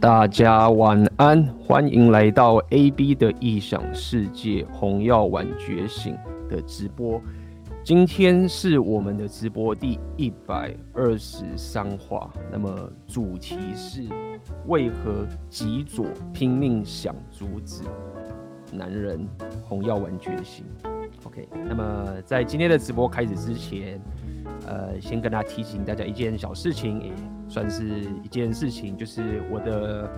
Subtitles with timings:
[0.00, 6.16] 大家晚安，欢迎来到 AB 的异想世界红药丸觉醒
[6.48, 7.20] 的直播。
[7.82, 14.02] 今天是我们的直播第一百二十三话，那么主题是
[14.66, 17.82] 为何极左拼命想阻止
[18.72, 19.26] 男人
[19.62, 20.64] 红药丸觉醒
[21.24, 24.00] ？OK，那么在今天的直播开始之前，
[24.66, 27.00] 呃，先跟大家提醒大家一件小事情。
[27.02, 27.12] 也
[27.46, 27.86] 算是
[28.22, 30.10] 一件事情，就是我的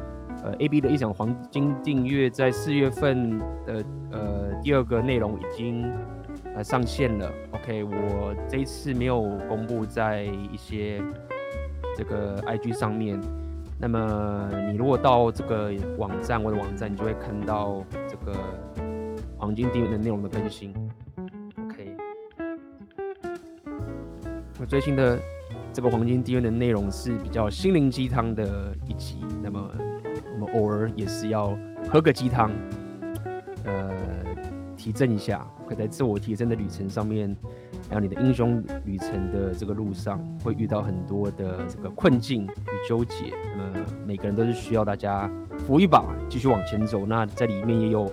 [0.45, 5.92] 呃 A B 的一场黄金订阅在四月份的呃第二个内容已经
[6.54, 7.30] 呃上线了。
[7.51, 11.02] OK，我这一次没有公布在一些
[11.96, 13.20] 这个 I G 上面。
[13.78, 18.38] 那么你如果到这个网站，我的网站，你就会看到这个
[19.37, 20.73] 黄金订阅的内容的更新。
[24.69, 25.19] 最新的。
[25.73, 29.70] 这个黄金订阅的内容是比较心灵鸡汤的一集，那么
[30.33, 32.51] 我们偶尔也是要喝个鸡汤，
[33.65, 33.93] 呃，
[34.74, 35.46] 提振一下。
[35.68, 37.37] 可在自我提升的旅程上面，
[37.90, 43.35] 还有你的英雄旅程的这个路上，会遇到很多的这个困境与纠结。
[43.55, 47.05] 那么每个人都是需要大家扶一把，继续往前走。
[47.05, 48.10] 那在里面也有，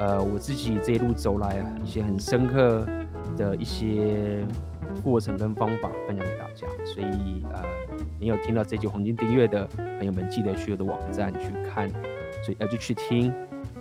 [0.00, 2.84] 呃，我自己这一路走来，一些很深刻
[3.36, 4.44] 的一些。
[5.02, 7.62] 过程跟方法分享给大家，所以呃，
[8.18, 11.88] 你有听到这集黄金订阅的朋友们，记得去我的网站去看，
[12.44, 13.32] 所以要就去听，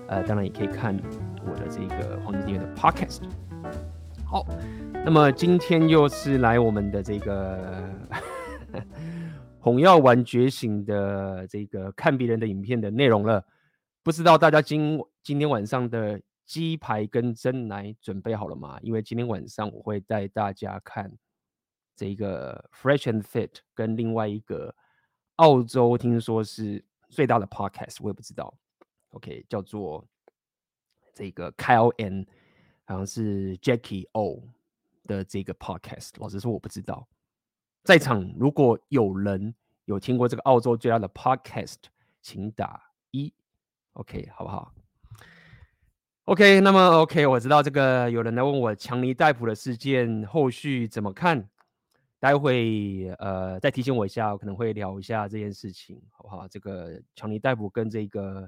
[0.08, 0.98] 呃，当然也可以看
[1.46, 3.22] 我的这个黄金订阅的 podcast。
[4.26, 4.46] 好，
[5.06, 7.90] 那么今天又是来我们的这个
[9.60, 13.44] 红药丸觉醒的这个看别人的影片的内容了，
[14.04, 16.20] 不知道大家今今天晚上的。
[16.50, 18.80] 鸡排跟蒸奶准备好了吗？
[18.82, 21.16] 因为今天晚上我会带大家看
[21.96, 24.76] 这个 Fresh and Fit 跟另外一个
[25.36, 28.52] 澳洲听说是最大的 Podcast，我也不知道。
[29.12, 30.04] OK，叫做
[31.14, 32.26] 这个 Kyle and
[32.86, 34.42] 好像是 Jackie O
[35.06, 36.14] 的这个 Podcast。
[36.18, 37.08] 老实说我不知道。
[37.84, 39.54] 在场如果有人
[39.86, 41.78] 有听过这个澳洲最大的 Podcast，
[42.24, 43.32] 请打一。
[43.92, 44.74] OK，好不好
[46.30, 51.50] ？OK，那么 OK，我知道这个有人来问我强尼戴普的事件后续怎么看，
[52.20, 56.48] 待会呃再提醒我一下，我可能会聊一下这件事情，好不好？
[56.48, 58.48] 这个强尼戴普跟这个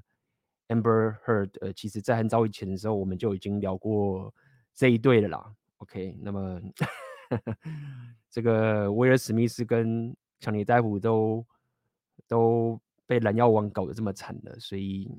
[0.67, 4.31] Amber Heard，呃，其实在很早以前的时候，我们就已经聊过
[4.75, 5.51] 这一对了啦。
[5.77, 6.61] OK，那么
[8.29, 11.43] 这个威尔史密斯跟强尼戴普都
[12.27, 15.09] 都被蓝药王搞得这么惨了，所以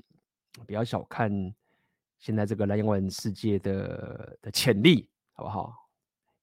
[0.65, 1.53] 不要小看。
[2.23, 5.75] 现在这个蓝药丸世界的的潜力，好不好？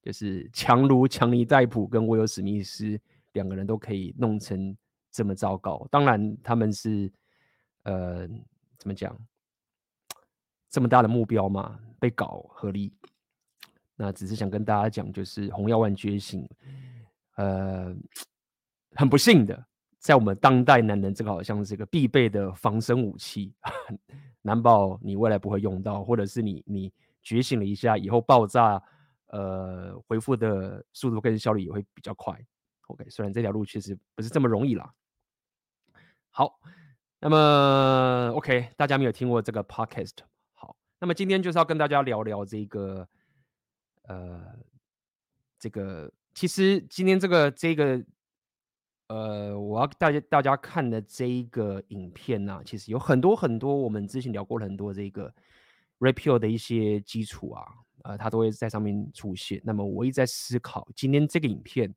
[0.03, 3.01] 就是强如强尼戴普跟威尔史密斯
[3.33, 4.77] 两个人都可以弄成
[5.11, 5.89] 这么糟糕。
[5.91, 7.11] 当然，他们是
[7.85, 8.29] 呃
[8.77, 9.19] 怎么讲？
[10.69, 12.93] 这么大的目标嘛，被搞合理。
[13.97, 16.47] 那只是想跟大家讲，就是红药丸觉醒，
[17.37, 17.97] 呃，
[18.97, 19.67] 很不幸的，
[19.99, 23.55] 在我们当代男人，这个好像是一个必备的防身武器。
[24.43, 26.93] 难保你未来不会用到，或者是你你
[27.23, 28.83] 觉醒了一下以后爆炸，
[29.27, 32.39] 呃，恢复的速度跟效率也会比较快。
[32.87, 34.93] OK，虽然这条路确实不是这么容易啦。
[36.31, 36.59] 好，
[37.19, 40.19] 那么 OK，大家没有听过这个 Podcast，
[40.55, 43.09] 好，那么今天就是要跟大家聊聊这个，
[44.03, 44.57] 呃，
[45.59, 48.05] 这个其实今天这个这个。
[49.11, 55.35] 呃，我要大家大家看的这一个影片呢、啊，其实有很多很多我们之前聊过很多这个
[55.99, 57.67] Red 的一些基础啊，
[58.05, 59.61] 呃，它都会在上面出现。
[59.65, 61.93] 那么我一直在思考，今天这个影片，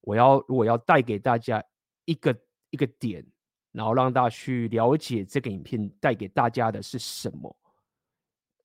[0.00, 1.62] 我要如果要带给大家
[2.06, 2.34] 一个
[2.70, 3.22] 一个点，
[3.72, 7.54] 然后让大家去了解这个影片带给大家的是什么，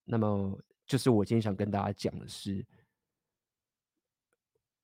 [0.06, 2.66] 那么就是我今天想跟大家讲的是，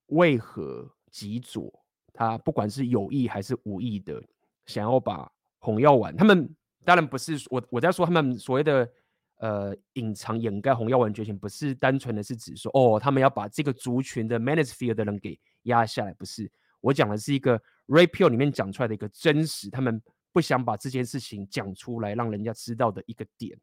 [0.08, 1.74] 为何极左。
[2.18, 4.20] 他不管是有意还是无意的，
[4.66, 6.50] 想要把红药丸，他们
[6.84, 8.90] 当然不是我我在说他们所谓的
[9.38, 16.52] 呃隐藏掩盖红药丸觉醒，不是单纯的是指说哦，他们要把这个族群的 Manosphere 的人给压下来，不是。
[16.82, 20.02] 我讲的是一个 rapio 里面讲出来的一个真实，他们
[20.34, 23.56] 不想把这件事情讲出来，让人家知道的一个点。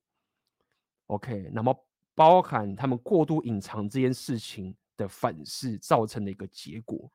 [1.06, 1.74] OK，那么
[2.14, 7.10] 包含他们过度隐藏这件事情的反噬造成的一个结果。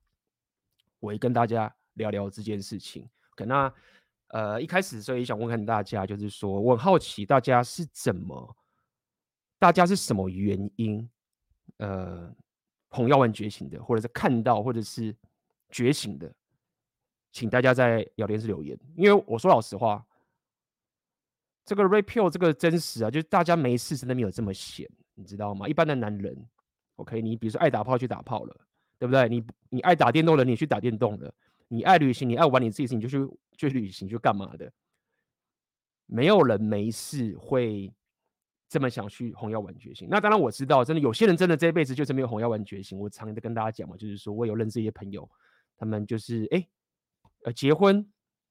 [0.99, 3.07] 我也跟大家聊聊这件事情。
[3.35, 3.73] 可那
[4.27, 8.55] 呃一开始所以想问看大家，就是说我很好奇大家是怎么，
[9.57, 11.09] 大家是什么原因
[11.77, 12.33] 呃
[12.89, 15.15] 红药丸觉醒的，或者是看到或者是
[15.69, 16.33] 觉醒的？
[17.31, 20.03] 请大家在聊天室留言，因为我说老实话，
[21.63, 25.67] 这个 Red Pill 这个真实啊，就是大家没事真的没有这么闲，你知道吗？
[25.67, 26.35] 一般的男人
[26.95, 28.67] ，OK，你比如说爱打炮去打炮了，
[28.99, 29.27] 对不对？
[29.27, 31.27] 你你爱打电动的，你去打电动的；
[31.69, 34.71] 你爱旅行，你爱玩你自己事，你就去去旅行，去干嘛的？
[36.05, 37.91] 没有人没事会
[38.67, 40.07] 这么想去红药丸觉醒。
[40.11, 42.99] 那当然我知道，真的有些人真的这辈子就是没有红药丸觉醒。
[42.99, 45.27] 我常常跟大家讲嘛，就是说我有认识一些朋友，
[45.77, 46.67] 他们就是哎。
[47.45, 48.03] 呃，结婚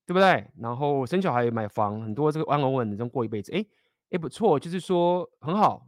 [0.06, 0.50] 对不对？
[0.56, 3.62] 然后生小孩、买房，很多这个安安稳稳的这种过一辈子，哎
[4.08, 5.86] 哎不错，就是说很好。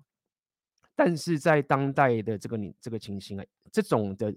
[0.95, 4.31] 但是在当代的这个你这个情形啊，这种的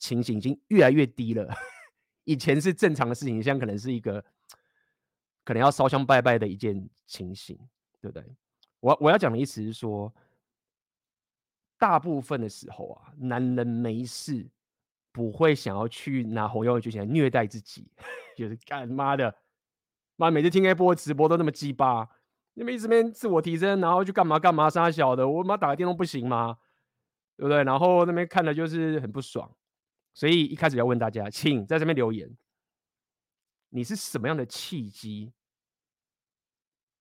[0.00, 1.48] 情形已经越来越低了。
[2.24, 4.20] 以前是正常的事情，现在可能是一个
[5.44, 7.56] 可能要烧香拜拜的一件情形，
[8.00, 8.24] 对不对？
[8.80, 10.12] 我我要讲的意思是说，
[11.78, 14.50] 大部分的时候啊，男人没事。
[15.12, 17.90] 不会想要去拿红药就想虐待自己，
[18.36, 19.34] 就是干妈的，
[20.14, 22.08] 妈每次听 A 波直播都那么鸡巴，
[22.54, 26.58] 你们一直边自我提升，然后去干嘛干嘛杀小的，我妈打个电动不行吗？
[27.36, 27.64] 对不对？
[27.64, 29.50] 然后那边看的就是很不爽，
[30.20, 32.30] 所以一开始要问大家，请在这边留言，
[33.70, 35.32] 你是什么样的契机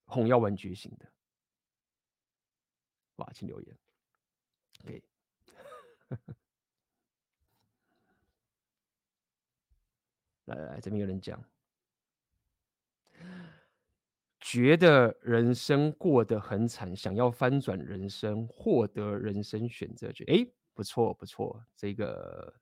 [0.05, 1.05] 红药丸觉醒的？
[3.17, 3.77] 哇，请留言，
[4.85, 5.03] 可以。
[10.45, 11.43] 来来来，这边有人讲，
[14.39, 20.25] 觉得人生过得很惨，想要翻转人生，获得人生选择权。
[20.29, 22.57] 哎，不错不错，这个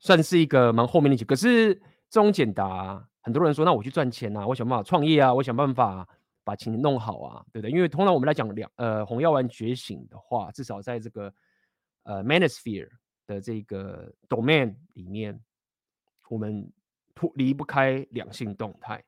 [0.00, 1.24] 算是一个蛮后面的题。
[1.24, 1.72] 可是
[2.08, 6.08] 这种简答，很多人说，那我去赚钱啊，我想办法创业啊，我想办法
[6.42, 7.70] 把钱弄好啊，对不对？
[7.70, 11.32] 因为通常我们来讲两呃红药丸觉醒的话，至少在这个
[12.02, 12.88] 呃 Manosphere
[13.28, 15.40] 的这个 domain 里面。
[16.28, 16.72] 我们
[17.12, 19.02] 脱离不开两性动态，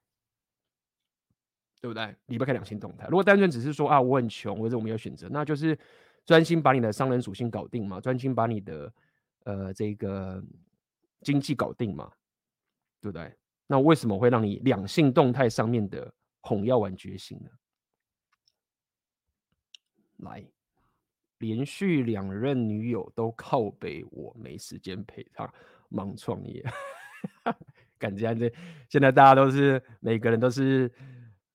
[1.81, 2.17] 对不对？
[2.27, 3.07] 离不开两性动态。
[3.07, 5.79] 如果单纯只是说啊，我很穷，或者我没有选择，那就是
[6.27, 8.93] 专心把你的商人属性搞定嘛，专心把你的
[9.45, 10.43] 呃这个
[11.23, 12.13] 经济搞定嘛，
[13.01, 13.35] 对不对？
[13.67, 17.51] 那为什么会让你两性动态上面的红药丸觉醒呢？
[20.19, 20.45] 来，
[21.39, 25.53] 连续两任女友都靠北，我没时间陪她，
[25.89, 26.65] 忙创业。
[27.99, 28.53] 感觉这
[28.89, 30.93] 现在大家都是每个人都是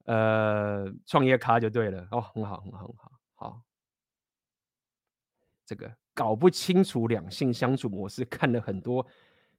[0.05, 3.61] 呃创业咖就对了哦，很好很好很好好。
[5.65, 9.05] 这个搞不清楚两性相处模式，看了很多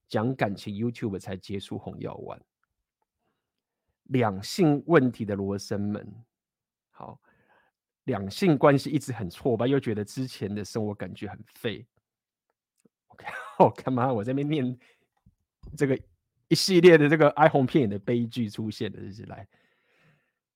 [0.09, 2.41] 讲感情 YouTube 才接触红药丸。
[4.05, 6.25] 两性问题的罗生门，
[6.91, 7.21] 好，
[8.05, 11.87] 两性关系一直很挫败，又觉得之前的生活感觉很废。
[13.09, 13.27] OK，
[13.61, 14.11] 我干嘛？
[14.13, 14.79] 我在那边念。
[15.77, 16.01] 这个
[16.47, 19.47] 一系列的这个哀鸿遍野的悲剧出现的，日子来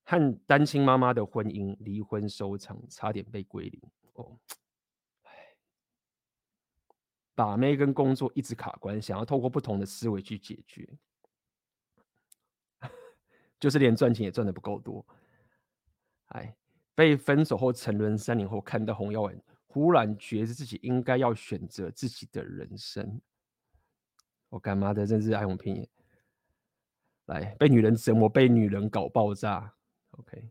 [0.04, 3.82] 和单亲妈妈的婚姻离婚收场，差点被归零
[4.14, 4.38] 哦。
[7.34, 10.88] 把妹跟工作一直卡关，想要透过不同的思维去解决，
[13.58, 15.06] 就是连赚钱也赚得不够多。
[16.26, 16.54] 哎，
[16.94, 23.20] 被分手后沉沦三年后，看到红药丸，忽然觉得自己应该要选择自己的人生。
[24.48, 25.88] 我干妈的，真是哀鸿遍野。
[27.26, 29.74] 来，被女人折磨，被女人搞爆炸。
[30.10, 30.50] OK，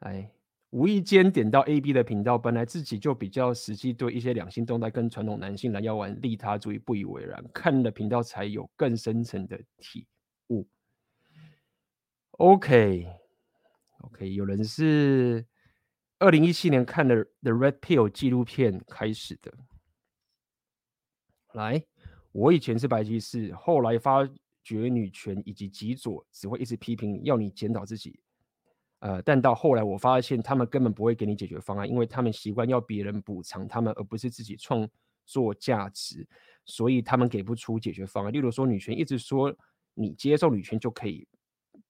[0.00, 0.32] 来，
[0.70, 10.06] 无意间点到 AB 的频道，本来自己就比较实际，对一些两性动态跟传统男性来要玩利他主义不以为然，看了频道才有更深层的体
[10.50, 10.64] 悟。
[12.32, 15.44] OK，OK，、有人是
[16.20, 19.52] 二零一七年看了 The Red Pill 纪录片开始的。
[21.54, 21.84] 来，
[22.30, 24.24] 我以前是白骑士，后来发
[24.62, 28.20] 觉女权以及极左只会一直批评，要你检讨自己。
[29.00, 34.88] 呃，但到后来我发现，他们根本不会给你解决方案，因为他们习惯要别人补偿他们，而不是自己创
[35.26, 36.26] 作价值，
[36.64, 38.32] 所以他们给不出解决方案。
[38.32, 39.54] 例如说，女权一直说
[39.94, 41.26] 你接受女权就可以，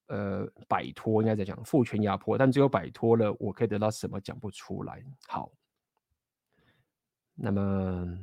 [0.06, 4.20] 呃，摆脱应该在讲父权压迫，但只有摆脱了，我可以得到什么？
[4.20, 5.02] 讲不出来。
[5.26, 5.50] 好，
[7.34, 8.18] 那么。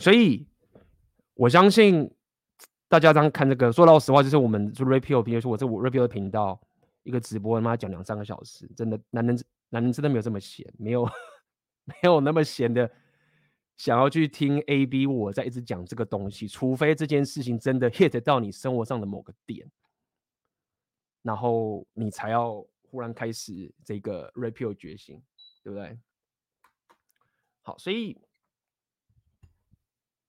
[0.00, 0.44] 所以，
[1.34, 2.12] 我相信
[2.88, 6.60] 大家当看这个，说老实话，就是我们做 Red Pill，比如说我这我 Red Pill 的频道，
[7.04, 11.04] 一个直播他妈讲两三个小时，真的男人男人真的没有这么闲，没有
[11.84, 12.90] 没有那么闲的
[13.76, 19.70] 想要去听 AB 我在一直讲这个东西，除非这件事情真的 hit 到你生活上的某个点，
[21.22, 25.22] 然后你才要忽然开始这个 Red Pill 觉醒，
[25.62, 25.98] 对不对？
[27.62, 28.20] 好，所以。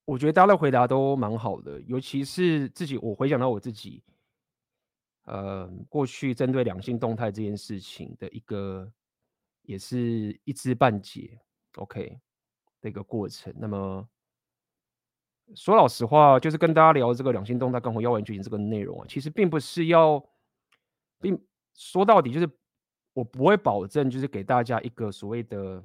[0.08, 4.04] 我觉得大家的回答都蛮好的，尤其是自己，我回想到我自己，
[5.26, 8.92] 呃，过去针对两性动态这件事情的一个，
[9.64, 11.40] 也是一知半解
[11.76, 12.20] ，OK
[12.82, 13.54] 的一个过程。
[13.58, 14.08] 那么
[15.54, 20.24] 说老实话，就是跟大家聊这个两性动态跟红药丸觉醒这个内容啊，其实并不是要，
[21.20, 21.40] 并
[21.74, 22.50] 说到底就是
[23.14, 25.84] 我不会保证，就是给大家一个所谓的。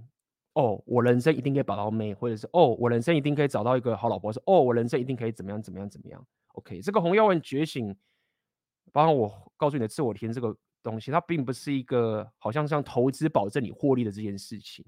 [0.55, 6.27] 哦，我人生一定可以把到妹，或者是哦，我人生一定可以找到一个好老婆，是哦，我人生一定可以怎么样怎么样怎么样。
[6.55, 7.97] OK，这个红药丸觉醒，
[8.93, 14.85] 包括我告诉你的自我提升这个东西，它并不是一个好像像投资保证你获利的这件事情，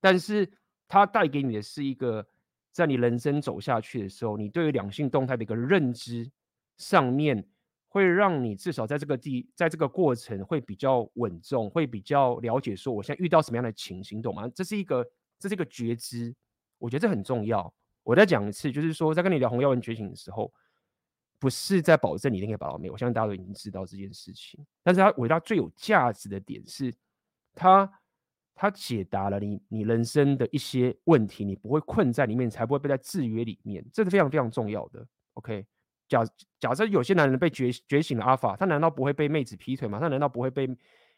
[0.00, 0.50] 但是
[0.88, 2.26] 它带给你的是一个，
[2.72, 6.30] 在你人生走下去的时候，你对于两性动态的一个认知
[6.76, 7.46] 上面。
[7.88, 14.46] 会让你至少在这个地，在这个过程会比较稳重，会比较了解说我现在遇到什么样的情形，懂吗？
[14.54, 15.02] 这是一个，
[15.38, 16.34] 这是一个觉知，
[16.76, 17.72] 我觉得这很重要。
[18.02, 20.52] 我再讲一次，就是说在跟你聊红药丸觉醒的时候，
[21.38, 24.64] 不是在保证你一定可以把到妹，我相信大家都已经知道这件事情。
[24.82, 26.94] 但是它伟大最有价值的点是，
[27.54, 27.90] 它
[28.54, 35.06] 它解答了你你人生的一些问题，你不会困在里面，才不会被在制约里面，这是非常非常重要的。
[35.34, 35.66] OK。
[36.08, 36.24] 假
[36.60, 39.98] 假设有些男人被觉觉醒了阿法，他难道不会被妹子劈腿吗？
[39.98, 40.68] 他难道不会被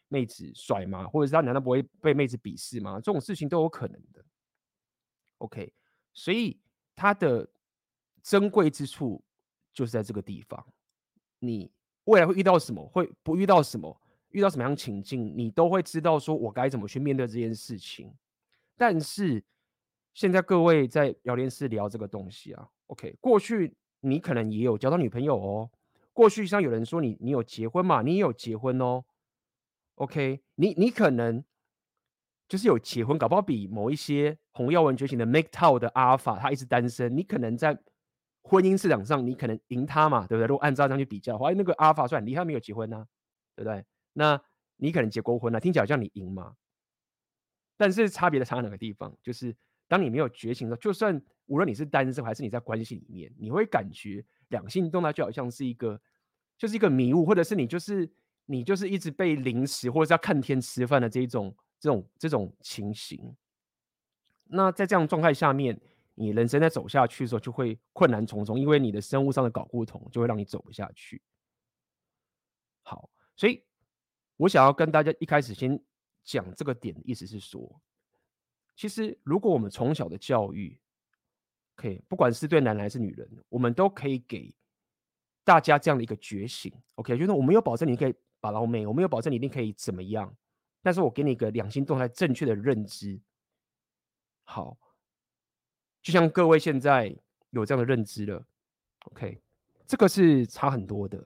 [0.07, 1.07] 妹子甩吗？
[1.07, 2.95] 或者是他难道不会被妹子鄙视吗？
[2.95, 4.25] 这种事情都有可能的。
[5.37, 5.71] OK，
[6.11, 6.59] 所以
[6.95, 7.47] 他的
[8.23, 9.23] 珍贵之处
[9.73, 10.65] 就是在这个地方。
[11.39, 11.71] 你
[12.05, 13.99] 未来会遇到什么，会不遇到什么，
[14.29, 18.13] 遇到什么样情境，你都会知道说我该怎么去面对这件事情。
[18.77, 19.43] 但是
[20.13, 23.75] 现在各位在聊天室聊这个东西啊，OK，过去。
[24.01, 25.69] 你可能也有交到女朋友哦。
[26.13, 28.01] 过去像有人说你，你有结婚嘛？
[28.01, 29.03] 你也有结婚哦。
[29.95, 31.43] OK，你你可能
[32.47, 37.13] 就是有结婚，搞不好比某一些红耀文觉醒的 Make Town 的阿尔法，他一直单身。
[37.13, 37.77] 你可能在
[38.49, 40.47] 婚姻市场上，你可能赢他嘛，对不对？
[40.47, 43.07] 如果按照这样去比较的话，那个阿尔法算你还，没有结婚呢、啊，
[43.55, 43.85] 对不对？
[44.13, 44.41] 那
[44.77, 46.55] 你可能结过婚了、啊，听起来好像你赢嘛。
[47.77, 49.15] 但是差别的差在哪个地方？
[49.21, 49.55] 就是。
[49.89, 55.99] 当你没有觉醒的时候，就算无论你是单身还是你在关系里面，你会感觉两性动态就好像是一个，
[56.59, 58.07] 就是一个迷雾，或者是你就是
[58.45, 63.35] 你就是一直被凌迟，或者是要看天吃饭的这种这种这种情形。
[64.43, 65.81] 那在这样状态下面，
[66.19, 71.21] 你人生在走下去的时候就会困难重重，因为你的生物上的睾固酮就会让你走不下去。
[72.81, 73.63] 好，所以
[74.35, 75.81] 我想要跟大家一开始先
[76.25, 77.81] 讲这个点意思是说。
[78.75, 80.77] 其实，如果我们从小的教育，
[81.73, 84.53] 可以不管是对男人还是女人，我们都可以给
[85.45, 86.73] 大家这样的一个觉醒。
[86.95, 90.35] OK，就是我没有保证你可以把老妹，我没有保证你一定可以怎么样，
[90.81, 93.21] 但是我给你一个两性动态正确的认知。
[94.43, 94.77] 好，
[96.01, 97.15] 就像各位现在
[97.49, 98.45] 有这样的认知了
[99.05, 99.41] ，OK，
[99.85, 101.23] 这个是差很多的。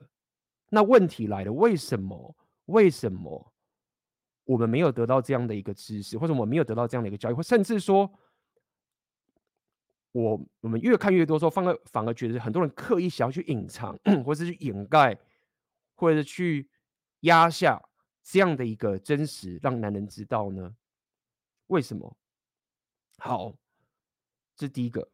[0.68, 2.36] 那问题来了，为什么？
[2.66, 3.52] 为什么？
[4.44, 8.10] 我们没有得到这样的一个知识，或者我们没有得到这样的一个教育，或甚至说，
[10.12, 15.18] 我我们越看越多，说反而反而觉得很多人刻意想要去隐藏， 或者是去掩盖，
[15.94, 16.68] 或者是去
[17.20, 17.82] 压下
[18.22, 20.74] 这样的一个真实，让男人知道呢？
[21.68, 22.14] 为什么？
[23.16, 23.54] 好，
[24.56, 25.08] 这是第一个。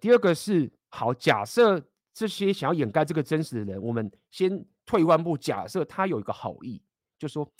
[0.00, 6.82] 第二个是，好，假设这些想要掩盖这个真实的人，我们先退一万步，假设他有一个好意，
[7.18, 7.50] 就说。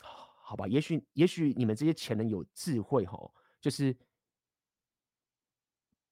[0.00, 3.30] 好吧，也许也许你们这些前人有智慧哈，
[3.60, 3.94] 就是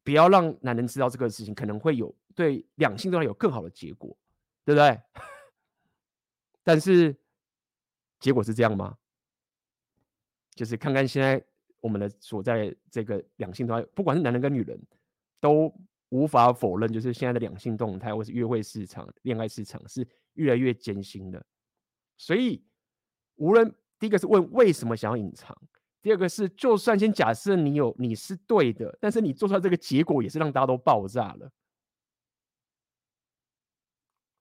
[0.04, 4.14] 不要让男人知道这个事情，可能会有对两性都有更好的结果，
[4.62, 5.00] 对不对？
[6.62, 7.16] 但是
[8.20, 8.98] 结果是这样吗？
[10.54, 11.42] 就是看看现在
[11.86, 14.78] 我们的所在这个两性动态，不管是男人跟女人，
[15.40, 15.72] 都
[16.08, 21.46] 无法否认，就是现在的两性动态或是约会市场、恋爱市场是越来越艰辛的，
[22.16, 22.64] 所以
[23.36, 23.74] 无论。
[23.98, 25.56] 第一个是问为什么想要隐藏，
[26.02, 31.50] 第二个是就算先假设你有你是对的，但是你做出来这个结果也是让大家都爆炸了，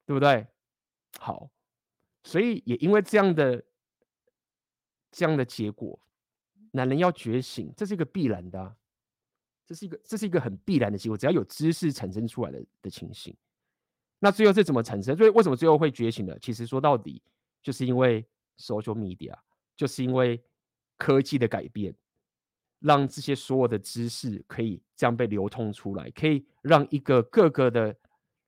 [0.06, 0.46] 对不对？
[1.20, 1.50] 好，
[2.26, 3.64] 所以也因为这样的
[5.10, 5.98] 这样的结果，
[6.76, 8.76] 男人要觉醒，这是一个必然的，
[9.66, 13.36] 这是一个这是一个很必然的结果，只要有知识产生出来的的情形，
[14.20, 15.16] 那最后是怎么产生？
[15.18, 16.38] 所以为什么最后会觉醒呢？
[16.42, 17.22] 其实说到底，
[17.64, 18.26] 就是因为。
[18.58, 19.38] Social media
[19.76, 20.42] 就是因为
[20.96, 21.94] 科技的改变，
[22.80, 27.94] 让这些所有的知识可以这样被流通出来，可以让一个各个的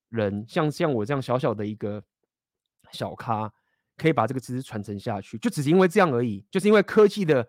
[0.08, 2.02] 人，像像我这样小小的一个
[2.94, 3.54] 小咖，
[3.98, 7.46] 可以把这个知识传承下去，就只是因为这样而已，就是因为科技的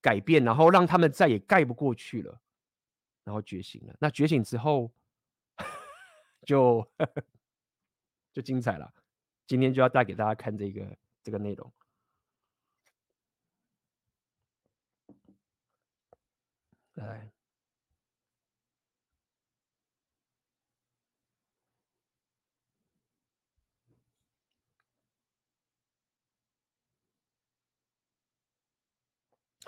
[0.00, 2.40] 改变，然后让他们再也盖不过去了。
[3.24, 3.94] 然后觉醒了。
[4.00, 4.90] 那觉醒之后
[6.46, 6.86] 就
[8.32, 8.92] 就精彩了。
[9.46, 11.72] 今天就要带给大家看这个这个内容。
[16.94, 17.30] 来，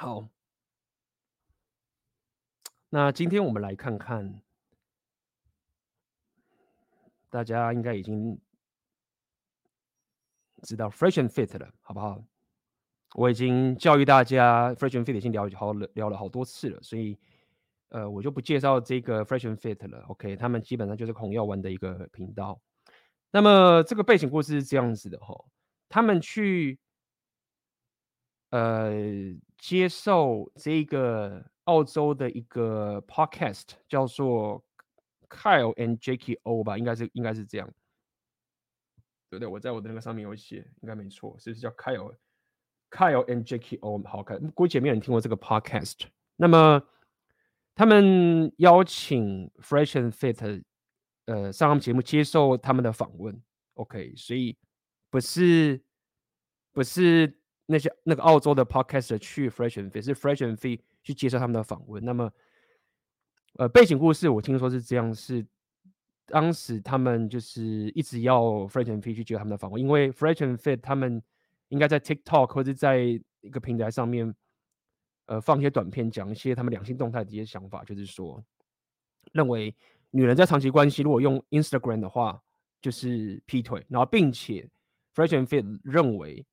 [0.02, 0.28] 好。
[2.88, 4.42] 那今天我们来看看，
[7.30, 8.36] 大家应该已经
[10.64, 12.20] 知道 Fresh and Fit 了，好不好？
[13.14, 17.16] 我已经教育大家，Fresh and Fit 已经聊好聊了好多次了，所以
[17.90, 20.00] 呃，我就不介绍这个 Fresh and Fit 了。
[20.08, 22.60] OK，他们基本上就是红药丸的一个频道。
[23.30, 25.44] 那么这个背景故事是这样子的哈，
[25.88, 26.80] 他们去
[28.52, 28.92] 呃
[29.58, 31.44] 接受这个。
[31.66, 34.60] 澳洲的一个 podcast 叫做
[35.28, 37.72] Kyle and Jackie O 吧，应该是应该是这样，
[39.30, 39.46] 对不对？
[39.46, 42.16] 我在我的那个上面有写，应该没错，是不是叫 Kyle
[42.90, 44.02] Kyle and Jackie O？
[44.02, 46.00] 好看，估计也没有人听过这个 podcast。
[46.34, 46.82] 那么
[47.76, 50.64] 他们邀请 Fresh and Fit
[51.26, 53.40] 呃上他们节目接受他们的访问
[53.74, 54.58] ，OK，所以
[55.10, 55.80] 不是
[56.72, 57.40] 不是
[57.72, 60.78] 那些那个澳洲的 podcaster 去 Fresh and Fit，是 Fresh and Fit。
[61.04, 62.04] 去接受他们的访问。
[62.04, 62.32] 那么，
[63.54, 65.44] 呃，背景故事我听说是这样：是
[66.26, 71.20] 当时他们就是一直要 Fresh and Fit 去接受他们的访问，因为 Fresh and Fit 他们
[71.70, 72.98] 应该在 TikTok 或者在
[73.40, 74.32] 一个平台上面，
[75.26, 78.40] 呃，放一些短片，讲一些他们两性动态的一些想法，就是说，
[79.32, 79.74] 认为
[80.12, 82.40] 女人在长期关系如果用 Instagram 的话，
[82.80, 83.84] 就是劈腿。
[83.88, 84.68] 然后，并且
[85.16, 86.46] Fresh and Fit 认为，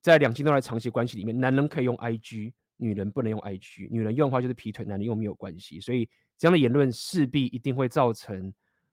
[0.00, 2.52] 在两性动态长期关系里面，男人可以用 IG。
[2.82, 8.50] 女人不能用 IG，女人用的话就是劈腿，男人用没有关系，所以这样的言论势必一定会造成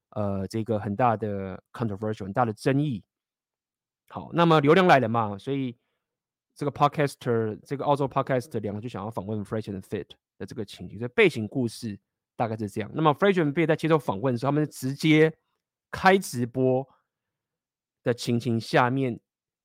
[0.09, 3.01] 呃这个很大的 controversial，很大的争议。
[4.09, 5.73] 好，那么流量来了嘛，所以
[6.53, 11.97] 这个 podcaster，这个澳洲 podcaster 两个就想要访问 Fresh and Fit 的这个情景，所以背景故事
[12.35, 12.91] 大概是这样。
[12.93, 15.33] 那么 Fresh and Fit 在接受访问的时候，他们直接
[15.89, 16.85] 开直播
[18.03, 19.17] 的情形下面。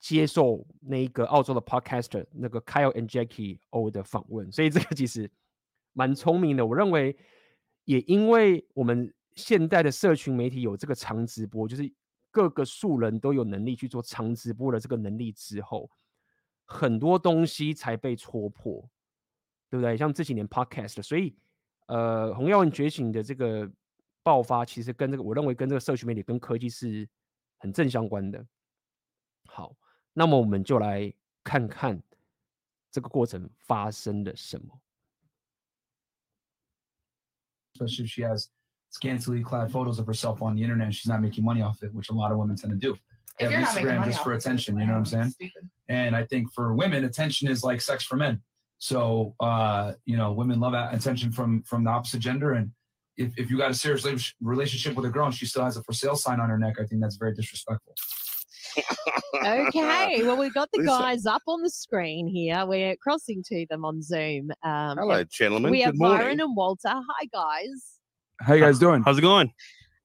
[0.02, 5.30] 接受那一个澳洲的 podcaster 那个 Kyle and Jackie O 的访问，所以这个其实
[5.92, 6.66] 蛮聪明的。
[6.66, 7.16] 我认为，
[7.84, 11.88] 也因为我们现代的社群媒体有这个长直播，就是
[12.32, 15.88] 各个素人都有能力去做长直播的这个能力之后，
[16.64, 18.84] 很多东西才被戳破，
[19.70, 19.96] 对不对？
[19.96, 21.32] 像这几年 podcast，所以
[21.86, 23.70] 呃，红药丸觉醒的这个
[24.24, 27.08] 爆发，其实跟这个我认为跟这个社群媒体跟科技是
[27.58, 28.44] 很正相关的。
[29.46, 29.76] 好。
[30.13, 32.01] 那么我们就来看看
[32.91, 34.79] 这个过程发生了什么。
[37.75, 38.49] Especially if she has
[38.89, 42.09] scantily clad photos of herself on the internet, she's not making money off it, which
[42.09, 42.97] a lot of women tend to do.
[43.39, 45.29] They have Instagram just for attention, you know what I'm saying?
[45.29, 45.69] Stupid.
[45.89, 48.41] And I think for women, attention is like sex for men.
[48.79, 52.53] So, uh, you know, women love attention from from the opposite gender.
[52.53, 52.71] And
[53.15, 55.83] if, if you got a serious relationship with a girl and she still has a
[55.83, 57.93] for sale sign on her neck, I think that's very disrespectful.
[59.44, 60.98] okay, well, we've got the Listen.
[60.98, 62.64] guys up on the screen here.
[62.66, 64.50] We're crossing to them on Zoom.
[64.62, 65.70] Um, Hello, gentlemen.
[65.70, 66.18] We have Good morning.
[66.18, 66.88] Byron and Walter.
[66.88, 67.98] Hi, guys.
[68.40, 69.02] How you guys doing?
[69.02, 69.52] How's it going?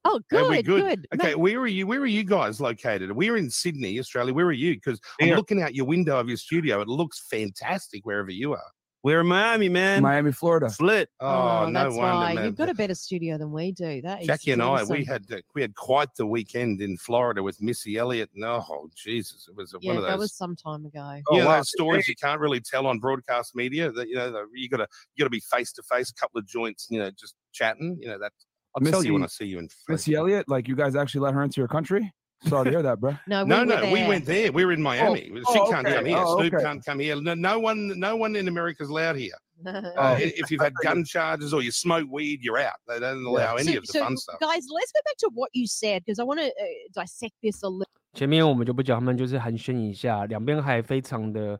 [0.04, 1.06] Oh, good, good.
[1.10, 1.20] good.
[1.20, 1.86] Okay, where are you?
[1.86, 3.12] Where are you guys located?
[3.12, 4.32] We're in Sydney, Australia.
[4.32, 4.74] Where are you?
[4.74, 6.80] Because I'm looking out your window of your studio.
[6.80, 8.70] It looks fantastic wherever you are.
[9.04, 10.02] We're in Miami, man.
[10.02, 10.66] Miami, Florida.
[10.66, 11.08] It's lit.
[11.20, 12.44] Oh, Oh, no that's wonder, why man.
[12.44, 14.02] you've got a better studio than we do.
[14.02, 17.40] That is Jackie and I, we had uh, we had quite the weekend in Florida
[17.42, 18.28] with Missy Elliott.
[18.34, 20.10] No, oh, Jesus, it was yeah, one of those.
[20.10, 21.12] that was some time ago.
[21.14, 21.56] you Oh, know, wow.
[21.58, 23.92] those stories you can't really tell on broadcast media.
[23.92, 26.88] That you know, the, you gotta you gotta be face to face, couple of joints,
[26.90, 27.98] you know, just chatting.
[28.00, 28.32] You know that.
[28.76, 29.68] I'll tell you when I Missy- see you in.
[29.88, 32.12] Missy Elliott, like you guys actually let her into your country?
[32.45, 33.15] Sorry to hear that, bro.
[33.25, 34.07] No, we No, were no, we there.
[34.09, 34.51] went there.
[34.51, 35.31] We were in Miami.
[35.53, 35.95] she oh, can't okay.
[35.95, 36.17] come here.
[36.19, 36.63] Oh, Snoop okay.
[36.63, 37.15] can't come here.
[37.21, 39.37] No, no one, no one in America's allowed here.
[39.65, 42.75] Oh, Uh, if you've had gun charges or you smoke weed, you're out.
[42.85, 44.39] They don't allow any so, of the so, fun stuff.
[44.41, 46.51] guys, let's go back to what you said because I want to uh,
[46.93, 47.87] dissect this a little.
[48.13, 51.57] 前面我们就不讲，他们就是寒暄一下，两边还非常的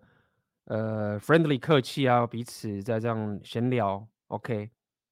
[0.65, 4.05] 呃 friendly 客气啊，彼此在这样闲聊。
[4.27, 4.69] OK，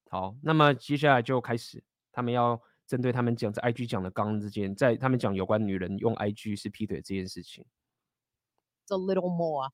[0.10, 7.66] 好，那么接下来就开始，他们要 针对他们讲在 IG 讲的刚刚之间，在他们讲有关女人用 IG 是劈腿这件事情。
[8.92, 9.70] a little more.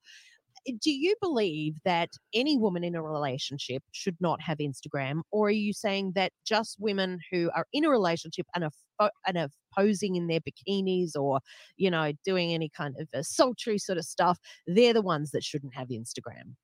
[0.66, 5.52] Do you believe that any woman in a relationship should not have Instagram, or are
[5.52, 9.50] you saying that just women who are in a relationship and are, fo- and are
[9.74, 11.40] posing in their bikinis or,
[11.78, 15.44] you know, doing any kind of uh, sultry sort of stuff, they're the ones that
[15.44, 16.56] shouldn't have Instagram?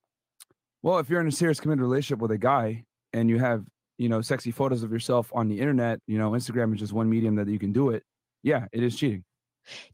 [0.82, 3.64] Well, if you're in a serious committed relationship with a guy and you have
[3.99, 7.11] you know, sexy photos of yourself on the internet, you know, Instagram is just one
[7.11, 8.05] medium that you can do it.
[8.43, 9.25] Yeah, it is cheating.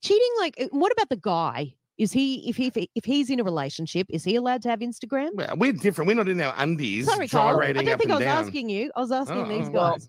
[0.02, 1.74] Cheating, like, uh, what about the guy?
[1.96, 5.30] Is he if he if he's in a relationship, is he allowed to have Instagram?
[5.34, 6.08] Well, we're different.
[6.08, 7.06] We're not in our undies.
[7.06, 7.60] Sorry, Carl.
[7.60, 8.44] I don't think I was down.
[8.44, 8.90] asking you.
[8.96, 10.08] I was asking Oh, these guys.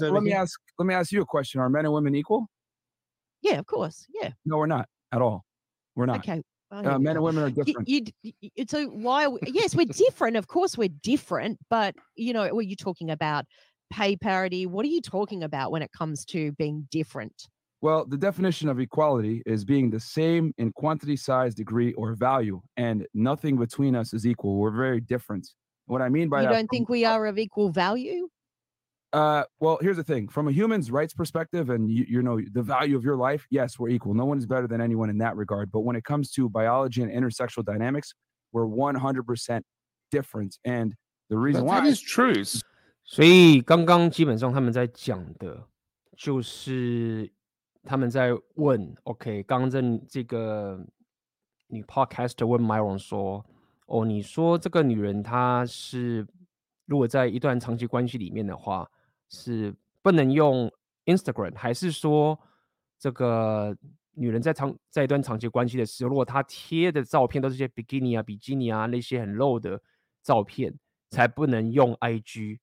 [0.00, 0.60] Let me ask.
[0.78, 1.60] Let me ask you a question.
[1.60, 2.48] Are men and women equal?
[3.42, 4.06] Yeah, of course.
[4.14, 4.30] Yeah.
[4.44, 5.44] No, we're not at all.
[5.96, 6.18] We're not.
[6.18, 6.42] Okay.
[6.70, 7.88] Uh, men and women are different.
[7.88, 9.28] you, you, so why?
[9.28, 10.36] We, yes, we're different.
[10.36, 11.58] Of course, we're different.
[11.70, 13.44] But you know, were you talking about
[13.92, 14.66] pay parity?
[14.66, 17.46] What are you talking about when it comes to being different?
[17.82, 22.60] Well, the definition of equality is being the same in quantity, size, degree, or value,
[22.76, 24.56] and nothing between us is equal.
[24.56, 25.46] We're very different.
[25.86, 28.28] What I mean by you that, don't think we are of equal value?
[29.13, 32.63] Uh, well, here's the thing: from a human's rights perspective, and you, you know the
[32.63, 34.13] value of your life, yes, we're equal.
[34.13, 35.69] No one is better than anyone in that regard.
[35.69, 38.13] But when it comes to biology and intersexual dynamics,
[38.53, 39.63] we're 100%
[40.11, 40.57] different.
[40.63, 40.95] And
[41.29, 42.43] the reason That why is true.
[43.03, 45.67] 所以刚刚基本上他们在讲的，
[46.15, 47.29] 就是
[47.83, 50.79] 他们在问，OK，刚刚这这个
[51.67, 53.45] 女 Podcaster 问 Myron 说，
[53.87, 56.25] 哦，你说这个女人她是
[56.85, 58.89] 如果在一段长期关系里面的话，
[59.28, 60.70] 是不能用
[61.04, 62.38] Instagram，还是说
[62.98, 63.76] 这个
[64.12, 69.80] 女人在长在一段长期关系的时候，如果她贴的照片都是些 bikini 啊、比基尼啊那些很露的
[70.22, 70.74] 照片，
[71.10, 72.58] 才不能用 IG？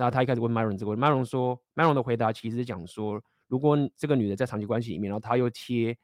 [0.00, 5.98] 那他一开始问 Myron 这个，Myron 说，Myron 的回答其实讲说，如果这个女的在长期关系里面，然后她又贴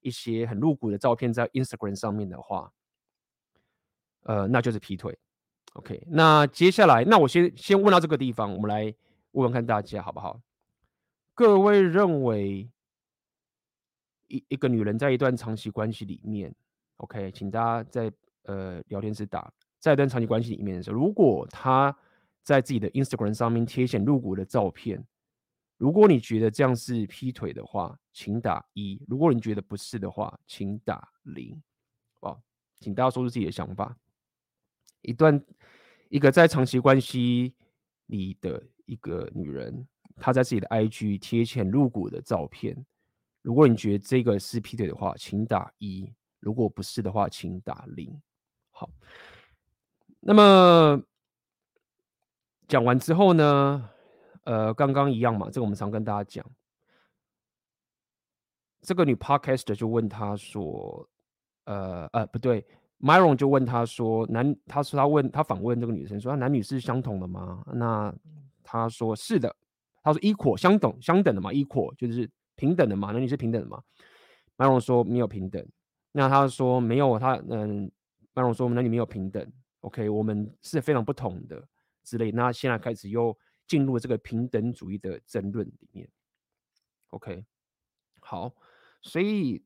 [0.00, 2.70] 一些很露骨的照片在 Instagram 上面的话，
[4.24, 5.18] 呃，那就是劈腿。
[5.72, 8.94] OK，那接下来，那我先先问到这个地方，我们来
[9.32, 10.40] 问问看大家好不好？
[11.34, 12.68] 各位认为
[14.26, 16.54] 一一个女人在一段长期关系里面
[16.96, 18.12] ，OK，请大家在
[18.44, 21.96] 呃聊天室打，在一段长期关系里面的时候，如果她
[22.42, 25.04] 在自己的 Instagram 上面贴显露骨的照片，
[25.76, 31.62] 如果你觉得这样是劈腿的话，请打一；如果你觉得不是的话，请打零。
[32.20, 32.40] 好，
[32.80, 33.96] 请大家说出自己的想法。
[35.02, 35.40] 一段
[36.08, 37.54] 一个在长期关系
[38.06, 42.76] 里的一个女人，她在自己的 IG 贴显露骨的照片，
[43.42, 48.20] 如果你觉得这个是劈腿的话，请打一；如果不是的话，请打零。
[48.72, 48.90] 好，
[50.18, 51.00] 那么。
[52.66, 53.88] 讲完之后呢，
[54.44, 56.44] 呃，刚刚一样嘛，这个我们常跟大家讲。
[58.82, 61.08] 这个女 podcaster 就问他说，
[61.64, 62.62] 呃呃，不对
[63.00, 67.64] ，Myron 就问他说，男，他说他问他访问这个女生说，男女是相同的吗？
[67.72, 68.14] 那
[68.70, 69.56] 他说是的，
[70.02, 73.82] 他说 equal 相等相等的嘛，equal 就是平等的嘛，男女是平等的嘛。
[74.58, 75.66] Myron 说没有平等，
[76.12, 77.90] 那他说没有，他嗯
[78.34, 79.50] ，Myron 说我们男女没有平等
[79.80, 81.66] ，OK，我们是非常不同的。
[82.04, 86.06] 之类，那现在开始又进入这个平等主义的争论里面。
[87.10, 87.44] OK，
[88.20, 88.54] 好，
[89.00, 89.64] 所以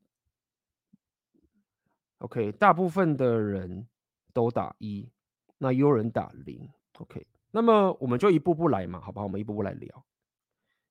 [2.19, 3.89] OK，大部分的人
[4.33, 5.11] 都打一，
[5.59, 6.69] 那有人打零。
[6.99, 9.23] OK，那么我们就一步步来嘛，好吧？
[9.23, 10.05] 我们一步步来聊。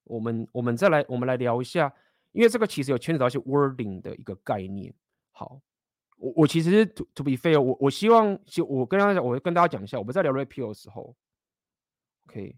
[0.03, 1.93] 我们我们再来，我们来聊一下，
[2.31, 4.93] 因为这个其实有牵扯到一些 wording 的一个概念。
[5.31, 5.61] 好，
[6.17, 11.15] 我我其实 to to be fair，我我希望，就我跟大家讲，我跟大家讲一下，我们在聊 repeal 的时候。
[12.27, 12.55] OK，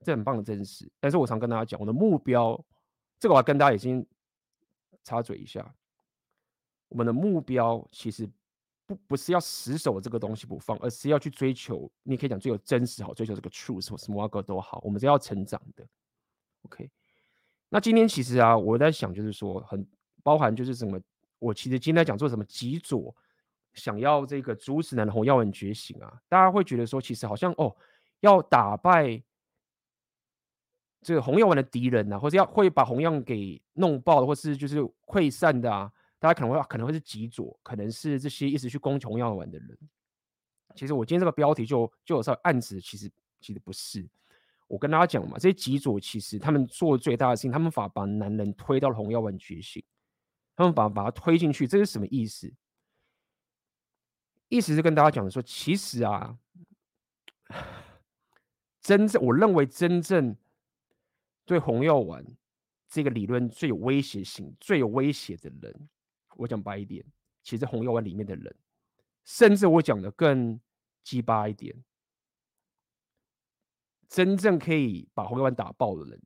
[0.00, 2.62] 这很棒的真实，但是我常跟大家讲，我的目标，
[3.18, 4.06] 这个我要跟大家已经
[5.02, 5.74] 插嘴一下，
[6.88, 8.28] 我们的目标其实
[8.86, 15.86] 不不是要死守这个东西不放，而是要去追求，你可以讲追求真实好，追求这个 truth 或什么个都好，我们是要成长的。
[16.62, 16.90] OK，
[17.68, 19.86] 那今天其实啊，我在想就是说，很
[20.22, 21.00] 包含就是什么，
[21.38, 23.14] 我其实今天在讲做什么极左
[23.72, 27.74] 想要这个阻止男的红药丸觉醒啊，大家会觉得说，其实好像哦。
[28.20, 29.22] 要打败
[31.02, 35.92] 这个红药丸的敌人啊，或者要会把红药给弄爆，或是就是溃散的啊，
[36.24, 39.78] 大家可能会可能会是极左，可能是这些一直去攻击红药丸的人。
[40.74, 43.10] 其实我今天这个标题就就有时候暗指，其实
[43.42, 44.08] 其实不是。
[44.66, 49.84] 我跟大家讲嘛，这些极左其实他们做的最大的事情，他们把把男人推到了红药丸觉醒，
[50.56, 52.50] 他们把把他推进去，这是什么意思？
[54.48, 56.38] 意思是跟大家讲说，其实啊。
[58.80, 60.34] 真正我认为真正
[61.44, 62.24] 对红药丸
[62.88, 65.88] 这个理论最有威胁性、最有威胁的人，
[66.36, 67.04] 我讲白一点，
[67.42, 68.54] 其实红药丸里面的人，
[69.24, 70.60] 甚至我讲的更
[71.02, 71.74] 鸡巴一点，
[74.08, 76.20] 真正可以把红药丸打爆的人，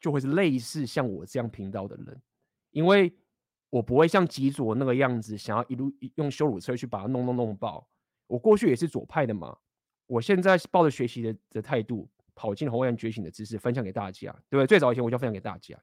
[0.00, 2.22] 就会是类似像我这样频道的人，
[2.70, 3.12] 因为
[3.70, 7.88] 我不会像极左那个样子，想要一路用羞辱车去把它弄弄弄爆。
[8.26, 9.56] 我过去也是左派的嘛。
[10.06, 14.66] 我现在抱着学习的的态度，跑进红药丸觉醒的知识分享给大家，对不对？
[14.66, 15.78] 最早以前我就分享给大家，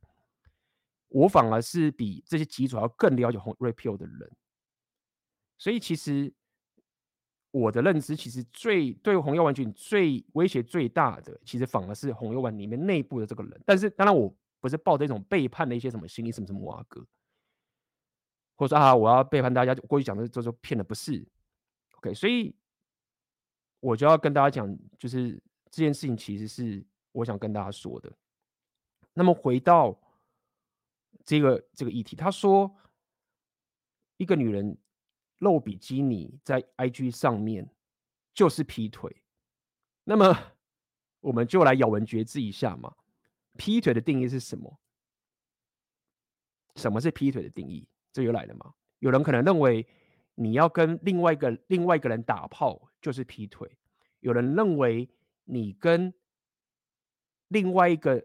[1.10, 4.32] 我反而是比这些机主要更了解红 Red 的人，
[5.58, 6.34] 所以其实
[7.52, 13.62] 我的认知其实最对红药丸觉醒最威胁最大的，其实反而是红药丸里面内部的这个人。
[13.66, 17.06] 但是当然我不是抱着一种背叛的一些什么心理，什么什么瓦格，
[18.56, 21.28] 或者说啊我要背叛大家，过去讲的这就骗的不是。
[21.98, 22.56] OK，所以
[23.80, 25.42] 我就要跟大家讲，就是。
[25.72, 28.12] 这件事情其实是我想跟大家说的。
[29.14, 29.96] 那么回到
[31.26, 32.76] 这个这个议题，他说
[34.18, 34.78] 一个女人
[35.40, 37.70] 露比基尼在 IG 上面
[38.34, 39.24] 就是劈腿。
[40.04, 40.38] 那么
[41.20, 42.96] 我们就来咬文嚼字一下嘛。
[43.58, 44.80] 劈腿的定义是什么？
[46.76, 47.88] 什么是劈腿的定义？
[48.12, 48.74] 这又来了嘛？
[49.00, 49.88] 有人可能认为
[50.36, 53.78] 你要跟另外一个另外一个人打炮就是劈腿，
[54.20, 55.10] 有人认为。
[55.52, 56.14] 你跟
[57.48, 58.24] 另外一个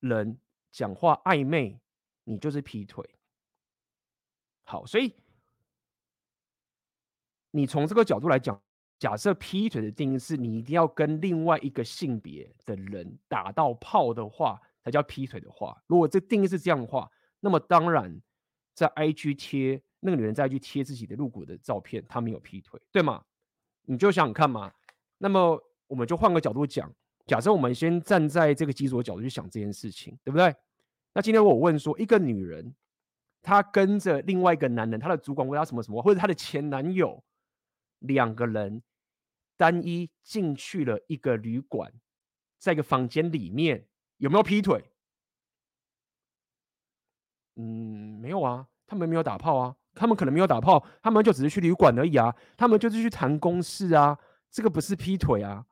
[0.00, 0.40] 人
[0.72, 1.80] 讲话暧昧，
[2.26, 3.02] 你就是劈腿。
[4.64, 5.14] 好，所以
[7.50, 8.60] 你从这个角度来讲，
[8.98, 15.82] 假设劈腿的定义是你一定要跟另外一个性别的人打到炮的话，才叫劈腿的话。
[15.86, 17.10] 如果这定义是这样的话，
[17.40, 18.20] 那么当然
[18.74, 23.24] 在 IG 贴那个女人在 IG 贴自己的露骨的照片，她没有劈腿，对吗？
[23.82, 24.70] 你就想想看嘛。
[25.18, 25.62] 那么。
[25.88, 26.92] 我们就换个角度讲，
[27.26, 30.52] 假设我们先站在这个基础的角度去想这件事情，对不对？
[31.16, 32.74] 那今天我问说，一个女人，
[33.40, 37.24] 她跟着另外一个男人，她的主管问她什么什么，或者她的前男友，
[38.00, 38.82] 两个人
[39.56, 41.90] 单一进去了一个旅馆，
[42.58, 44.92] 在一个房间里面，有没有劈腿？
[47.54, 54.18] 嗯，没有啊，他们没有打炮啊，他们可能没有打炮，他们就只是去旅馆而已啊，他们就是去谈公事啊，
[54.50, 55.64] 这个不是劈腿啊。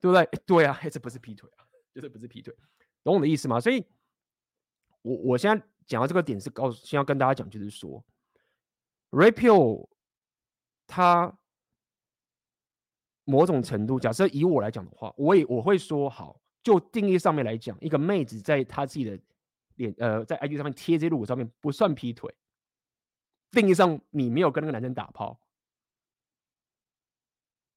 [0.00, 0.26] 对不对？
[0.44, 2.52] 对啊，这不是劈腿啊， 就是不是劈腿，
[3.04, 3.60] 懂我的意思吗？
[3.60, 3.84] 所以，
[5.06, 8.04] 我我现在讲到这个点是告诉，先要跟大家讲，就是说
[9.10, 9.88] ，Red Pill
[10.88, 11.32] 它
[13.24, 19.16] 某种程度，假设以我来讲的话，我也我会说，好，就定义上面来讲，一个妹子在她自己的
[19.76, 22.34] 脸呃，在 IG 上面贴这些露骨照片，不算劈腿。
[23.52, 25.40] 定义上，你没有跟那个男生打炮，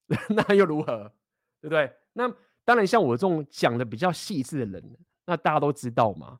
[0.29, 1.13] 那又如何？
[1.61, 1.93] 对不对？
[2.13, 2.27] 那
[2.65, 6.39] 当然，像我这种讲的比较细致的人，那大家都知道嘛。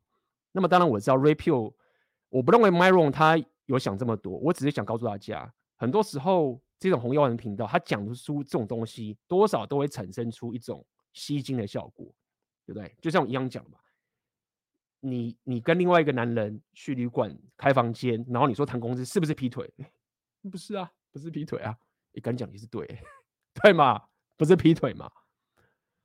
[0.52, 1.74] 那么当然我知道 Red Pill，
[2.30, 12.06] 我不认为 Myron 他有想这么多，我只是想告诉大家，很多时候这种红药丸频道，他讲出这种东西，多少都会产生出一种吸睛的效果，
[12.66, 12.96] 对不对？
[13.02, 13.78] 就像我一样讲嘛，
[15.02, 19.72] 你你跟另外一个男人去旅馆开房间，然后你说谈工资是不是劈腿？
[20.50, 21.78] 不是啊，不是劈腿啊，
[22.14, 22.86] 你敢讲你是对，
[23.62, 24.02] 对吗？
[24.38, 25.12] 不是劈腿嘛？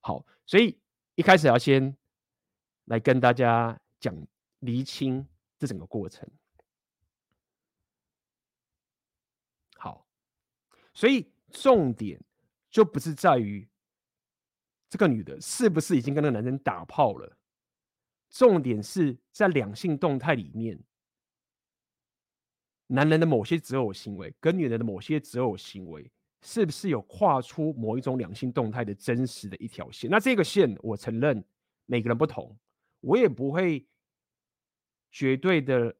[0.00, 0.78] 好，所以
[1.14, 1.96] 一开始要先
[2.86, 4.14] 来跟大家讲
[4.64, 5.26] 厘清
[5.58, 6.28] 这整个过程。
[9.76, 10.06] 好，
[10.92, 12.20] 所以重点
[12.70, 13.68] 就不是在于
[14.88, 17.36] 这个女的是不是已经跟那个男人打炮了，
[18.30, 20.82] 重点是在两性动态里面，
[22.88, 26.10] 男人的某些择偶行为跟女人的某些择偶行为。
[26.46, 30.10] 是不是有跨出某一种两性动态的真实的一条线？
[30.10, 31.42] 那这个线，我承认
[31.86, 32.54] 每个人不同，
[33.00, 33.86] 我也不会
[35.14, 35.94] 绝对的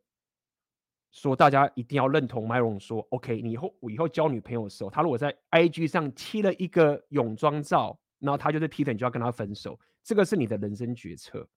[1.12, 11.48] 说大家一定要认同 Myron 说，OK，你以后我以后交女朋友的时候，他如果在 IG 上贴了一个泳装照，然后他就是劈腿，你就要跟他分手，这个是你的人生决策，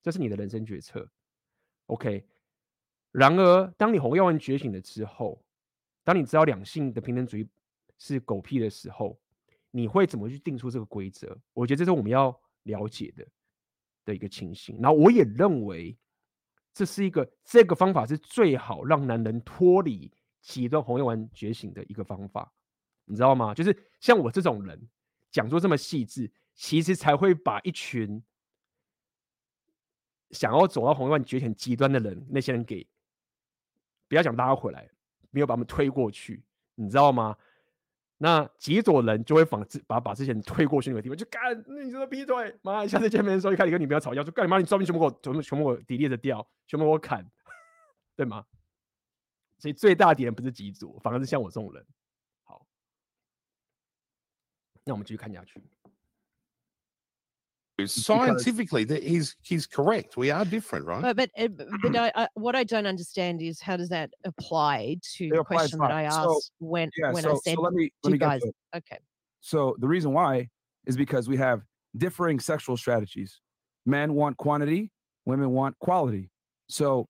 [0.00, 1.10] 这是你的人生决策
[1.86, 2.24] ，OK。
[3.10, 5.44] 然而，当你红药丸觉醒了之后，
[6.04, 7.48] 当你知道两性的平等主义。
[7.98, 9.18] 是狗屁的时候，
[9.70, 11.34] 你会怎么去定出这个规则？
[11.54, 13.26] 我觉得这是我们要了解的
[14.04, 14.78] 的一个情形。
[14.82, 15.96] 然后我也认为，
[16.76, 20.12] 这是一个这个方法是最好让男人脱离
[20.42, 22.52] 极端红药丸觉醒的一个方法，
[23.06, 23.54] 你知道吗？
[23.54, 24.78] 就是像我这种人
[25.30, 28.22] 讲说这么细致，其实才会把一群
[30.32, 32.86] 想要走到红药丸觉醒极端的人，那些人给
[34.06, 34.86] 不要讲拉回来，
[35.30, 37.34] 没有把他们推过去，你知道吗？
[38.18, 47.30] 那极左人就会仿制，把把之前推过去那个地方，就干，那你说劈腿，妈，下次见面的时候就开始跟女朋友吵架，就干你妈，你照片全部给我，全部全部给我 delete 掉，全部给我砍，
[48.16, 48.44] 对吗？
[49.58, 51.86] 所以最大敌人不是极左，反而是像我这种人。
[52.44, 52.66] 好，
[54.84, 55.62] 那我们继续看下去。
[57.84, 60.16] Scientifically, that he's he's correct.
[60.16, 61.02] We are different, right?
[61.02, 61.48] But but uh,
[61.82, 65.80] but I, I, what I don't understand is how does that apply to the question
[65.80, 68.18] that I asked so, when yeah, when so, I said so let me, let me
[68.18, 68.40] guys.
[68.74, 68.98] Okay.
[69.42, 70.48] So the reason why
[70.86, 71.64] is because we have
[71.98, 73.40] differing sexual strategies.
[73.84, 74.90] Men want quantity,
[75.26, 76.30] women want quality.
[76.68, 77.06] So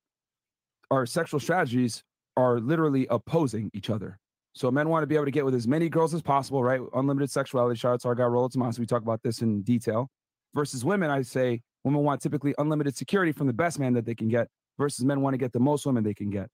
[0.90, 2.02] our sexual strategies
[2.36, 4.18] are literally opposing each other.
[4.52, 6.80] So men want to be able to get with as many girls as possible, right?
[6.94, 7.78] Unlimited sexuality.
[7.78, 8.80] Shout out to our guy Rollo Tomas.
[8.80, 10.10] We talk about this in detail.
[10.56, 14.14] Versus women, I say women want typically unlimited security from the best man that they
[14.14, 16.48] can get, versus men want to get the most women they can get.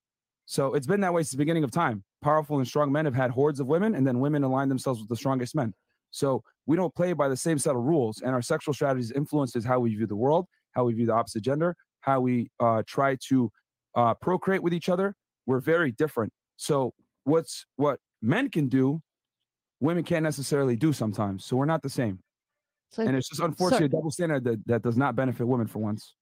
[0.44, 2.02] So it's been that way since the beginning of time.
[2.20, 5.08] Powerful and strong men have had hordes of women, and then women align themselves with
[5.08, 5.72] the strongest men.
[6.10, 9.64] So we don't play by the same set of rules, and our sexual strategies influences
[9.64, 13.16] how we view the world, how we view the opposite gender, how we uh, try
[13.28, 13.52] to
[13.94, 15.14] uh, procreate with each other.
[15.46, 16.32] We're very different.
[16.56, 19.00] So what's what men can do,
[19.78, 21.44] women can't necessarily do sometimes.
[21.44, 22.18] So we're not the same.
[22.91, 25.67] So, and it's just unfortunately so, a double standard that, that does not benefit women
[25.67, 26.15] for once.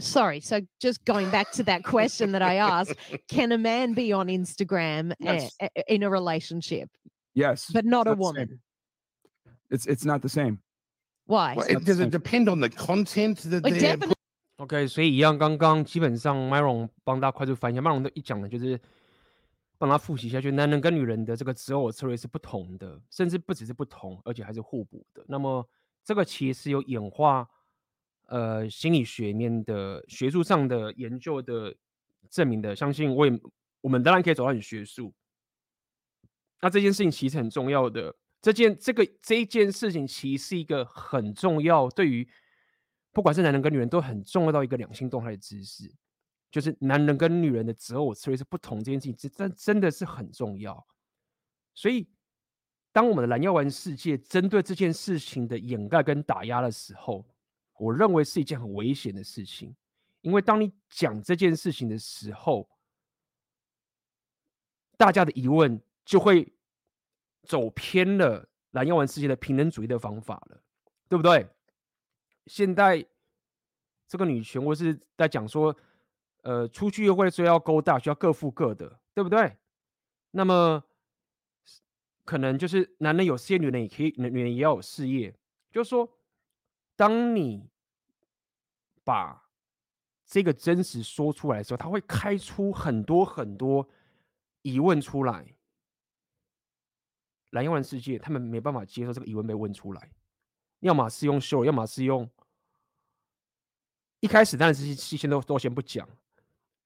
[0.00, 0.40] Sorry.
[0.40, 2.94] So just going back to that question that I asked,
[3.28, 5.54] can a man be on Instagram yes.
[5.60, 6.88] a, a, in a relationship?
[7.34, 7.70] Yes.
[7.72, 8.60] But not a woman.
[9.70, 10.60] It's it's not the same.
[11.26, 11.54] Why?
[11.56, 13.98] Well, it, does it depend on the content that they
[14.56, 18.78] OK，所以一样，刚刚基本上 Myron 帮大家快速翻译一下，Myron 都一讲的就是
[19.76, 25.24] 帮他复习一下，就男人跟女人的这个择偶策略是不同的，甚至不只是不同，而且还是互补的。
[25.26, 25.66] 那么
[26.07, 27.45] 这个其实有演化，
[28.27, 31.75] 呃，心理学面的学术上的研究的
[32.29, 32.73] 证明的。
[32.73, 33.41] 相信我也，
[33.81, 35.13] 我们当然可以走到很学术。
[36.61, 42.25] 那这件事情其实很重要的，这件这个这一件事情其实是一个很重要对于。
[43.11, 45.93] 不管是男人跟女人，都很重要到一个两性动态的知识，
[46.49, 50.87] 就是男人跟女人的择偶策略是不同这件事情，这真真的是很重要。
[51.73, 52.07] 所以，
[52.97, 57.23] 当我们的蓝药丸世界针对这件事情的掩盖跟打压的时候，
[57.77, 59.71] 我认为是一件很危险的事情。
[60.21, 62.67] 因为当你讲这件事情的时候，
[64.97, 66.51] 大家的疑问就会
[67.43, 70.59] 走偏了蓝药丸世界的平等主义的方法了，
[71.07, 71.47] 对不对？
[72.47, 73.05] 现在
[74.07, 75.77] 这个女权，我是在讲说，
[76.41, 79.55] 呃，出去约会所以要勾搭，需要各付各的，对不对？
[80.31, 80.83] 那么
[82.27, 85.33] 可能就是男人有事业，女人也可以，女人也要有事业。
[85.71, 86.19] 就是说，
[86.97, 87.69] 当你
[89.05, 89.49] 把
[90.25, 93.87] 这个真实说出来的时候，他会开出很多很多
[94.61, 95.55] 疑问出来。
[97.51, 100.11] 蓝药丸世界，他们没办法接受这个疑问被问出来，
[100.81, 102.29] 要么是用秀，要么是用。
[104.19, 106.05] 一开始当然是先都都先不讲，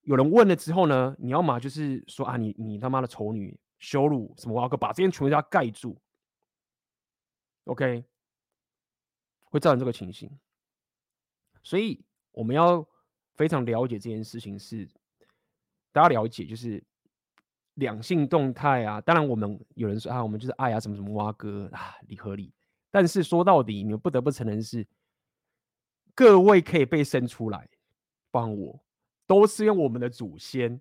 [0.02, 6.02] 有人问了之后呢，你要么就是说啊，你你他妈的丑女，羞辱什么挖哥，把这些全部都盖住
[7.66, 8.06] ，OK，
[9.44, 10.32] 会造成这个情形。
[11.62, 12.88] 所以我们要
[13.34, 14.88] 非常了解这件事情是，
[15.92, 16.82] 大家了解就是
[17.74, 19.02] 两性动态啊。
[19.02, 22.54] 当然我们有人说啊，我们就是爱啊，什么什么挖哥啊，理合理。
[22.90, 24.88] 但是说到底，你们不得不承认是。
[26.14, 27.70] 各位可以被生出来，
[28.32, 28.84] 帮我，
[29.26, 30.80] 都是用我们的祖先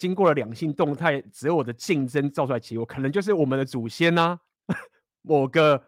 [0.00, 4.74] 经过了两性动态择偶的竞争造出来结果，可能就是我们的祖先呐、啊，
[5.20, 5.84] 某个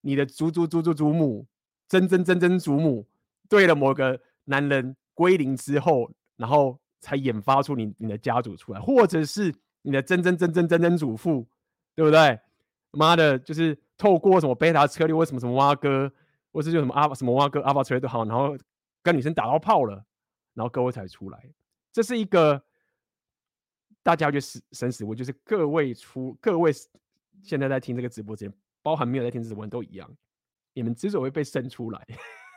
[0.00, 1.46] 你的祖祖祖祖祖母、
[1.86, 3.06] 曾曾曾曾祖母
[3.46, 11.46] 对了某个男人归零之后，然后才演发出你你的家族出来，或者是你的曾曾曾曾曾曾祖父，
[11.94, 12.40] 对不对？
[12.92, 16.10] 妈的，就是透过什么贝塔策略，为什么什么蛙哥？
[16.50, 18.56] 或是就什么阿什么蛙哥阿巴车都好，然后
[19.02, 20.02] 跟女生打到炮了，
[20.54, 21.50] 然后各位才出来。
[21.92, 22.62] 这是一个
[24.04, 26.70] 大家就死生死问，就是各位出各位
[27.42, 30.16] 现在在听这个直播间，包含没有在听直播都一样。
[30.74, 32.06] 你们之所以被生出来，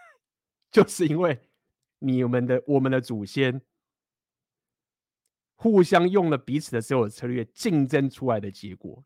[0.69, 1.39] 就是因为
[1.97, 3.59] 你们的我们的祖先
[5.55, 9.03] 互相用了彼此的所有策略竞争出来的结果。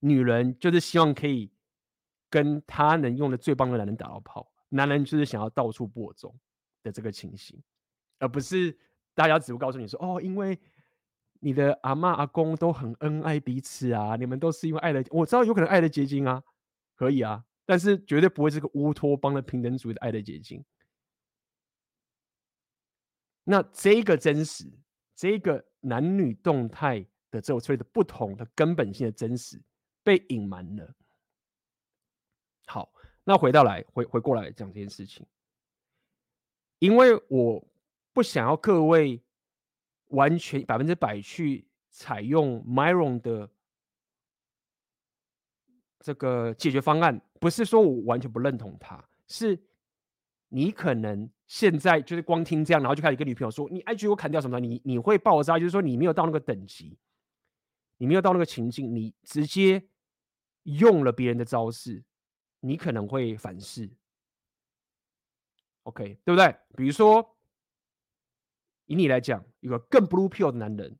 [0.00, 1.52] 女人就是希望可以。
[2.32, 6.34] 跟他能用的最棒的男人打到炮，男人就是想要到处播种
[6.82, 7.62] 的这个情形，
[8.18, 8.74] 而不是
[9.12, 10.58] 大家只会告诉你说哦，因为
[11.44, 16.40] 你的阿妈阿公都很恩爱彼此啊，你们都是因为爱的，我知道有可能爱的结晶啊，
[16.94, 20.64] 可以啊，但是绝对不会是个乌托邦的平等主义的爱的结晶。
[23.42, 24.70] 那这个真实，
[25.16, 29.60] 这个男女动态的这种所谓的不同的根本性的真实
[30.04, 30.94] 被隐瞒了。
[32.66, 32.92] 好，
[33.24, 35.26] 那回到来回回过来讲这件事情，
[36.78, 37.66] 因为我
[38.12, 39.20] 不想要各位
[40.12, 43.50] 完全百分之百去采用 Myron 的
[46.00, 49.58] 这个解决方案，不是说我完全不认同他，是
[50.48, 56.96] 你可能现在就是光听这样，然后就开始跟女朋友说，你 IG 我砍掉什么，你你会爆炸，就是说你没有到那个等级，
[57.98, 59.82] 你没有到那个情境，你直接
[60.62, 62.02] 用了别人的招式。
[62.64, 63.90] 你可能会反噬。
[65.82, 66.56] OK，对不对？
[66.76, 67.31] 比如说，
[68.86, 70.96] 以你来讲，一个更 blue pill 的男人，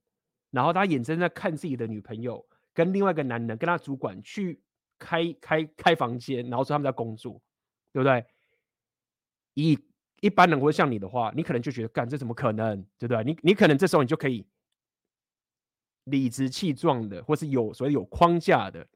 [0.51, 4.61] 然后他眼睁睁在看自己的女朋友跟另外一个男人跟他主管去
[4.99, 7.41] 开开开房间，然后说他们在工作，
[7.93, 8.25] 对不对？
[9.55, 9.79] 以
[10.21, 13.25] 一般人会像你的话，你可能就觉得，干这怎么可能，对不对？
[13.25, 14.47] 你你可能这时候你就可以
[16.05, 18.87] 理直气壮的，或是有所谓有框架的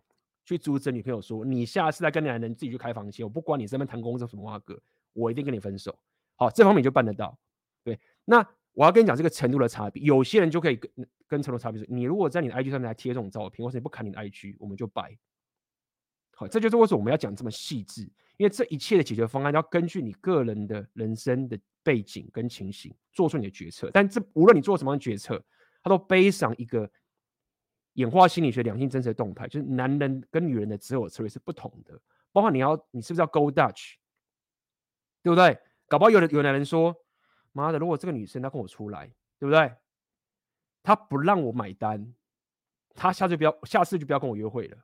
[0.45, 4.81] 去阻止女朋友说，你下次再跟男人自己去开房间，我不管你这边谈工作什么话哥。
[5.19, 5.99] 我一定跟你分手，
[6.35, 7.39] 好，这方面你就办得到，
[7.83, 7.99] 对。
[8.27, 10.91] 那我要跟你讲这个程度的差别，有些人就可以跟
[11.27, 15.17] 跟程度差别说，你如果在你的 IG 上面来贴这种照片，或是你不砍你的 IG，我们就掰。
[16.35, 18.03] 好，这就是为什么我们要讲这么细致，
[18.37, 23.91] 因为这一切的解决方案要根据你个人的人生的背景跟情形做出你的决策。
[23.95, 25.43] 但这无论你做什么样的决策，
[25.83, 26.91] 它都背上一个
[27.95, 31.99] 演化心理学两性真实的动态，就是男人跟女人的择偶策略是不同的，
[32.31, 33.95] 包括你要你是不是要 go Dutch。
[35.23, 35.59] 对不对？
[35.89, 36.95] 搞不好有的有男人说
[37.57, 39.07] ：“妈的，如果这个女生她跟我出来，
[39.39, 39.75] 对不对？
[40.83, 42.15] 她不让我买单，
[42.95, 44.77] 她下次不要，下次就不要跟我约会了，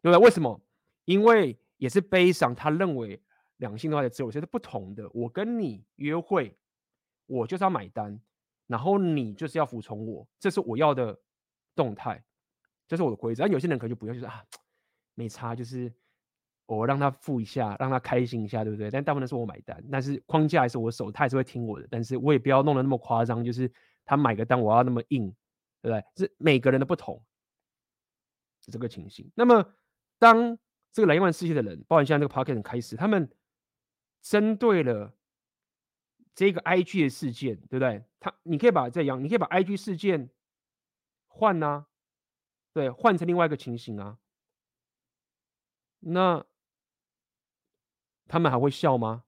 [0.00, 0.24] 对不对？
[0.24, 0.60] 为什么？
[1.04, 2.54] 因为也是悲伤。
[2.54, 3.20] 他认为
[3.56, 5.10] 两性的话的择偶是不同的。
[5.12, 6.56] 我跟你约会，
[7.26, 8.20] 我就是要买单，
[8.68, 11.18] 然后你就是要服从我，这是我要的
[11.74, 12.22] 动态，
[12.86, 13.42] 这是我的规则。
[13.42, 14.44] 但有些人可能就不要，就是啊，
[15.14, 15.92] 没差，就是。”
[16.76, 18.90] 我让他付一下，让他开心一下，对不对？
[18.90, 21.88] 但大部分是我买单，但是框架还是我手，他还是会听我的。
[21.90, 23.72] 但是我也不要弄得那么夸张，就是
[24.04, 25.34] 他买个单，我要那么硬，
[25.80, 26.04] 对不对？
[26.14, 27.24] 是每个人的不同，
[28.60, 29.32] 这个情形。
[29.34, 29.64] 那么，
[30.18, 30.58] 当
[30.92, 33.30] 这个蓝万世界的人，包括现在这个 Podcast 开始，他们
[34.20, 35.14] 针对了
[36.34, 38.04] 这个 IG 的事件，对不对？
[38.20, 40.28] 他，你可以把这样，你可以把 IG 事件
[41.28, 41.86] 换啊，
[42.74, 44.18] 对，换成另外一个情形啊，
[46.00, 46.44] 那。
[48.28, 49.24] 他们还会笑吗？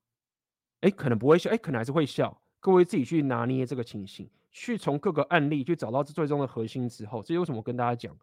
[0.80, 2.40] 哎，可能不会笑，哎，可能还是会笑。
[2.60, 8.16] 各位自己去拿捏这个情形，去从各个案例去找到这最终的核心之后，这是为什么跟大家讲，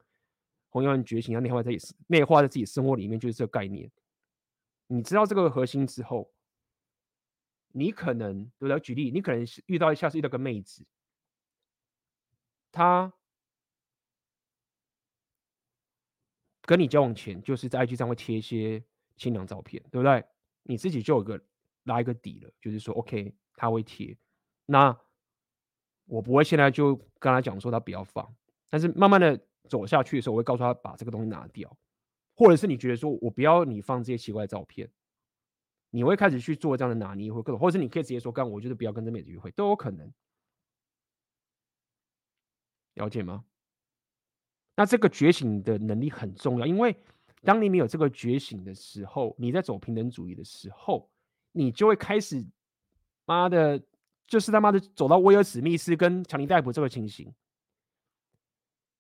[0.70, 3.92] 红药丸觉醒要内化在自己内化在自己生活里面，就是这个概念。
[4.88, 6.32] 你知道这个核心之后，
[7.74, 8.80] 你可能对不对？
[8.80, 10.86] 举例，你可能遇到一下是遇到个妹子，
[12.72, 13.12] 她
[16.62, 18.84] 跟你交往前就是在 IG 上会贴一些
[19.16, 20.24] 清凉照片，对不对？
[20.70, 21.42] 你自己就有个
[21.84, 24.18] 拉一个底了，就是说，OK，他会贴，
[24.66, 24.96] 那
[26.06, 28.36] 我不会现在就跟他讲说他不要放，
[28.70, 29.40] 但是慢慢的
[29.70, 31.74] 走下去的时候，我会告诉他把这个东西拿掉，
[32.36, 34.92] 或者是你觉得说我不要你放这些奇怪的照片，
[35.90, 40.14] 你会开始去做这样的拿捏或各种，或者是你可以直接说，干我就是不要跟这妹子约会，都有可能，
[42.96, 43.46] 了解吗？
[44.76, 46.94] 那这个觉醒的能力很重要，因为。
[47.44, 51.10] 当你没有这个觉醒的时候，你在走平等主义的时候，
[51.52, 52.46] 你就会开始，
[53.26, 53.82] 妈的，
[54.28, 57.34] 就是他妈的走到威尔史密斯跟强尼戴普这个情形，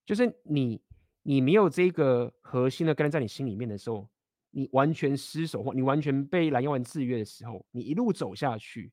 [0.06, 0.82] 就是你
[1.24, 4.08] 你没有这个核心的概念在你心里面的时候，
[4.52, 8.92] 你完全失手或你完全被蓝幽丸制约的时候，你一路走下去，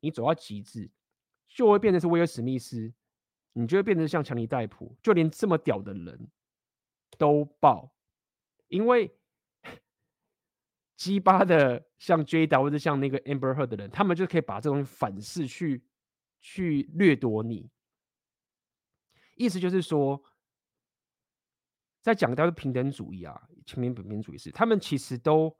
[0.00, 0.90] 你走到极致，
[1.48, 2.92] 就会变成是威尔史密斯，
[3.52, 6.28] 你就会变成像强尼戴普，就连这么屌的人
[7.16, 7.90] 都爆。
[8.70, 9.14] 因为
[10.96, 15.84] 鸡巴的像 JW 或者像那个 Amber Heard 的人，他们就可以把这东西反噬去
[16.40, 17.70] 去掠夺你。
[19.36, 20.22] 意思就是说，
[22.00, 25.56] 在讲到的平等主义啊，全民平等主义是，他们其实都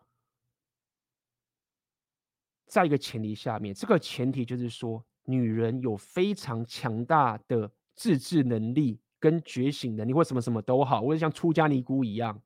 [2.67, 3.75] 在一个前提下面。
[3.75, 12.41] 这个前提就是说，女人有非常强大的自制能力跟觉醒能力，或什么什么都好，或者像出家尼姑一样。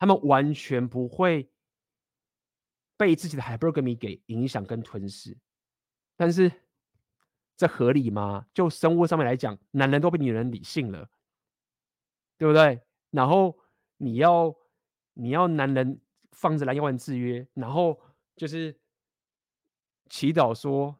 [0.00, 1.46] 他们完全不会
[2.96, 5.36] 被自己的 hypergamy 给影响跟吞噬，
[6.16, 6.50] 但是
[7.54, 8.46] 这合理吗？
[8.54, 11.10] 就生物上面来讲，男人都比女人理性了，
[12.38, 12.80] 对不对？
[13.10, 13.58] 然后
[13.98, 14.56] 你要
[15.12, 16.00] 你要男人
[16.32, 18.00] 放着蓝药丸制约，然后
[18.36, 18.74] 就是
[20.08, 20.98] 祈祷说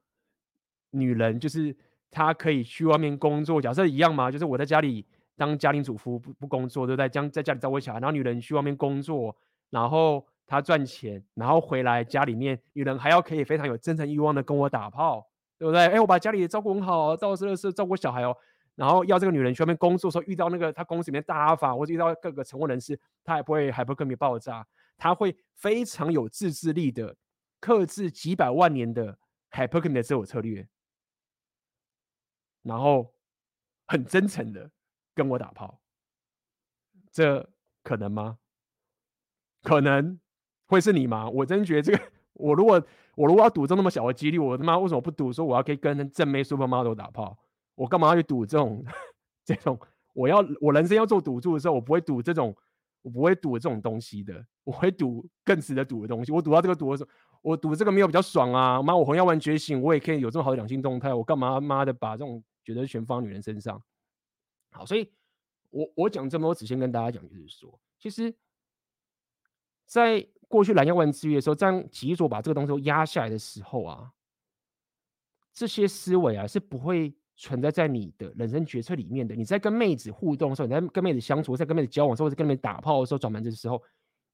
[0.90, 1.74] 女人就是
[2.10, 4.30] 她可以去外面工作，假设一样吗？
[4.30, 5.06] 就是我在家里。
[5.40, 7.08] 当家庭主妇不不工作，对不对？
[7.08, 9.34] 将在家里照顾小孩，然后女人去外面工作，
[9.70, 15.26] 然后她赚钱，然后回来家里面，女人还要可以非常有真诚欲望的跟我打炮，
[15.58, 15.80] 对不对？
[15.86, 18.36] 哎，我把家里照顾很好，照顾是照顾小孩哦。
[18.74, 24.66] 然后要这个女人去外面工作的时候，遇到那个她公司里面大阿法，或者遇到各个成功人士，她也不会还不会跟你爆炸，
[24.98, 27.16] 她会非常有自制力的
[27.60, 29.18] 克制几百万年的
[29.52, 30.68] hypergamy 的自我策略，
[32.62, 33.14] 然后
[33.86, 34.70] 很真诚的。
[35.14, 35.80] 跟我打炮，
[37.10, 37.48] 这
[37.82, 38.38] 可能吗？
[39.62, 40.18] 可能，
[40.66, 41.28] 会是你吗？
[41.28, 42.02] 我真觉得这个，
[42.34, 42.82] 我如果
[43.16, 45.32] 我如果要赌这那么小的几率，我他妈为什么不赌？
[45.32, 47.36] 说我要可以跟正妹 supermodel 打炮，
[47.74, 48.84] 我干嘛要去赌这种
[49.44, 49.78] 这种？
[50.14, 52.56] 我要我人生要做赌注的时候，我不会赌这种，
[53.02, 56.32] 我不会赌这种东西的，我会赌更值得赌的东西。
[56.32, 57.10] 我赌到这个赌的时候，
[57.42, 58.82] 我赌这个没有比较爽啊！
[58.82, 63.80] 妈，我红药丸觉醒，我也可以有这么好的两性动态，我干嘛妈的把这种觉得全放女人身上？
[64.70, 65.10] 好，所以
[65.70, 68.34] 我我讲这么多，只先跟大家讲，就是说，其实，
[69.86, 74.12] 在过去蓝药丸治愈的时候，这样极左把这个东西都压下来的时候啊，
[75.52, 77.14] 这些思维啊是不会。
[77.42, 83.82] 存在在你的人生决策里面的，你在跟妹子互动的时候，你在跟妹子相处，在跟妹子交往的时候，或者跟妹子打炮的时候，转盘子的时候，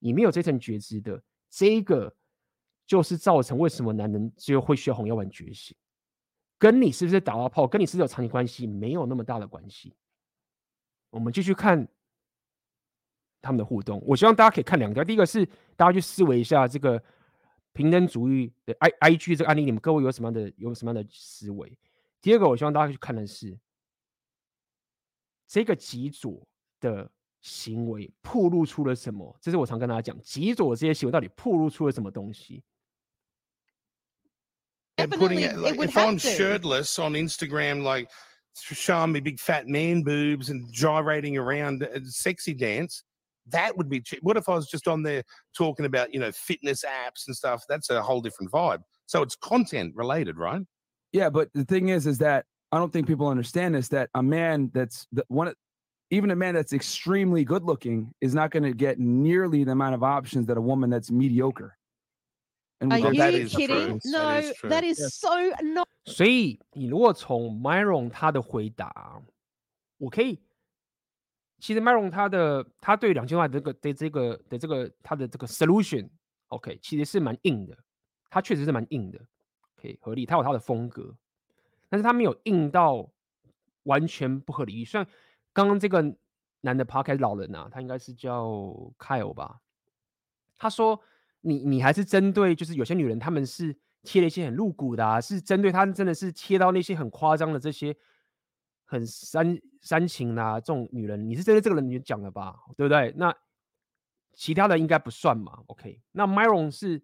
[0.00, 2.12] 你没有这层觉知的，这个
[2.84, 5.76] 就是造成为什么男人只有会需要红药丸觉醒，
[6.58, 9.94] 跟你是不是打到炮，跟你是不是有长期关系没有那么大的关系。
[11.16, 11.88] 我们继续看
[13.40, 17.02] 他们的互动，我希望大家可以看两条，第一个是大家去思维一下这个
[17.72, 21.78] 平等主义的 I I G 这个案例，你们各位有什么样的有什么样的思维？
[22.20, 23.58] 第二个，我希望大家去看的是
[25.46, 26.46] 这个极左
[26.80, 27.10] 的
[27.40, 29.34] 行为暴露出了什么？
[29.40, 32.62] 这是我常跟大家讲，极左的这些行为到底暴露出了什么东西
[34.96, 38.10] ？And putting it, like, if I'm shirtless on Instagram, like
[38.62, 43.02] showing me big fat man boobs and gyrating around a sexy dance,
[43.48, 44.00] that would be.
[44.00, 44.20] cheap.
[44.22, 45.22] What if I was just on there
[45.56, 47.64] talking about, you know, fitness apps and stuff?
[47.68, 48.82] That's a whole different vibe.
[49.06, 50.62] So it's content related, right?
[51.12, 53.88] Yeah, but the thing is, is that I don't think people understand this.
[53.88, 55.52] That a man that's the one,
[56.10, 59.94] even a man that's extremely good looking is not going to get nearly the amount
[59.94, 61.76] of options that a woman that's mediocre.
[62.80, 63.48] And Are you kidding?
[63.48, 64.00] True.
[64.04, 65.14] No, that is, that is yes.
[65.14, 65.85] so not.
[66.06, 69.22] 所以你如果从 Myron 他的回答，
[69.98, 70.40] 我可以，
[71.58, 77.76] 其实 Myron 他的他对两千万的这个的这个的这个他的这个 solution，OK，、其实是蛮硬的，
[78.30, 79.20] 他确实是蛮硬的。
[79.74, 81.14] 可以合理，他有他的风格，
[81.90, 83.10] 但是他没有硬到
[83.82, 84.84] 完全不合理。
[84.86, 85.06] 虽然
[85.52, 86.16] 刚刚这个
[86.62, 88.46] 男的 Podcast 老人啊，他应该是叫
[88.98, 89.60] Kyle 吧，
[90.56, 90.98] 他说
[91.42, 93.76] 你你还是针对就是有些女人，他们是
[94.06, 97.94] 贴了一些很露骨的，啊，是针对他真的是贴到那些很夸张的这些
[98.84, 103.12] 很煽煽情，啊、这种女人，你是针对这个人你讲的吧，对不对？
[103.16, 103.34] 那
[104.32, 107.02] 其他的应该不算嘛？OK，那 Myron 是。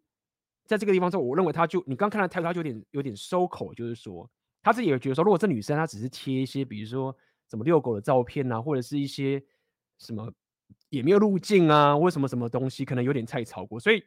[0.64, 4.30] 在这个地方之后，我认为他就你刚看到态度，他就有点有点收口，就是说
[4.62, 7.14] 他自己也觉得说，如果这女生她只是贴一些，比如说
[7.50, 9.42] 什么遛狗的照片啊，或者是一些
[9.98, 10.32] 什么
[10.88, 14.02] 也没有路径啊，或什么什么东西，可能有点太超过，所以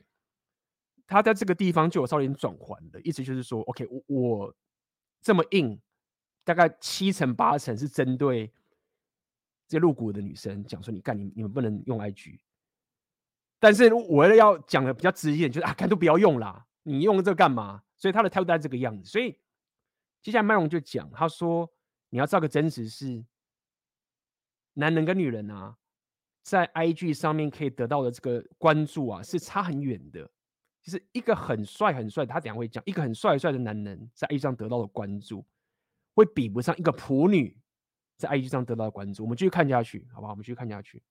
[1.08, 4.56] 他在这个地方就有稍微有点转圜的意思，就是说，OK，我我
[5.22, 5.80] 这么硬，
[6.44, 8.52] 大概七成八成是针对
[9.68, 12.40] 这露骨的女生讲说，你干你你们不能用 IG。
[13.60, 17.84] 但是我要讲的比较直一点，就是啊，干都不要用啦，你用这个干嘛？
[17.98, 19.10] 所以他的态度在这个样子。
[19.10, 19.38] 所以
[20.22, 21.72] 接下来麦龙就讲，他说
[22.10, 23.24] 你要知道个真实是，
[24.74, 25.78] 男人跟女人啊，
[26.44, 30.30] 在 IG 上面可以得到的这个关注啊，是差很远的。
[30.85, 35.45] 就是一个很帅很帅，他等下会讲，一个很帅很帅的男人在 IG 上得到的关注，
[36.15, 37.57] 会比不上一个普女
[38.17, 39.23] 在 IG 上得到的关注。
[39.23, 40.33] 我们继续看下去，好不好？
[40.33, 41.03] 我们继续看下去。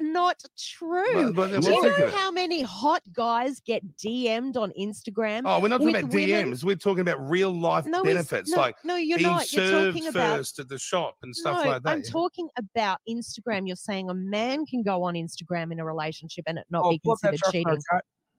[0.00, 1.32] not true.
[1.32, 5.42] But, but Do you know how many hot guys get DM'd on Instagram?
[5.44, 6.52] Oh, we're not talking about women?
[6.52, 6.64] DMs.
[6.64, 9.52] We're talking about real life no, benefits, no, like no, you're not.
[9.52, 11.90] You're talking about first at the shop and stuff no, like that.
[11.90, 13.66] I'm talking about Instagram.
[13.66, 16.90] You're saying a man can go on Instagram in a relationship and it not oh,
[16.90, 17.78] be considered cheating.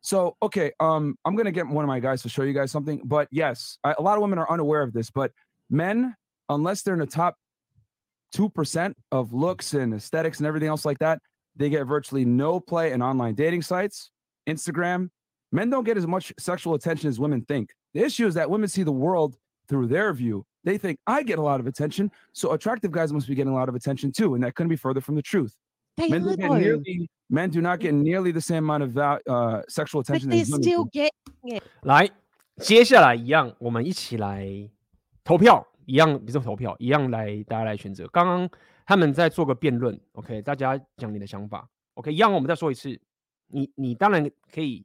[0.04, 3.00] So okay, um, I'm gonna get one of my guys to show you guys something.
[3.04, 5.10] But yes, I, a lot of women are unaware of this.
[5.10, 5.32] But
[5.70, 6.14] men,
[6.50, 7.36] unless they're in the top
[8.30, 11.20] two percent of looks and aesthetics and everything else like that,
[11.56, 14.10] they get virtually no play in online dating sites,
[14.46, 15.08] Instagram.
[15.52, 17.70] Men don't get as much sexual attention as women think.
[17.94, 19.36] The issue is that women see the world
[19.70, 20.44] through their view.
[20.64, 23.56] They think I get a lot of attention, so attractive guys must be getting a
[23.56, 25.56] lot of attention too, and that couldn't be further from the truth.
[25.96, 30.02] They men, do nearly, men do not get nearly the same amount of uh, sexual
[30.02, 30.30] attention.
[30.30, 31.10] But they still get
[31.42, 31.62] it.
[31.82, 32.10] 来，
[32.56, 34.46] 接下来一样，我们一起来
[35.22, 38.06] 投票，一样，比如说投票，一样来，大家来选择。
[38.08, 38.50] 刚刚。
[38.86, 43.00] 他们在做个辩论，OK，大家讲你的想法，OK，一样，我们再说一次，
[43.46, 44.84] 你你当然可以，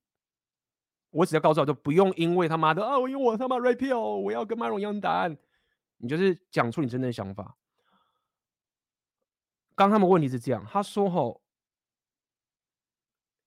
[1.11, 5.37] 我只要告诉我就不用因为他妈的啊，我因为我他妈 right 票，我要跟麦荣一样的答案，
[5.97, 7.57] 你就是讲出你真正的想法。
[9.87, 11.41] 刚他们问题是这样，他说吼，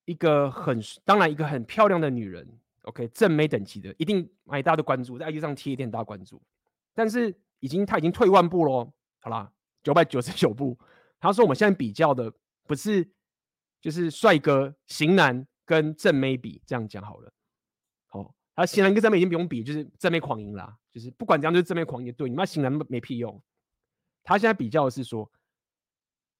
[0.05, 6.41] 一个很当然一个很漂亮的女人，OK，正妹等级的，一定买大家都关注，在 IG 上贴一点大关注，
[6.93, 9.51] 但是已经他已经退万步喽，好啦。
[9.83, 10.79] 九百九十九步，
[11.19, 12.31] 他说我们现在比较的
[12.65, 13.05] 不是
[13.81, 17.33] 就是帅哥型男跟正妹比，这样讲好了。
[18.07, 20.77] 好、哦，他型男跟正妹已经不用比，就是正妹狂赢啦。
[20.89, 22.13] 就是不管怎样，就是正妹狂赢。
[22.13, 23.43] 对，你妈型男没屁用。
[24.23, 25.29] 他现在比较的是说，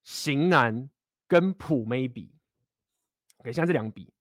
[0.04, 0.88] 型男
[1.26, 2.30] 跟普妹比。
[3.38, 4.12] OK，现在这两比。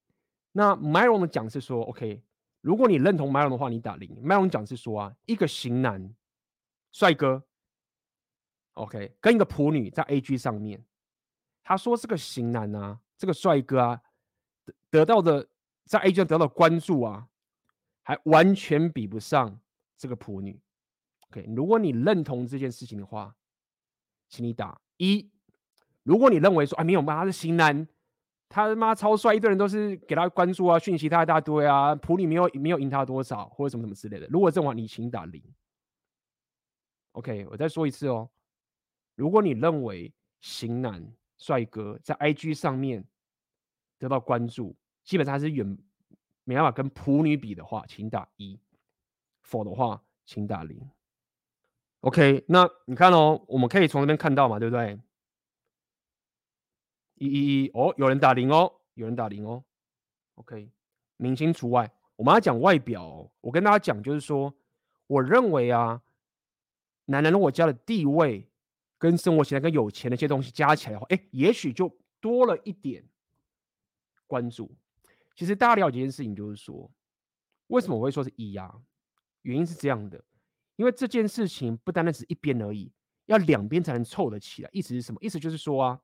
[0.54, 2.24] 那 Myron 的讲是说，OK，
[2.62, 4.10] 如果你认同 Myron 的话，你打零。
[4.24, 6.16] Myron 讲是说啊，一个型男
[6.92, 7.44] 帅哥
[8.74, 10.84] ，OK，跟一个普女在 A G 上面，
[11.64, 14.02] 他说这个型男啊，这个帅哥啊，
[14.66, 15.48] 得得到的
[15.86, 17.28] 在 A G 上得到的关注啊，
[18.04, 19.60] 还完全比不上
[19.98, 20.62] 这个普女。
[21.30, 23.36] OK，如果你认同这件事情的话，
[24.30, 25.30] 请你打一。
[26.04, 27.88] 如果你认为说，哎，没有嘛，他是型男。
[28.50, 34.28] 他妈超帅，一堆人都是给他关注啊，讯息他一大堆啊，普女没有没有赢他多少，或者什么什么之类的。
[34.28, 35.42] 如果这种话，你请打零。
[37.14, 38.30] OK，我再说一次哦。
[39.16, 41.04] 如果你认为型男
[41.38, 43.04] 帅哥在 IG 上面
[43.98, 45.66] 得到关注，基本上是远
[46.44, 48.60] 没办法跟普女比的话，请打一；
[49.42, 50.80] 否的话，请打零。
[52.02, 55.00] OK，那你看哦，我们可以从这边看到嘛，对不对？
[57.24, 59.64] 一一一哦，有人打零哦，有人打零哦。
[60.36, 60.70] OK，
[61.16, 61.90] 明星除外。
[62.16, 64.54] 我们要讲外表哦，我跟大家讲，就是说，
[65.08, 66.02] 我认为啊，
[67.06, 68.48] 男人如果家的地位
[68.98, 73.04] 跟生活形态跟有钱的一些东西加起来的话，哎，也许就多了一点
[74.28, 74.76] 关注。
[75.36, 76.92] 其实大家了解一件事情，就是说，
[77.68, 78.76] 为什么我会说是一啊？
[79.44, 80.24] 原因是这样的，
[80.76, 82.92] 因为这件事情不单单只是一边而已，
[83.26, 84.70] 要两边才能凑得起来。
[84.74, 85.18] 意思是什么？
[85.22, 86.02] 意思就是说啊。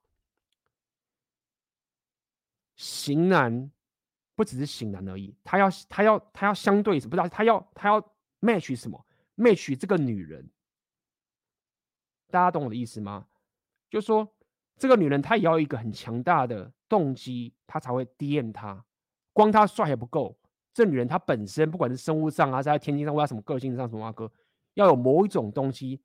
[2.80, 3.70] 型男
[4.36, 8.02] 不只是型男而已，他要他要他要相对什么不知道他要他要
[8.40, 9.06] match 什么
[9.36, 10.50] ？match 这个女人，
[12.32, 13.28] 大家懂我的意思吗？
[13.90, 14.26] 就说
[14.78, 18.86] 这个女人她也要一个很强大的动机，她才会 DM 他。
[19.34, 20.40] 光她帅还不够，
[20.74, 24.32] 这女人她本身不管是生物上啊，在天性上或者什么个性上什么啊哥，
[24.76, 26.02] 要有某一种东西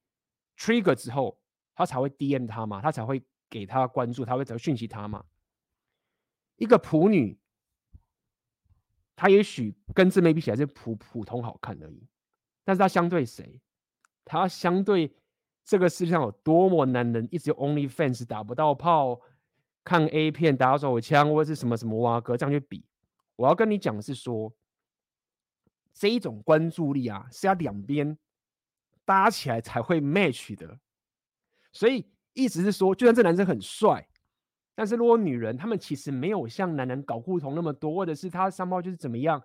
[0.58, 1.38] trigger 之后，
[1.76, 5.24] 她才会 DM 他嘛，她才会给他关注，她会怎么讯息他嘛。
[6.56, 7.38] 一个普女，
[9.16, 12.06] 她也许跟正妹比起来是普普通好看而已，
[12.64, 13.60] 但是她相对谁？
[14.24, 15.14] 她相对
[15.64, 19.20] 这个世界上有多么男人一直用 OnlyFans 打不到炮，
[19.82, 22.84] 看 A 片打手枪或者是什么什么哇哥这样去比，
[23.36, 24.54] 我要跟你讲的是说，
[25.92, 28.16] 这一种关注力啊是要两边
[29.04, 30.78] 搭起来才会 match 的，
[31.72, 34.08] 所以意思是说，就算这男生很帅。
[34.74, 39.42] 但是如果女人，她们其实没有像男人搞互同那么多，或者是她三炮就是怎么样，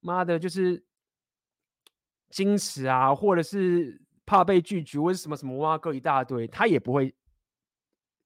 [0.00, 0.84] 妈的，就是
[2.30, 7.14] 矜持啊，或者是怕被拒绝，或者什么什么哇，各一大堆，她也不会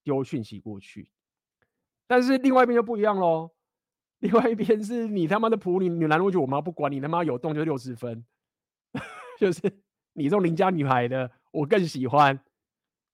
[0.03, 1.11] 丢讯息过去。
[2.07, 3.51] 但是另外一边就不一样喽，
[4.21, 8.25] 另外一边是你他妈的普女女男，我觉得我妈不管你他妈有动就六十分，
[9.39, 9.61] 就是
[10.15, 12.39] 你这种邻家女孩的，我更喜欢，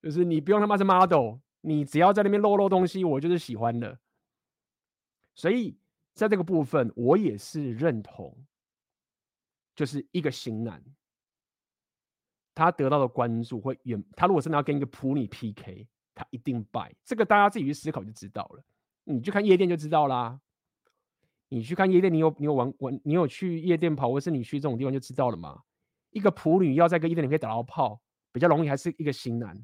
[0.02, 1.38] 就是你不用他妈是 model。
[1.60, 3.98] 你只要在那边露露东西，我就是喜欢的。
[5.34, 5.76] 所以
[6.14, 8.36] 在这个部分，我也是认同，
[9.74, 10.82] 就是一个型男，
[12.54, 14.02] 他得到的关注会远。
[14.16, 16.94] 他如果真的要跟一个普女 PK，他一定败。
[17.04, 18.64] 这个大家自己去思考就知道了。
[19.04, 20.40] 你去看夜店就知道啦。
[21.48, 25.62] 你去看夜店，你有你有玩玩，你有去夜店跑，或是你去这种地方就知道了嘛。
[26.10, 28.00] 一个普女要在一个夜店里面打到炮，
[28.32, 29.56] 比较容易，还是一个型男？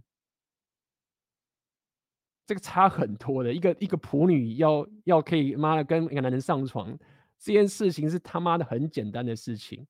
[2.47, 6.97] 这个差很多的，一个一个普女要要可以妈的跟一个男人上床，
[7.39, 9.87] 这件事情是他妈的很简单的事情，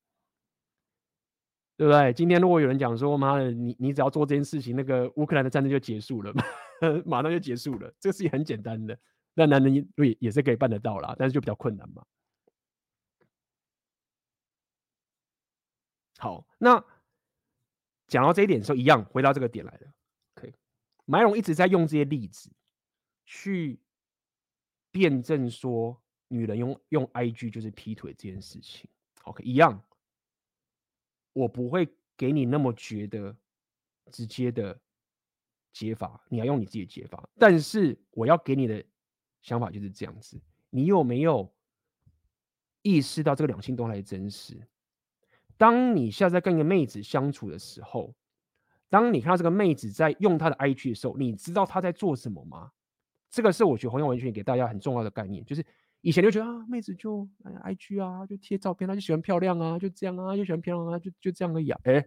[1.76, 2.12] 对不对？
[2.12, 6.32] 今天如果有人讲说妈的，你你只要做这件事情，那个乌克兰的战争就结束了，
[7.04, 8.96] 马上就结束了，这个事情很简单的，
[9.34, 12.04] 那男人也也是可以办得到啦，但是就比较困难嘛。
[16.18, 16.82] 好，那
[18.06, 19.92] 讲到这一点的时候，一样回到这个点来了。
[21.06, 22.50] 马龙一直在用这些例子
[23.26, 23.78] 去
[24.90, 28.88] 辩证说，女人用用 IG 就是劈腿这件事情。
[29.24, 29.84] OK，一样，
[31.34, 33.36] 我不会给你那么觉得
[34.10, 34.80] 直接的
[35.72, 37.28] 解法，你要用你自己的解法。
[37.38, 38.82] 但是我要给你的
[39.42, 40.40] 想法就是这样子：
[40.70, 41.54] 你有没有
[42.80, 44.66] 意识到这个两性动态的真实？
[45.58, 48.14] 当你现在跟一个妹子相处的时候。
[48.94, 52.70] 当你看到这个妹子在用她的 IG 的时候，你知道她在做什么吗？
[53.28, 55.66] 这个是我觉得红药丸圈给大家很重要的概念，就是
[56.00, 61.80] 以前就觉得啊，妹子就哎 IG 啊，就贴照片，她就喜欢漂亮啊，就这样啊，就喜欢漂亮啊，就就这样而已啊。
[61.82, 62.06] 哎，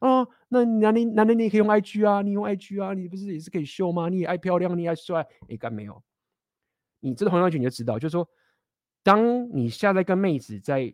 [0.00, 4.08] 啊，那男人男人你也可以用 IG 啊，你用 IG 啊，你不是也是可以秀吗？
[4.08, 6.02] 你也爱漂亮，你也爱帅，哎，干没有？
[6.98, 8.28] 你这个红药丸圈你就知道，就是说
[9.04, 10.92] 当你下在跟妹子在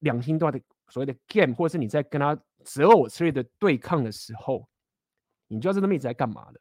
[0.00, 0.60] 两性段的
[0.92, 4.68] 所谓的 game，或者是你在跟他择偶之类的对抗的时候，
[5.48, 6.60] 你就知道这个妹子在干嘛的。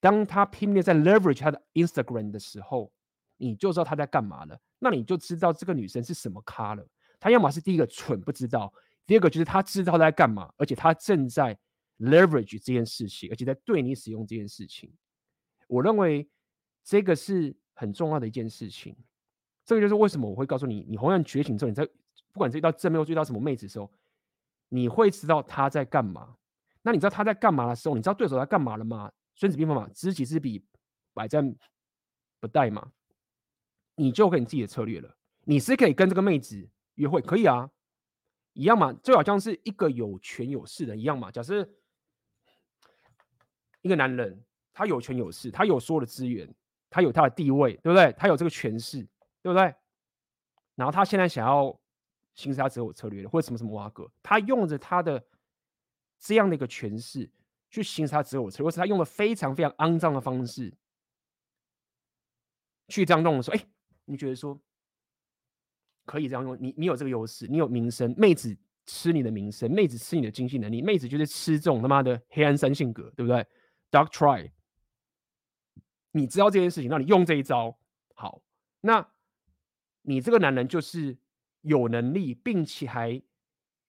[0.00, 2.90] 当她拼命在 leverage 她的 Instagram 的时候，
[3.36, 4.58] 你就知道她在干嘛了。
[4.78, 6.88] 那你就知道这个女生是什么咖了。
[7.20, 8.72] 她要么是第一个蠢不知道，
[9.06, 11.54] 第二个就是她知道她在干嘛，而且她正在
[11.98, 14.90] leverage 这件事情，而且在对你使用这件事情。
[15.68, 16.26] 我认为
[16.82, 18.96] 这个是很重要的一件事情。
[19.66, 21.86] 这个就是为什么我会告诉你，你红颜觉醒之后，你在
[22.32, 23.90] 不管遇到正面或遇到什么妹子的时候，
[24.68, 26.36] 你会知道她在干嘛。
[26.82, 29.10] 那你知道她在干嘛的时候，你知道对手在干嘛了吗？
[29.34, 30.64] 孙子兵法嘛，知己知彼，
[31.12, 31.54] 百战
[32.38, 32.92] 不殆嘛。
[33.94, 35.14] 你就可以你自己的策略了。
[35.44, 37.70] 你是可以跟这个妹子约会，可以啊，
[38.54, 41.30] 一样嘛，就好像是一个有权有势的一样嘛。
[41.30, 41.68] 假设
[43.82, 46.52] 一个男人，他有权有势，他有所有的资源，
[46.88, 48.12] 他有他的地位，对不对？
[48.18, 49.06] 他有这个权势。
[49.42, 49.74] 对不对？
[50.74, 51.79] 然后他现在想要
[52.34, 55.22] 行使他择偶策略了，或者什么什么挖格，他用着他的
[56.18, 57.30] 这样的一个权势
[57.68, 60.72] 去行使他择偶策略，或是他用了非常非常肮脏的方式
[62.88, 63.66] 去这样弄的时候，哎，
[64.04, 64.58] 你觉得说
[66.06, 66.56] 可以这样用？
[66.60, 68.56] 你你有这个优势，你有名声，妹子
[68.86, 73.46] 吃你的名声，妹子吃你的经济能力，妹子就是吃这种他妈的黑暗三性格，对不对
[73.90, 74.50] ？Dark Try，
[76.12, 77.78] 你知道这件事情，那你用这一招
[78.14, 78.42] 好，
[78.80, 79.06] 那。
[80.02, 81.16] 你这个男人就是
[81.62, 83.20] 有能力，并且还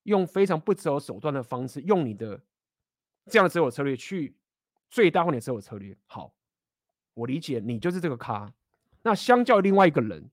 [0.04, 2.42] 用非常不择手段的方式，用你的
[3.28, 4.36] 这样的择偶策略去
[4.90, 5.96] 最大化你的择偶策略。
[6.06, 6.34] 好，
[7.14, 8.52] 我理解你就是这个咖。
[9.04, 10.30] 那相较于另外一个人，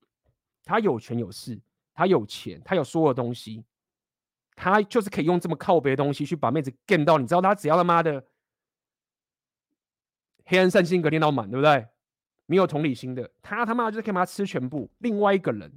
[0.64, 1.59] 他有权有势，
[1.95, 3.64] 他有钱，他有所有东西，
[4.55, 7.18] 他就是可以用这么靠别的东西去把妹子 get 到。
[7.18, 8.24] 你知道他只要他妈的
[10.45, 11.86] 黑暗三性格练到满，对不对？
[12.47, 14.91] 没有同理心的，他他妈就是可以把他吃全部。
[14.99, 15.70] 另外一个人，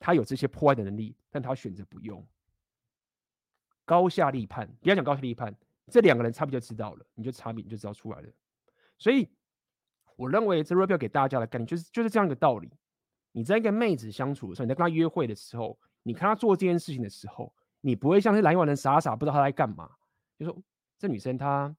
[0.00, 2.26] 他有这些破坏的能力，但他选择不用。
[3.84, 5.54] 高下立判，不要讲高下立判，
[5.88, 8.28] 这两个人差别就知道了，你就差别你就知道出来了。
[8.98, 9.28] 所以，
[10.16, 12.70] 我认为这 rap 给大家的概念就是就是这样一个道理。
[13.32, 19.90] 你在跟妹子相处的时候，你在跟她约会的时候，你看她做这件事情的时候，你不会像是蓝丸人傻傻不知道她在干嘛，
[20.38, 20.56] 就说
[20.98, 21.76] 这女生她。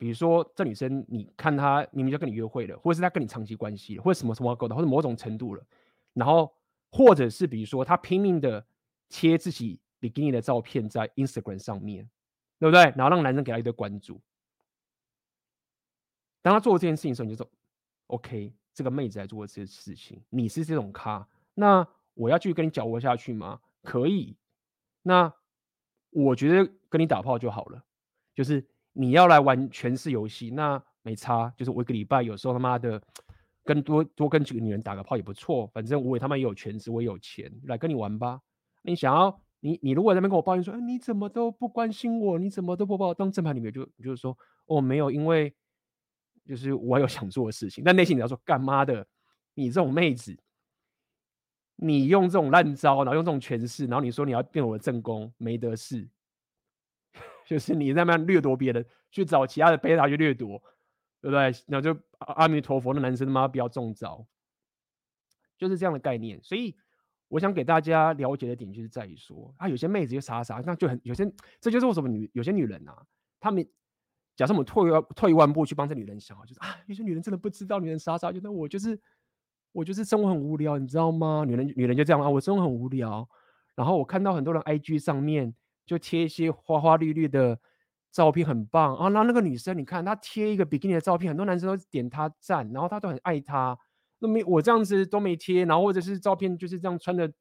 [0.00, 5.62] 比如说，这女生，你看她明明就跟你约会了，或者是她跟你长期关系了，或者什么什么勾搭，或者某种程度了，
[6.14, 6.50] 然后
[6.90, 8.64] 或者是比如说，她拼命的
[9.10, 12.08] 贴自己比基尼的照片在 Instagram 上面，
[12.58, 12.84] 对不对？
[12.96, 14.18] 然后让男生给她一堆关注。
[16.40, 17.50] 当她做这件事情的时候，你就说
[18.06, 23.60] ：“OK，这个妹子来做这些事情，你是这种咖，那我要继续跟你搅和下去吗？
[23.82, 24.34] 可以。
[25.02, 25.30] 那
[26.08, 27.84] 我觉得跟你打炮就好了，
[28.34, 28.66] 就是。”
[29.00, 33.00] 你要来玩权势游戏，那没差，就是我一个礼拜有时候他妈的
[33.64, 38.38] 跟多多跟几个女人打个炮也不错，反正我也他妈也有权势，我也有钱，来跟你玩吧。
[38.82, 44.36] 你想要你你如果在那边跟我抱怨说，你怎么都不关心我，你怎么都不把我当正牌女友，就就是说
[44.66, 45.50] 哦没有，因为
[46.44, 49.06] 就是我有想做的事情，但内心你要说干妈的，
[49.54, 50.36] 你这种妹子，
[51.76, 56.06] 你用这种烂招，然后用这种权势，然后你说你要变我的正宫，没得事。
[57.50, 60.62] 就是你在那掠夺别人，去找其他的贝塔去掠夺，
[61.20, 61.52] 对不对？
[61.66, 64.24] 然后就阿弥陀佛，那男生他妈不要中招，
[65.58, 66.40] 就是这样的概念。
[66.44, 66.76] 所以
[67.26, 71.28] 我想给大家了解的点，就是在于说，啊，有些妹子就傻傻，那就很有些，
[71.60, 73.04] 这就是为什么女有些女人啊，
[73.40, 73.68] 她们
[74.36, 78.96] 假设我们退一退一万步去帮这女人想，就是啊，有些女人真的不知道，女人傻傻觉得我就是
[79.72, 81.44] 我就是生活很无聊，你知道吗？
[81.44, 83.28] 女人女人就这样啊，我生活很无聊，
[83.74, 85.52] 然后我看到很多人 IG 上面。
[85.86, 87.58] 就贴一些花花绿绿的
[88.12, 89.08] 照片，很棒啊！
[89.08, 93.78] 那那个女生，你看她贴一个比基尼的照片，很多男生都点她赞，然后她都很爱她。
[94.18, 97.32] 那没我这样子都没贴，然后或者是照片就是这样穿的，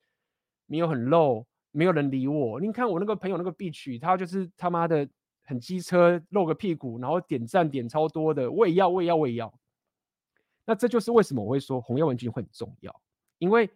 [0.65, 2.59] 没有很露，没有人理我。
[2.59, 5.07] 你看我那个朋友那个 B 区，他就是他妈的
[5.43, 9.53] 很机车，露个屁股，然后点赞点超多的，我也要，我也要，我也要。
[10.65, 13.01] 那这就是为什么我会说红药文君会很重要，
[13.37, 13.69] 因为。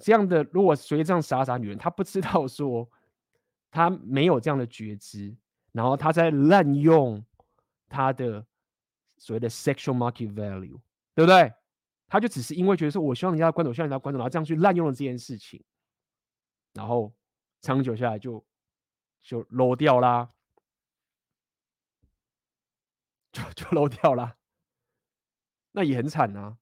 [0.00, 2.88] 这样的，如果随着这样傻傻女人，她不知道说，
[3.70, 5.36] 她没有这样的觉知，
[5.72, 7.22] 然后她在滥用
[7.88, 8.44] 她的
[9.18, 10.80] 所谓的 sexual market value，
[11.14, 11.52] 对不对？
[12.08, 15.62] 她就只是因为觉得说，我希望人家关注，我希望人家关注，然后这样去滥用了这件事情，
[16.72, 17.12] 然后
[17.60, 18.42] 长久下来就
[19.22, 20.30] 就 low 掉啦，
[23.32, 24.36] 就 就 low 掉啦，
[25.72, 26.56] 那也很惨啊。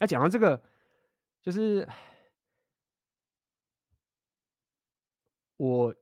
[0.00, 0.60] 那讲到这个，
[1.40, 1.88] 就是。
[5.56, 5.94] 我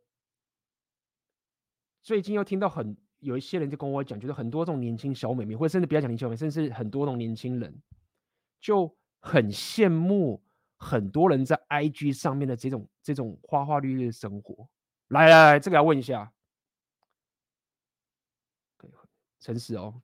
[2.02, 7.82] 最近又听到很有一些人就跟我讲，就是很多这种年轻小美眉，或者甚至不要讲年轻小美，甚至很多这种年轻人，
[8.60, 10.42] 就很羡慕
[10.76, 14.68] 很多人在 IG 上面的这种这种花花绿绿的生活。
[15.08, 16.32] 来来来，这个要问一下，
[19.38, 20.00] 诚实哦，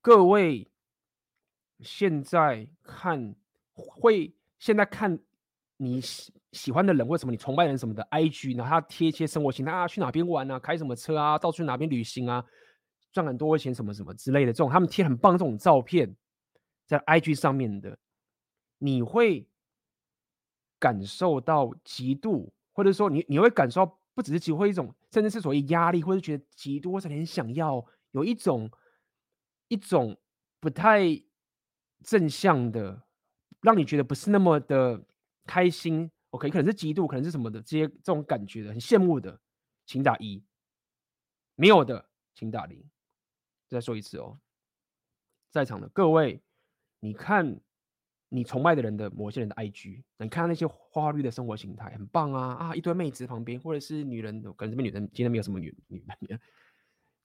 [0.00, 0.70] 各位
[1.80, 3.34] 现在看
[3.82, 5.18] 会现在看
[5.76, 12.44] 你喜喜欢的人，或什么你崇拜人什么的，IG，然后他贴一些生活型态啊，去哪边玩啊，开什么车啊，到处哪边旅行啊，
[13.12, 16.14] 赚很多钱什么什么之类的，这种他们贴很棒这种照片
[16.86, 17.98] 在 IG 上面的，
[18.78, 19.48] 你会
[20.78, 28.70] 感受到嫉妒，或者说你你会感受到不只是体会一种，甚至是所谓压力，或者觉得嫉妒，或者很想要有一种
[29.68, 30.16] 一种
[30.60, 31.04] 不太
[32.04, 33.02] 正向的，
[33.62, 35.02] 让你觉得不是那么的
[35.46, 36.10] 开心。
[36.30, 39.40] OK，可能是嫉妒，可能是什么的这些这种感觉的，很羡慕的，
[39.86, 40.42] 请打一；
[41.54, 42.84] 没有的，请打零。
[43.68, 44.38] 再说一次哦，
[45.50, 46.42] 在场的各位，
[47.00, 47.58] 你看。
[48.34, 52.74] 你崇拜的人的某些人的 IG，你看那些花花绿的生活形态，很棒啊啊！
[52.74, 56.38] 一堆妹子旁边，或者是女人，可能这边女人今天没有什么女女朋友，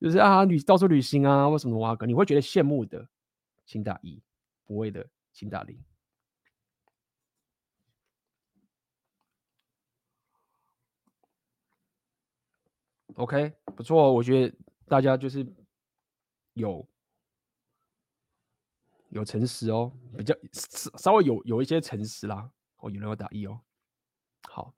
[0.01, 3.07] 就是啊旅到处旅行啊，或什么哇哥，你会觉得羡慕的，
[3.65, 4.21] 请打一；
[4.65, 5.81] 不会的，请打零。
[13.17, 14.55] OK，不错，我觉得
[14.87, 15.45] 大家就是
[16.53, 16.87] 有。
[19.09, 20.35] 有诚实哦，比较
[20.97, 22.51] 稍微有有一些诚实啦。
[22.79, 23.57] 哦，有人要打一哦。
[24.43, 24.73] 好，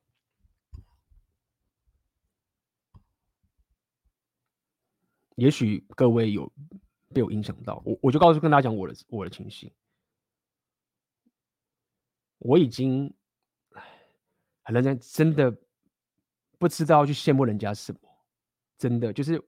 [5.36, 6.50] 也许各位有
[7.12, 9.70] 被我影响到，我我就告诉跟大家讲我的我的情形。
[12.38, 13.12] 我已经
[14.62, 15.52] 很认真，真的
[16.60, 18.09] 不知道去羡慕人家什么。
[18.80, 19.40] 真的就是，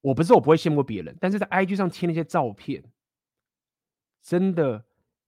[0.00, 2.82] 我不是我不会羡慕别人，但是在 IG 上贴那些照片。
[4.20, 4.84] 真的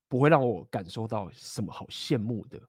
[0.09, 2.61] 不会让我感受到什么好羡慕的，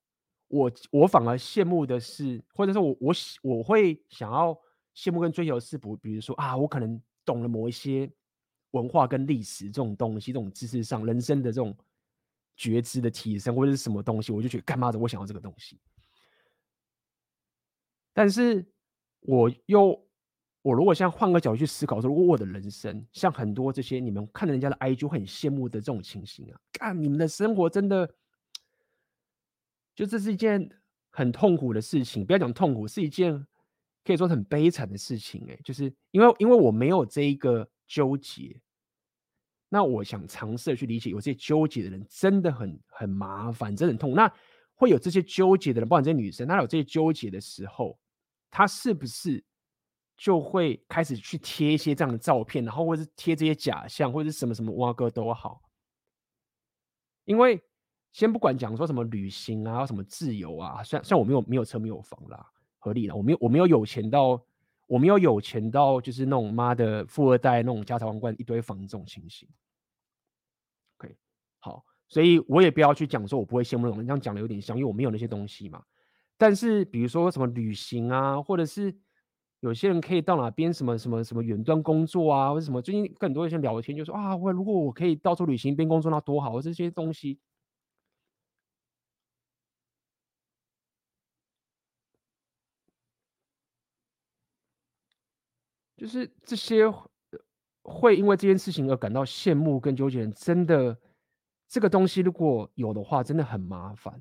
[0.48, 4.58] 我我反而羡慕的是，或者说我我我会想要
[4.96, 8.10] 羡慕跟追求的是，不，比如说啊，我可能懂了某一些
[8.70, 11.76] 文化跟历史这种东西，这种知识上人生的这种
[12.56, 15.82] 觉知的提升，或者是什么东西，我就觉得干嘛的，我想要这个东西，
[18.14, 18.66] 但是
[19.22, 20.06] 我又。
[20.64, 28.08] 我如果现在换个角度去思考，说如果我的人生像很多这些你们看人家的 IG 就很羡慕的这种情形啊，干你们的生活真的，
[29.96, 30.70] 就这是一件
[31.10, 32.24] 很痛苦的事情。
[32.24, 33.44] 不要讲痛苦，是一件
[34.06, 35.44] 可以说很悲惨的事情。
[35.50, 38.62] 哎，就是因为因为我没有这一个纠结，
[39.68, 44.14] 那我想尝试去理解有这些纠结的人真的很很麻烦，真的很痛。
[44.14, 44.32] 那
[44.76, 47.98] 会有这些纠结的人，包括这些女生，她有这些纠结的时候，
[48.52, 49.44] 他是不是？
[50.18, 55.60] 就会开始去贴一些这样的照片，然后或是贴这些假象，或者是什么什么哇哥都好。
[57.26, 57.60] 因为
[58.12, 62.46] 先不管讲说什么旅行啊，什么自由啊，虽然虽然我没有没有车没有房啦，
[62.78, 64.40] 合理啦，我没有我没有有钱到
[64.86, 69.50] 我没有有钱到就是那种妈的富二代那种家财万贯一堆房这种情形。
[71.00, 71.18] OK，
[71.58, 75.84] 好，所以我也不要去讲说我不会羡慕那种，这样讲的有点像，因为我没有那些东西嘛。
[76.42, 78.94] 但是比如说什么旅行啊，或者是。
[79.64, 87.40] 有些人可以到哪边什么什么什么远端工作啊，或者什么最近跟很多人聊天就说啊，我如果我可以到处旅行边工作那多好，这些东西
[95.96, 96.92] 就是这些
[97.84, 100.98] 会因为这件事情而感到羡慕跟纠结，真的
[101.68, 104.20] 这个东西如果有的话，真的很麻烦，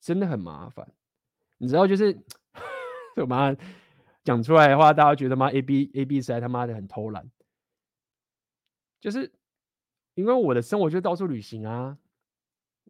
[0.00, 0.92] 真的很麻烦。
[1.58, 2.12] 你知道就是
[3.14, 3.56] 什么？
[4.22, 7.30] 讲出来的话，大家觉得吗？A B A B 实在他妈的很偷懒，
[9.00, 9.32] 就是
[10.14, 11.96] 因为我的生活就到处旅行啊，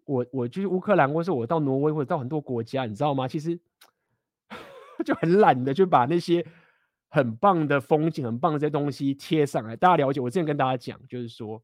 [0.05, 3.29] 我我去乌克兰，或是我到挪威，或者到很多国家，你知道吗？
[3.29, 3.59] 其实
[5.07, 6.45] 就很懒的，就把那些
[7.09, 9.77] 很棒的风景、很棒的这些东西贴上来。
[9.77, 10.21] 大家了解？
[10.21, 11.63] 我之前跟大家讲，就是说，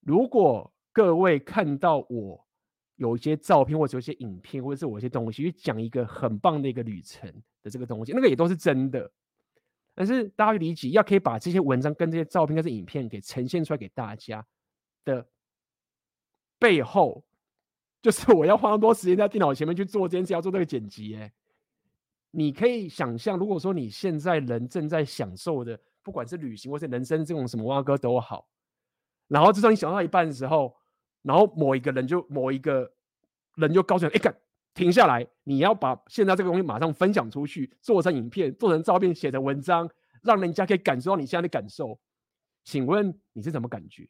[0.00, 2.47] 如果各位看到我。
[2.98, 7.32] 有一些照片，或者有一些影片，或者是我一些东西，去讲一个很棒的一个旅程
[7.62, 9.08] 的这个东西，那个也都是真的。
[9.94, 14.44] 但是大家理解，要可以把这些文章跟这些照片、跟这影片给呈现出来给大家
[15.04, 15.24] 的
[16.58, 17.24] 背后，
[18.02, 21.14] 就是我要花多时间在电脑前面去做这件事，要做这个剪辑。
[21.14, 21.32] 哎，
[22.32, 28.48] 你可以想象，如果说你现在人正在享受的，不管是旅行或是人生这种什么哇哥都好，
[29.28, 30.76] 然后就算你想到一半的时候。
[31.22, 32.92] 然后某一个人就某一个
[33.56, 34.34] 人就告诉你，哎，干
[34.74, 39.90] 停下来，你要把现在这个东西马上分享出去，做成影片，做成照片，写成文章，
[40.22, 41.98] 让人家可以感受到你现在的感受。
[42.64, 44.08] 请问你是什么感觉？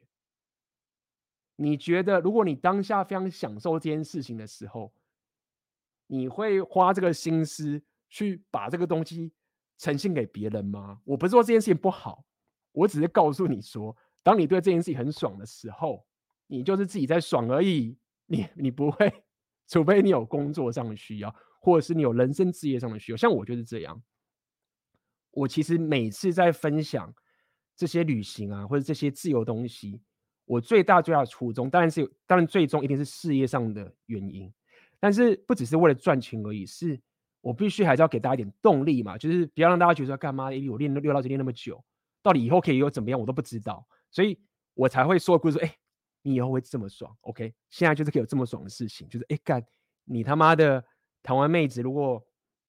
[1.57, 4.93] 你觉得，如果你当下非常享受这件事情的时候，
[6.07, 9.33] 你会花这个心思去把这个东西
[9.77, 11.01] 呈现给别人吗？
[11.05, 12.25] 我不是说这件事情不好，
[12.73, 16.07] 我只是告诉你说，当你对这件事情很爽的时候，
[16.49, 17.97] 你就是自己在爽而已，
[18.27, 19.25] 你你不会。
[19.71, 24.03] 除非你有工作上的需要，或者是你有人生事业上的需要，像我就是这样。
[25.31, 27.15] 我其实每次在分享
[27.77, 30.01] 这些旅行啊，或者这些自由东西，
[30.47, 34.51] 我最大最大的初衷，当然是当然最终一定是事业上的原因。
[34.99, 36.99] 但是不只是为了赚钱而已，是
[37.43, 40.51] 我必须还是要给大家一点动力嘛，就是不要让大家觉得说干嘛？
[40.51, 41.85] 因为我练六到九练那么久，
[42.23, 44.41] 到底以后可以有怎么样，我都不知道，所以
[44.73, 45.59] 我才会说故事。
[45.59, 45.77] 哎。
[46.23, 47.55] 你以后会这么爽，OK？
[47.71, 49.65] 现在就是可以有这么爽的事情，就是哎干，
[50.05, 50.85] 你他妈的
[51.23, 52.23] 台湾妹子，如果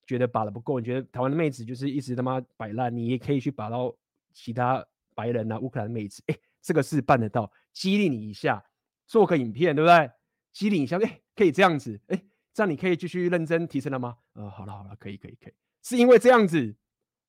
[0.06, 3.96] 觉得把的不够，你觉得台湾的妹子就是一直他妈摆烂，你也可以去把到
[4.34, 8.64] 其他白人啊、乌克兰的妹子，哎，这个是办得到，激励你一下，
[9.06, 10.10] 做个影片，对不对？
[10.52, 12.24] 激励一下，哎，可以这样子，哎，
[12.54, 14.18] 这样你可以继续认真提升了吗？
[14.34, 16.76] 呃，好了好了，可以可以可以，是因为这样子，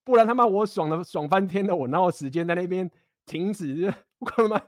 [0.05, 2.91] 不然他妈我爽的爽翻天了，我哪有时间在那边
[3.27, 3.93] 停止？
[4.19, 4.63] 不可能吗？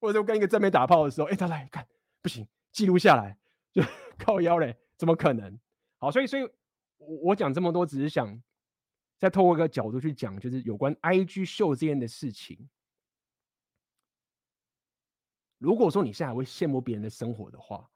[0.00, 1.86] 或者我跟一个正面打炮的时候，哎，他来看，
[2.22, 3.36] 不行，记录下来，
[3.72, 3.82] 就
[4.18, 5.58] 靠腰嘞，怎么可能？
[5.98, 6.42] 好，所以，所以
[6.98, 8.40] 我我讲这么多，只是想
[9.18, 12.68] 再透过一个角度去讲，就是有关 IG 秀这件的事情。
[15.58, 17.90] 如果说你现在还会羡慕别人的生活的话，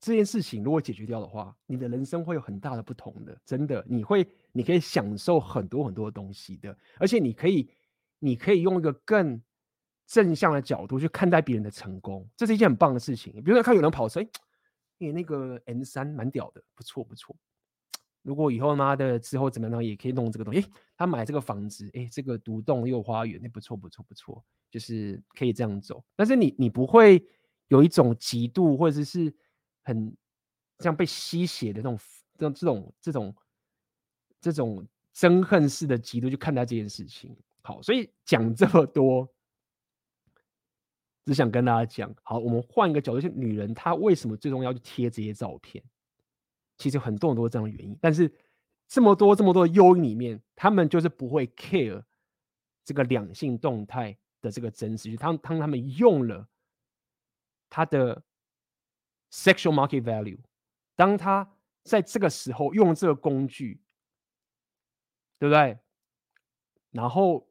[0.00, 7.70] 这件事情如果解决掉的话，你的人生会有很大的不同的，真的，你会，你可以享受很多很多的东西的，而且你可以，
[8.18, 9.42] 你可以用一个更。
[10.08, 13.30] 正向的角度去看待别人的成功，这是一件很棒的事情。
[13.44, 14.28] 比如说，看有人跑车，哎，
[14.96, 17.36] 你那个 N 三蛮屌的，不错不错。
[18.22, 20.60] 如果以后妈的之后怎么样，也可以弄这个东西。
[20.60, 26.02] 哎，他买这个房子，哎，这个独栋又花园，那不错不错不错，就是可以这样走。
[26.16, 27.22] 但是你你不会
[27.68, 29.30] 有一种嫉妒或者是
[29.84, 30.16] 很
[30.78, 31.98] 像被吸血的那种
[32.38, 33.36] 这种这种这种
[34.40, 37.36] 这种憎恨式的嫉妒去看待这件事情。
[37.60, 39.30] 好，所以讲这么多。
[41.28, 45.84] 只想跟大家讲，好，我们换一个角度，就是女人她为什么最终要去贴这些照片？
[46.78, 48.32] 其实很多很多这样的原因，但是
[48.86, 52.02] 这么多这么多的诱因里面，他们就是不会 care
[52.82, 55.14] 这个两性动态的这个真实。
[55.16, 56.48] 当当他们用了
[57.68, 58.22] 他的
[59.30, 60.38] sexual market value，
[60.96, 61.46] 当他
[61.82, 63.82] 在这个时候用这个工具，
[65.38, 65.78] 对不对？
[66.90, 67.47] 然后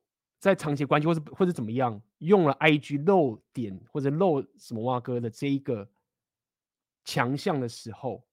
[0.47, 2.01] 在长期关系或者或者怎么样？
[2.19, 5.87] 用了 IG 露点或者露什么哇哥的这一个
[7.03, 8.25] 强项的时候，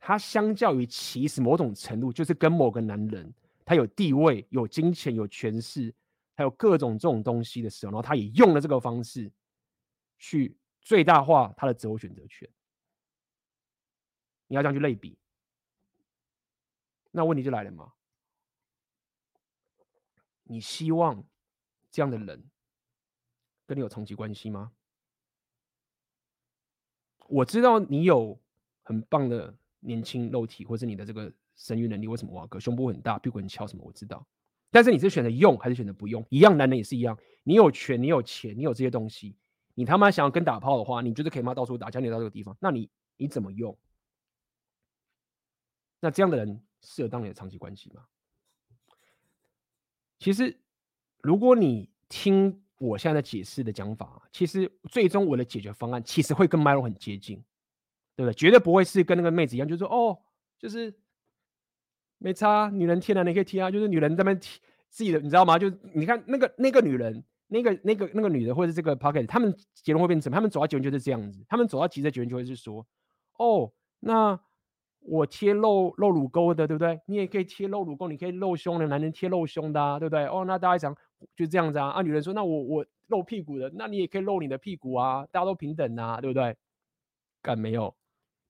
[0.00, 3.32] 他相较于其实某种程度就是跟某个男人
[3.64, 5.94] 他有地位、有金钱、有权势，
[6.34, 9.30] 还有各种这种东西的时候，然后他也用了这个方式
[10.18, 12.50] 去最大化他的择偶选择权。
[14.48, 15.16] 你要这样去类比，
[17.12, 17.92] 那问题就来了嘛？
[20.50, 21.24] 你希望
[21.92, 22.44] 这样的人？
[23.66, 24.72] 跟你有长期关系吗？
[27.28, 28.36] 我知道你有
[28.82, 33.84] 很棒的年轻肉体，或者你的这个生育能力，为什么哇哥胸部很大，屁股很翘什么？
[33.86, 34.26] 我知道，
[34.72, 36.26] 但是你是选择用还是选择不用？
[36.30, 39.36] 一样，男人也是一样，你有权，你有钱，你有这些东西，
[39.74, 43.78] 你他妈想要跟打炮的话，你就是可以妈到处打，将你到这个地方，那你你怎么用？
[46.00, 48.04] 那这样的人适合当你的长期关系吗？
[50.20, 50.56] 其实，
[51.20, 52.62] 如果你听。
[52.80, 57.36] 我现在解释的讲法，其实最终我的解决方案其实会跟 Myron 很接近，
[58.16, 58.34] 对不对？
[58.34, 60.18] 绝对不会是跟那个妹子一样，就是说哦，
[60.58, 60.90] 就是
[62.16, 64.58] 没差，女人天然的可以贴啊，就是女人在那边贴
[64.88, 65.58] 自己的，你知道吗？
[65.58, 70.34] 就你看那个那个女人，那个那个那个女的，或者这个 Pocket，他们结论会变成什么？
[70.36, 72.86] 他们走到结论就是这样子，他们走到急着结论就会是说，
[73.36, 74.40] 哦，那
[75.00, 77.00] 我贴露露乳沟的，对不对？
[77.06, 80.26] 你也可以贴露乳沟，你可以露胸的，男人贴露胸的，啊，对不对？
[80.26, 80.96] 哦，那大家讲。
[81.36, 82.00] 就这样子啊啊！
[82.00, 86.56] 女人说：“那我我露屁股的，那你也可以露你的屁股啊，大家都平等啊，对不对？”
[87.42, 87.94] 干没有？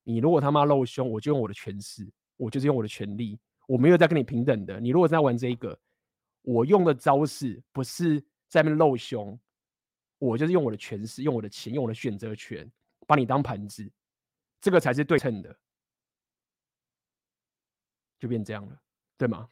[0.05, 3.37] 你如果他妈露胸，我就用我的权势，我就是用我的权利，
[3.67, 4.79] 我没有在跟你平等的。
[4.79, 5.77] 你如果在玩这一个，
[6.43, 9.37] 我用的招式不是在那边露胸，
[10.17, 12.71] 我就是用我的权势，用我的钱，用我的选择权，
[13.05, 13.91] 把你当盘子，
[14.61, 15.53] 这个才是对称的，
[18.21, 18.79] 就变这样了，
[19.17, 19.49] 对吗？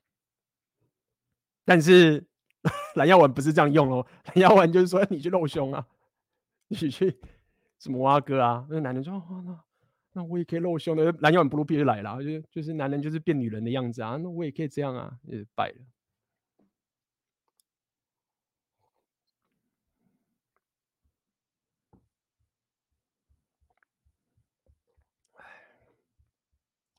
[1.66, 2.26] 但是。
[2.96, 5.88] 蓝药丸不是这样用哦，蓝药丸就是说你去露胸啊，
[6.68, 7.18] 你去
[7.80, 8.68] 什么蛙哥啊？
[8.70, 9.64] 那男人说：“哦，那
[10.12, 15.76] 那我也可以露胸的，蓝腰 blue 就来了，就就是男人就是变女人的样子啊，那我也可以这样啊，也败了。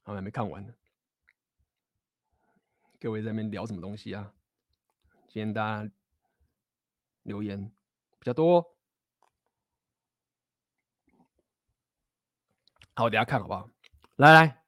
[0.05, 0.73] 好，还没看完呢。
[3.01, 4.30] 各位在那边聊什么东西啊？
[5.26, 5.90] 今天大家
[7.22, 7.59] 留言
[8.18, 8.76] 比较多。
[12.94, 13.70] 好，等下看好不好？
[14.16, 14.62] 来来，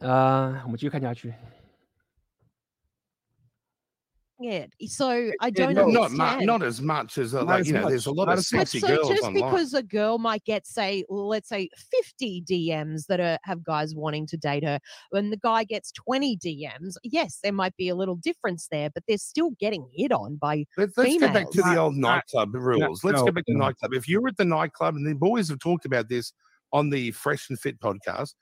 [0.00, 1.34] 呃，我们继续看下去。
[4.42, 5.86] Yeah, so I don't know.
[5.88, 8.80] Not, not, not as much as uh, like, you know, there's a lot of sexy
[8.80, 9.44] so girls just online.
[9.44, 14.26] because a girl might get, say, let's say 50 DMs that are, have guys wanting
[14.28, 14.78] to date her,
[15.10, 19.02] when the guy gets 20 DMs, yes, there might be a little difference there, but
[19.06, 21.32] they're still getting hit on by Let's, let's females.
[21.32, 23.04] get back to the old nightclub rules.
[23.04, 23.66] let's no, get back to no.
[23.66, 23.92] nightclub.
[23.92, 26.32] If you're at the nightclub, and the boys have talked about this
[26.72, 28.32] on the Fresh and Fit podcast,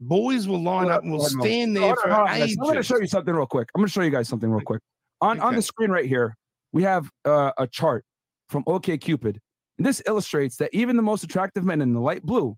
[0.00, 2.42] boys will line up and will stand there for hold on, guys.
[2.42, 2.56] ages.
[2.58, 3.68] I'm going to show you something real quick.
[3.72, 4.82] I'm going to show you guys something real quick.
[5.24, 6.36] On on the screen right here,
[6.72, 8.04] we have uh, a chart
[8.48, 9.40] from OK Cupid.
[9.78, 12.56] And this illustrates that even the most attractive men in the light blue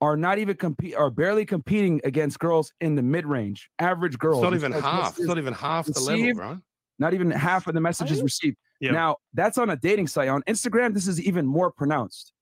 [0.00, 4.38] are not even compete are barely competing against girls in the mid range, average girls.
[4.38, 5.18] It's not even half.
[5.18, 6.58] It's not even half the level, right?
[6.98, 8.56] not even half of the messages received.
[8.80, 8.92] Yeah.
[8.92, 10.28] Now, that's on a dating site.
[10.28, 12.32] On Instagram, this is even more pronounced.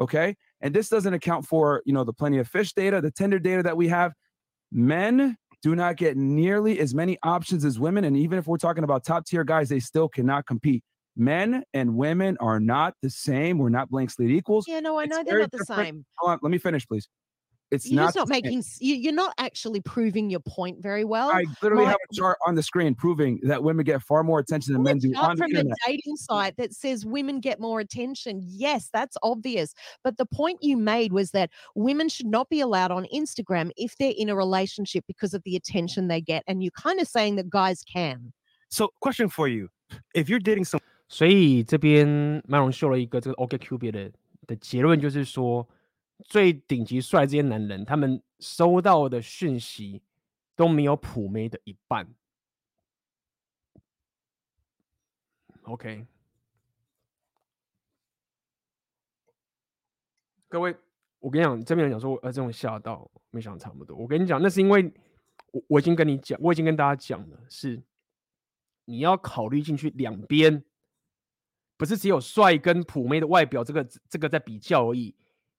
[0.00, 0.36] Okay.
[0.60, 3.62] And this doesn't account for, you know, the plenty of fish data, the Tinder data
[3.62, 4.12] that we have.
[4.70, 8.04] Men do not get nearly as many options as women.
[8.04, 10.82] And even if we're talking about top tier guys, they still cannot compete.
[11.16, 13.58] Men and women are not the same.
[13.58, 14.66] We're not blank slate equals.
[14.66, 15.86] Yeah, no, I know they're not the different.
[15.86, 16.04] same.
[16.18, 17.06] Hold on, let me finish, please.
[17.71, 18.43] It's You're not, just not the same.
[18.43, 21.29] making, s- you- you're not actually proving your point very well.
[21.31, 24.39] I literally my- have a chart on the screen proving that women get far more
[24.39, 25.77] attention than Pull a men do chart on the from internet.
[25.85, 28.39] a dating site that says women get more attention.
[28.41, 29.73] Yes, that's obvious.
[30.01, 33.97] But the point you made was that women should not be allowed on Instagram if
[33.97, 36.43] they're in a relationship because of the attention they get.
[36.47, 38.31] And you're kind of saying that guys can.
[38.69, 39.67] So, question for you:
[40.15, 44.11] If you're dating someone 所以这边麦龙秀了一个这个 OkCupid 的
[44.47, 45.67] 的结论，就是说
[46.24, 50.02] 最顶级帅这些男人，他们收到的讯息
[50.56, 52.08] 都没有普妹的一半。
[55.64, 56.06] OK，
[60.48, 60.76] 各位，
[61.20, 63.96] 我跟你讲，这边人讲说，呃，这种吓到，没想到差不多。
[63.96, 64.92] 我跟你讲，那是因为
[65.52, 67.82] 我我已经跟你讲，我已经跟大家讲了，是
[68.84, 70.64] 你要考虑进去两边。
[71.78, 75.12] 不是只有帅跟普妹的外表这个这个在比较而已，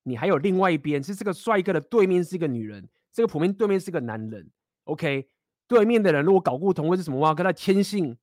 [0.03, 4.51] 你还有另外一边是这个帅哥的对面是一个女人，这个普妹对面是个男人。
[4.83, 5.27] OK，
[5.67, 8.17] 对面的人如果搞不同或是什么话，跟他天性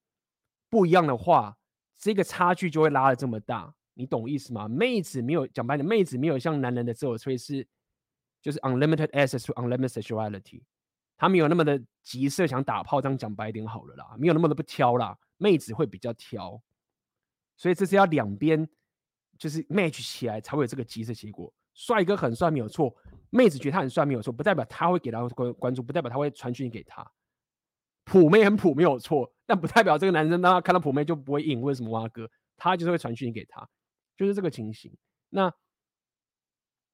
[0.69, 1.57] 不一样的话，
[1.99, 4.69] 这个差距就会拉得这么大，你懂意思吗？
[4.69, 7.67] 妹子没有讲白点，妹子没有像男人的自我催是
[8.43, 10.63] 就是 unlimited access to unlimited sexuality，
[11.17, 16.61] 他没有那么的急色想打炮，这样讲白点好了啦，没有那么的不挑啦，妹子会比较挑。
[17.57, 18.69] 所以这是要两边
[19.39, 21.53] 就是 match 起来才会有这个急的结果。
[21.81, 22.95] 帅哥很帅没有错，
[23.31, 27.11] 妹子觉得他很帅没有错，不代表他会给他关关注，不代表他会传讯给他。
[28.05, 32.31] 普妹很普没有错，但不代表这个男生当他看到普妹就不会硬，为什么蛙哥？
[32.59, 33.67] 他就是会传讯给他，
[34.15, 34.95] 就是这个情形。
[35.31, 35.51] 那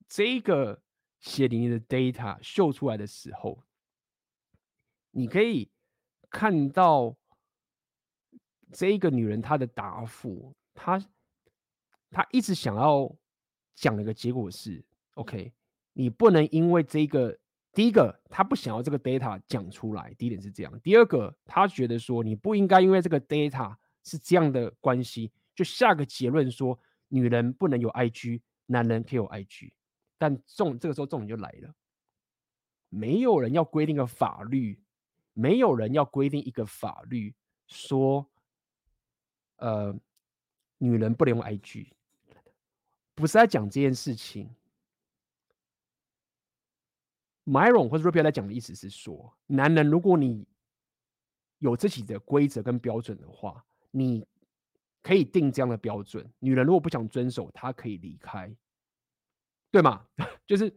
[0.07, 0.81] 这个
[1.19, 3.61] 血淋淋的 data 秀出来的时候，
[5.11, 5.69] 你可以
[6.31, 7.17] 看到。
[8.73, 11.01] 这个女人她的答复，她
[12.11, 13.09] 她一直想要
[13.77, 14.85] 讲了一个结果是
[15.15, 15.53] ，OK，
[15.93, 17.39] 你不能因为这个，
[17.73, 26.77] 第一个他不想要这个 data 讲出来，第一点是这样，第二个他觉得说你不应该因为这个 data 是这样的关系，就下个结论说
[27.07, 29.71] 女人不能有 IG，男人可以有 IG，
[30.19, 31.73] 但重这个时候重点就来了，
[32.89, 34.83] 没有人要规定一个法律，
[35.35, 37.35] 没有人要规定一个法律
[37.69, 38.29] 说。
[39.59, 39.99] 呃，
[40.77, 41.91] 女人不能用 IG，
[43.17, 44.49] 不是在讲这件事情。
[47.45, 50.47] Myron 或者 Rupia 在讲的意思是说，男人如果你
[51.59, 54.27] 有自己的规则跟标准的话，你
[55.03, 56.29] 可以定这样的标准。
[56.41, 58.55] 女人如果不想遵守，她可以离开，
[59.71, 60.07] 对吗？
[60.45, 60.73] 就是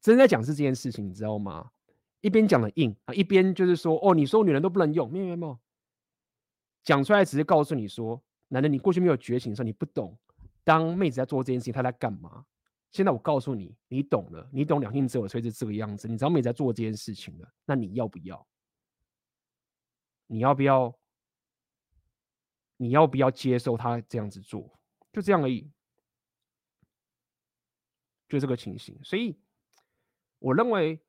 [0.00, 1.72] 真在讲是这件事情，你知道吗？
[2.20, 5.58] 一边讲的硬啊，一边就是说，哦，你说女人都不能用，没有没有没有。
[6.84, 10.16] 讲出来只是告诉你说，男人，你过去没有觉醒的时候，你不懂。
[10.66, 12.44] 当妹子在做这件事情，她在干嘛？
[12.90, 16.08] 现在我告诉你，你懂了，你懂两性自我催是这个样子。
[16.08, 18.44] 你知道妹子在做这件事情了，那你要不要？
[20.26, 20.92] 你要不要？
[22.78, 24.76] 你要不要接受她这样子做？
[25.12, 25.70] 就这样而已。
[28.28, 28.98] 就这个情形。
[29.04, 29.38] 所以
[30.40, 31.00] 我认为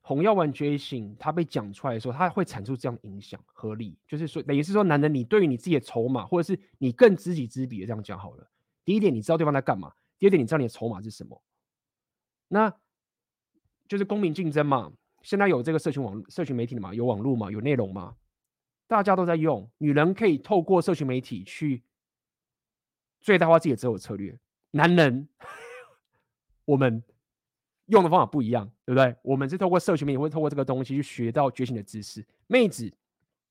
[0.00, 3.96] 红药丸觉醒，它被讲出来的时候，它会产生这样影响，合理。
[4.08, 8.50] 就是说，等于是说，男人，你对于你自己的筹码，或者是你更知己知彼的这样讲好了。
[8.86, 11.42] 第一点，你知道对方在干嘛；第二点，你知道你的筹码是什么。
[12.48, 12.72] 那
[13.88, 14.92] 就是公平竞争嘛。
[15.22, 18.16] 现在有这个社群网、社群媒体的嘛，有网络嘛，有内容嘛，
[18.86, 19.68] 大家都在用。
[19.78, 21.82] 女人可以透过社群媒体去
[23.20, 24.38] 最大化自己的择偶策略。
[24.70, 25.28] 男人，
[26.64, 27.02] 我们
[27.86, 29.16] 用的方法不一样，对不对？
[29.22, 32.24] 我们是透过社群媒体，会透过这个东西去学到觉醒的知识。
[32.46, 32.92] 妹子，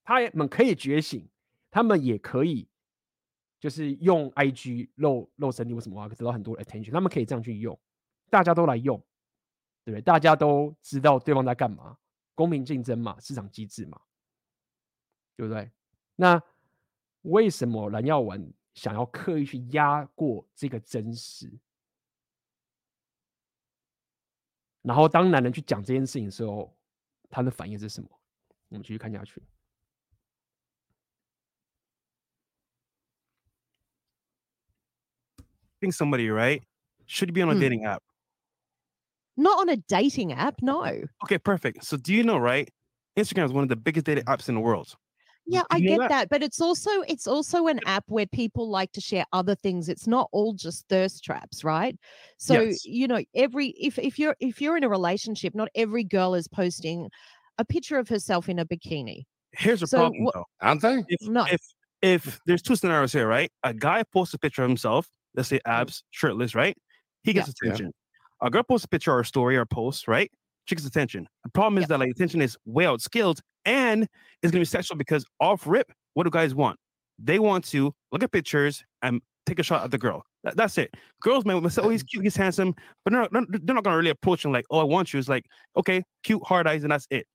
[0.06, 1.28] 她们可以觉醒，
[1.70, 2.70] 她们也可以，
[3.60, 6.92] 就是用 IG 露露身体或什么啊，得到很多 attention。
[6.92, 7.78] 他们可以这样去用，
[8.30, 9.02] 大家都来用。
[9.84, 10.02] 对不对？
[10.02, 11.96] 大家都知道对方在干嘛，
[12.34, 14.02] 公平竞争嘛，市场机制嘛，
[15.38, 15.72] 对不对？
[16.16, 16.42] 那
[17.22, 21.52] 为什么蓝药丸想要刻意去压过这个真实？
[24.82, 26.76] 然后当男人去讲这件事情的时候，
[27.30, 28.10] 他的反应是什么？
[28.70, 29.40] 我们继续看下去。
[35.86, 36.64] Think somebody right
[37.06, 37.60] should be on a hmm.
[37.60, 38.02] dating app.
[39.38, 40.84] Not on a dating app, no.
[41.24, 41.86] Okay, perfect.
[41.86, 42.68] So do you know, right?
[43.16, 44.36] Instagram is one of the biggest dating mm.
[44.36, 44.96] apps in the world.
[45.46, 46.10] Yeah, I get that?
[46.10, 46.30] that?
[46.30, 49.90] but it's also it's also an app where people like to share other things.
[49.90, 51.96] It's not all just thirst traps, right?
[52.40, 52.84] So, yes.
[52.84, 56.48] you know, every if if you're if you're in a relationship, not every girl is
[56.48, 57.12] posting
[57.60, 59.26] a picture of herself in a bikini.
[59.52, 60.46] Here's a so, problem, though.
[60.62, 61.04] aren't they?
[61.10, 61.46] If, no.
[61.46, 61.62] if
[62.02, 63.52] if there's two scenarios here, right?
[63.62, 65.82] A guy posts a picture of himself, let's say mm-hmm.
[65.82, 66.78] abs, shirtless, right?
[67.24, 67.70] He gets yeah.
[67.70, 67.86] attention.
[67.88, 67.92] Yeah
[68.42, 70.32] a girl posts a picture or a story or post, right?
[70.66, 71.28] She gets attention.
[71.44, 71.90] The problem is yep.
[71.90, 74.04] that like attention is way outskilled and
[74.42, 74.66] it's gonna be mm-hmm.
[74.66, 76.78] sexual because off rip, what do guys want?
[77.20, 80.24] They want to look at pictures and take a shot at the girl.
[80.44, 80.94] That, that's it.
[81.22, 82.08] Girls may say, "Oh, he's mm-hmm.
[82.08, 84.84] cute, he's handsome," but they're not, they're not gonna really approach him like, "Oh, I
[84.84, 85.46] want you." It's like,
[85.78, 87.26] okay, cute, hard eyes, and that's it.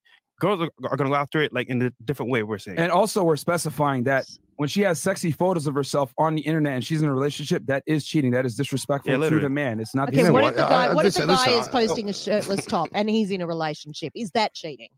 [0.40, 2.42] Girls are, are gonna go after it like in a different way.
[2.42, 4.26] We're saying, and also we're specifying that
[4.56, 7.64] when she has sexy photos of herself on the internet and she's in a relationship,
[7.66, 8.32] that is cheating.
[8.32, 9.78] That is disrespectful yeah, to the man.
[9.78, 10.08] It's not.
[10.08, 13.08] Okay, what if the guy, what if the guy is posting a shirtless top and
[13.08, 14.12] he's in a relationship?
[14.16, 14.88] Is that cheating?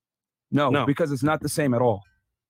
[0.51, 2.03] No, no, because it's not the same at all.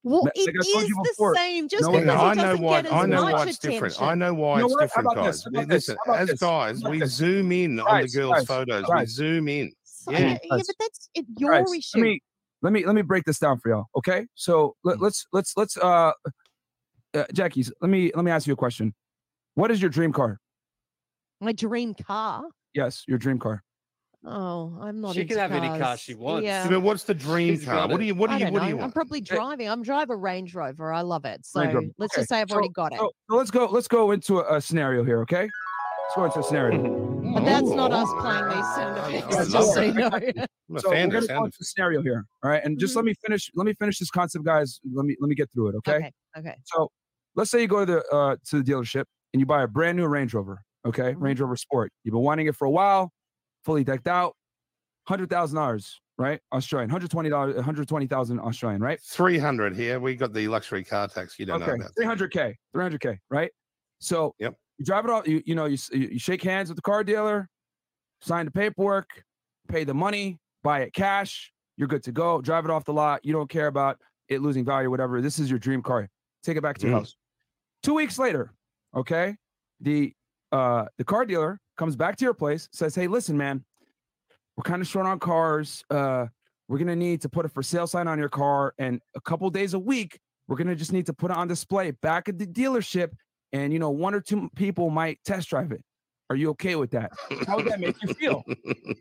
[0.04, 1.68] Well, like it is the same.
[1.68, 2.78] Just no, because I know why.
[2.78, 3.70] I know why it's attention.
[3.70, 4.02] different.
[4.02, 5.46] I know why you it's different, guys.
[5.52, 6.40] Listen, as this?
[6.40, 7.12] guys, we this?
[7.12, 8.84] zoom in on the girls' guys, photos.
[8.86, 9.00] Guys.
[9.00, 9.72] We zoom in.
[9.84, 10.18] So, yeah.
[10.18, 11.98] yeah, but that's it, your issue.
[11.98, 12.22] Let me
[12.62, 13.86] let me let me break this down for y'all.
[13.96, 15.04] Okay, so let, hmm.
[15.04, 16.12] let's let's let's uh
[17.14, 18.94] uh, Jackie, let me let me ask you a question.
[19.54, 20.38] What is your dream car?
[21.40, 22.44] My dream car?
[22.74, 23.62] Yes, your dream car.
[24.24, 25.14] Oh, I'm not.
[25.14, 25.62] She can have cars.
[25.62, 26.44] any car she wants.
[26.44, 26.68] Yeah.
[26.70, 27.88] I what's the dream She's car?
[27.88, 28.14] What do you?
[28.14, 28.50] What do you?
[28.52, 28.84] What do you want?
[28.84, 29.68] I'm probably driving.
[29.68, 30.92] I'm drive a Range Rover.
[30.92, 31.44] I love it.
[31.44, 32.20] So let's okay.
[32.20, 33.00] just say I've so, already got it.
[33.00, 33.66] So, so, let's go.
[33.66, 35.20] Let's go into a, a, scenario here.
[35.22, 35.50] Okay.
[36.14, 37.32] Let's go into a scenario.
[37.32, 39.50] But that's not us playing these sound effects.
[39.50, 40.10] Just so you know.
[40.78, 42.26] so we're gonna go into a scenario here.
[42.42, 42.98] All right, and just mm-hmm.
[42.98, 43.50] let me finish.
[43.54, 44.78] Let me finish this concept, guys.
[44.92, 45.76] Let me let me get through it.
[45.76, 45.94] Okay.
[45.94, 46.12] Okay.
[46.36, 46.54] Okay.
[46.64, 46.90] So
[47.34, 49.96] let's say you go to the uh, to the dealership and you buy a brand
[49.96, 51.22] new Range Rover, okay, mm-hmm.
[51.22, 51.92] Range Rover Sport.
[52.04, 53.10] You've been wanting it for a while,
[53.64, 54.34] fully decked out,
[55.08, 56.40] hundred thousand dollars, right?
[56.52, 59.00] Australian, hundred twenty dollars, one hundred twenty thousand Australian, right?
[59.00, 59.98] Three hundred here.
[59.98, 61.38] We got the luxury car tax.
[61.38, 61.70] You don't okay.
[61.70, 61.94] know about.
[61.96, 63.50] Three hundred k, three hundred k, right?
[63.98, 64.54] So yep.
[64.82, 65.28] You drive it off.
[65.28, 67.48] You you know you you shake hands with the car dealer,
[68.20, 69.22] sign the paperwork,
[69.68, 71.52] pay the money, buy it cash.
[71.76, 72.40] You're good to go.
[72.40, 73.24] Drive it off the lot.
[73.24, 75.20] You don't care about it losing value, or whatever.
[75.20, 76.08] This is your dream car.
[76.42, 76.98] Take it back to your mm.
[76.98, 77.14] house.
[77.84, 78.54] Two weeks later,
[78.92, 79.36] okay,
[79.80, 80.12] the
[80.50, 83.64] uh the car dealer comes back to your place, says, Hey, listen, man,
[84.56, 85.84] we're kind of short on cars.
[85.90, 86.26] Uh,
[86.66, 89.48] we're gonna need to put a for sale sign on your car, and a couple
[89.48, 90.18] days a week,
[90.48, 93.12] we're gonna just need to put it on display back at the dealership,
[93.52, 95.82] and you know, one or two people might test drive it.
[96.30, 97.10] Are you okay with that?
[97.46, 98.42] How would that make you feel?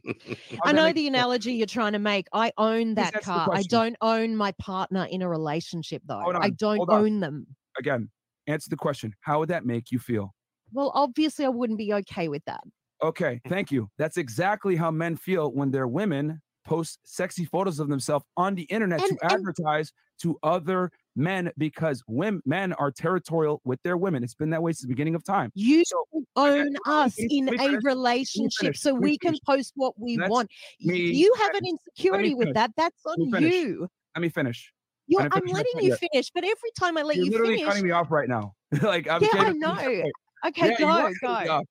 [0.63, 2.27] I know the analogy you're trying to make.
[2.33, 3.47] I own that car.
[3.53, 6.19] I don't own my partner in a relationship, though.
[6.19, 7.47] I don't own them.
[7.79, 8.09] Again,
[8.47, 9.15] answer the question.
[9.21, 10.33] How would that make you feel?
[10.73, 12.61] Well, obviously, I wouldn't be okay with that.
[13.01, 13.89] Okay, thank you.
[13.97, 18.63] That's exactly how men feel when their women post sexy photos of themselves on the
[18.63, 19.91] internet and, to advertise
[20.21, 24.23] to other men because women men are territorial with their women.
[24.23, 25.51] It's been that way since the beginning of time.
[25.55, 26.05] You so,
[26.35, 30.49] own us in a relationship, so we can post what we want.
[30.79, 32.71] Me, you have an insecurity with that.
[32.77, 33.87] That's on you.
[34.15, 34.71] Let me finish.
[35.07, 37.83] You're, I'm letting you finish, but every time I let You're you literally finish, cutting
[37.83, 38.53] me off right now.
[38.81, 40.03] like I'm yeah, I know.
[40.47, 41.61] Okay, yeah, go, go,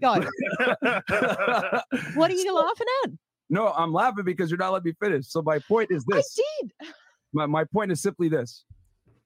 [0.00, 0.26] go.
[2.14, 3.10] what are you laughing at?
[3.50, 5.28] No, I'm laughing because you're not letting me finish.
[5.28, 6.38] So my point is this.
[6.40, 6.92] I did.
[7.32, 8.64] My my point is simply this: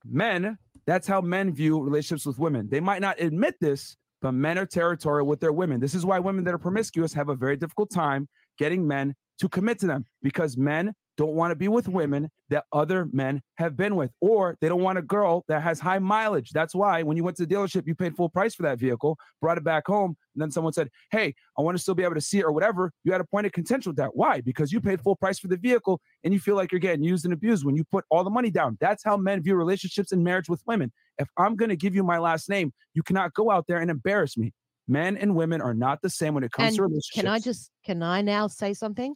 [0.08, 0.58] men.
[0.86, 2.68] That's how men view relationships with women.
[2.70, 5.80] They might not admit this, but men are territorial with their women.
[5.80, 8.28] This is why women that are promiscuous have a very difficult time
[8.58, 12.64] getting men to commit to them because men don't want to be with women that
[12.72, 16.50] other men have been with, or they don't want a girl that has high mileage.
[16.50, 19.16] That's why when you went to the dealership, you paid full price for that vehicle,
[19.40, 22.14] brought it back home, and then someone said, Hey, I want to still be able
[22.14, 22.92] to see it or whatever.
[23.04, 24.14] You had a point of contention with that.
[24.14, 24.40] Why?
[24.40, 27.24] Because you paid full price for the vehicle and you feel like you're getting used
[27.24, 28.76] and abused when you put all the money down.
[28.80, 30.92] That's how men view relationships and marriage with women.
[31.18, 33.90] If I'm going to give you my last name, you cannot go out there and
[33.90, 34.52] embarrass me.
[34.86, 37.14] Men and women are not the same when it comes and to relationships.
[37.14, 39.14] Can I just, can I now say something?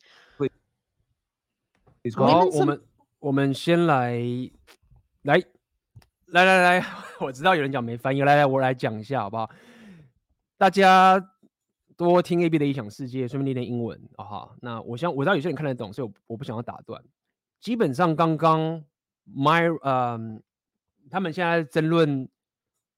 [2.14, 2.80] 好，我们
[3.18, 4.18] 我们先来
[5.22, 5.42] 来
[6.26, 6.86] 来来来，
[7.20, 9.50] 我知道有人讲没翻译，来来我来讲一下好不好？
[10.56, 11.20] 大家
[11.96, 14.56] 多听 AB 的异想世界，顺便练练英文啊哈。
[14.60, 17.02] 那我想我知道有些人看得懂，所以我我不想要打断。
[17.60, 18.82] 基本上刚刚
[19.26, 20.42] My 嗯，
[21.10, 22.28] 他们现在争论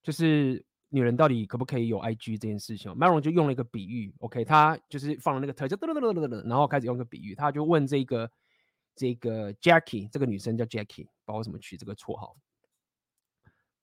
[0.03, 2.93] 就是女人到底可不可以有 IG 这件事情。
[2.93, 8.31] Myron 就用了一个比喻，OK，他就是放了那个特效，噔噔噔噔噔，然后开始用个比喻，他就问这个。
[9.01, 12.37] 这个 Jackie 这个女生叫 Jackie，不知道为什么取这个绰号。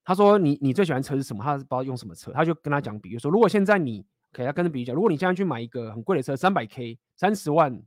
[0.04, 7.82] 他说你：“你最喜欢车是什么？”他不知道用什么车，他就跟他讲，比如说，如果现在你可以他跟着比喻讲，如果你现在去买一个很贵的车，三百 K，三十万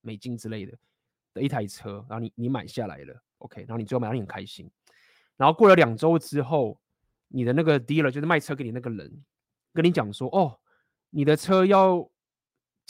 [0.00, 0.72] 美金之类的
[1.34, 4.70] 的一台车，然后你你买下来了，OK，然后你最后买到你很开心，
[5.36, 6.80] 然后过了两周之后，
[7.28, 9.22] 你的那个 dealer 就是卖车给你那个人
[9.74, 10.58] 跟你讲说：“哦，
[11.10, 12.10] 你的车要。”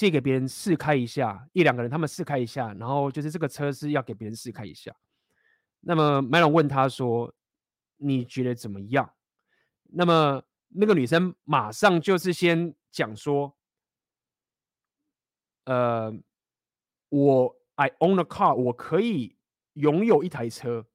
[0.00, 4.90] 借给别人试开一下，一两个人他们试开一下，然后就是这个车是要给别人试开一下。
[5.80, 7.34] 那么 Myron 问他说
[8.00, 9.12] ：“你觉得怎么样？”
[9.92, 13.54] 那么那个女生马上就是先讲说
[15.68, 16.10] ：“呃，
[17.10, 19.36] 我 I own a car，我可以
[19.74, 20.86] 拥有一台车，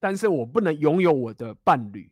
[0.00, 2.10] 但是我不能拥有我的伴侣。”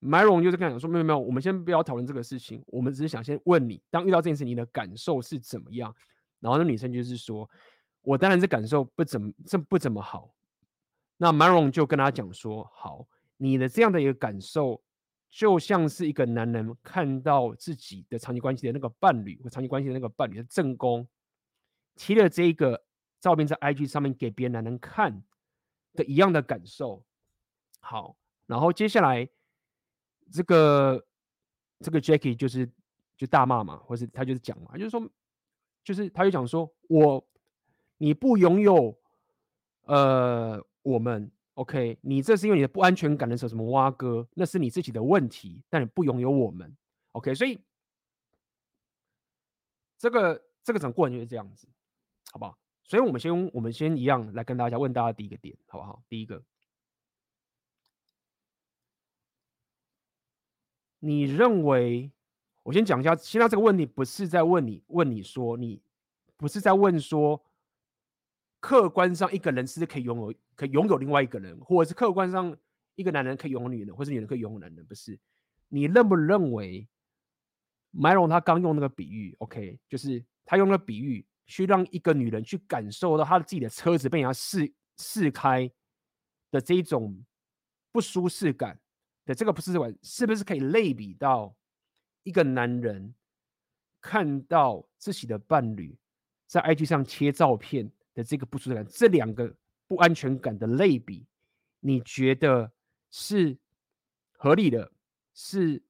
[0.00, 5.92] Myron 就是跟他讲说，没有没有，我们先不要讨论这个事情，我们只是想先问你，当遇到这件事，你的感受是怎么样？
[6.38, 7.48] 然后那女生就是说，
[8.02, 10.34] 我当然是感受不怎么这不怎么好。
[11.16, 13.08] 那 Myron 就跟他讲说，好，
[13.38, 14.80] 你的这样的一个感受，
[15.30, 21.08] 就像是一个男人看到自己的长期关系的那个伴侣或长期关系的那个伴侣的正宫
[21.96, 22.84] 贴了这一个
[23.18, 25.24] 照片在 IG 上面给别人男人看
[25.94, 27.02] 的一样的感受。
[27.80, 28.14] 好，
[28.46, 29.26] 然后接下来。
[30.32, 31.06] 这个
[31.80, 32.68] 这个 Jackie 就是
[33.16, 35.08] 就大骂嘛，或是他就是讲嘛，就是说，
[35.84, 37.26] 就是他就讲说，我
[37.98, 38.98] 你不拥有
[39.82, 46.76] 呃我们，OK，你这是因为你的不安全感的时候，什么挖哥，那是你自己的问题，但你不拥有我们
[47.12, 47.58] ，OK，所以
[49.98, 51.68] 这个这个整个过程就是这样子，
[52.32, 52.58] 好不好？
[52.84, 56.02] 所以我们先我们先一样来跟大家问大家第一个点，好不好？
[56.08, 56.42] 第一个。
[61.06, 62.10] 你认为，
[62.64, 65.80] 我先讲一下，现在这个问题不是在问你，问你说，你
[66.36, 67.40] 不是在问说，
[68.58, 72.56] 客观上一个人是可以拥有，可以拥有另外一个人，或者是客观上
[72.96, 75.16] 一个男人可以拥有女人，或是女人可以拥有男人，不是？
[75.68, 76.88] 你认不认为
[77.92, 85.70] 麦荣他刚用那个比喻，OK，就是他用那个比喻去让一个女人去感受到她的自己的车子被人家试试开
[86.50, 87.24] 的这种
[87.92, 88.76] 不舒适感。
[89.26, 91.52] 对，这个不是这个，是不是可以类比到
[92.22, 93.12] 一个男人
[94.00, 95.98] 看到自己的伴侣
[96.46, 98.86] 在 IG 上切照片的这个不舒适感？
[98.88, 99.52] 这两个
[99.88, 101.26] 不安全感的类比，
[101.80, 102.70] 你觉得
[103.10, 103.58] 是
[104.30, 104.92] 合理的？
[105.34, 105.82] 是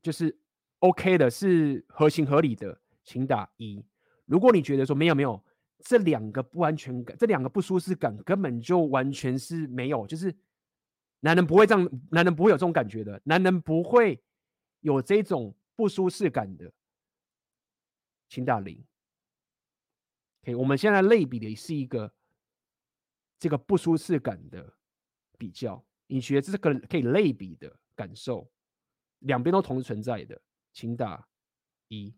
[0.00, 0.38] 就是
[0.78, 1.28] OK 的？
[1.28, 2.80] 是合情合理的？
[3.02, 3.84] 请打一。
[4.24, 5.42] 如果你觉得说没有没有，
[5.80, 10.32] 这两个不安全感，这两个不舒适感根本就完全是没有，就是。
[11.24, 14.22] 男人不会这样，男人不会有这种感觉的，男人不会
[14.80, 16.70] 有这种不舒适感的，
[18.28, 18.84] 请打零。
[20.42, 22.12] OK，我们现在类比的是一个
[23.38, 24.70] 这个不舒适感的
[25.38, 28.46] 比较，你觉得这是个可以类比的感受，
[29.20, 30.38] 两边都同时存在的，
[30.74, 31.26] 请打
[31.88, 32.14] 一。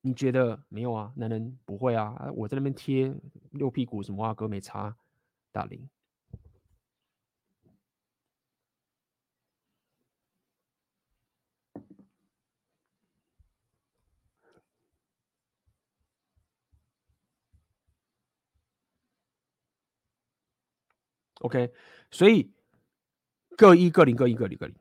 [0.00, 1.12] 你觉得没有啊？
[1.14, 3.14] 男人不会啊，我在那边贴
[3.52, 4.96] 六屁股什么啊，哥没差，
[5.52, 5.88] 打零。
[21.46, 21.72] OK，
[22.10, 22.50] 所以
[23.56, 24.74] 各一各零各一各零各零。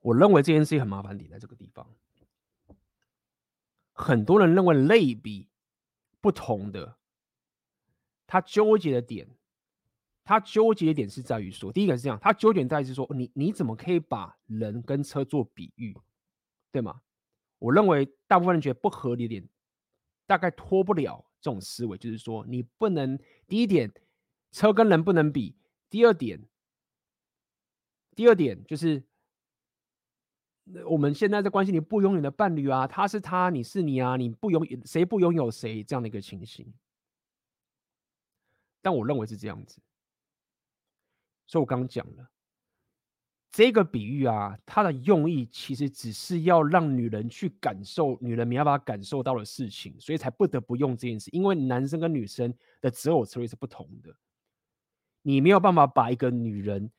[0.00, 1.94] 我认为这件事情很麻烦点在这个地方。
[3.92, 5.48] 很多人认为类比
[6.20, 6.96] 不同的，
[8.26, 9.35] 他纠结的点，
[10.26, 15.96] 他纠结的点是在于说，第一个是这样，他纠结在于是说，你你怎么可以把人跟车做比喻，
[16.72, 17.00] 对吗？
[17.60, 19.48] 我认为大部分人觉得不合理点，
[20.26, 23.16] 大概脱不了这种思维，就是说你不能
[23.46, 23.90] 第一点，
[24.50, 25.54] 车跟人不能比；
[25.88, 26.42] 第二点，
[28.14, 29.02] 第二点就是。
[30.84, 36.74] 我们现在在关系里不拥有的伴侣啊，他是他，你是你啊，你不拥谁不拥有谁这样的一个情形。
[38.82, 39.80] 但我认为是这样子，
[41.46, 42.28] 所以我刚刚讲了
[43.50, 51.30] 这个比喻啊，它的用意其实只是要让女人去感受女人没办法感受到的事情，所以才不得不用这件事。
[51.32, 54.14] 因为男生跟女生的择偶策略是不同的，
[55.22, 56.90] 你没有办法把一个女人。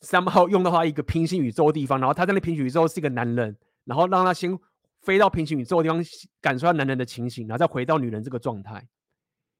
[0.00, 4.58] 三号用的话，一个平行宇宙的地方，然后他在那平行宇宙是一个男人，然后让他先
[5.00, 6.04] 飞到平行宇宙的地方，
[6.42, 8.86] 感受到男人的情形，然后再回到女人这个状态。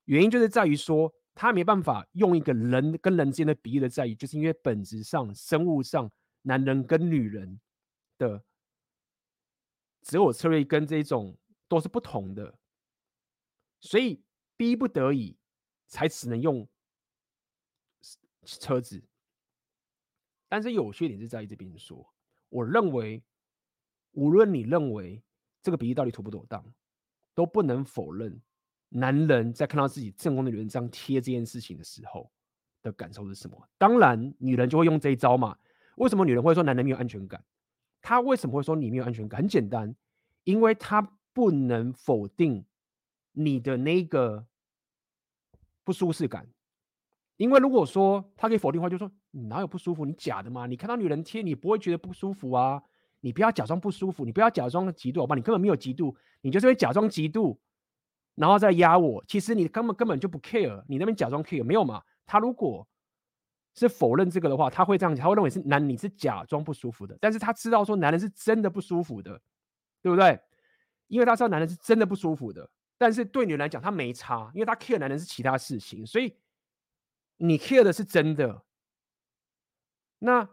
[0.05, 6.11] 原因就是在于说，他没办法用一个人跟人之间的比喻的在于，就是因为本质上、生物上，
[6.43, 7.61] 男人跟女人
[8.17, 8.45] 的
[10.01, 11.37] 择偶策略跟这种
[11.67, 12.57] 都是不同的，
[13.81, 14.23] 所以
[14.57, 15.37] 逼不得已
[15.89, 16.69] 才只能用
[18.45, 19.03] 车子。
[20.49, 22.15] 但是有缺点是在于这边说，
[22.49, 23.21] 我认为，
[24.13, 25.21] 无论你认为
[25.63, 26.65] 这个比喻到底妥不妥当，
[27.35, 28.41] 都不能否认
[28.97, 32.31] 男人在看到自己正宫的女人这样贴这件事情的时候
[32.81, 33.69] 的感受是什么。
[33.77, 35.57] 当然，女人就会用这一招嘛。
[35.97, 37.43] 为什么女人会说男人没有安全感？
[38.01, 39.39] 她为什么会说你没有安全感？
[39.41, 39.93] 很简单，
[40.45, 41.03] 因为她
[41.33, 42.65] 不能否定
[43.33, 44.47] 你的那个
[45.83, 46.47] 不舒适感。
[47.37, 50.05] 因为如果说她可以否定的话，就说你哪有不舒服？
[50.05, 50.67] 你假的吗？
[50.67, 52.81] 你看到女人贴，你不会觉得不舒服啊？
[53.21, 55.35] 你不要假装不舒服，你不要假装嫉妒，好吧？
[55.35, 57.57] 你根本没有嫉妒，你就是会假装嫉妒，
[58.35, 59.25] 然后再压我。
[59.27, 62.03] 其实你根本根本就不 care，你那边假装 care 没有嘛？
[62.27, 62.87] 他如果
[63.75, 69.41] 是否认这个的话，他会这样，他会认为是男你是假装不舒服的，但是他知道说男人是真的不舒服的，
[70.03, 70.41] 对不对？
[71.09, 76.37] 因为他知道男人是真的不舒服的，但是对女人来讲他没差，因为他 care 男人是其他事情，所以。
[77.37, 78.65] 你 care 的是真的，
[80.21, 80.49] 那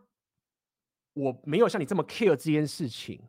[1.14, 3.22] 我没有像你这么 care 这件事情。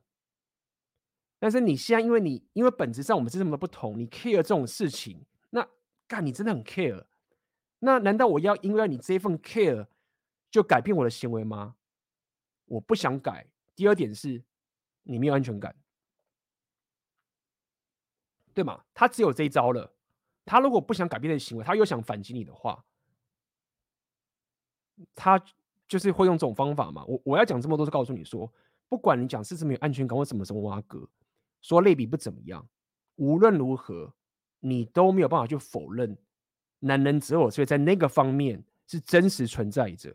[1.43, 5.69] 但是你现在，因为你因为本质上我们是这么不同，你 care 这种事情，那
[6.06, 7.05] 干你真的很 care。
[7.81, 9.89] 那难道我要因为你这份 care
[10.52, 11.74] 就改变我的行为吗？
[12.66, 13.48] 我不想改。
[13.74, 14.44] 第二点是，
[15.02, 15.74] 你没有安全感，
[18.55, 18.85] 对吗？
[18.94, 19.93] 他只有这一招了。
[20.44, 22.85] 他如果不想改变的行为，他又想反击你的话。
[25.16, 25.44] 他
[25.89, 27.05] 就是会用这种方法嘛。
[27.06, 28.48] 我我要讲这么多，是告诉你说，
[28.89, 31.05] 不管你讲是不是没有安全感或什么什么挖格，
[31.62, 32.68] 说类比不怎么样，
[33.16, 34.12] 无论如何，
[34.60, 36.14] 你都没有办法去否认
[36.80, 40.14] 男人择偶所以在那个方面是真实存在着。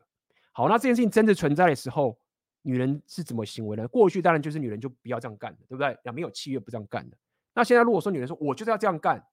[0.51, 2.15] 好，那这件事情真实存在的时候，
[2.61, 3.87] 女人是怎么行为呢？
[3.87, 5.97] 过去当然就是女人就不要这样干的，对不对？
[6.03, 7.17] 两边有契约不这样干的。
[7.53, 9.25] 那现在如果说女人说我就是要这样干，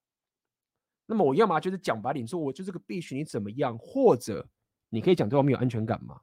[1.05, 4.49] 那么我要么就是讲白点，说我就是个必须，你怎么样，或者。
[4.91, 6.21] 你可以讲对方没有安全感吗？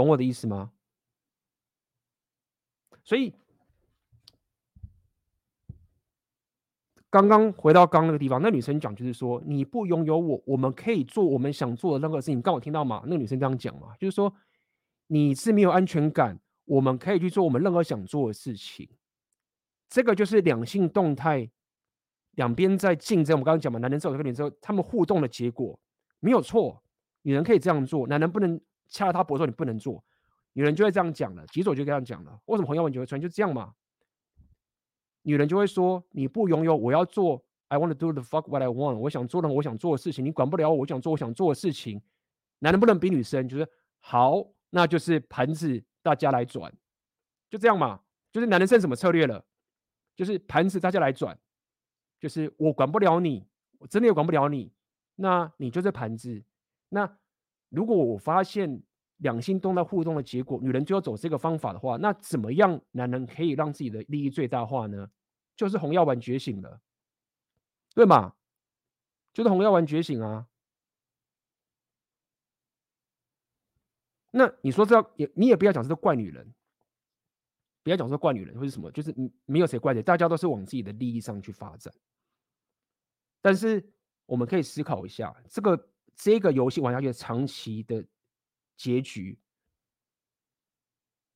[0.00, 0.72] 懂我的意思吗？
[3.04, 3.34] 所以
[7.10, 12.40] 刚刚回到刚那个地方，那女生讲就是说，你不拥有我，我们可以做我们想做的任何事情。
[12.40, 13.02] 刚我听到吗？
[13.04, 14.32] 那个女生这样讲嘛，就是说
[15.08, 18.88] 你是没有安全感，我们可以去做我们任何想做的事情。
[19.88, 21.50] 这个就是两性动态。
[22.36, 25.78] 两边在竞争，我们刚刚讲嘛，男人之后跟女人之后，他们互动的结果
[26.20, 26.80] 没有错。
[27.22, 28.58] 女人可以这样做，男人不能
[28.90, 30.04] 掐他脖子说你不能做，
[30.52, 31.46] 女人就会这样讲了。
[31.46, 33.72] 其实我就这样讲了，为什么洪耀文就会穿就这样嘛？
[35.22, 42.02] 女人就会说你不拥有，我要做，I want to do the fuck what I want，我想做的我想做的事情，你管不了我，我想做我想做的事情。
[42.58, 43.66] 男人不能比女生，就是
[44.00, 46.72] 好，那就是盘子大家来转，
[47.48, 48.00] 就这样嘛。
[48.32, 49.44] 就是男人剩什么策略了？
[50.14, 51.38] 就是盘子大家来转。
[52.18, 53.46] 就是我管不了你，
[53.78, 54.70] 我真的也管不了你，
[55.16, 56.42] 那你就是盘子。
[56.90, 57.16] 那
[57.70, 58.82] 如果我发现
[59.16, 65.10] 两性动态互动的结果，女人就要走这个方法的话，那怎么样男人可以让自己的利益最大化呢？
[65.56, 66.80] 就是红药丸觉醒了，
[67.94, 68.34] 对吗？
[69.32, 70.46] 就是红药丸觉醒啊。
[74.30, 76.54] 那你说这要也，你也不要讲这个怪女人。
[77.82, 79.14] 不要讲说怪女人或是什么，就是
[79.46, 81.92] 没有谁怪谁，大家都是往自己的利益上去发展。
[83.40, 83.82] 但是
[84.26, 85.88] 我们可以思考一下，这个
[86.22, 88.04] 这个游戏玩下去的长期的
[88.76, 89.38] 结局，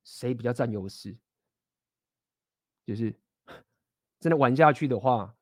[0.05, 1.17] 谁比较占优势？
[2.85, 3.19] 就是
[4.21, 5.35] 真的玩下去的话，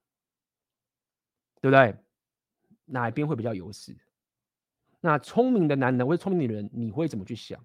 [1.61, 1.97] 对不对？
[2.85, 3.97] 哪一边会比较优势？
[5.01, 7.59] 那聪明的男人或者聪明的女人，你会怎么去想？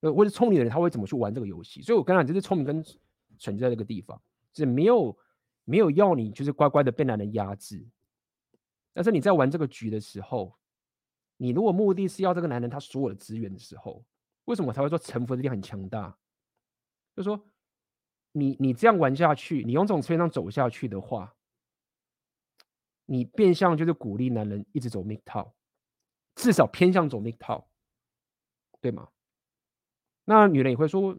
[0.00, 1.82] 呃，或者聪明的人他会怎么去玩这个游戏？
[1.82, 2.84] 所以我刚才就是聪明跟
[3.38, 4.20] 蠢在这个地方，
[4.54, 5.16] 是没有
[5.62, 7.86] 没有要你就是乖乖的被男人压制。
[8.98, 10.58] 但是你在玩这个局的时候，
[11.36, 14.04] 你如果目的是要这个男人他所有的资源的时候，
[14.46, 16.18] 为什么才会说臣服的力量很强大？
[17.14, 17.48] 就是说，
[18.32, 21.32] 你你这样玩下去，你用这种策略上走下去的话，
[23.06, 25.52] 你变相就是鼓励男人一直走 MGTOW，
[26.34, 27.66] 至少偏向走 MGTOW，
[28.80, 29.10] 对吗？
[30.24, 31.16] 那女人也会说，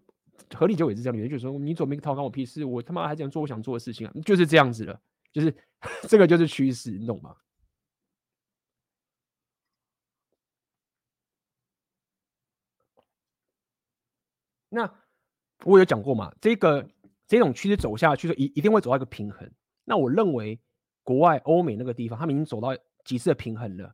[0.53, 5.01] 合理就也是这样，女人就说你走 MGTOW 关我屁事，我他妈还想做我想做的事情啊，就是这样子的，
[5.31, 5.55] 就是
[6.09, 7.33] 这个就是趋势，你懂吗？
[14.69, 14.89] 那
[15.65, 16.87] 我有讲过嘛，这个
[17.27, 19.51] 这种趋势走下去，一一定会走到一个平衡。
[19.83, 20.59] 那我认为
[21.03, 22.69] 国外欧美那个地方，他们已经走到
[23.03, 23.93] 极致的平衡了，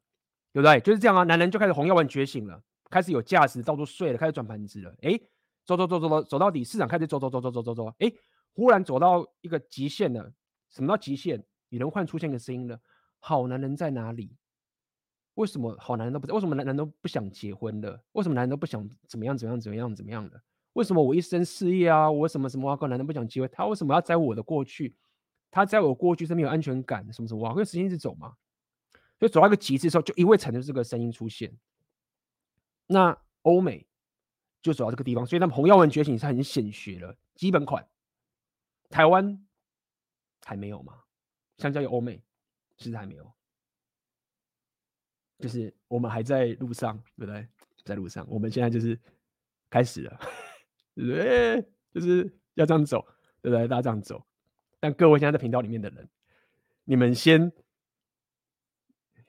[0.52, 0.80] 对不对？
[0.82, 4.94] 就是这样啊，男人就开始红药丸觉醒了，开始有价值，到处睡了，开始转盘子了。
[5.02, 5.18] 哎，
[5.66, 8.12] 走走走走走，走到底，市场开始走走走走走走走，哎，
[8.54, 10.32] 忽然走到一个极限了。
[10.70, 11.44] 什么叫极限？
[11.70, 12.80] 女人换出现个声音了，
[13.20, 14.36] 好男人在哪里？
[15.36, 16.34] 为什么好男人都不在？
[16.34, 18.04] 为什么男人都不想结婚了？
[18.12, 20.42] 为什么男人都不想怎么样怎么样怎么样怎么样的？
[20.76, 23.48] 为什么我一生事业啊，我什么什么啊，跟男人不讲机会？
[23.48, 24.94] 他为什么要在我的过去？
[25.50, 27.48] 他在我过去是没有安全感，什么什么？
[27.48, 28.36] 我会时间一直走嘛，
[29.18, 31.58] 就走到一个极致的时候，就一味产生这个声音出现。
[32.88, 33.88] 那欧美
[34.62, 37.88] 就走到这个地方，所以他们红药丸觉醒是很显学了，基本款。
[38.90, 39.46] 台湾
[40.44, 41.04] 还没有嘛？
[41.58, 42.22] 相较于欧美，
[42.76, 43.32] 其实还没有，
[45.40, 47.48] 就是我们还在路上，对不对？
[47.86, 49.00] 在路上，我们现在就是
[49.70, 50.20] 开始了。
[50.96, 53.06] 对，就是要这样走，
[53.42, 53.68] 对不对？
[53.68, 54.24] 大家这样走。
[54.80, 56.08] 但各位现在在频道里面的人，
[56.84, 57.52] 你们先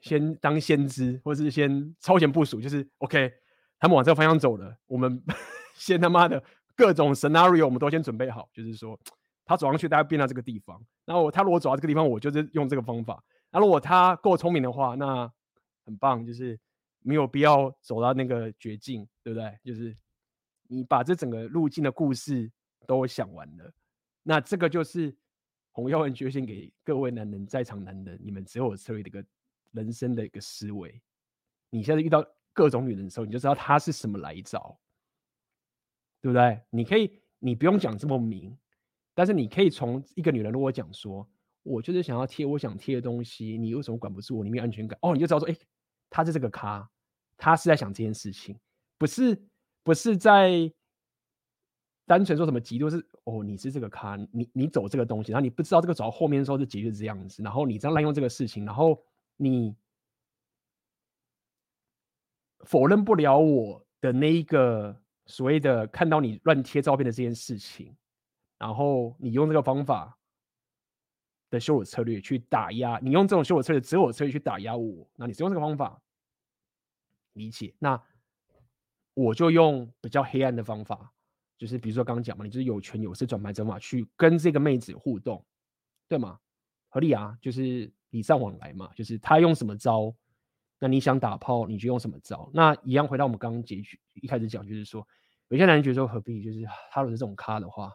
[0.00, 3.32] 先当先知，或者是先超前部署，就是 OK，
[3.78, 5.22] 他们往这个方向走了，我们
[5.74, 6.42] 先他妈的
[6.76, 8.98] 各种 scenario 我们都先准备好，就是说
[9.44, 10.80] 他走上去，大家变到这个地方。
[11.04, 13.24] 然后他如果走到这个地方，我就是用这个方法。
[13.50, 15.32] 那如果他够聪明的话，那
[15.84, 16.58] 很棒，就是
[17.00, 19.58] 没有必要走到那个绝境，对不对？
[19.64, 19.96] 就是。
[20.68, 22.50] 你把这整个路径的故事
[22.86, 23.72] 都想完了，
[24.22, 25.14] 那这个就是
[25.72, 29.24] 红药丸觉醒给各位男人，在场男人，你们只有策略的一个
[29.72, 31.00] 人生的一个思维。
[31.70, 34.78] 你现在遇到各种女人的时候，你就知道她是什么来找，
[36.20, 36.60] 对不对？
[36.70, 38.56] 你可以，你不用讲这么明，
[39.14, 41.28] 但是你可以从一个女人如果讲说，
[41.62, 44.44] 我就是想要贴我想贴的东西，你为什么管不住我？
[44.44, 45.56] 你没有安全感哦，你就知道说，哎，
[46.08, 46.88] 她是这个咖，
[47.36, 48.58] 她是在想这件事情，
[48.96, 49.46] 不是。
[49.86, 50.68] 不是在
[52.06, 59.00] 单纯说什么极度，是哦，你是这个咖，你你走这个东西，然后你不知道这个走到后面的时候是结局是这样子，然后你这样滥用这个事情，然后
[59.36, 59.76] 你
[62.64, 67.96] 否认不了我的那一个所谓的看到你乱贴照片的这件事情，
[68.58, 70.18] 然后你用这个方法
[71.48, 76.02] 的羞辱策略去打压，你用这种羞辱策略、择偶策略去打压我，那你是用这个方法
[77.34, 78.02] 理解那？
[79.16, 81.10] 我就用比较黑暗的方法，
[81.56, 85.42] 就是比如说刚刚讲嘛，你就是有权有势转盘走法去跟这个妹子互动，
[86.06, 86.38] 对吗？
[86.90, 90.14] 合理啊，就是礼尚往来嘛，就是他用什么招，
[90.78, 92.50] 那你想打炮你就用什么招。
[92.52, 95.08] 那一样回到我们刚刚结局一开始讲，就是说
[95.48, 97.90] 有些男人觉得说何必，就是他如果是这种咖的话，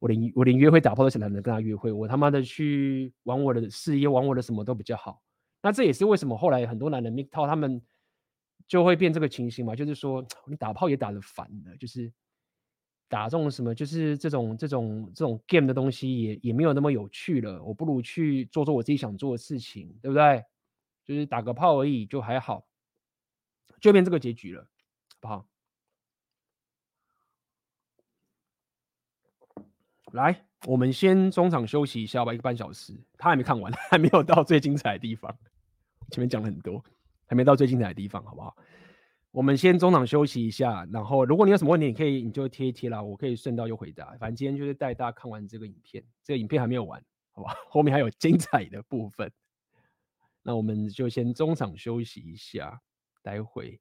[0.00, 5.22] 我连我连约会打炮都想懒得跟他约会，我他妈的去玩我的事业，玩我的什么都比较好。
[5.62, 7.80] 那这也是为什么后来很多男人 Miko 他们。
[8.68, 12.12] 就会变这个情形嘛，就是说你打炮也打得烦的，就是
[13.08, 17.62] 打这种什么，就是这种这种这种 game 的东西也也没有那么有趣了。
[17.62, 20.44] 我不如去做做我自己想做的事情，对不对？
[21.04, 22.66] 就是打个炮而已，就还好，
[23.80, 25.46] 就变这个结局了，好不好？
[30.12, 32.92] 来，我们先中场休息一下吧，一个半小时。
[33.16, 35.32] 他还没看完， 还没有到最精彩的地方，
[36.10, 36.82] 前面讲了很多。
[37.26, 38.56] 还没到最精彩的地方，好不好？
[39.32, 44.06] 我们先中场休息一下，然后如果你有什么问题，你可以你就贴一贴啦，我可以顺道又回答。
[44.18, 46.98] 反正今天就是带大家看完这个影片，这个影片还没有完，
[47.32, 47.54] 好不好？
[47.68, 49.30] 后面还有精彩的部分。
[50.42, 52.80] 那我们就先中场休息一下，
[53.22, 53.78] 待会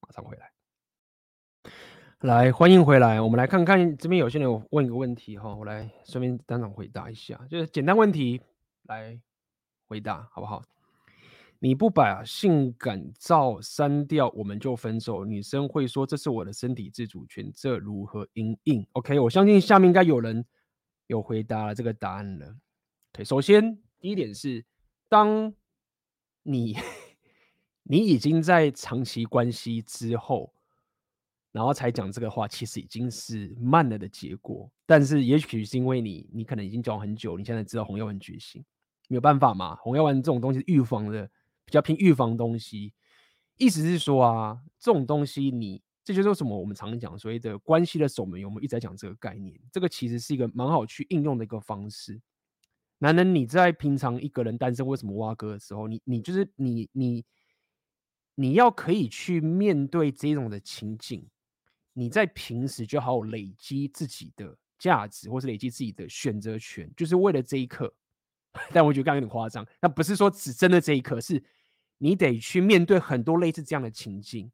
[0.00, 0.50] 马上回来。
[2.22, 8.40] 来，欢迎回来，我们来看看这边有些人有问一个问题哈，我来顺便当场回答一下，就是简单问题
[8.82, 9.20] 来
[9.86, 10.64] 回答，好不好？
[11.60, 15.24] 你不把性感照删掉，我们就分手。
[15.24, 20.44] 女生会说这是我的身体自主权，这如何应应？OK，我相信下面应该有人
[21.08, 22.46] 有回答这个答案了。
[23.12, 24.64] OK，首先第一点是，
[25.08, 25.52] 当
[26.44, 26.76] 你
[27.82, 30.52] 你已经在长期关系之后，
[31.50, 34.70] 然后才讲这个话，其实已经是慢了的结果。
[34.86, 38.64] 但是也许是因为你你可能已经交往很久，你现在知道红药丸觉醒，
[39.08, 41.28] 没有办法嘛，红药丸这种东西是预防的。
[41.68, 42.94] 比较偏预防东西，
[43.58, 49.54] 意思是说啊，这种东西你这就是为什么我们常讲所谓的关系的守门员，我们一直在讲这个概念。
[49.70, 52.18] 这个其实是一个蛮好去应用的一个方式。
[53.00, 57.22] 男人你在平常一个人单身为什么挖哥的时候，你你就是你你
[58.34, 61.28] 你要可以去面对这种的情景，
[61.92, 67.94] 你在平时就好好累积自己的价值，或是累积自己的选择权，就是为了这一刻。
[68.72, 71.44] 但我觉得刚刚有点夸张，那不是说只真的这一刻是。
[71.98, 74.50] 你得去面对很多类似这样的情境，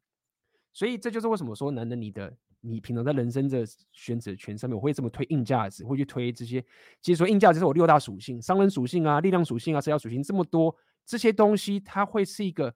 [0.73, 6.59] 所以这就是为什么说男人，你的你平常在人生的选择权上面，我会这么推硬价值，会去推这些。
[7.01, 12.75] 其实说硬价值是我六大属性：商人属性啊、力量属性啊、社交属性，这么多这些东西，它会是一个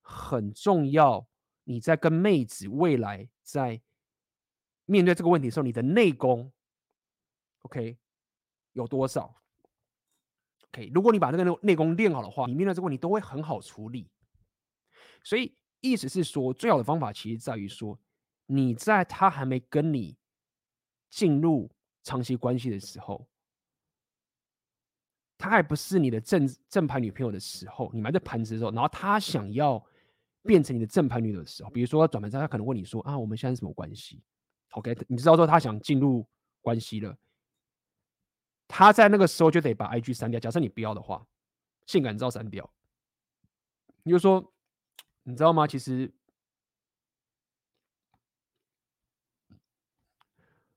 [0.00, 1.26] 很重要。
[1.64, 3.80] 你在跟妹子未来在
[4.86, 6.52] 面对这个问题的时候，你的内功
[7.62, 7.96] ，OK，
[8.72, 9.34] 有多少
[10.74, 14.10] OK，如果你把这个内功练好的话，你面对这个问题都会很好处理。
[15.22, 17.96] 所以意思是说，最好的方法其实在于说，
[18.46, 20.16] 你在他还没跟你
[21.10, 21.70] 进入
[22.02, 23.24] 长期关系的时候，
[25.38, 29.80] 他还不是你的正正牌女朋友的时候，你们在盘子的时候，然后他想要
[30.42, 34.20] 变成你的正牌女友的时候，比如说转盘子，他可能问你说啊，我们现在什么关系
[34.72, 36.26] ？OK，你知道说他想进入
[36.60, 37.16] 关系了。
[38.76, 40.40] 他在那个时候就得把 IG 删掉。
[40.40, 41.24] 假设你不要的话，
[41.86, 42.68] 性感照删掉。
[44.02, 44.52] 你就说，
[45.22, 45.64] 你知道吗？
[45.64, 46.12] 其实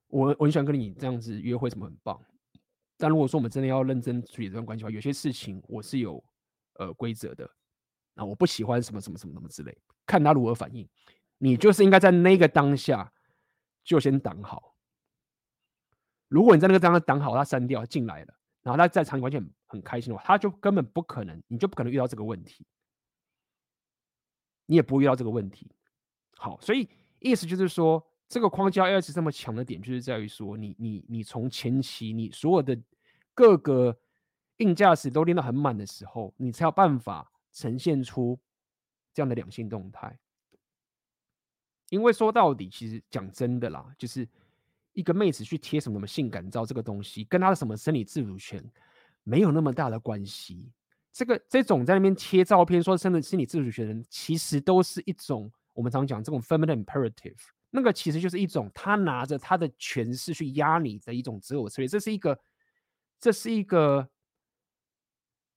[0.09, 2.23] 我我很喜欢跟你这样子约会，什么很棒。
[2.97, 6.23] 但如果说我们真的要认真处理这段关系的话，有些事情我是有
[6.73, 7.49] 呃规则的。
[8.13, 9.75] 啊，我不喜欢什么什么什么什么之类，
[10.05, 10.87] 看他如何反应。
[11.39, 13.11] 你就是应该在那个当下
[13.83, 14.76] 就先挡好。
[16.29, 22.65] 如果你在那个地方挡好，他删掉进来了，然后他在场里完全很开心的话，他就根本不可能，你就不可能遇到这个问题，
[24.65, 25.71] 你也不会遇到这个问题。
[26.35, 26.89] 好，所以
[27.19, 32.77] 意思就是说，这个框架 AS 这么强的点，就是在于说你，你你从前期你所有的
[33.33, 33.97] 各个
[34.57, 38.37] 硬价值都练到很满的时候，你才有办法呈现出
[39.13, 40.19] 这样的两性动态。
[41.87, 44.27] 因为说到底，其实讲真的啦，就是。
[44.97, 48.59] 一个妹子去贴什么什么性感照，这个东西跟她的什么生理自主权
[49.23, 50.71] 没有那么大的关系。
[51.13, 57.37] 这个这种在那边贴照片说生的心理自主权的人，其实都是一种我们常讲这种 feminine imperative，
[57.69, 61.87] 那个其实就是一种他拿着他的权势去压你的一种择偶策略。
[61.87, 62.39] 这是一个，
[63.19, 64.09] 这是一个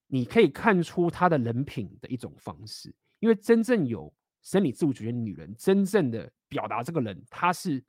[0.07, 2.95] 你可以看出他的人品的一种方式。
[3.21, 4.13] 因为真正有
[4.43, 7.83] 生理自主权的女人，真正的表达这个人，她是。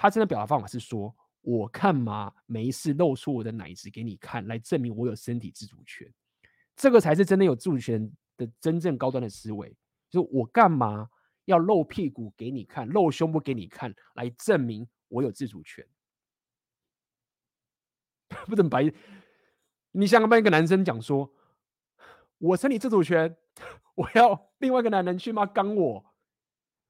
[0.00, 1.12] 他真的表达方法是说
[1.42, 6.08] ：“我干嘛没事露出我的奶子给你看，来证明我有身体自主权？
[6.76, 9.76] 这个才是真的有自主权的真正高端的思维。
[10.08, 11.10] 就是我干嘛
[11.46, 15.84] 要露屁股给你看，露胸部给你看，来证明我有自主权？
[18.46, 18.92] 不怎么白？
[19.90, 21.28] 你想跟一个男生讲说，
[22.38, 23.36] 我身体自主权，
[23.96, 25.44] 我要另外一个男人去吗？
[25.44, 26.04] 刚我。”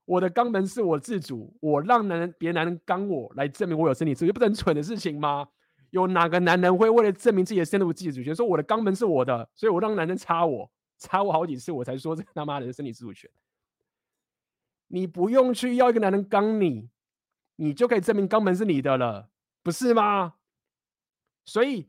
[0.09, 5.47] 我的肛门是我自主，我让男人别男人肛我来证明我有身体自主，不是很蠢的事情吗？
[5.91, 13.31] 有哪个男人会为了证明自己的身体自主权，说我的肛门是我的，所以我让男人插我，插我好几次，我才说这他妈的身体自主权？
[14.87, 16.89] 你不用去要一个男人肛你，
[17.57, 19.29] 你就可以证明肛门是你的了，
[19.63, 20.37] 不是吗？
[21.45, 21.87] 所以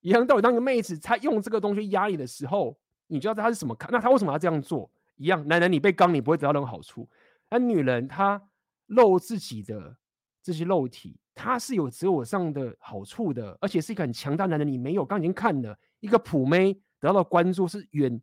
[0.00, 2.76] 一样道理，当个妹子她用这个东西压你的时候，
[3.06, 3.88] 你知道她是什么看？
[3.92, 4.90] 那她为什么要这样做？
[5.16, 7.08] 一样，男人你被肛，你不会得到任何好处。
[7.54, 8.50] 那女人她
[8.86, 9.96] 露自己的
[10.42, 14.66] 这些肉体，她是有择偶上的好处的，而且是一个很强大男人。
[14.66, 18.20] 你没有，刚已经看了一个普妹得到的关注是远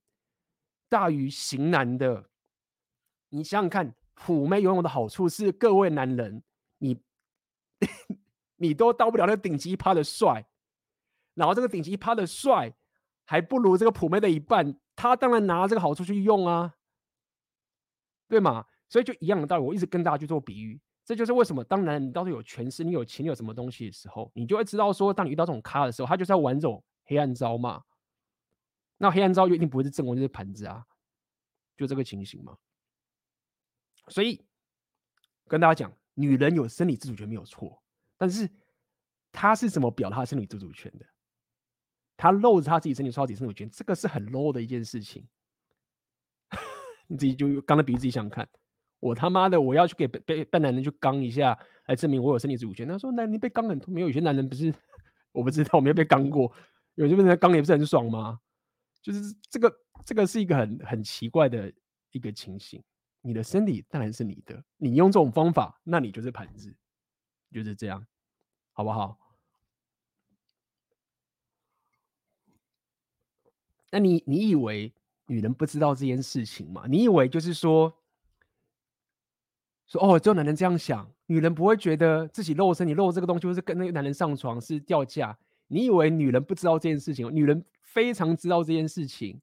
[0.89, 2.29] 大于型男的。
[3.29, 6.43] 你想想看，普妹拥有的好处是各位男人，
[6.79, 7.01] 你
[8.57, 10.45] 你都到不了那顶级趴的帅，
[11.35, 12.73] 然后这个顶级趴的帅
[13.23, 16.75] 还不如这个普妹的一半，他当然拿这个好处去用啊，
[18.27, 18.65] 对吗？
[18.91, 27.81] 所以就一样的道理，我一直跟大家去做比喻，这就是为什么当男人你到时候有权势、你有钱、你有什么东西的时候，你就会知道说，当你遇到这种咖的时候，他就是要玩这种黑暗招嘛。
[28.97, 30.85] 那黑暗招就一定不会是正宫，就是盘子啊。
[31.77, 32.57] 就这个情形嘛。
[34.09, 34.45] 所以
[35.47, 37.81] 跟大家讲，女人有生理自主权没有错，
[38.17, 38.49] 但是
[39.31, 41.05] 她是怎么表达生理自主权的？
[42.17, 45.25] 她露着她自己身体，说自己生理权，这个是很 low 的一件事情。
[47.07, 48.47] 你自己就刚才比喻自己想想看，
[49.01, 51.57] 我他妈的我要去给被被男人去刚一下，
[51.87, 52.87] 来证明我有生理自主权。
[52.87, 54.07] 他说男人被刚很痛，没有？
[54.07, 54.73] 有些男人不是，
[55.33, 56.49] 我不知道，我没有被刚过，
[56.95, 58.39] 有些人刚也不是很爽吗？
[59.01, 59.75] 就是这个，
[60.05, 61.73] 这个是一个很很奇怪的
[62.11, 62.81] 一个情形。
[63.23, 66.73] 你的身体当然是你的，你用这种方法，那你就是盘子，
[67.51, 68.05] 就是这样，
[68.73, 69.17] 好不好？
[73.89, 74.93] 那你你以为
[75.25, 76.85] 女人不知道这件事情吗？
[76.87, 77.93] 你以为就是说，
[79.91, 85.37] 说哦，只有男人这样想，女人不会觉得自己露身你露这个东西，或是跟那个男人上床是掉价？
[85.67, 87.29] 你以为女人不知道这件事情？
[87.35, 89.41] 女人非常知道这件事情。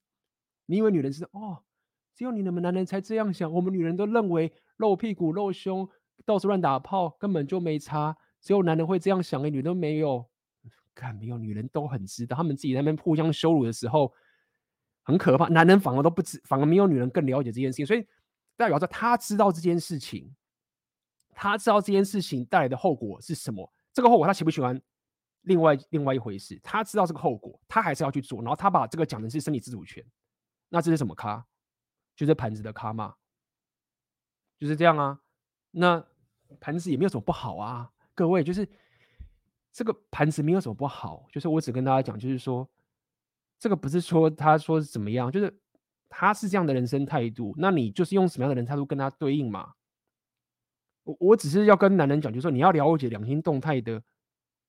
[0.64, 1.58] 你以为女人是哦，
[2.14, 3.52] 只有你们男人才这样想？
[3.52, 5.86] 我们女人都认为露屁股、露胸、
[6.24, 10.24] 到处乱打炮根本就没差，只有男人会这样想，哎，女人都没有。
[10.94, 14.10] 看，没有，女人都很知道，他们自己那边互相羞辱的时候
[15.02, 15.46] 很可怕。
[15.48, 17.84] 男人反而都不知，反而没有女人更了解这件事情。
[17.84, 18.04] 所以
[18.56, 20.34] 代表着他知道这件事情，
[21.40, 23.72] 他知道这件事情带来的后果是什么。
[23.92, 24.80] 这个后果他喜不喜欢？
[25.42, 30.04] 另外另外一回事，他知道这个后果，他还是要去做，然后他把这个讲的是生理自主权，
[30.68, 31.46] 那这是什么咖？
[32.16, 33.14] 就是盘子的咖嘛，
[34.58, 35.20] 就是这样啊。
[35.70, 36.04] 那
[36.58, 38.68] 盘子也没有什么不好啊，各位，就是
[39.72, 42.68] 这个盘子没有什么不好，就是我只跟大家讲，就是说
[43.60, 45.56] 这个不是说他说怎么样，就是
[46.08, 49.74] 他是这样的人生态度，那你就是用什么样的人态度跟他对应嘛。
[51.08, 54.02] 我我只是要跟男人讲，就是说你要了解两性动态的。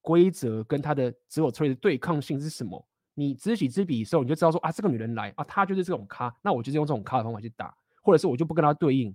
[0.01, 2.83] 规则跟他的自我策略的对抗性是什么？
[3.15, 9.13] 你知己知彼的时候，你就知道说啊，这个女人来啊，她就是这种咖，那我就是用这种咖的方法去打，或者是我就不跟她对应，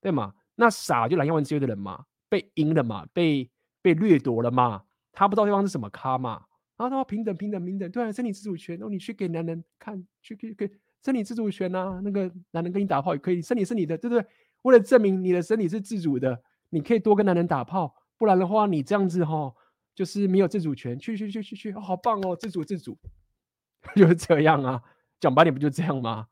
[0.00, 0.32] 对吗？
[0.54, 3.50] 那傻就蓝耀文这样的人嘛，被赢了嘛，被
[3.82, 6.44] 被掠夺了嘛，他不知道对方是什么咖嘛，
[6.76, 10.70] 然后他说平等平等平等，对啊，生理自主权，然后你去给男人看，去给给
[11.02, 14.24] 生理自主权啊，那个男人跟你打炮也可以，身体是你的，对不对？
[14.66, 19.54] 为了证明你的身体是自主的，你可以多跟男人打炮，不然的话你这样子哈。
[19.94, 22.98] 就是没有自主权，去去去去去，好棒哦，自主自主，
[23.96, 24.82] 就是这样啊，
[25.18, 26.26] 讲白点不就这样吗？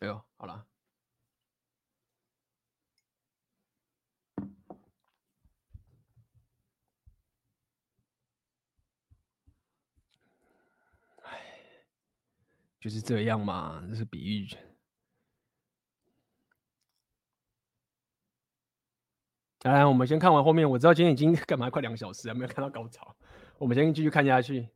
[0.00, 0.64] 哎呦，好了。
[12.80, 14.48] 就是这样嘛，这是比喻。
[19.58, 20.70] 当然，我们先看完后面。
[20.70, 23.16] 我知道今天已经干嘛快两小时了，没有看到高潮。
[23.58, 24.68] 我们先继续看下去。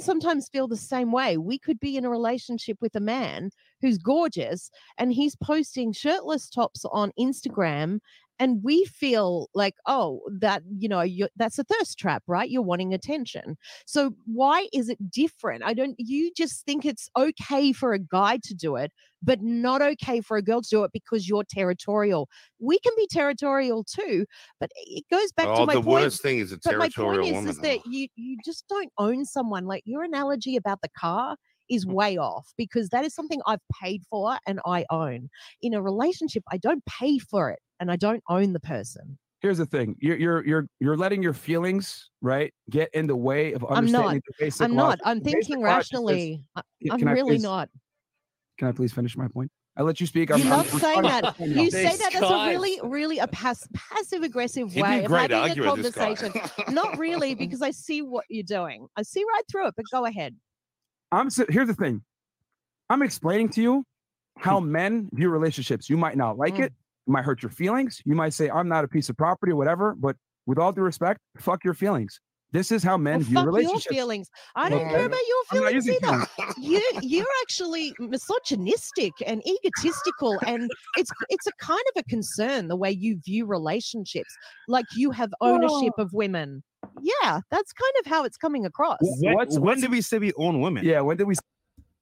[0.00, 1.36] Sometimes feel the same way.
[1.36, 3.50] We could be in a relationship with a man
[3.80, 8.00] who's gorgeous and he's posting shirtless tops on Instagram
[8.38, 11.04] and we feel like oh that you know
[11.36, 12.50] that's a thirst trap right?
[12.50, 13.56] You're wanting attention.
[13.86, 15.62] So why is it different?
[15.64, 19.82] I don't you just think it's okay for a guy to do it but not
[19.82, 22.28] okay for a girl to do it because you're territorial.
[22.60, 24.26] We can be territorial too
[24.60, 26.96] but it goes back oh, to my the point worst thing is a territorial but
[26.96, 27.50] my point woman.
[27.50, 29.66] is, is that you you just don't own someone.
[29.66, 31.36] Like your analogy about the car
[31.68, 31.92] is mm.
[31.92, 35.30] way off because that is something I've paid for and I own.
[35.62, 39.18] In a relationship, I don't pay for it and I don't own the person.
[39.40, 43.52] Here's the thing: you're you're you're you're letting your feelings right get in the way
[43.52, 44.22] of understanding I'm not.
[44.26, 44.64] the basic.
[44.64, 44.98] I'm not.
[45.04, 46.42] I'm thinking rationally.
[46.80, 47.68] Is, I'm really please, not.
[48.58, 49.52] Can I please finish my point?
[49.78, 50.32] I let you speak.
[50.32, 51.38] I'm You're not I'm, saying I'm, that.
[51.38, 55.64] You say that as a really, really a pass, passive aggressive way of having a
[55.64, 56.32] conversation.
[56.70, 58.88] not really, because I see what you're doing.
[58.96, 59.74] I see right through it.
[59.76, 60.34] But go ahead.
[61.12, 62.02] I'm here's the thing.
[62.90, 63.84] I'm explaining to you
[64.38, 65.90] how men view relationships.
[65.90, 66.64] You might not like mm.
[66.64, 66.72] it
[67.06, 68.00] might hurt your feelings.
[68.04, 70.16] You might say, I'm not a piece of property or whatever, but
[70.46, 72.20] with all due respect, fuck your feelings.
[72.50, 73.84] This is how men well, view fuck relationships.
[73.86, 74.30] Your feelings.
[74.56, 76.26] I don't care about your feelings either.
[76.58, 82.76] you you're actually misogynistic and egotistical, and it's it's a kind of a concern the
[82.76, 84.34] way you view relationships.
[84.66, 86.02] Like you have ownership oh.
[86.02, 86.62] of women
[87.01, 88.99] Yeah, that's kind of how it's coming across.
[89.01, 90.83] When, what's, when did we say we own women?
[90.85, 91.35] Yeah, when did we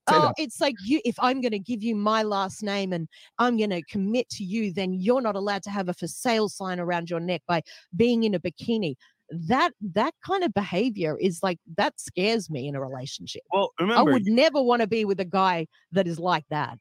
[0.08, 3.08] oh, it's like you if I'm going to give you my last name and
[3.38, 6.50] I'm going to commit to you, then you're not allowed to have a for sale
[6.50, 7.62] sign around your neck by
[7.96, 8.96] being in a bikini.
[9.32, 13.42] that that kind of behavior is like that scares me in a relationship.
[13.52, 16.78] Well, remember, I would never want to be with a guy that is like that.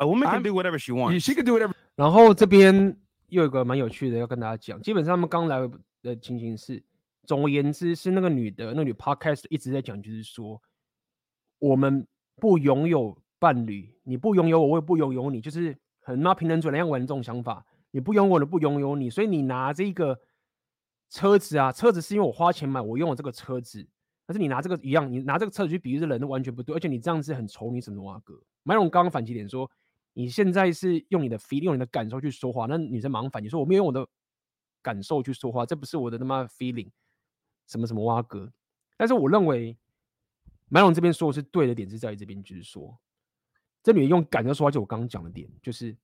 [0.00, 1.22] A woman can I'm, do whatever she wants.
[1.22, 1.74] She can do whatever.
[1.96, 2.96] 然后这边
[3.28, 5.68] 又有一个蛮有趣的要跟大家讲，基本上他们刚来
[6.02, 6.82] 的情形是，
[7.29, 10.59] 总而言之是那个女的，那女 podcast 一直在讲，就是说
[11.59, 12.07] 我们
[12.37, 20.19] 不拥有伴侣，你不拥有我，我也不拥有你，就是很妈平等主义那样玩这种想法，你不拥有我的，不拥有你，所以你拿这个。
[21.11, 23.83] 车子啊，车子是因为我花钱买，我用了这个车子。
[24.27, 26.75] 但是你拿这个一样，你拿这个车子去比喻这人，都完全不对。
[26.75, 28.39] 而且你这样子很丑你，什么挖哥？
[28.61, 29.67] 麦龙刚刚反击点说，
[30.13, 32.67] 你现在是用你的 feeling，用你的感受去说话。
[32.67, 34.07] 那女生忙反击说，我没有用我的
[34.83, 36.91] 感受去说话，这不是我的他妈 feeling，
[37.69, 38.51] 什么什么挖哥。
[38.97, 39.77] 但是我认为
[40.67, 42.99] 麦龙这边说的是对的点是在于这边，就是说
[43.81, 45.95] 这女人用感受说话，就我刚刚讲的点，就是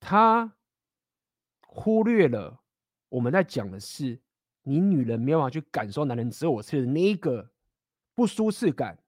[0.00, 0.52] 她。
[1.72, 2.64] 忽略了
[3.08, 4.20] 我们在讲的是，
[4.64, 7.48] 你女人没有办法去感受男人择偶策略的那一个
[8.12, 8.98] 不舒适感，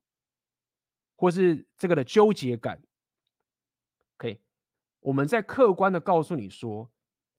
[1.16, 2.80] 或是这个的纠结感。
[4.16, 4.40] OK，
[5.00, 6.88] 我们在客观的告诉你说，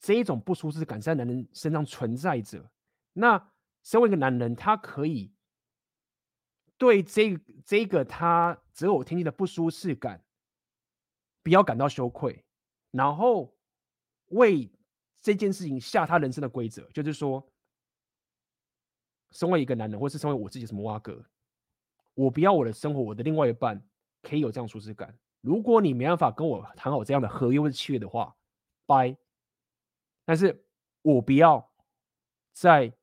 [0.03, 2.63] 这一种不舒适感在男人身上存在着。
[3.13, 3.51] 那
[3.81, 5.33] 身为一个男人，他可以
[6.77, 7.35] 对这
[7.65, 10.23] 这个他择偶天性的不舒适感，
[11.41, 12.45] 不要感到羞愧，
[12.91, 13.57] 然后
[14.27, 14.69] 为。
[15.25, 17.41] 这件事情下他人生的规则，就是说，
[19.31, 21.23] 身为一个男人，或是身为我自己什么挖哥，
[22.13, 23.81] 我不要我的生活，我的另外一半
[24.21, 25.17] 可以有这样舒适感。
[25.39, 28.35] 如果你没办法跟我谈好这样的合约或者契约的话，
[28.85, 29.15] 拜。
[30.25, 30.65] 但是
[31.01, 31.71] 我不要
[32.53, 32.93] 在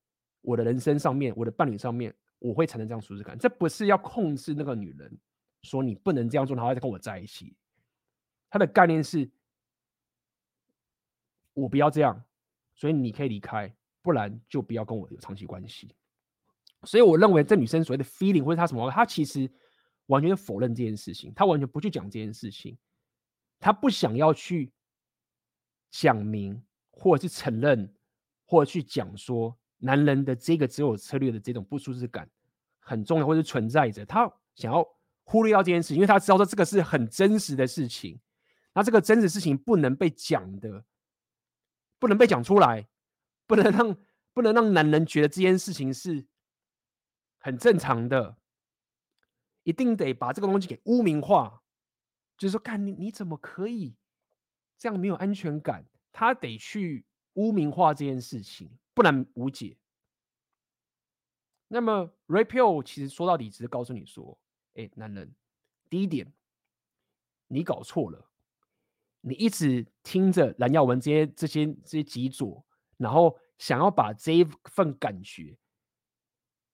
[0.41, 3.39] 我的人生上面，我的伴侣上面，我会产生这样舒适感。
[3.39, 5.19] 这不是要控制那个女人，
[5.63, 7.57] 说你不能这样做，然后再跟我在一起。
[8.49, 9.31] 他的概念是。
[11.53, 12.25] 我不要这样，
[12.77, 13.71] 所以你可以离开，
[14.01, 15.95] 不然就不要跟我有长期关系。
[16.85, 19.51] 所以我认为这女生所谓的 feeling 或者她什么，她其实
[20.07, 22.79] 完全否认这件事情，她完全不去讲这件事情，
[23.59, 24.73] 她不想要去
[25.91, 26.63] 讲明，
[27.01, 27.91] 或者是承认，
[28.45, 32.29] 或者去讲说男人的这个择偶策略的这种不舒适感
[32.79, 34.05] 很重要，或者是存在着。
[34.05, 34.87] 他想要
[35.25, 38.21] 忽略掉这件事，因为他知道说这个是很真实的事情，
[38.75, 40.85] 那这个真实事情不能被讲的。
[41.99, 42.89] 不能被讲出来，
[43.47, 43.97] 不能让
[44.33, 46.27] 不能让男人觉得这件事情是
[47.39, 48.39] 很正常的，
[49.65, 51.61] 一定得把这个东西给污名化，
[52.39, 53.95] 就是说，看你你怎么可以
[54.79, 55.85] 这样没有安全感？
[56.12, 57.05] 他得去
[57.35, 59.77] 污名化这件事情，不然无解。
[61.69, 64.37] 那么 repeal 其实说到底只是告诉你说，
[64.74, 65.32] 哎，男人，
[65.89, 66.32] 第一点，
[67.47, 68.27] 你搞错了。
[69.23, 72.65] 你一直听着蓝耀文这些这些这些极左，
[72.97, 75.57] 然后想要把这一份感觉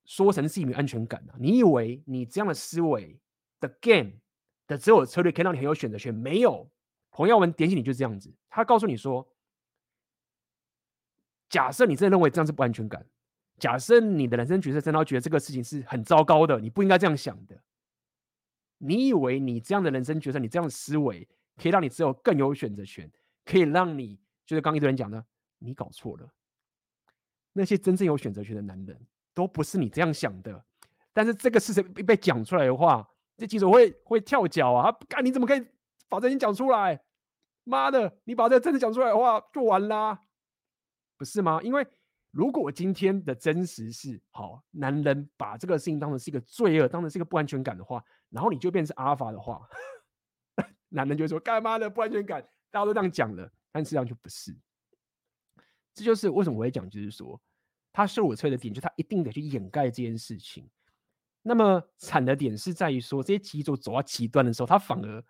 [0.05, 1.35] 说成是一种安全感啊？
[1.41, 3.21] 你以为你这样的思维
[3.59, 4.13] 的 game
[4.69, 6.15] 的只有策略可以让你很有选择权？
[6.15, 6.71] 没有，
[7.17, 8.31] 洪耀文点醒你就是这样子。
[8.51, 9.27] 他告诉你说，
[11.49, 13.07] 假设你真的认为这样是不安全感，
[13.57, 17.59] 假设你的人生角色真的觉得这个事情是很糟糕的，你不应该这样想的。
[18.77, 21.27] 你以为你这样的人生角色，你这样的思维？
[21.57, 23.11] 可以让你只有更有选择权，
[23.47, 25.25] 可以让你就是刚一堆人讲的，
[25.59, 26.31] 你搞错了。
[27.55, 29.01] 那些真正有选择权的男人，
[29.33, 30.63] 都不是你这样想的。
[31.15, 34.93] 但是这个事实被讲出来的话，这记者会会跳脚啊！
[35.09, 35.67] 干，你怎么可以
[36.11, 37.01] 把这些讲出来？
[37.69, 40.19] 妈的，你把这个真的讲出来的话，就完啦，
[41.17, 41.61] 不是吗？
[41.63, 41.87] 因为
[42.31, 49.61] 如果今天的真实是好，男人把这个事情当成是一个罪恶，当成是一个不安全感的话，然后你就变成阿尔法的话。
[50.89, 52.41] 男人就会说：“干嘛的不安全感？”
[52.71, 54.57] 大家都这样讲了，但实际上就不是。
[55.93, 57.41] 这就是为什么我会讲，就是说，
[57.93, 60.71] 他受我催的点，就他一定得去掩盖这件事情。
[61.43, 65.25] 那么惨的点是在于说，这些极左走到极端的时候，他反而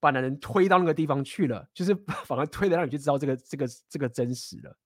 [0.00, 1.94] 把男人推到那个地方去了，就是
[2.26, 4.76] 反而推的让你去知道这个这个这个真实了。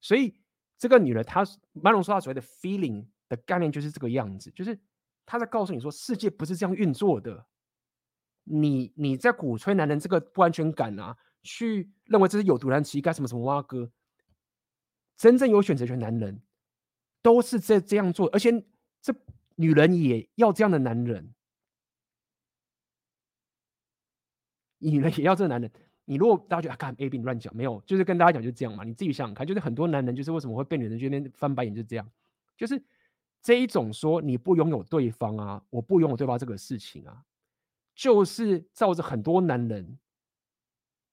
[0.00, 0.38] 所以
[0.76, 4.78] 这个女人，她马龙说她所谓的 feeling 的概念就是这个样子，就是
[5.24, 7.46] 她在告诉你说，世界不是这样运作的。
[8.48, 13.90] 你你在鼓吹男人这个不安全感啊，去认为这是有毒男乞丐什么什么哇哥，
[15.16, 16.42] 真正有选择权男人
[17.22, 18.52] 都是这这样做，而且
[19.02, 19.12] 这
[19.56, 21.34] 女人也要这样的男人，
[24.78, 25.70] 女人也要这个男人。
[26.04, 28.84] 你如果大家觉得啊，看 A B 乱讲，没有，就是跟大家讲就这样嘛。
[28.84, 32.08] 你自己想想看，就是很多男人就是为什么会被女人觉得翻白眼，就是这样，
[32.56, 32.80] 就是
[33.42, 37.24] 这一种说你不拥有对方啊，我不拥有对方这个事情啊。
[37.94, 39.98] 就是照着很多男人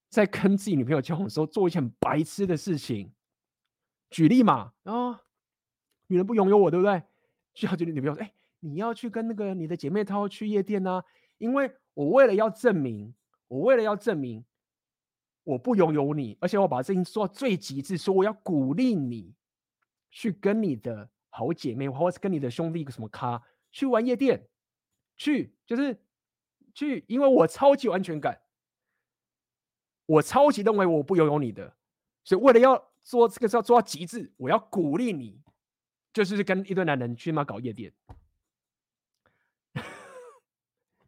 [0.10, 3.10] 在跟自己女朋友交往的时候做一件很白痴的事情，
[4.10, 5.22] 举例嘛，啊、
[6.08, 7.02] 女人不拥有我，对不对？
[7.54, 11.04] 需要就女朋友说，哎，你要去跟那个你的姐妹淘去夜店啊，
[11.38, 13.14] 因为我为了要证明，
[13.54, 14.44] 我为了要证明
[15.44, 19.36] 我不拥有你，而且我把这事情做到最极致，说我要鼓励你
[20.10, 24.50] 去跟你的好姐妹，或者是跟你的兄弟一个什么咖去玩夜店，
[25.18, 26.02] 去就是
[26.74, 28.42] 去，因为我超级有安全感。
[30.08, 31.76] 我超级认为我不拥有你的，
[32.24, 35.40] 所以为了要做这个事要做到极致，我要鼓励你，
[36.12, 37.94] 就是跟一堆男人去嘛搞夜店。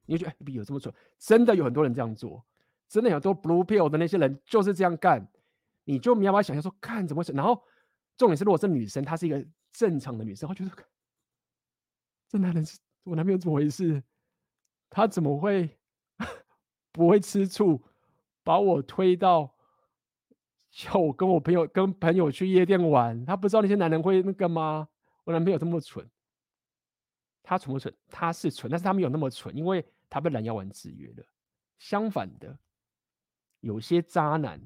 [0.05, 0.93] 你就觉得哎，有这么蠢？
[1.17, 2.45] 真的有很多人这样做，
[2.87, 5.27] 真的有很多 blue pill 的那些人就是这样干。
[5.83, 7.35] 你就没有办法想象说，看怎么蠢？
[7.35, 7.61] 然后
[8.17, 10.71] 重点是，如果是女生，她是一个正常的女生，我觉得
[12.27, 14.01] 这男人是我男朋友怎么回事？
[14.89, 15.77] 他怎么会
[16.91, 17.81] 不会吃醋？
[18.43, 19.53] 把我推到
[20.71, 24.87] 叫我跟我朋友跟朋友去夜店玩，他不知道那些男人会那个吗？
[25.23, 26.07] 我男朋友这么蠢，
[27.43, 27.93] 他蠢不蠢？
[28.09, 31.23] 他是蠢，但是他没有那么蠢，因为他被蓝药丸制约了。
[31.77, 32.57] 相反的，
[33.59, 34.61] 有些渣男，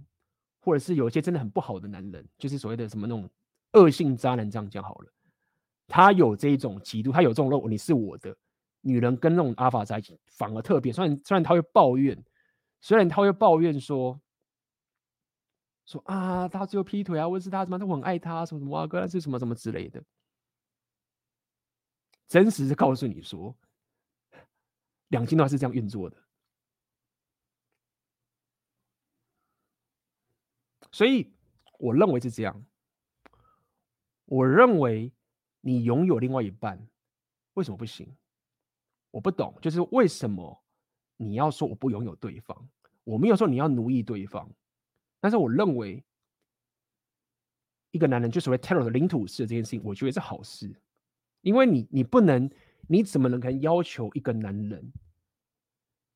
[0.60, 3.30] 或者是有些真的很不好的男人，就是所谓的什么那种
[3.74, 5.12] 恶性渣男，这样讲好了。
[5.88, 8.36] 他有这一种嫉妒，他有这种肉，你是我的
[8.82, 10.94] 女人，跟那种阿法在一起反而特别。
[10.94, 12.24] 虽然虽然他会抱怨。
[12.82, 14.18] 虽然他会抱怨说，
[15.86, 20.02] 说啊，他只有劈腿啊，或者是他什么，他很爱他什么什么啊，哥，是什么什么之类的。
[22.30, 23.54] 真实是告诉你说，
[25.10, 26.18] 两性都还是这样运作的。
[30.92, 31.32] 所以
[31.78, 32.66] 我认为是这样。
[34.26, 35.12] 我认为
[35.62, 36.88] 你拥有另外一半，
[37.56, 38.16] 为什么不行？
[39.12, 40.64] 我不懂，就是为什么？
[41.18, 42.70] 你要说我不拥有对方，
[43.04, 44.50] 我没有说你要奴役对方，
[45.20, 46.04] 但是我认为
[47.92, 50.74] 一个男人就所谓 terror 的领土式的这件事情，我觉得是好事，
[51.42, 52.50] 因为你你不能，
[52.90, 54.92] 你怎么能可能要求一个男人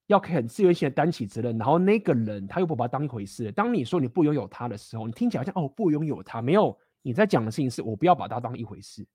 [0.08, 3.52] 要很自愿性的担起责任，然后那个人他又不把他当一回事？
[3.52, 9.08] 当你说你不拥有他的时候，你听起来好像哦不拥有他，没有你在讲的事情是我不要把他当一回事，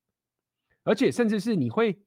[0.84, 2.00] 而且甚至是你会。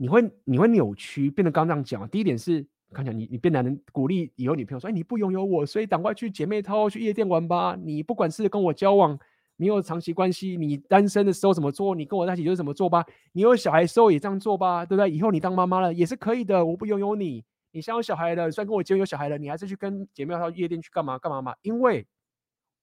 [0.00, 2.08] 你会你会扭曲，变得刚刚这样讲。
[2.08, 7.74] 第一点是，看起来你你变男人，鼓励以后女朋友说：“哎，你不拥有我，所以赶快去姐妹淘去夜店玩吧。
[7.74, 9.18] 你不管是跟我交往，
[9.58, 13.04] 没有长期关系，你单身的时候怎么做，你跟我在一起就怎么做吧。
[13.32, 15.10] 你有小孩的时候也这样做吧，对不对？
[15.10, 16.64] 以后你当妈妈了也是可以的。
[16.64, 21.56] 我不拥有你，你像有小孩了，虽然跟我结婚有小孩了，你还是去跟姐妹到夜店去干嘛干嘛嘛？
[21.62, 22.06] 因为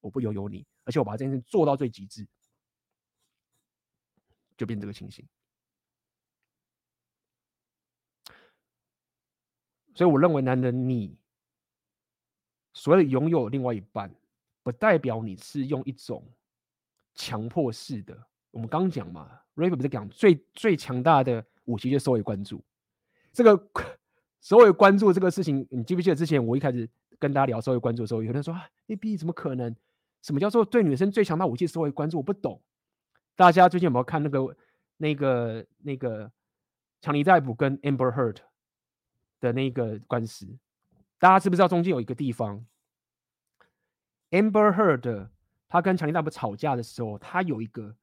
[0.01, 2.27] 我不拥有你，而且我把这件事做到最极致，
[4.57, 5.25] 就变这个情形。”
[9.95, 11.17] 所以我认为，男人你
[12.73, 14.13] 所谓的拥有另外一半，
[14.61, 16.21] 不代表你是用一种
[17.15, 18.15] 强迫式的。
[18.51, 22.63] 我们刚讲嘛，Raven 不是讲最最强大的武器就是社会关注。
[23.33, 23.69] 这个
[24.39, 26.87] 所有关注这个事情，你记不记得之前我一开始
[27.17, 29.75] 跟大家聊社会关注的时候，有人说啊，AB 怎么可能？
[30.21, 32.17] 什么叫做对女生最强大武器社会关注？
[32.17, 32.61] 我不懂。
[33.35, 34.57] 大家最近有没有看那个
[34.97, 36.31] 那个那个
[37.01, 38.37] 强尼戴普跟 Amber Heard？
[39.41, 40.47] 的那个官司，
[41.19, 42.65] 大家知不知道中间有一个地方
[44.31, 45.27] ？Amber Heard
[45.67, 47.95] 他跟强尼大夫吵架的时候，他有一个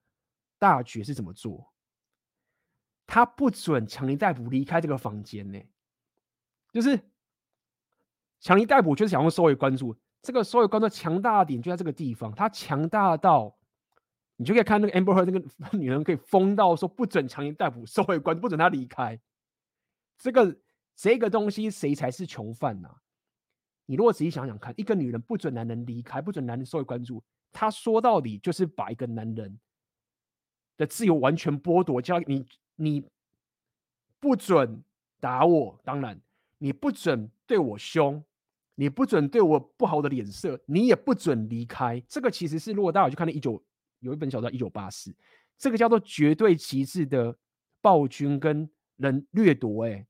[0.59, 1.73] 大局是怎么做？
[3.07, 5.61] 他不准强尼大夫离开这个房间呢，
[6.73, 6.99] 就是
[8.41, 13.57] 强尼大夫就是想用社会关注，这个社会关注强大的点就在这个地方，他强大到
[14.37, 15.43] 你就可以看那个 Amber her 那个
[15.77, 19.21] 女人可以疯到说不准强尼大夫 社会关注，不准他离开
[20.19, 20.59] 这个。
[20.95, 22.95] 这个东西谁才是囚犯呢、啊？
[23.87, 29.59] 你如果仔细想想看，一个女人不准男人离开，不准男人受为关注，他说到底就是把一个男人
[30.77, 32.47] 的自由完全剥夺，叫你
[32.77, 33.05] 你
[34.19, 34.83] 不准
[35.21, 36.21] 打我，当然
[36.59, 38.25] 你不准对我凶，
[38.75, 42.03] 你不准对我不好的脸色，你也不准离开。
[42.09, 43.63] 这个其实是如果大家有去看那一九
[44.01, 45.11] 有一本小说《一九八四》，
[45.59, 47.37] 这个叫做绝对极致的
[47.81, 50.07] 暴君跟人掠夺、哎。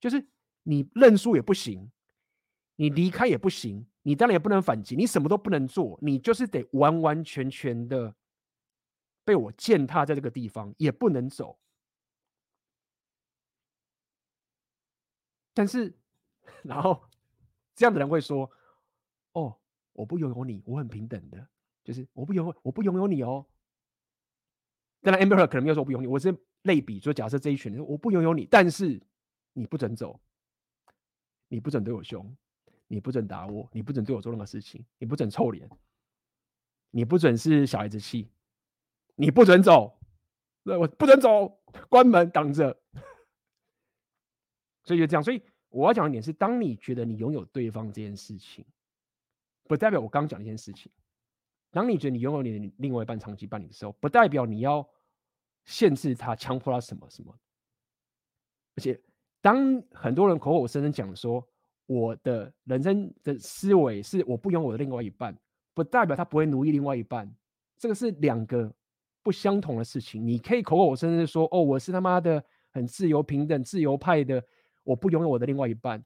[0.00, 0.24] 就是
[0.62, 1.90] 你认输也不行，
[2.76, 8.14] 你离开也不行，你当然也不能反击，你什么都不能做，你就是得完完全全的
[9.24, 11.58] 被我践踏在这个地方，也不能走。
[15.52, 15.94] 但是，
[16.62, 17.04] 然后
[17.74, 18.50] 这样的人会说
[19.32, 19.56] ：“哦，
[19.92, 21.46] 我不拥有你，我很平等的，
[21.84, 23.46] 就是我不拥有，我不拥有你哦。”
[25.02, 29.00] 当然，Amber 可能没有说我不拥有你，我是类比，说假设这一群人我不拥有你，但是。
[29.56, 30.20] 你不准走，
[31.46, 32.36] 你不准对我凶，
[32.94, 35.68] 你不准打我，你不准对我做任何事情，你不准臭脸，
[36.90, 38.30] 你不准是小孩子气，
[39.16, 39.98] 你不准走，
[40.62, 42.80] 对，我不准走，关门挡着。
[44.84, 48.64] 所以就这样，所以我要讲的点是，当你觉得你拥有对方这件事情，
[49.64, 50.92] 不代表我刚讲那件事情。
[51.72, 54.88] 当你觉得你拥有你的另外一半长期伴侣的时候，不代表你要
[55.64, 57.36] 限制他、强迫他什么什么。
[58.76, 59.00] 而且，
[59.40, 61.44] 当很多人口口声声讲说
[61.86, 65.36] 我的人生的思维是我不拥有我的另外一半，
[65.74, 67.30] 不代表他不会奴役另外一半。
[67.76, 68.72] 这个是两个
[69.22, 70.26] 不相同的事情。
[70.26, 74.42] 你可以口口声声说哦，我是他妈的很自由、平等、自由派的，
[74.82, 76.02] 我不拥有我的另外一半。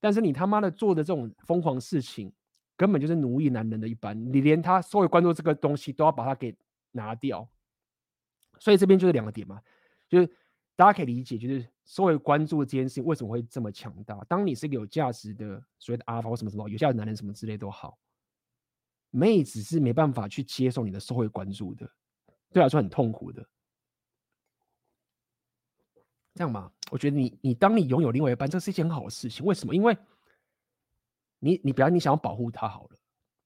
[0.00, 2.32] 但是你他妈的做的这种疯狂事情，
[2.76, 4.16] 根本就是奴役男人的一般。
[4.32, 6.56] 你连他稍微关注这个东西都要把它给
[6.92, 7.48] 拿掉。
[8.58, 9.60] 所以这边就是两个点嘛，
[10.08, 10.30] 就是。
[10.78, 14.22] 大家可以理解，就是稍微关注这件事情为什么会这么强大。
[14.28, 17.98] 当你是一个有价值的所谓的阿 l 或什么什么有价值的男人什么之类都好，
[19.10, 21.90] 妹子是没办法去接受你的社会关注的，
[22.52, 23.42] 对来说很痛苦的。
[26.34, 29.42] 这样嘛，我觉得你你当你拥有另外一半，这是一件很好的事情。
[29.46, 29.74] 为什么？
[29.74, 29.96] 因为
[31.38, 32.98] 你你比方你想要保护他好了，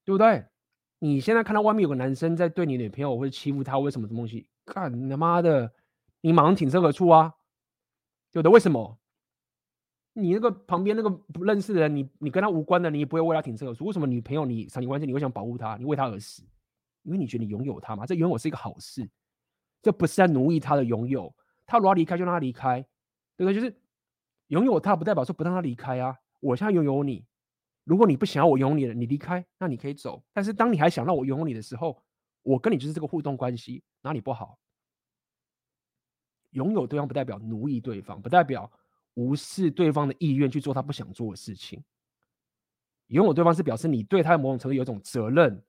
[0.04, 0.44] 对不对？
[0.98, 4.48] 你现在看到外面有个男生在对你女朋友或者欺负他，为什么这东西？
[4.64, 5.72] 干你他妈的！
[6.20, 7.32] 你马上挺身而出啊！
[8.32, 8.98] 有的为什么？
[10.14, 13.86] 你那个旁边那个不认识的人，你你跟他无关的，你也不会为他挺身而出。
[13.86, 16.42] 为什么女朋友你长期关系你会想保护他，你为他而死？
[17.02, 19.08] 因为你觉得你拥有他嘛，这拥有是一个好事，
[19.80, 21.34] 这不是在奴役他的拥有。
[21.64, 22.82] 他如果要离开就让他离开，
[23.36, 23.54] 对不对？
[23.54, 23.74] 就是
[24.48, 26.16] 拥有他不代表说不让他离开啊。
[26.40, 27.24] 我现在拥有你，
[27.84, 30.22] 如果你不想要我拥有你了，你离开，那你可以走。
[30.32, 32.02] 但是当你还想让我拥有你的时候，
[32.42, 34.58] 我跟你就是这个互动关系，哪里不好？
[36.52, 38.70] 拥有对方不代表奴役对方，不代表
[39.14, 41.84] 无视对方的意愿去做他不想做的事情。
[43.08, 45.62] 拥有对方是表示你对他的某种程度有一种责任，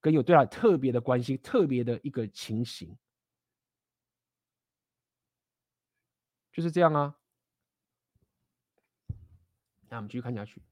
[0.00, 2.96] 跟有对他特别的关心、特别的一个情形，
[6.52, 7.16] 就是这样啊。
[9.88, 10.62] 那我们继续看下去。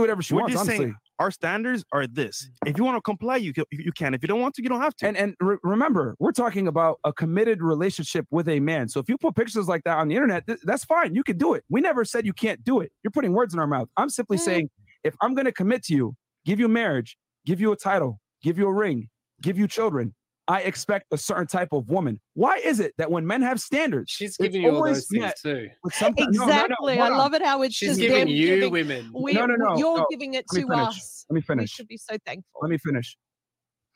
[0.00, 0.76] Do whatever she wants, honestly.
[0.78, 2.48] Saying, our standards are this.
[2.64, 4.14] If you want to comply, you can, you can.
[4.14, 5.06] If you don't want to, you don't have to.
[5.06, 8.88] And and re- remember, we're talking about a committed relationship with a man.
[8.88, 11.14] So if you put pictures like that on the internet, th- that's fine.
[11.14, 11.64] You can do it.
[11.68, 12.90] We never said you can't do it.
[13.02, 13.88] You're putting words in our mouth.
[13.98, 14.40] I'm simply mm.
[14.40, 14.70] saying,
[15.04, 16.16] if I'm going to commit to you,
[16.46, 19.10] give you marriage, give you a title, give you a ring,
[19.42, 20.14] give you children,
[20.50, 22.18] I expect a certain type of woman.
[22.34, 25.68] Why is it that when men have standards, she's giving you all those things too?
[25.86, 26.26] Exactly.
[26.30, 29.12] No, no, no, I love it how it's she's just giving you giving, women.
[29.14, 29.76] We, no, no, no.
[29.76, 30.06] You're no.
[30.10, 31.24] giving it to us.
[31.30, 31.62] Let me finish.
[31.62, 32.62] We should be so thankful.
[32.62, 33.16] Let me finish.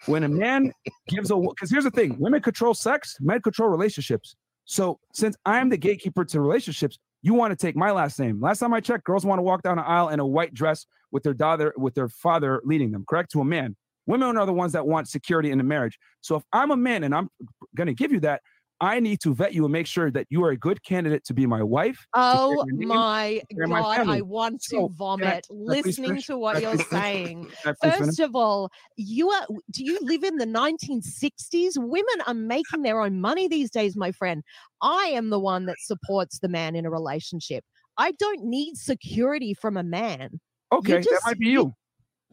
[0.06, 0.72] When a man
[1.09, 4.36] gives a because here's the thing: women control sex, men control relationships.
[4.64, 8.40] So since I'm the gatekeeper to relationships, you want to take my last name.
[8.40, 10.86] Last time I checked, girls want to walk down the aisle in a white dress
[11.10, 13.05] with their daughter, with their father leading them.
[13.09, 13.74] Correct to a man.
[14.06, 15.98] Women are the ones that want security in the marriage.
[16.20, 17.28] So if I'm a man and I'm
[17.76, 18.43] going to give you that,
[18.81, 21.35] I need to vet you and make sure that you are a good candidate to
[21.35, 22.06] be my wife.
[22.12, 27.51] Oh my God, my I want to so, vomit I, listening to what you're saying.
[27.82, 31.78] First of all, you are do you live in the 1960s?
[31.78, 34.43] Women are making their own money these days, my friend.
[34.82, 37.64] I am the one that supports the man in a relationship.
[37.97, 40.40] I don't need security from a man.
[40.72, 41.72] Okay, just, that might be you.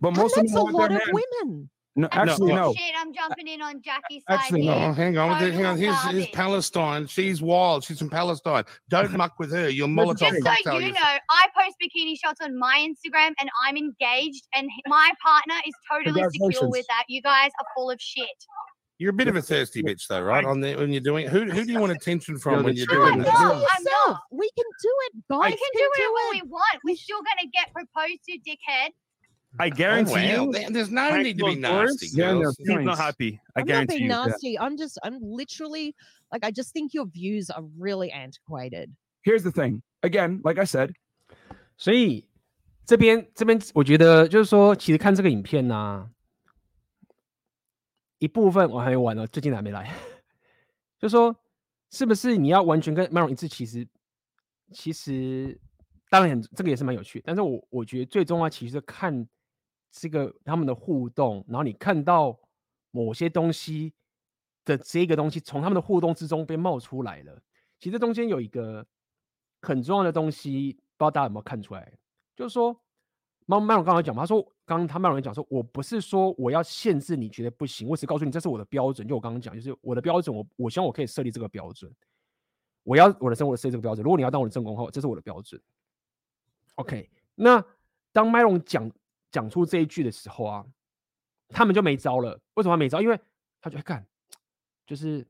[0.02, 1.70] But most and that's of them a lot of women.
[1.96, 2.74] No, actually, no.
[2.74, 4.40] Shit, I'm jumping in on Jackie's side.
[4.40, 4.76] Actually, here.
[4.76, 4.94] no.
[4.94, 5.78] Hang on, hang on.
[5.78, 7.06] Here's, here's Palestine.
[7.06, 7.84] She's wild.
[7.84, 8.64] She's from Palestine.
[8.90, 9.68] Don't muck with her.
[9.68, 13.76] You're Molotov Just so you know, I post bikini shots on my Instagram, and I'm
[13.76, 17.04] engaged, and my partner is totally secure with that.
[17.10, 18.26] You guys are full of shit.
[18.98, 20.46] You're a bit of a thirsty bitch, though, right?
[20.46, 23.18] On the when you're doing who who do you want attention from when you're doing
[23.20, 23.28] this?
[23.28, 24.22] I'm not.
[24.32, 25.52] We can do it, guys.
[25.52, 26.80] We can do it when we want.
[26.86, 28.92] We're still gonna get proposed to, dickhead.
[29.59, 30.71] I guarantee oh, well, you.
[30.71, 32.09] There's no need to be nasty.
[32.13, 33.41] Yeah, He's not happy.
[33.55, 34.59] I I'm guarantee not being you.
[34.59, 34.59] nasty.
[34.59, 35.95] I'm just, I'm literally
[36.31, 38.95] like, I just think your views are really antiquated.
[39.23, 39.81] Here's the thing.
[40.03, 40.93] Again, like I said.
[41.79, 42.29] 所以
[42.85, 46.11] 这边这边，我觉得就是说，其实看这个影片呢、啊，
[48.19, 49.91] 一部分我还没完呢，最近还没来。
[50.99, 51.35] 就说
[51.91, 53.49] 是不是你要完全跟 Maron 一致？
[53.49, 53.89] 其实，
[54.71, 55.59] 其实
[56.11, 57.23] 当然这个也是蛮有趣。
[57.25, 59.27] 但是我我觉得最重要其实是看。
[59.92, 62.40] 这个他们的互动，然后你看到
[62.92, 63.94] 某些东西
[64.64, 67.42] 的这个东西从他们的互动之中被冒出来了。
[67.80, 68.86] 其实中间有一个
[69.62, 71.92] 很重要的东西，不知道大家有没有看出来？
[72.36, 72.80] 就是说，
[73.46, 79.08] 麦麦龙刚才讲，他说刚刚他麦龙讲说，我不是说我要限制你觉得不行，我只告诉你这是我的标准。
[79.08, 81.92] 就我刚刚讲，就是我的标准，我我希望我可以设立这个标准。
[82.84, 84.04] 我要我的生活设立这个标准。
[84.04, 85.62] 如果你要当我的正宫后，这是我的标准。
[86.76, 87.64] OK，那
[88.14, 88.90] 当麦龙讲。
[89.32, 90.66] 讲出这一句的时候啊，
[91.50, 92.40] 他们就没招了。
[92.56, 93.02] 为什么没招？
[93.02, 93.20] 因为
[93.60, 94.06] 他就会干，
[94.86, 95.26] 就是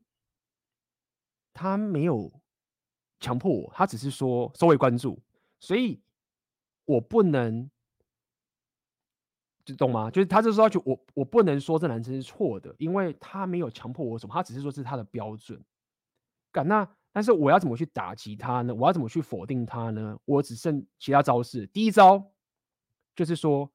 [1.54, 2.32] 他没有
[3.20, 5.22] 强迫我，他只是说稍微关注，
[5.60, 6.02] 所以
[6.86, 7.70] 我不能，
[9.64, 10.10] 就懂吗？
[10.10, 15.64] 就是他就说就我我不能说这男生是错的，因为他没有强迫我什么，他只是说这是他的标准。
[16.52, 16.88] 干那。
[17.14, 18.74] 但是我要怎么去打击他呢？
[18.74, 20.18] 我要怎么去否定他呢？
[20.24, 21.68] 我只剩其他招式。
[21.68, 22.32] 第一招
[23.14, 23.70] 就是说，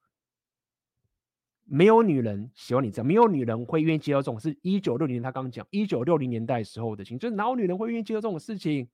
[1.68, 4.56] 没有女人喜欢你这样，没有女人会愿意接受这种事。
[4.62, 8.88] 一九六零年他刚讲，一九六零年代时候的情，就是哪有女人会愿意接受这种事情？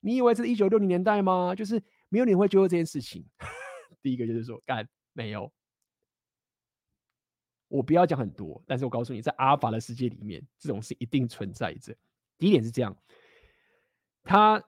[0.00, 1.54] 你以为是一九六零年代吗？
[1.54, 3.24] 就是没有女人会接受这件事情。
[4.02, 5.50] 第一个就是说，干没有。
[7.68, 11.96] 我不要讲很多，但是我告诉你，在阿法的世界里面，这种事一定存在着。
[12.36, 12.94] 第一点是这样。
[14.22, 14.62] 他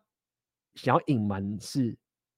[0.75, 1.95] 想要隐瞒是，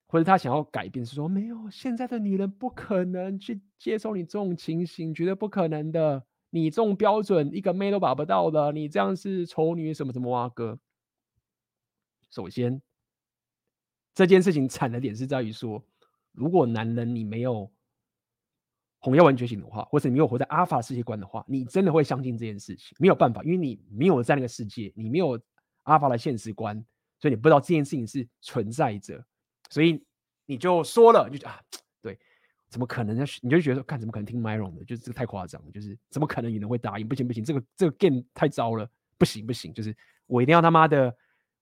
[0.08, 6.24] 或者他想要改变是说没有，现在的女人不可能去接受你这种情形，绝对不可能的。
[6.50, 10.78] 你这种标准一个妹都把不到的，你这样是丑女什么什么哇哥。
[12.30, 12.80] 首先，
[14.14, 15.84] 这件事情惨的点是在于说，
[16.32, 17.70] 如果男人你没有
[19.00, 22.96] 红药丸觉醒的话，或者你没有活在阿法世界观的话，你真的会相信这件事情。
[22.98, 25.38] 没有办法，因为你没有在那个世界，你没有
[25.82, 26.82] 阿法的现实观。
[27.18, 29.22] 所以你不知道这件事情是存在着，
[29.70, 30.02] 所以
[30.46, 31.60] 你就说了，你就啊，
[32.00, 32.18] 对，
[32.68, 33.24] 怎么可能呢？
[33.42, 34.84] 你就觉得说，看怎么可能听 Myron 的？
[34.84, 37.06] 就是这个太夸张了，就是怎么可能有人会答应？
[37.08, 38.88] 不行不行，这个这个 game 太糟了，
[39.18, 41.14] 不行不行，就是我一定要他妈的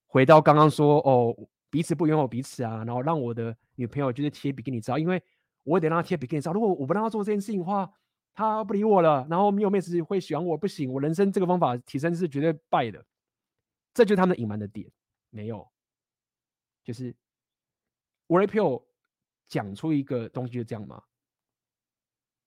[0.07, 1.35] 回到刚刚说哦，
[1.71, 5.23] 彼此不拥有彼此啊，然后让我的女朋友就是贴比基尼照，因为
[5.63, 6.53] 我得让她贴比基尼照。
[6.53, 7.91] 如果我不让她做这件事情的话，
[8.35, 13.05] 她不理我了，然后没有妹子会喜欢我，不行，我人生这个方法提升是绝对败的，
[13.93, 14.87] 这就是他们隐瞒的点。
[15.31, 15.67] 没有，
[16.85, 17.15] 就是
[18.29, 18.83] Rapio
[19.47, 21.03] 讲出一个东西就这样吗？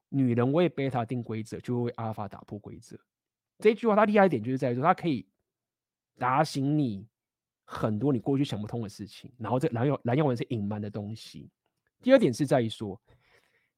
[0.09, 2.97] 女人为贝塔定规则，就会为阿尔法打破规则。
[3.59, 5.27] 这句话它厉害一点就是在于说，它可以
[6.17, 7.05] 打醒你
[7.65, 9.31] 很多你过去想不通的事情。
[9.37, 11.49] 然后这蓝药蓝药丸是隐瞒的东西。
[12.01, 12.99] 第二点是在于说，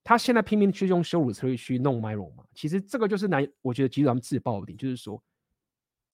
[0.04, 2.46] 他现在拼命去用羞辱策略去弄 Myron 嘛。
[2.54, 5.22] 其实这个就是男，我觉得其实他们自爆的点，就是说，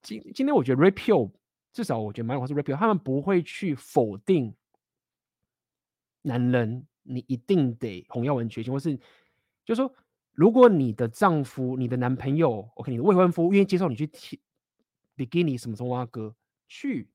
[0.01, 1.31] 今今天我觉得 Rapio。
[1.73, 4.55] 至少我觉得 Myron 是 Rapio，他们不会去否定
[6.25, 8.97] 男人，你一定得红药丸觉醒，或是
[9.63, 9.93] 就是说，
[10.31, 14.39] 如果你的丈夫、你的男朋友，OK，你的未婚夫愿意接受你去提
[15.15, 16.35] 比基尼什么什么哥
[16.67, 17.07] 去，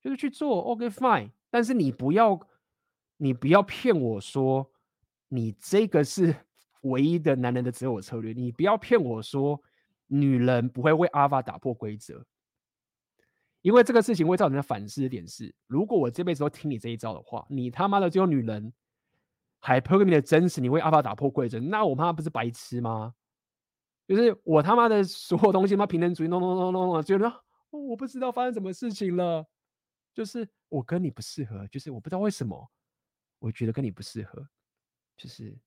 [0.00, 2.40] 就是去做，OK fine，但是你不要，
[3.18, 4.68] 你不要骗我说
[5.28, 6.34] 你这个是
[6.82, 9.62] 唯一的男人的择偶策略，你不要骗我说
[10.08, 12.26] 女人不会为阿法打破规则。
[13.66, 18.72] 因为这个事情会造成的反思的点是，如果我这辈子都听你这一招的话，你他妈的只有女人
[19.58, 23.12] 还拼命的真实，你会阿法打破规则，那我妈不是白痴吗？
[24.06, 29.44] 就是我他妈的所有东西，妈平等主义，弄弄弄弄弄，觉得我不知道发生什么事情了，
[30.14, 32.70] 就是我跟你不适合，就是我不知道为什么，
[33.40, 34.48] 我觉得跟你不适合，
[35.16, 35.58] 就是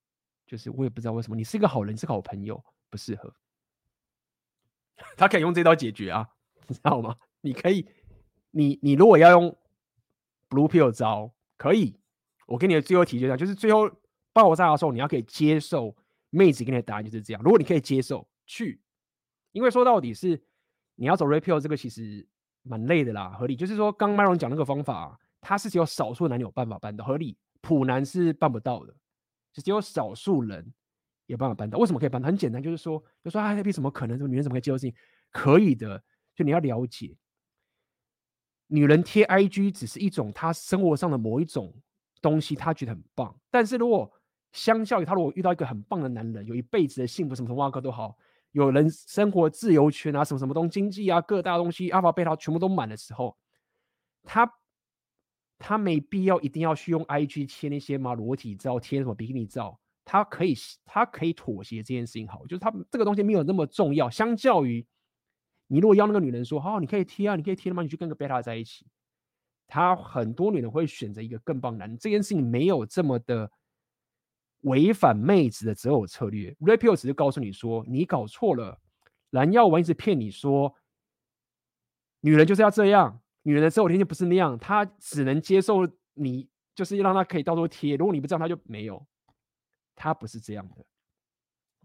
[0.48, 3.36] 就是我也不知道为什么，你是一个好人，是个好朋友，不适合。
[5.18, 6.30] 他可以用这招解决啊，
[6.66, 7.18] 你知道吗？
[7.42, 7.88] 你可以，
[8.52, 9.56] 你你如果要用
[10.50, 11.96] Blue Pill 招，可以。
[12.48, 13.90] 我给你的最后提就这样，就是最后
[14.34, 15.96] 爆炸的时候，你要可以接受
[16.30, 17.42] 妹子给你的答案就是这样。
[17.44, 18.82] 如果你可以接受，去，
[19.52, 20.42] 因为说到底是
[20.96, 22.28] 你要走 repeal 这个其实
[22.64, 23.56] 蛮累的啦，合理。
[23.56, 27.38] 就是说，刚 Myron 讲那个方法，它是只有少数男女有办法办到，合理。
[27.62, 28.96] 普男是办不到的，
[29.54, 30.74] 就只有少数人
[31.26, 31.78] 有办法办到。
[31.78, 32.26] 为什么可以办到？
[32.26, 34.18] 很简单，就是说，就说啊，那怎么可能？
[34.18, 34.96] 这个女人怎么可以接受事情？
[35.30, 36.02] 可以的，
[36.34, 37.16] 就你要了解。
[38.72, 41.74] 女人贴 IG 只是一种她生活上的某一种
[42.22, 43.36] 东西，她觉得很棒。
[43.50, 44.12] 但是如果
[44.52, 48.16] 相较于她，如果遇到一个很棒的男人，有一辈子的幸福，什么什么挖哥都好，
[48.52, 53.36] 有人生活自由权啊，什么什么东经济啊，各大东西阿法贝塔全部都满的时候，
[54.24, 54.52] 她
[55.58, 60.56] 她没必要一定要去用 IG 贴那些嘛裸体照，贴什么比基尼照，她可以
[60.86, 64.86] 她可以妥协这件事情好，就是她这个东西没有那么重要，相较于。
[65.72, 67.84] 你如果要那个女人说，好、哦，你可以贴啊，你可以贴吗？
[67.84, 68.88] 你去跟个贝塔在一起，
[69.68, 71.96] 他很多女人会选择一个更棒男人。
[71.96, 73.52] 这件事情没有这么的
[74.62, 76.56] 违反妹子的择偶策略。
[76.60, 78.82] Rapio 只是告诉你说，你搞错了。
[79.30, 80.74] 蓝药丸一直骗你说，
[82.22, 87.96] 女人就是要这样，女人的择偶条件不是那样，她只能接受你，就是让她可以到处贴。
[87.96, 89.06] 如果你不这样，她就没有。
[89.94, 90.84] 她不是这样的。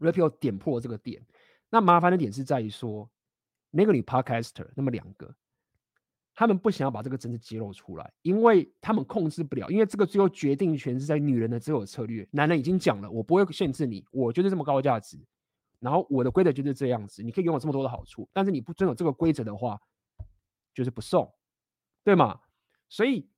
[0.01, 1.23] Rapio 点破这个点，
[1.69, 3.11] 那麻烦的点是在于说。
[3.77, 5.35] 那个女 podcaster，那么两个，
[6.33, 12.27] 他们不想要把这个真实揭露出来，因为他们控制不了，因为这个最后决定权是在女人的择偶策略。
[12.31, 15.19] 男人已经讲了，我不会限制你，我就是这么高价值，
[15.81, 19.81] 然后我的规则就是这样子，你可以拥有这么多的好处，但是你不遵守这个规则的话，
[20.73, 21.33] 就是不送，
[22.05, 22.41] 对吗？
[22.89, 23.29] 所以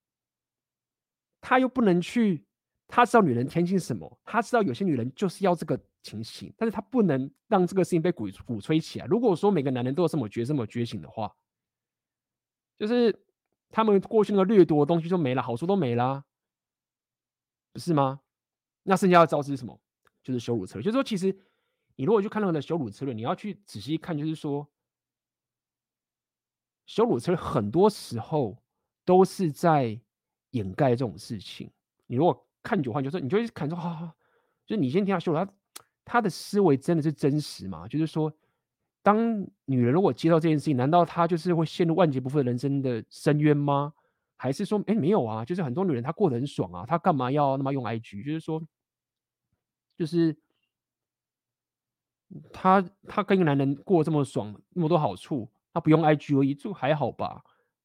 [1.41, 2.45] 他又不能去，
[2.89, 9.07] 他知道女人天性什么，他知道有些女人就是要这个情形，但是他不能让这个事情被鼓鼓吹起来。
[9.07, 11.35] 如果说每个男人都有这么觉这么觉醒的话，
[12.79, 13.25] 就是
[13.71, 16.25] 他们过去那个掠夺的东西就没了，好处都没了，
[17.73, 18.21] 不是吗？
[18.85, 19.81] 那剩下的招式是什么？
[20.23, 21.37] 就是羞辱策略，就是说其实。
[21.99, 24.69] 你如果去看他们的羞辱策略，你要去仔细看，就是说，
[26.85, 28.63] 羞辱策略很多时候
[29.03, 29.99] 都是在
[30.51, 31.73] 掩盖这种事情。
[32.07, 34.15] 你如果看久的话，就是你就会看说，哈哈，
[34.67, 35.51] 就是你先听他羞辱他，
[36.07, 37.87] 他的思维真的是真实吗？
[37.87, 38.33] 就是说，
[39.03, 43.93] 当女人如果接到这件事情，难道她就是会陷入万劫不复的人生的深渊吗？
[44.37, 48.25] 还是说，哎，没有啊，就是很多女人她过得很爽啊，她干嘛要那么用 IG？
[48.25, 48.63] 就是说，
[49.99, 50.35] 就是。
[52.53, 57.41] 他他跟一个男人过这么爽，那么多好处，他不用 IG 而已，就还好吧？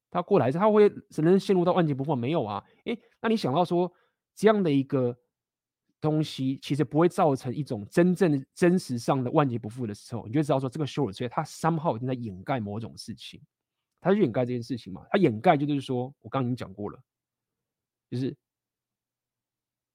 [0.10, 2.15] 他过来是他会只能陷入到万劫不复？
[2.15, 2.64] 没有啊？
[2.85, 3.93] 诶，那你想到说
[4.34, 5.15] 这样的一个
[6.02, 13.40] 东西，其实不会造成一种真正真实上的万劫不复的时候，你就知道说这个修尔崔他 somehow 已经在掩盖某种事情，
[14.02, 15.06] 他就掩盖这件事情嘛？
[15.11, 16.99] 他掩盖就是说我刚刚已经讲过了，
[18.10, 18.36] 就是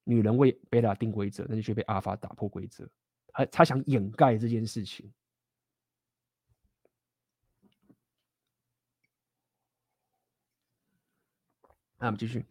[0.05, 2.89] 女人为贝塔定规则，那就却被阿法打破规则。
[3.33, 5.13] 他他想掩盖这件事情。
[11.99, 12.45] 那我们继续。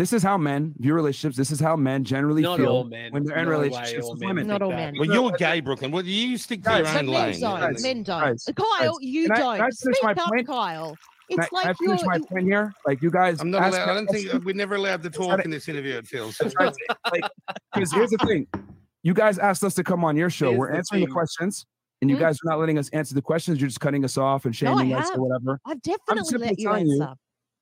[0.00, 1.36] This is how men view relationships.
[1.36, 3.12] This is how men generally Not feel men.
[3.12, 4.46] when they're in no relationships way, with men women.
[4.46, 4.94] Not all men.
[4.98, 5.90] Well, you're gay, Brooklyn.
[5.90, 7.40] Well, you stick to Guys, your own men lane.
[7.40, 7.60] don't.
[7.60, 8.20] Guys, men don't.
[8.22, 9.56] guys, Kyle, you can I- don't.
[9.56, 10.46] can I finish Speak my up, point?
[10.46, 10.96] Kyle.
[11.28, 12.08] It's can I like finish you're.
[12.08, 12.72] my point here?
[12.86, 13.88] Like you guys, I'm not allowed.
[13.90, 15.98] I don't think we're never allowed to talk in this interview.
[15.98, 16.40] It feels.
[16.40, 17.22] like,
[17.74, 18.46] because here's the thing,
[19.02, 20.46] you guys asked us to come on your show.
[20.48, 21.66] Here's We're the answering the questions,
[22.00, 22.22] and you Hmm?
[22.22, 23.60] guys are not letting us answer the questions.
[23.60, 25.60] You're just cutting us off and No, shaming us or whatever.
[25.66, 27.06] I've definitely let you telling you-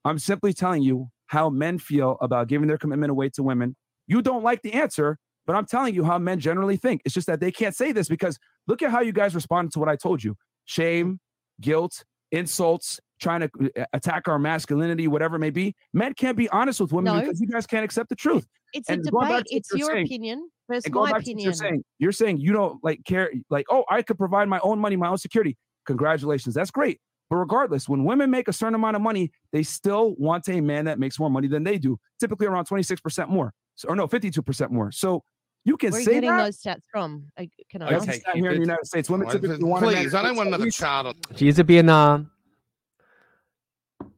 [0.05, 3.77] I'm simply telling you how men feel about giving their commitment away to women.
[4.07, 7.03] You don't like the answer, but I'm telling you how men generally think.
[7.05, 9.79] It's just that they can't say this because look at how you guys responded to
[9.79, 10.35] what I told you
[10.65, 11.21] shame,
[11.61, 13.51] guilt, insults, trying to
[13.81, 15.75] uh, attack our masculinity, whatever it may be.
[15.93, 17.21] Men can't be honest with women No.
[17.21, 18.47] because you guys can't accept the truth.
[18.73, 19.45] It's and a debate.
[19.49, 20.51] It's your saying- opinion
[20.91, 21.45] going my opinion.
[21.45, 24.79] you're saying, you're saying you don't like care, like, oh, I could provide my own
[24.79, 25.57] money, my own security.
[25.87, 26.55] Congratulations.
[26.55, 27.01] That's great.
[27.30, 30.86] But regardless, when women make a certain amount of money, they still want a man
[30.86, 33.54] that makes more money than they do, typically around 26% more.
[33.76, 34.92] So, or no, 52% more.
[34.92, 35.24] So
[35.66, 36.44] you can Where are you say getting that.
[36.44, 37.32] those stats from?
[37.38, 37.96] Uh, Can I Okay.
[37.96, 38.06] ask?
[38.06, 39.10] That's not here in the United States.
[39.10, 41.06] Women typically want a man Please, I that don't want makes at another least- chart
[41.08, 41.16] on.
[41.36, 42.30] 其实这边呢、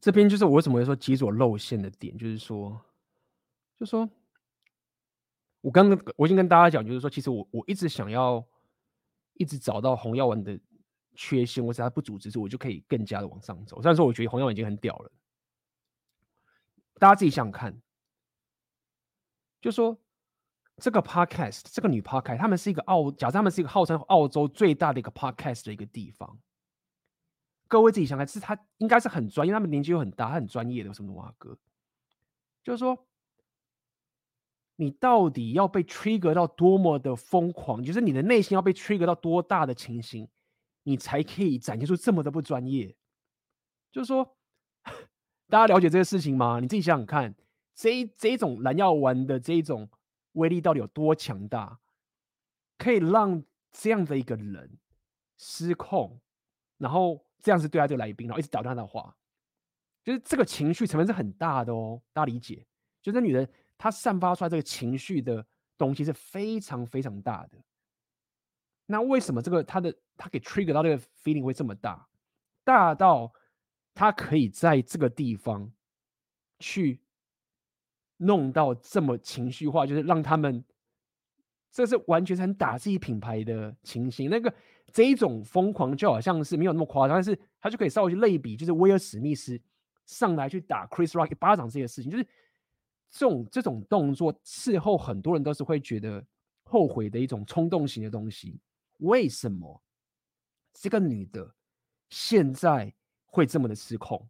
[0.01, 2.81] 这边就是我为什么会说极左露馅的点，就是说，
[3.79, 4.09] 就说，
[5.61, 8.43] 我刚刚我已经跟大家讲，就是说，其实我我一直想要
[9.35, 10.59] 一直找到红药丸的
[11.22, 13.82] 缺陷，或是他不足之处，我就可以更加的往上走。
[13.82, 15.12] 虽然说我觉得红药丸已经很屌了，
[16.94, 17.78] 大家自己想想看，
[19.60, 19.98] 就说
[20.78, 26.40] 这个 podcast，这个女 podcast，他们是一个澳，假设他们是一个号称澳洲最大的一个 podcast 的一个地方。
[27.68, 31.58] 各位自己想看，是他应该是很专业，他们年纪又很大，很专业的，有什么哇哥？
[32.64, 33.06] 就是说，
[34.76, 40.26] 你到底要被 trigger 到多么的疯狂，就是你的内心要被 trigger 到多大的情形，
[40.90, 42.96] 你才可以展现出这么的不专业？
[43.92, 44.36] 就是说，
[45.48, 46.58] 大家了解这个事情吗？
[46.60, 47.34] 你自己想想看，
[47.74, 49.88] 这一这一种蓝药丸的这一种
[50.32, 51.78] 威力到底有多强大，
[52.76, 54.78] 可以让这样的一个人
[55.38, 56.20] 失控，
[56.78, 57.24] 然后。
[57.42, 59.16] 这样子对待这个来宾，然后一直打断他的话，
[60.04, 62.66] 就是这个情绪成分是很大的哦，大家理解？
[63.00, 63.48] 就这女人
[63.78, 65.42] 她散发出来这个情绪的
[65.78, 67.56] 东西是非常非常大的。
[68.90, 72.08] 那为什么这个他的他给 trigger 到这个 feeling 会这么大？
[72.64, 73.32] 大到
[73.94, 75.72] 他可以在这个地方
[76.58, 77.00] 去
[78.16, 80.64] 弄到这么情绪化，就是让他们
[81.70, 84.52] 这是完全是很打自己品牌的情形，那个。
[84.92, 89.56] 这一种疯狂就好像是没有那么夸张，但是他就可以稍微去类比，就是威尔史密斯
[90.04, 92.26] 上来去打 Chris Rock 一巴掌这些事情，就是
[93.08, 96.26] 这种这种动作，事后很多人都是会觉得
[96.64, 98.58] 后悔的一种冲动型的东西。
[99.00, 99.82] 为什么
[100.72, 101.54] 这个女的
[102.08, 102.94] 现在
[103.26, 104.28] 会这么的失控？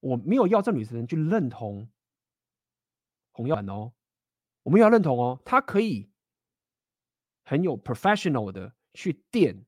[0.00, 1.90] 我没有要这女生去认同
[3.32, 3.92] 红药丸哦，
[4.62, 6.10] 我没有要认同哦，她可以
[7.42, 8.74] 很有 professional 的。
[8.94, 9.64] 去电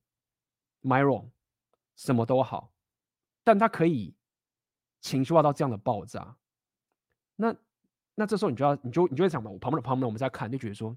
[0.83, 1.31] Myron
[1.97, 2.75] 什么都好，
[3.43, 4.15] 但他可以
[5.01, 6.37] 情绪化到这样的爆炸。
[7.37, 7.57] 那
[8.15, 10.95] 那这时候你就要，你就你就会想嘛，我旁边的旁边我们在看，就觉得说，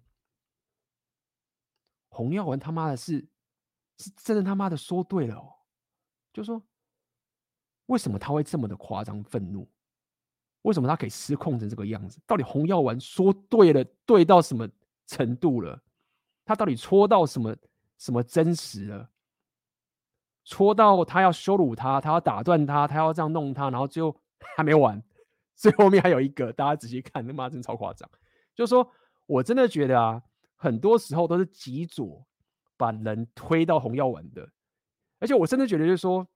[2.10, 3.28] 洪耀文他妈的是
[3.98, 5.54] 是真的他妈的说对了哦，
[6.34, 6.62] 就说
[7.88, 9.68] 为什么他会这么的夸张愤怒？
[10.64, 12.20] 为什么他可以失控成这个样子？
[12.26, 14.68] 到底洪耀文说对了，对到什么
[15.06, 15.82] 程度了？
[16.44, 17.56] 他到底戳到什么
[17.98, 19.10] 什么真实了？
[20.44, 24.20] 戳到他要羞辱他，他要打断他，他要这样弄他，然后最后
[24.58, 25.02] 还没完，
[25.56, 28.10] 最后面还有一个，大家仔细看，他妈真超夸张。
[28.54, 28.90] 就是说
[29.26, 30.22] 我真的觉得啊，
[30.58, 32.28] 很多时候都是极左
[32.76, 34.52] 把人推到洪耀文的，
[35.20, 36.28] 而且我真的觉得就是说，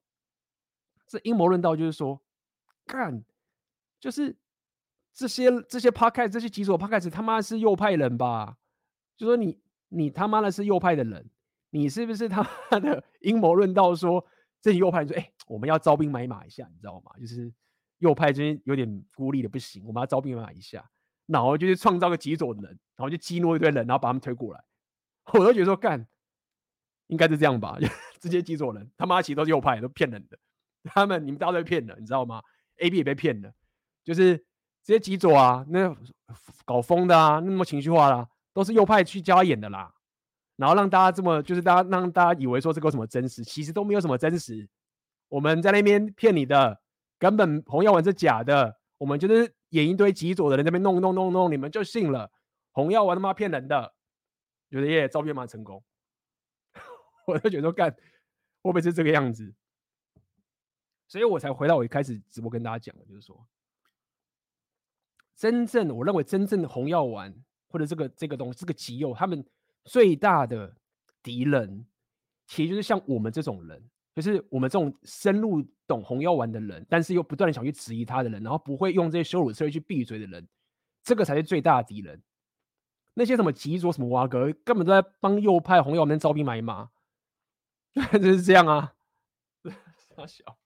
[1.06, 2.22] 这阴谋论到就是说，
[2.86, 3.22] 干，
[4.00, 4.34] 就是
[5.14, 8.58] 这些这些 p o c a s t 这些极左 p o c a s t 他妈是右派人吧？
[9.18, 11.30] 就说你你他妈的是右派的人。
[11.74, 14.22] 你是不是他妈的阴谋论到说，
[14.60, 17.14] 这右派说，哎、我们要招兵买马一下，你知道吗？
[17.18, 17.50] 就是
[18.00, 20.92] 右派这边有点孤立的不行，我们要招兵买马一下，
[21.32, 24.64] 然后就去创造个极左的人，然后就激怒一堆人，然后把他们推过来。
[25.34, 26.06] 我都觉得说，干，
[27.08, 27.78] 应该是这样吧？
[28.20, 30.38] 直接极左人他妈其实都是右派，都骗人的。
[30.84, 32.42] 他们你们大家都被骗了，你知道吗
[32.78, 33.52] ？A B 也被骗了，
[34.04, 34.38] 就是
[34.84, 35.96] 这些极左啊，那
[36.66, 39.94] 搞疯的啊，那么情绪化啦、都是右派去教他演的啦。
[40.58, 44.68] 然后让大家这么，就是大家让大家以为说这个什么真实，其实都没有什么真实。
[45.30, 46.80] 我们在那边骗你的，
[47.18, 48.81] 根本洪耀文是假的。
[49.02, 52.32] 我们就是演一堆极左的人在那边弄弄弄弄，你们就信了。
[52.72, 53.96] 红药丸他妈骗人的，
[54.70, 55.84] 觉得耶，招兵马成功。
[57.26, 57.92] 我就觉得说干，
[58.62, 59.56] 会不会是这个样子？
[61.08, 63.44] 所以我才回到我一开始直播跟大家讲的，就是说，
[65.36, 67.36] 真正我认为真正的红药丸
[67.70, 69.44] 或者这个这个东西，这个极右他们。
[69.86, 70.78] 最大的
[71.24, 71.88] 敌人，
[72.46, 80.48] 其实就是像我们这种人，就是我们这种深入懂红药丸的人，但是又不断的想去质疑他的人，然后不会用这些羞辱词汇去闭嘴的人，
[81.04, 82.22] 这个才是最大的敌人。
[83.14, 86.90] 那些什么极左、什么瓦格，根本都在帮右派红药丸招兵买马，
[88.14, 88.94] 就是这样啊。
[90.16, 90.58] 傻小，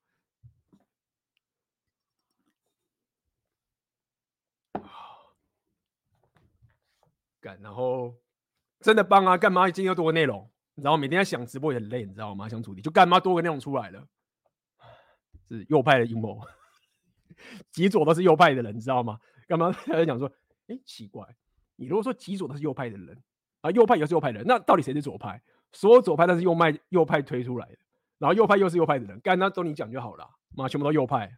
[7.41, 8.15] 干，然后。
[8.81, 9.35] 真的棒啊！
[9.35, 10.47] 干嘛今天要多个内容？
[10.75, 12.47] 然后每天在想直播也很累，你知道吗？
[12.47, 14.07] 想主题就干嘛多个内容出来了？
[15.47, 16.41] 是右派的阴谋，
[17.71, 19.19] 极左都是右派的人，你知道吗？
[19.47, 20.31] 干嘛他在讲说？
[20.67, 21.23] 哎，奇怪，
[21.75, 23.21] 你如果说极左都是右派的人
[23.61, 25.41] 啊，右派也是右派的人，那到底谁是左派？
[25.71, 27.77] 所有左派都是右派右派推出来的，
[28.17, 31.37] 然后右派又是右派的人，干那都你讲就好了，妈，全部都右派。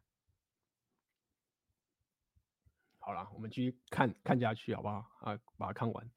[3.00, 5.06] 好了，我们继续看看下去，好不好？
[5.20, 6.10] 啊，把它看完。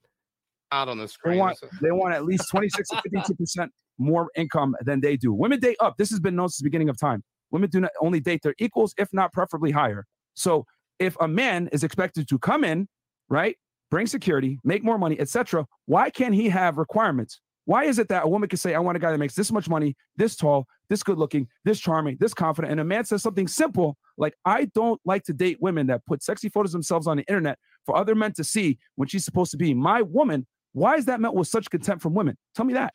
[0.73, 1.35] Out on the screen.
[1.35, 3.69] They want, they want at least 26 to 52%
[3.99, 5.33] more income than they do.
[5.33, 5.97] Women date up.
[5.97, 7.23] This has been known since the beginning of time.
[7.51, 10.07] Women do not only date their equals, if not preferably higher.
[10.35, 10.65] So
[10.99, 12.89] if a man is expected to come in,
[13.29, 13.57] right,
[13.91, 17.41] bring security, make more money, etc., why can't he have requirements?
[17.65, 19.53] Why is it that a woman can say, I want a guy that makes this
[19.53, 23.23] much money, this tall, this good looking, this charming, this confident, and a man says
[23.23, 27.17] something simple like, I don't like to date women that put sexy photos themselves on
[27.17, 30.97] the internet for other men to see when she's supposed to be my woman why
[30.97, 32.37] is that met with such contempt from women?
[32.55, 32.95] Tell me that.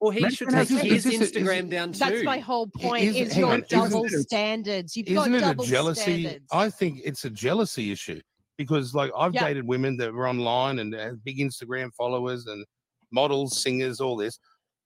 [0.00, 1.98] Well, he should take his Instagram down too.
[2.00, 3.04] That's my whole point.
[3.04, 4.96] Is, is your double standards?
[4.96, 6.22] You've isn't got it a jealousy?
[6.22, 6.46] Standards.
[6.52, 8.20] I think it's a jealousy issue
[8.58, 9.44] because, like, I've yep.
[9.44, 12.64] dated women that were online and had big Instagram followers and
[13.10, 14.38] models, singers, all this.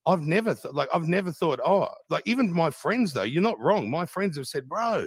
[0.06, 3.60] I've never th- like I've never thought, oh, like even my friends though, you're not
[3.60, 3.90] wrong.
[3.90, 5.06] My friends have said, bro,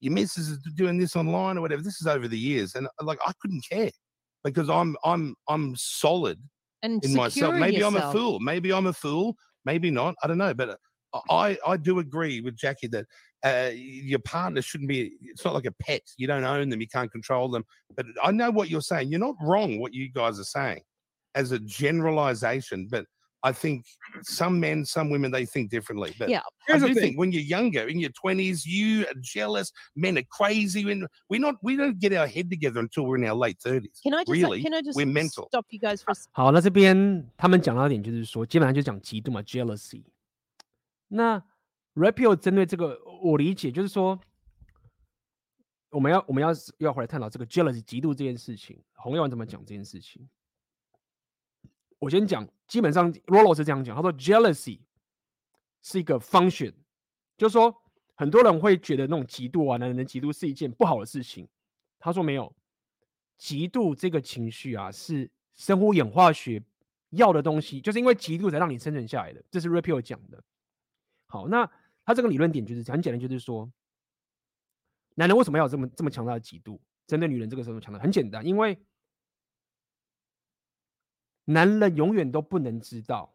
[0.00, 1.82] your missus is doing this online or whatever.
[1.82, 3.90] This is over the years, and uh, like I couldn't care
[4.44, 6.38] because I'm I'm I'm solid
[6.82, 7.54] and in myself.
[7.54, 7.94] Maybe yourself.
[7.96, 8.40] I'm a fool.
[8.40, 9.36] Maybe I'm a fool.
[9.64, 10.14] Maybe not.
[10.22, 10.54] I don't know.
[10.54, 10.78] But
[11.12, 13.06] uh, I I do agree with Jackie that
[13.44, 15.12] uh, your partner shouldn't be.
[15.22, 16.02] It's not like a pet.
[16.16, 16.80] You don't own them.
[16.80, 17.64] You can't control them.
[17.96, 19.08] But I know what you're saying.
[19.08, 19.78] You're not wrong.
[19.78, 20.82] What you guys are saying,
[21.34, 22.88] as a generalization.
[22.90, 23.06] But
[23.45, 23.83] I think
[24.21, 26.15] some men, some women, they think differently.
[26.17, 29.73] But yeah, I do think when you're younger, in your twenties, you are jealous.
[29.97, 30.85] Men are crazy.
[30.85, 33.99] When we're not, we don't get our head together until we're in our late thirties.
[34.01, 34.63] Can I just, really?
[34.63, 35.47] Can I just we're mental.
[35.49, 36.15] stop you guys for?
[36.31, 40.05] 好，那这边他们讲到一点，就是说，基本上就讲嫉妒嘛，jealousy。
[41.09, 41.43] 那
[41.95, 44.17] Rapio 针对这个，我理解就是说，
[45.89, 48.81] 我们要我们要要回来探讨这个 jealousy 嫉妒这件事情。
[48.93, 50.29] 洪耀文怎么讲这件事情？
[52.00, 54.78] 我先讲，基本上 Rolo 是这样讲，他说 jealousy
[55.82, 56.72] 是一个 function，
[57.36, 57.74] 就是说
[58.14, 61.48] 很多人会觉得那种嫉妒啊，男人的嫉妒是一件不好的事情。
[61.98, 62.54] 他说没有，
[63.36, 66.62] 嫉妒这个情绪啊，是生物演化学
[67.10, 69.42] 要的东西，就是因为嫉妒才让你生存下来的。
[69.50, 70.40] 这是 Rapio 讲的。
[71.26, 71.68] 好，那
[72.04, 73.68] 他这个理论点就是很简单，就是说，
[75.16, 76.78] 男人为什么要有这么这么强大的嫉妒？
[77.08, 78.78] 针对女人这个时候强大，很简单，因为。
[81.50, 83.34] 男人永远都不能知道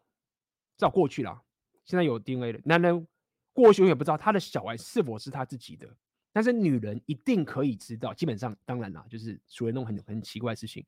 [0.76, 1.42] 至少过去了，
[1.84, 3.06] 现在有 DNA 了男人
[3.52, 5.88] 过去永远不知道他的小孩是否是他自己的，
[6.32, 8.14] 但是女人一定可以知道。
[8.14, 10.84] 基本上，当然啦，就是属于那种很很奇怪的事情，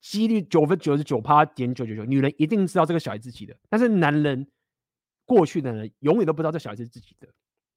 [0.00, 4.46] 几率九分九十九趴点九九九，女人一定知道这个小孩自己的，但是男人
[5.24, 7.28] 过去的人永远都不知道这小孩是自己的，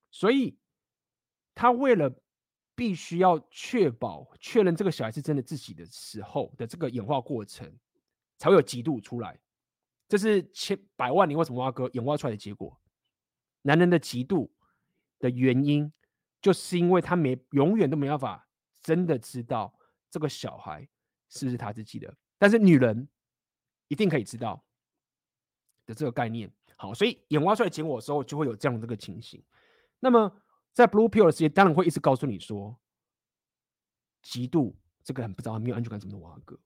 [0.10, 0.58] 所以
[1.54, 2.12] 他为了
[2.76, 7.72] 必须要确保确认这个小孩是真的自己的时候的这个演化过程，
[8.40, 9.40] 才会有嫉妒出来。
[10.08, 12.82] 这是千百万年为什么挖哥演化出来的结果。
[13.62, 14.50] 男人的嫉妒
[15.20, 15.94] 的原因，
[16.42, 18.48] 就是因为他没永远都没办法
[18.82, 19.78] 真的知道
[20.10, 20.90] 这个小孩
[21.28, 22.12] 是不是他自己的。
[22.40, 23.08] 但是女人
[23.90, 24.66] 一定可以知道
[25.86, 26.52] 的这个概念。
[26.78, 29.44] 好，所以演化出来结果的时候，就会有这样的这个情形。
[30.00, 30.42] 那么
[30.72, 32.80] 在 Blue Pill 的世界，当然会一直告诉你说，
[34.24, 36.58] 嫉妒这个很不知道没有安全感怎么的蛙哥。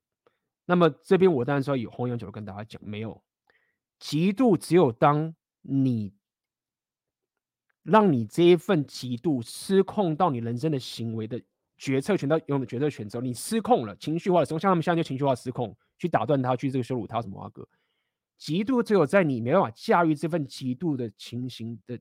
[0.65, 3.22] 那么这边我当然说有弘扬角度跟大家讲，没有。
[3.99, 6.14] 嫉妒只有当你
[7.84, 11.41] 让你这一份嫉妒失控到你人生的行为的
[11.77, 17.68] 决策权到用的决策权之后，你失控了，情绪化的时候，像他们现在就情绪化失控，去打断他，去这个羞辱他什么啊哥？
[18.40, 21.99] 嫉妒只有在你没办法驾驭这份嫉妒的情形的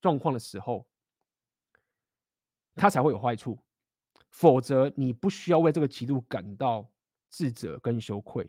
[0.00, 0.86] 状况的时候，
[2.74, 3.58] 它才会有坏处，
[4.30, 6.88] 否则你不需要为这个嫉妒感到
[7.28, 8.48] 自责跟羞愧，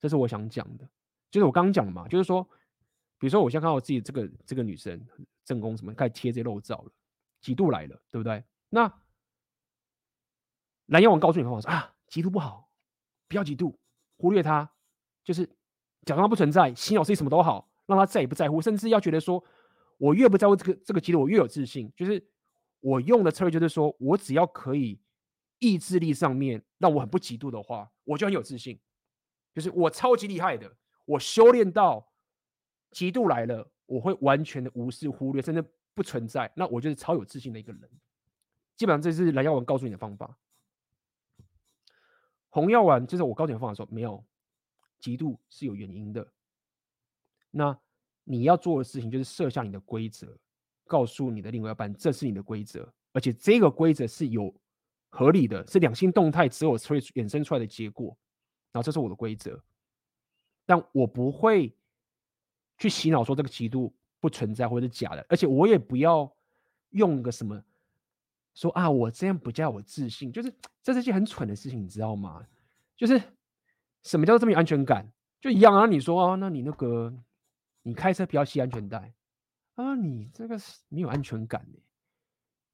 [0.00, 0.88] 这是我想讲的。
[1.30, 2.42] 就是我刚刚讲的嘛，就是说，
[3.18, 5.00] 比如说我现在看到我自己这个这个女生
[5.44, 6.92] 正宫什么开始贴这些漏照了，
[7.42, 8.42] 嫉妒来了，对不对？
[8.68, 8.92] 那
[10.86, 12.68] 蓝药王告诉你方法说啊，嫉妒不好，
[13.28, 13.76] 不要嫉妒，
[14.16, 14.68] 忽略它，
[15.22, 15.46] 就是
[16.04, 19.44] 假装它不存在，洗脑自己什么都好，让他再也不在乎，甚至要觉得说，
[19.98, 21.92] 我越不在乎这个这个嫉妒，我越有自信。
[21.94, 22.28] 就是
[22.80, 25.00] 我用的策略就是说，我只要可以
[25.60, 28.78] 意志力上面让我很不嫉妒的话，我就很有自信，
[29.54, 30.70] 就是我超级厉害的。
[31.04, 32.12] 我修炼到
[32.90, 35.64] 极度来了，我会完全的无视、忽略，甚至
[35.94, 36.52] 不存在。
[36.56, 37.90] 那我就是超有自信的一个人。
[38.76, 40.36] 基本上这是蓝药丸告诉你的方法。
[42.48, 44.24] 红药丸就是我告诉你的方法说，说没有
[44.98, 46.26] 极度是有原因的。
[47.50, 47.78] 那
[48.24, 50.38] 你要做的事情就是设下你的规则，
[50.84, 54.54] 告诉你的另外一半这是你的规则，而且这个规则是有
[55.10, 58.16] 合理的，是两性动态之后会衍生出来的结果。
[58.72, 59.62] 然后这是我的规则。
[60.64, 61.74] 但我不会
[62.78, 66.32] 去洗脑说这个嫉妒不存在或者是假的，而且我也不要
[66.90, 67.60] 用个什么
[68.54, 72.46] 说啊，我这样不叫我自信，就是 这是件很蠢的事情，你知道吗？
[72.96, 73.20] 就是
[74.04, 75.10] 什么叫做这么有安全感？
[75.40, 77.12] 就一样啊，你说啊，那你那个
[77.82, 79.12] 你开车不要系安全带
[79.74, 81.78] 啊，你这个是没有安全感的，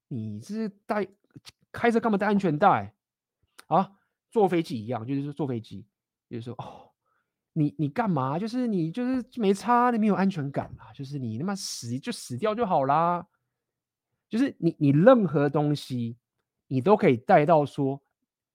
[0.08, 1.06] 你是带
[1.76, 2.94] 开车干嘛带安全带
[3.66, 3.92] 啊？
[4.30, 5.86] 坐飞机一样，就是说坐飞机，
[6.30, 6.82] 就是说哦。
[7.58, 8.38] 你你干嘛？
[8.38, 10.92] 就是你就是没差，你没有安全感啊！
[10.92, 13.26] 就是你他妈死就死掉就好啦。
[14.28, 16.18] 就是你你任何东西，
[16.66, 17.98] 你都可以带到说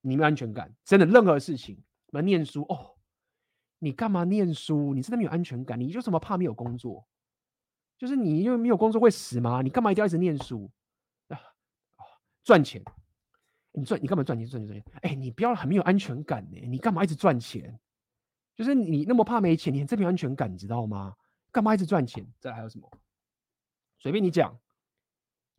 [0.01, 0.71] 你没有安全感。
[0.85, 2.95] 真的任何事情，什么念书哦，
[3.79, 4.93] 你干嘛念书？
[4.93, 5.79] 你真的没有安全感？
[5.79, 7.03] 你就什么怕没有工作？
[7.97, 9.63] 就是你因为没有工作会死吗？
[9.63, 10.69] 你干嘛一定要一直念书
[11.29, 11.41] 啊？
[12.43, 12.83] 赚钱，
[13.73, 14.93] 你赚你干嘛赚钱赚钱赚钱？
[15.01, 16.59] 哎，你不要很没有安全感呢？
[16.67, 17.79] 你干嘛一直赚钱？
[18.55, 21.15] 就是你那么怕没钱，你这没有安全感，你知道吗？
[21.51, 22.25] 干嘛一直赚钱？
[22.39, 22.89] 再还有什么？
[23.99, 24.57] 随便你讲，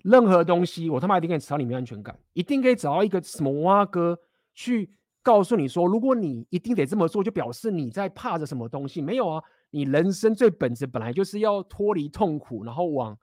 [0.03, 4.19] 任何东西我他妈一定可以找你没安全感，一定可以找到一个什么蛙哥
[4.53, 9.01] 去告诉你说，如果你一定得这么做，就表示你在怕着什么东西？
[9.01, 13.19] 没有啊，你人生最本质本来就是要脱离痛苦，然后往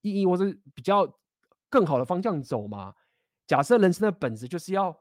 [0.00, 1.06] 意义或是比较
[1.70, 2.94] 更好的方向走嘛。
[3.46, 4.96] 假设人生的本质就是要。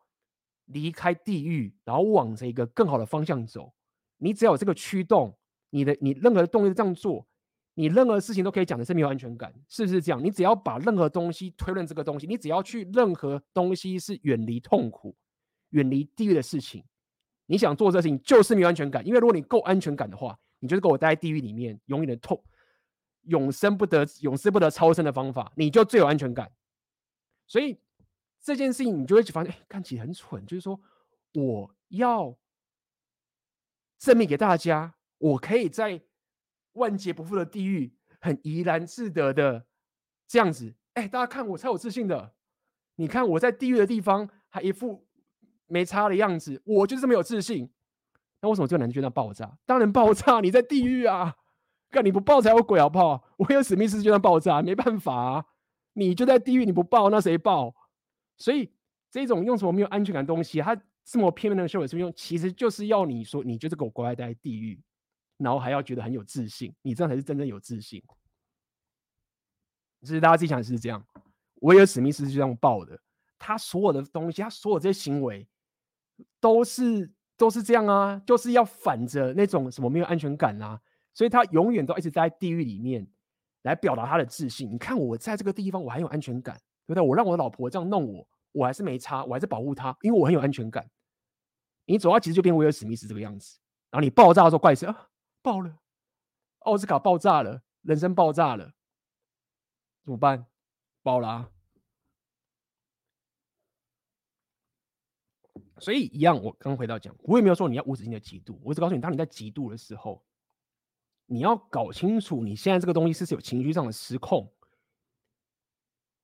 [0.66, 3.74] 离开地狱，然后往着一个更好的方向走。
[4.18, 5.38] 你只要有这个驱动，
[5.70, 7.28] 你的你任何的动力这样做，
[7.74, 10.24] 你任何事情都可以讲的是没有安全感，是不是这样？
[10.24, 15.14] 你只要把任何东西推论这个东西，你只要去任何东西是远离痛苦、
[15.72, 16.86] 远离地狱的事情，
[17.48, 19.06] 你想做这事情就是没有安全感。
[19.06, 22.42] 因为如果你够安全感的话，你就是给我待在地狱里面，永远的痛，
[23.24, 26.50] 永生不得、永世不得超生的方法，你就最有安全感。
[27.46, 27.78] 所以。
[28.42, 30.46] 这件事情你就会发现，哎，看起来很蠢。
[30.46, 30.80] 就是说，
[31.34, 32.38] 我要
[34.00, 36.02] 证明给大家，我可以在
[36.74, 39.66] 万劫不复的地狱很怡然自得的
[40.28, 40.74] 这样子。
[40.94, 42.34] 哎，大家看我超有自信的。
[42.96, 45.08] 你看我在地狱的地方还一副
[45.68, 47.72] 没差的样子，我就是这么有自信。
[48.42, 49.58] 那为什么这个男的就那爆炸？
[49.66, 51.36] 当然爆炸，你在地狱啊！
[51.92, 53.24] 看你不爆才有鬼好不好？
[53.38, 55.46] 我有史密斯就算爆炸，没办法啊！
[55.94, 57.76] 你就在地狱，你不爆那谁爆？
[58.38, 58.72] 所以
[59.10, 64.80] 这种用什么没有安全感的东西，它这么片面的修为是用，其实就是要你说，你就是给我乖乖待在地狱，
[65.38, 68.04] 然后还要觉得很有自信，你这样才是真正有自信。
[70.02, 71.06] 其实大家自己想是这样，
[71.62, 73.00] 威尔史密斯是这样报的，
[73.38, 75.48] 他所有的东西，他所有这些行为，
[76.40, 80.82] 都是都是这样啊，就是要反着那种什么没有安全感啊，
[81.14, 83.08] 所以他永远都一直在地狱里面
[83.64, 84.72] 来表达他的自信。
[84.72, 86.60] 你看我在这个地方，我很有安全感，
[86.94, 87.10] 对不对？
[87.10, 90.90] 我让我老婆这样弄我，我还是没差，我还是保护她，因为我很有安全感。
[91.86, 93.60] 你走到其实就变威尔史密斯这个样子，
[93.90, 95.10] 然后你爆炸的时候怪谁啊？
[95.42, 95.80] 爆了，
[96.60, 98.74] 奥斯卡爆炸了，人生爆炸了，
[100.04, 100.46] 怎么办？
[101.02, 101.50] 爆了啊！
[105.80, 110.24] 所以一样，我刚回到讲，我也没有说你要无止境的嫉妒，我只告诉你，当你在嫉妒的时候，
[111.26, 114.48] 你要搞清楚你现在这个东西是是有情绪上的失控，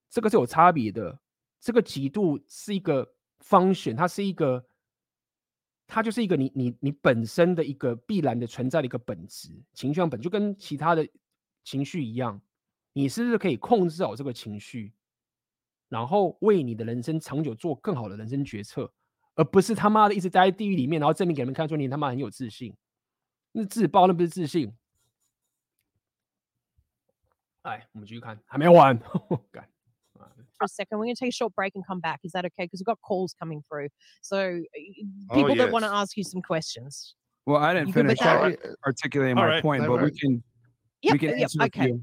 [0.10, 1.20] 这个是有差别的。
[1.60, 4.66] 这个嫉妒是一个方选它是一个。
[5.90, 11.08] 它就是一个你你你本身的一个必然的存在的一个本质，情绪上本就跟其他的
[11.64, 12.42] 情绪一样，
[12.92, 14.92] 你是不是可以控制好这个情绪，
[15.88, 18.92] 然后为你的人生长久做更好的人生决策，
[19.36, 22.76] 而不是他妈的一直待在地狱里面，然后证明给人们看说你他妈很有自信，
[23.54, 24.76] 那自爆那不是自信。
[27.62, 29.00] 哎，我们继续看，还没完。
[30.58, 30.98] for a second.
[30.98, 32.20] We're going to take a short break and come back.
[32.24, 32.66] Is that okay?
[32.66, 33.90] Because we've got calls coming through.
[34.22, 34.62] So
[35.34, 35.58] people oh, yes.
[35.58, 37.16] that want to ask you some questions.
[37.46, 38.20] Well, I didn't you finish
[38.86, 39.62] articulating my right.
[39.62, 40.44] point, but we can.
[41.04, 41.94] Yep, we can yep, okay.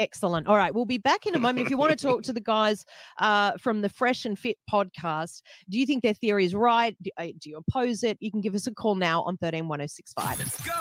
[0.00, 0.46] Excellent.
[0.46, 0.72] All right.
[0.72, 1.66] We'll be back in a moment.
[1.66, 2.84] If you want to talk to the guys
[3.18, 6.96] uh, from the Fresh and Fit podcast, do you think their theory is right?
[7.02, 8.16] Do, uh, do you oppose it?
[8.20, 10.38] You can give us a call now on 131065.
[10.38, 10.72] Let's go.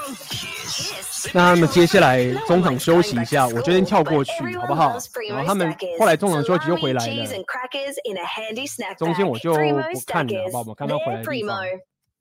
[1.33, 4.95] 那他们接下来中场休息一下，我决定跳过去，好不好？
[5.29, 7.25] 然后他们后来中场休息又回来了，
[8.97, 10.63] 中间我就不看了，好不好？
[10.69, 11.63] 我看他回来的地方。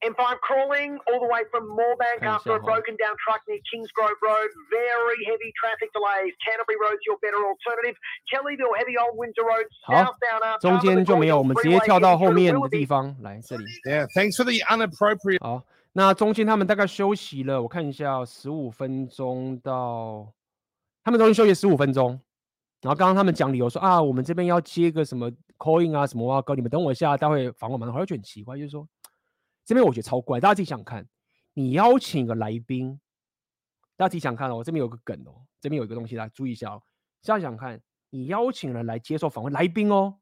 [0.05, 4.51] M5 crawling all the way from Moorebank after a broken down truck near Kingsgrove Road.
[4.71, 6.37] Very heavy traffic delays.
[6.45, 7.97] Canterbury Road's your better alternative.
[8.31, 10.61] Kellyville, heavy Old Windsor Road, southbound.
[10.61, 13.65] 中间就没有，我们直接跳到后面的地方来这里。
[13.89, 15.43] Yeah, thanks for the unappropriate.
[15.43, 15.65] 好，
[15.95, 20.31] 那中间他们大概休息了，我看一下，十五分钟到，
[21.03, 22.21] 他们中间休息十五分钟。
[22.83, 28.87] 然后刚刚他们讲理由说啊，我们这边要接个什么 coin 啊，什么啊，哥，你们等我一下，待会访问完，好像就很奇怪，就是说。
[29.64, 31.08] 这边我觉得超怪，大家自己想看，
[31.54, 33.00] 你邀请一个来宾，
[33.96, 34.64] 大家自己想看哦。
[34.64, 36.84] 这边有个梗哦，这边有一个东西，大家注意一下哦。
[37.22, 40.20] 想想看，你邀请人来接受访问，来宾哦，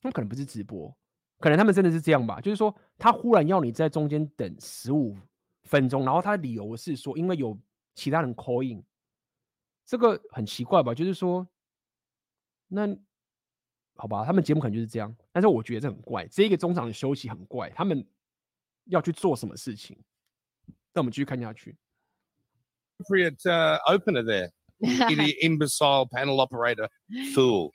[0.00, 0.96] 他们可能不是直播，
[1.38, 2.40] 可能他们真的是这样吧。
[2.40, 5.16] 就是说，他忽然要你在中间等十五
[5.64, 7.58] 分钟，然后他的理由是说，因为有
[7.94, 8.82] 其他人 call in，
[9.84, 10.94] 这个很奇怪吧？
[10.94, 11.46] 就是说，
[12.68, 12.96] 那。
[13.95, 18.05] 好吧，他们节目可能就是这样，但是我觉得这很怪，这一个中场的休息很怪，他们
[18.85, 19.97] 要去做什么事情？
[20.93, 21.75] 那我们继续看下去。
[22.97, 24.51] Appropriate uh, opener there,
[24.81, 26.87] idiot, imbecile panel operator,
[27.33, 27.71] fool.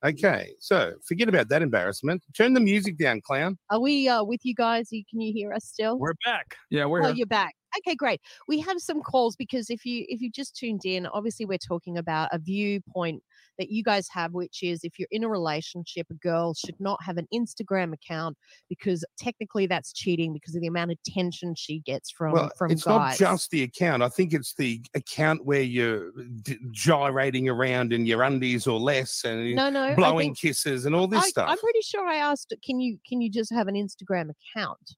[0.00, 2.22] Okay, so forget about that embarrassment.
[2.36, 3.56] Turn the music down, clown.
[3.68, 4.90] Are we uh, with you guys?
[4.90, 5.98] Can you hear us still?
[5.98, 6.56] We're back.
[6.70, 7.02] Yeah, we're.
[7.02, 7.16] Oh, here.
[7.16, 7.54] you're back.
[7.78, 8.20] Okay, great.
[8.46, 11.98] We have some calls because if you if you just tuned in, obviously we're talking
[11.98, 13.22] about a viewpoint
[13.59, 16.97] that you guys have, which is if you're in a relationship, a girl should not
[17.03, 18.35] have an Instagram account
[18.69, 22.71] because technically that's cheating because of the amount of attention she gets from well, from
[22.71, 23.19] it's guys.
[23.19, 24.01] not just the account.
[24.01, 29.23] I think it's the account where you're d- gyrating around in your undies or less
[29.25, 31.49] and no, no, blowing kisses and all this I, stuff.
[31.49, 34.95] I'm pretty sure I asked, can you can you just have an Instagram account?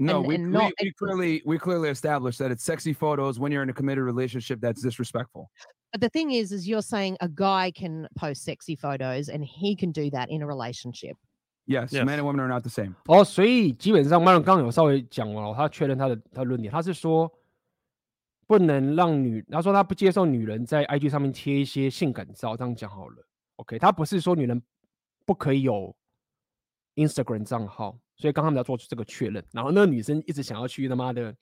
[0.00, 3.52] No, and, we, and we, we clearly we clearly established that it's sexy photos when
[3.52, 5.50] you're in a committed relationship that's disrespectful.
[5.91, 9.77] But the thing is, is you're saying a guy can post sexy photos and he
[9.77, 11.15] can do that in a relationship.
[11.65, 12.05] Yes, yes.
[12.05, 12.95] men and women are not the same.
[13.05, 17.31] 哦，所以基本上，曼伦刚刚有稍微讲了，他确认他的他的论点，他是说
[18.45, 23.25] 不能让女，他说他不接受女人在 IG 上面贴一些性感照，这样讲好了。
[23.55, 24.61] OK，他不是说女人
[25.25, 25.95] 不可以有
[26.95, 29.41] Instagram 账号，所以刚刚他们要做出这个确认。
[29.53, 31.33] 然后那个女生一直想要去他妈的。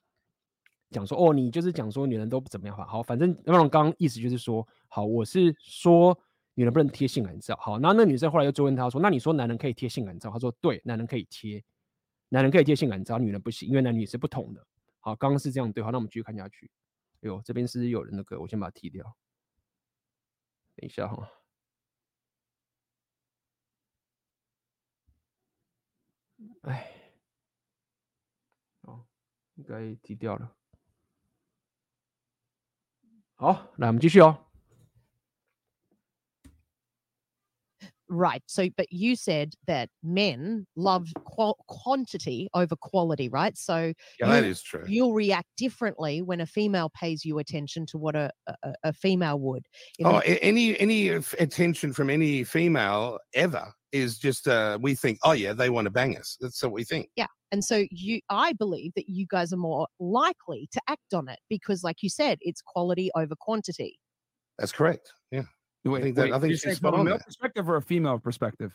[0.90, 2.76] 讲说哦，你就是讲说女人都不怎么样？
[2.76, 6.18] 好，反正那种刚刚意思就是说，好，我是说
[6.54, 7.56] 女人不能贴性感照。
[7.60, 10.30] 好，那那女生后来又追问他说，那你说男人可以贴性感照？
[10.30, 11.62] 他说对，男人可以贴，
[12.30, 14.66] 男人可以贴性感照，女人不行，因为男女是不同的。
[15.00, 16.70] 好，刚刚是这样对，话，那我们继续看下去。
[17.20, 19.04] 哎呦，这边是有人那个，我先把它踢掉。
[20.76, 21.30] 等一下哈，
[26.62, 26.92] 哎，
[28.82, 29.04] 哦，
[29.56, 30.57] 应该踢掉了。
[33.37, 34.37] 好，来我们继续哦。
[38.09, 38.43] Right.
[38.45, 43.57] So, but you said that men love qual- quantity over quality, right?
[43.57, 44.83] So, yeah, that is true.
[44.85, 49.39] You'll react differently when a female pays you attention to what a, a, a female
[49.39, 49.65] would.
[50.03, 55.31] Oh, the- any any attention from any female ever is just uh, we think, oh
[55.31, 56.37] yeah, they want to bang us.
[56.39, 57.09] That's what we think.
[57.15, 57.27] Yeah.
[57.50, 61.38] And so you I believe that you guys are more likely to act on it
[61.48, 63.98] because like you said, it's quality over quantity.
[64.58, 65.12] That's correct.
[65.30, 65.42] Yeah.
[65.84, 68.18] Wait, I think, that, wait, I think she's from a male perspective or a female
[68.18, 68.72] perspective.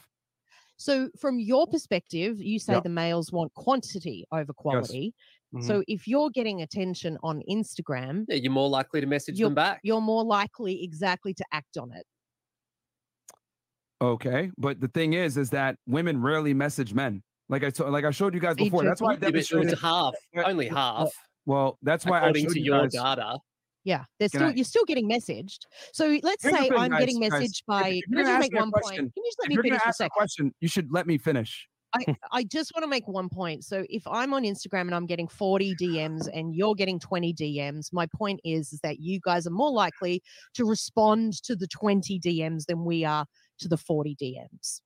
[0.77, 5.13] So, from your perspective, you say the males want quantity over quality.
[5.53, 5.63] Yes.
[5.63, 5.67] Mm-hmm.
[5.67, 9.81] So, if you're getting attention on Instagram, yeah, you're more likely to message them back.
[9.83, 12.05] You're more likely exactly to act on it.
[14.01, 17.21] Okay, but the thing is, is that women rarely message men.
[17.53, 18.83] Like I told, like I showed you guys before.
[18.83, 21.11] That's why I demonstrated half, only half.
[21.45, 23.37] Well, that's why according I showed to you your guys, data.
[23.83, 25.59] Yeah, there's still I, you're still getting messaged.
[25.91, 28.01] So let's say thing, I'm guys, getting messaged guys, by.
[28.09, 29.13] Can I just make one question, point?
[29.13, 30.09] Can you just let me finish a second?
[30.09, 31.67] question, you should let me finish.
[31.93, 33.63] I, I just want to make one point.
[33.63, 37.93] So if I'm on Instagram and I'm getting 40 DMs and you're getting 20 DMs,
[37.93, 40.23] my point is, is that you guys are more likely
[40.55, 43.27] to respond to the 20 DMs than we are
[43.59, 44.81] to the 40 DMs.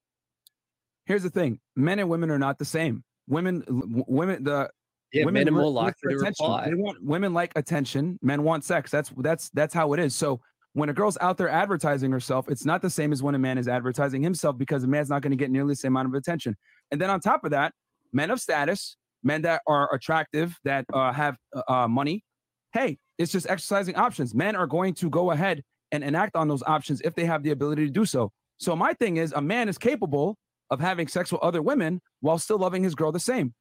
[1.07, 3.03] Here's the thing: men and women are not the same.
[3.27, 3.63] Women,
[4.07, 4.69] women, the
[5.13, 6.45] yeah, women men are more likely to attention.
[6.45, 6.65] reply.
[6.69, 8.19] They want women like attention.
[8.21, 8.91] Men want sex.
[8.91, 10.15] That's that's that's how it is.
[10.15, 10.41] So
[10.73, 13.57] when a girl's out there advertising herself, it's not the same as when a man
[13.57, 16.13] is advertising himself because a man's not going to get nearly the same amount of
[16.13, 16.55] attention.
[16.91, 17.73] And then on top of that,
[18.11, 22.23] men of status, men that are attractive, that uh, have uh, uh money,
[22.73, 24.35] hey, it's just exercising options.
[24.35, 27.51] Men are going to go ahead and enact on those options if they have the
[27.51, 28.31] ability to do so.
[28.57, 30.37] So my thing is, a man is capable
[30.69, 33.53] of having sex with other women while still loving his girl the same.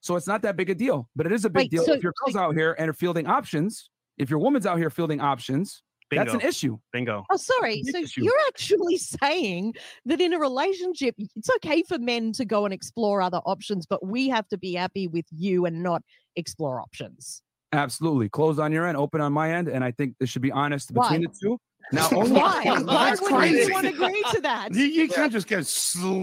[0.00, 1.94] So it's not that big a deal, but it is a big Wait, deal so,
[1.94, 3.90] if your girl's out here and are fielding options.
[4.16, 6.24] If your woman's out here fielding options, Bingo.
[6.24, 6.78] that's an issue.
[6.92, 7.24] Bingo.
[7.30, 7.82] Oh, sorry.
[7.84, 8.24] So issue.
[8.24, 9.74] you're actually saying
[10.06, 14.04] that in a relationship, it's okay for men to go and explore other options, but
[14.06, 16.02] we have to be happy with you and not
[16.36, 17.42] explore options.
[17.72, 18.28] Absolutely.
[18.28, 19.68] Closed on your end, open on my end.
[19.68, 21.10] And I think this should be honest Why?
[21.10, 21.58] between the two.
[21.92, 22.62] Now, why?
[22.82, 23.62] Why would crazy.
[23.62, 24.74] anyone agree to that?
[24.74, 25.62] You, you can't just go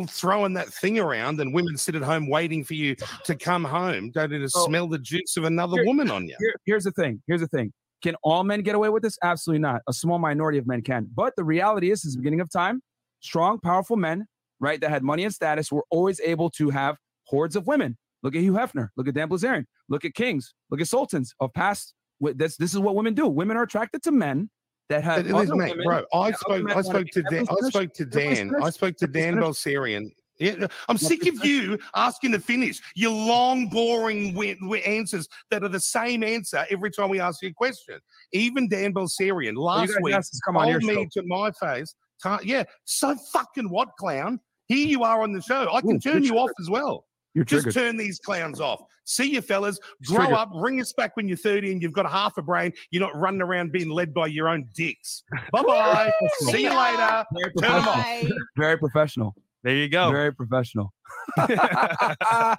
[0.07, 4.11] throwing that thing around and women sit at home waiting for you to come home,
[4.11, 4.65] don't to oh.
[4.65, 6.35] smell the juice of another here, woman on you.
[6.39, 7.21] Here, here's the thing.
[7.27, 7.73] Here's the thing.
[8.03, 9.17] Can all men get away with this?
[9.23, 9.81] Absolutely not.
[9.87, 11.07] A small minority of men can.
[11.15, 12.81] But the reality is, since the beginning of time,
[13.21, 14.27] strong, powerful men,
[14.59, 17.97] right, that had money and status were always able to have hordes of women.
[18.21, 18.89] Look at Hugh Hefner.
[18.97, 19.65] Look at Dan Bilzerian.
[19.89, 20.53] Look at kings.
[20.69, 21.93] Look at sultans of past.
[22.19, 23.27] This, this is what women do.
[23.27, 24.49] Women are attracted to men
[24.89, 26.03] that have Listen, mate, bro.
[26.13, 26.69] I spoke.
[26.69, 27.47] I spoke to Dan.
[27.49, 28.55] I spoke to Dan.
[28.61, 30.11] I spoke to Dan Bilzerian.
[30.37, 35.63] Yeah, I'm sick of you asking to finish your long, boring w- w- answers that
[35.63, 37.99] are the same answer every time we ask you a question.
[38.33, 40.15] Even Dan Bilzerian last well, week
[40.45, 41.21] come told me show.
[41.21, 41.95] to my face,
[42.43, 44.41] yeah, so fucking what, clown?
[44.67, 45.69] Here you are on the show.
[45.71, 47.05] I can Ooh, turn you off as well.
[47.35, 48.81] You're Just turn these clowns off.
[49.03, 49.77] See you fellas.
[50.07, 50.35] Grow triggered.
[50.35, 50.49] up.
[50.55, 52.71] Ring us back when you're 30 and you've got half a brain.
[52.91, 55.23] You're not running around being led by your own dicks.
[55.51, 56.11] Bye bye.
[56.39, 57.25] See you later.
[57.33, 58.37] Very professional.
[58.55, 59.35] Very professional.
[59.63, 60.11] There you go.
[60.11, 60.93] Very professional.
[61.37, 62.57] well,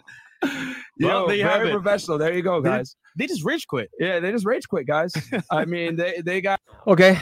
[0.98, 2.18] Yo, they very professional.
[2.18, 2.96] There you go, guys.
[3.16, 3.90] They, they, just rage quit.
[3.98, 5.12] Yeah, they just rage quit, guys.
[5.50, 7.18] I mean, they they got okay,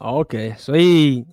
[0.00, 0.54] okay.
[0.58, 1.24] 所以，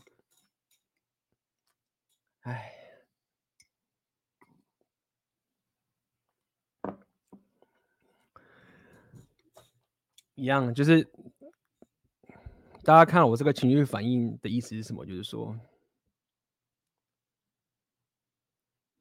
[10.36, 11.04] 一样，就是
[12.84, 15.06] 大家看我这个情绪反应的意思是什么？
[15.06, 15.58] 就是说，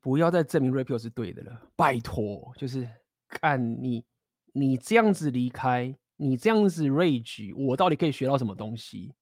[0.01, 2.89] 不要再证明 Rapio 是对的了，拜托，就是
[3.29, 4.05] 看你
[4.53, 9.15] 你这样子离开，你这样子 rage，我到底可以学到什么东西？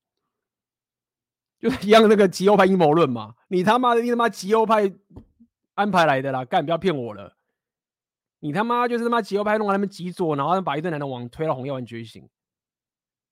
[1.60, 4.92] 就一样那个极右派阴谋论嘛，你他妈的，你他妈极右派
[5.74, 7.36] 安排来的啦，干，不要骗我了。
[8.40, 12.28] 你他妈就是他妈极右派弄完他们极左，然后把一堆男的往推到红药丸觉醒，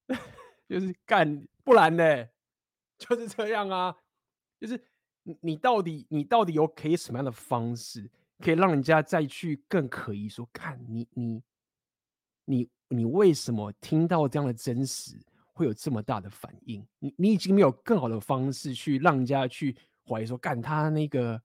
[0.69, 2.27] 就是干，不然呢，
[2.99, 3.97] 就是这样啊，
[4.61, 4.79] 就是
[5.23, 11.43] 你你到底你到底有可以什么样的方式，可以让人家再去更可疑说，看你你
[12.45, 15.19] 你你为什么听到这样的真实
[15.55, 16.87] 会有这么大的反应？
[16.99, 19.75] 你你已经没有更好的方式去让人家去
[20.07, 21.41] 怀疑说，干他那个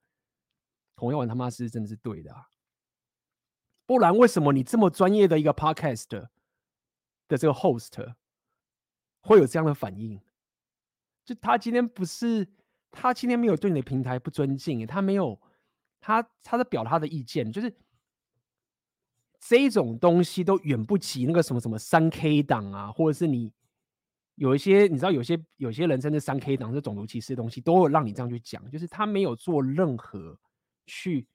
[0.95, 2.45] 红药丸他妈是真的是对的啊？
[3.85, 8.13] 不然，为什么你这么专业的一个 podcast 的这个 host
[9.21, 10.19] 会有这样的反应？
[11.25, 12.47] 就他今天不是，
[12.91, 15.39] 他今天没有对你的平台不尊敬，他没有，
[15.99, 17.73] 他他在表他的意见，就是
[19.39, 23.51] 这种东西都远不及那个什么什么三 K 党啊，或者是你
[24.35, 30.37] 有一些你知道，有些有些人甚至三 K 党是种族歧视的东西，都会让你这样去讲，就是他没有做任何
[30.85, 31.25] 去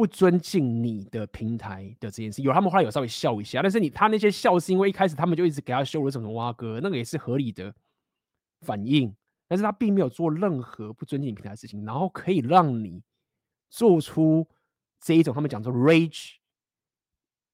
[0.00, 2.40] 不尊敬你的平台的这件事。
[2.40, 7.74] 有他们后来有稍微笑一下，但是你他那些笑是因为一开始他们就一直给他修了什么蛙哥，那个也是合理的
[8.62, 9.14] 反应，
[9.46, 13.02] 但是他并没有做任何不尊敬平台的事情，然后可以让你
[13.68, 14.48] 做出
[15.02, 16.36] 这一种他们讲说 rage，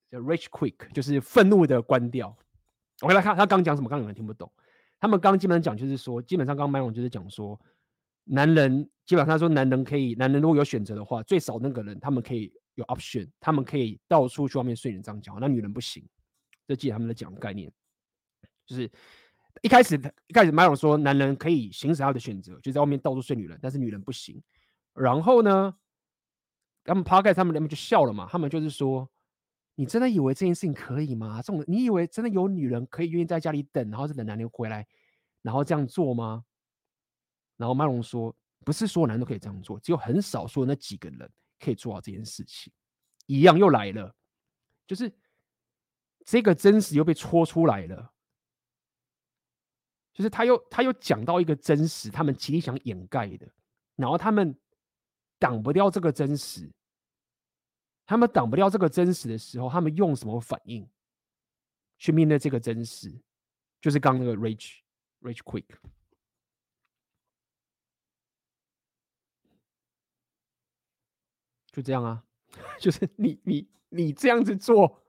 [0.08, 2.36] 叫 rage quick，就是愤怒的关掉。
[3.00, 4.48] 我来看他刚讲什么，刚有人听不懂。
[5.00, 7.60] 他们刚基本上讲就是说，基本上刚麦龙就是讲说，
[8.28, 16.06] 男人基本上说男人可以，男人如果有选择的话，最少那个人他们可以有 option，他们可以到处去外面睡人这样讲，那女人不行。
[16.66, 17.72] 这记得他们的讲的概念，
[18.66, 18.90] 就是
[19.62, 19.94] 一开始
[20.26, 24.42] 一开始马勇说男人可以行使他的选择，就在外面到处睡女人，但是女人不行。
[24.92, 25.74] 然后呢，
[26.84, 29.08] 他们趴开他们他们就笑了嘛，他们就是说。
[29.78, 31.42] 你真的以为这件事情可以吗？
[31.42, 34.86] 这种你以为真的有女人可以愿意在家里等，然后是等男人回来，
[35.42, 36.46] 然后这样做吗？
[37.56, 42.72] 然后麦龙说，不是所有男人都可以这样做，只有很少数那几个人可以做到这件事情。
[43.26, 44.14] 一样又来了，
[44.86, 45.12] 就是
[46.24, 48.12] 这个真实又被戳出来了，
[50.12, 53.48] 就是他又他又讲到一个真实，他们极力想掩盖的，
[53.96, 54.56] 然后他们
[55.38, 56.70] 挡不掉这个真实。
[58.08, 60.88] 他们挡不掉这个真实的时候，他们用什么反应
[61.98, 63.12] 去面对这个真实？
[63.80, 64.78] 就是刚那个 rage
[65.22, 65.64] rage quick，
[71.76, 72.24] 就这样啊，
[72.80, 75.02] 就是你你你这样子做，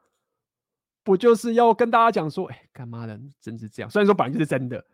[1.01, 3.17] 不就是要跟大家讲说，哎，干嘛的？
[3.39, 3.89] 真是这样？
[3.89, 4.85] 虽然说本来就是真的，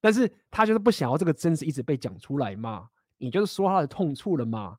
[0.00, 2.88] 但是他就是不想要这个真实一直被讲出来嘛。
[3.18, 4.78] 你就是说他的痛处了嘛。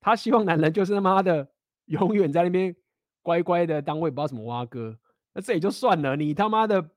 [0.00, 1.48] 他希望男人就是他妈的
[1.86, 2.76] 永远在那边
[3.20, 4.96] 乖乖的当我也不知道什么蛙哥，
[5.32, 6.14] 那这也就算了。
[6.14, 6.88] 你他妈的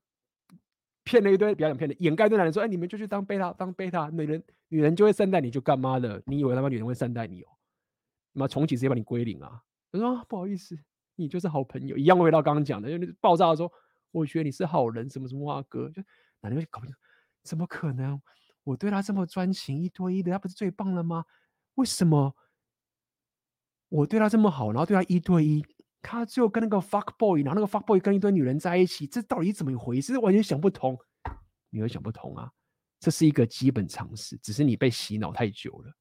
[1.03, 6.21] 骗了一堆，不要讲骗的，掩盖对男人说：“哎，你们就去当贝塔，当贝塔，女人女人就会善待你，就干嘛的？
[6.25, 7.47] 你以为他妈女人会善待你哦？
[8.35, 9.59] 那么重启直接把你归零啊？”
[9.91, 10.77] 他说、啊：“不好意思，
[11.15, 13.71] 你就是好朋友，一样回到刚刚讲的，因为爆炸的时候，
[14.11, 16.03] 我觉得你是好人，什么什么蛙哥，就
[16.41, 16.93] 男人会搞不清，
[17.43, 18.21] 怎么可能？
[18.63, 21.25] 我对他这么专情，一对一的，他不是最棒了吗？
[21.75, 22.35] 为什么？”
[23.89, 25.65] 我对他这么好，然后对他一对一，
[26.01, 30.17] 他最后跟那个 fuck boy，然后那个 fuck boy 跟一堆女人在一起，这到底怎么一回事？
[30.17, 30.97] 完全想不通。
[31.69, 32.51] 你会想不通啊？
[32.99, 35.93] 这是一个基本常识，只是你被洗脑太久了，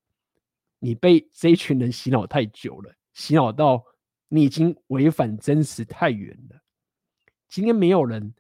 [0.85, 3.83] 你被这一群人洗脑太久了，洗脑到
[4.29, 6.61] 你已经违反真实太远了。
[7.49, 8.35] 今天没有人，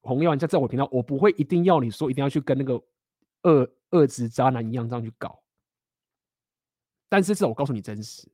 [0.00, 2.80] 红药丸在在我频道，我不会一定要你说一定要去跟那个
[3.42, 5.42] 恶恶质渣男一样这样去搞。
[7.08, 8.30] 但是至少我告诉你真实，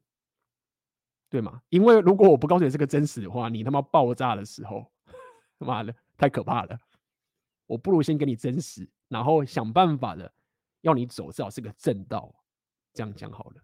[1.31, 1.62] 对吗？
[1.70, 4.93] 因为如果我不告诉你这个真实的话，你他妈爆炸的时候，
[5.59, 6.79] 他妈的太可怕了。
[7.65, 10.31] 我不如先给你真实，然后想办法的
[10.83, 12.35] 要你走，至少是个正道。
[12.93, 13.62] 这样讲好了。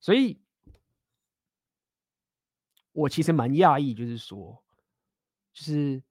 [0.00, 0.40] 所以，
[2.92, 4.62] 我其实蛮讶异，就是说，
[5.52, 6.02] 就是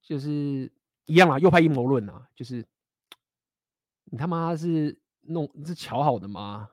[0.00, 0.72] 就是
[1.06, 2.66] 一样啊，右派阴谋论啊，就是
[4.04, 4.98] 你他妈是。
[5.24, 6.68] 弄是巧好的吗？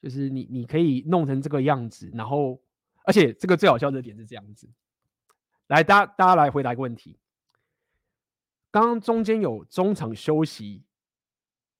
[0.00, 2.62] 就是你你可以弄成这个样子，然后
[3.04, 4.70] 而且这个最好笑的点是这样子。
[5.66, 7.18] 来，大家大家来回答一个问题。
[8.70, 10.84] 刚刚中间有中场休息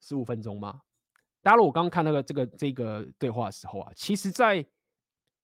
[0.07, 0.81] 十五分钟吗？
[1.43, 4.65] 大家如果刚刚看那个这个这个对话的时候啊，其实在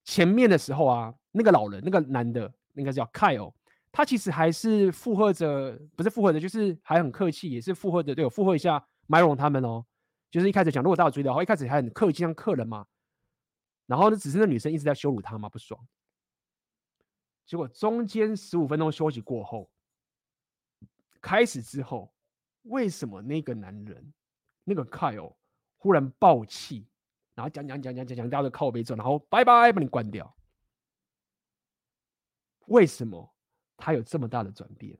[0.04, 3.52] 前面的时候啊，那个老人那个男的应该是叫 Kyle，
[3.90, 9.84] 他其实还是附和着，不是附和着，就是还很客气，也是附和着，对，我附和一下 Myron 他们哦。
[10.30, 12.86] 就是一开始讲，如果大家注意的话，一开始还很客气，像客人嘛。
[13.86, 15.84] 然后呢，只是那女生一直在羞辱他嘛，不爽。
[17.44, 19.68] 结果中间十五分钟休息过后，
[21.20, 22.14] 开始之后，
[22.62, 24.12] 为什么那个男人
[24.64, 25.34] 那个 Kyle
[25.76, 26.86] 忽然爆气，
[27.34, 30.34] 然后讲讲讲讲讲讲，大家都靠背走，然后拜拜把你关掉？
[32.66, 33.34] 为什么
[33.76, 34.98] 他有这么大的转变？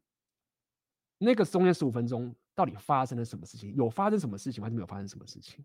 [1.18, 2.34] 那个中间十五分钟。
[2.55, 3.74] 到底发生了什么事情？
[3.74, 5.65] 有发生什么事情，还是没有发生什么事情？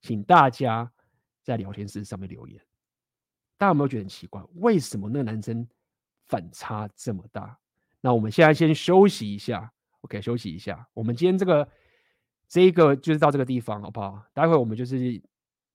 [0.00, 0.92] 请大家
[1.44, 2.60] 在聊天室上面留言。
[3.56, 4.42] 大家有没有觉得很奇怪？
[4.54, 5.64] 为什么那个男生
[6.26, 7.56] 反差这么大？
[8.00, 10.84] 那我们现在先休息一下，OK，休息一下。
[10.94, 11.70] 我们今天这个
[12.48, 14.22] 这一个就是到这个地方，好不好？
[14.32, 15.20] 待会我们就是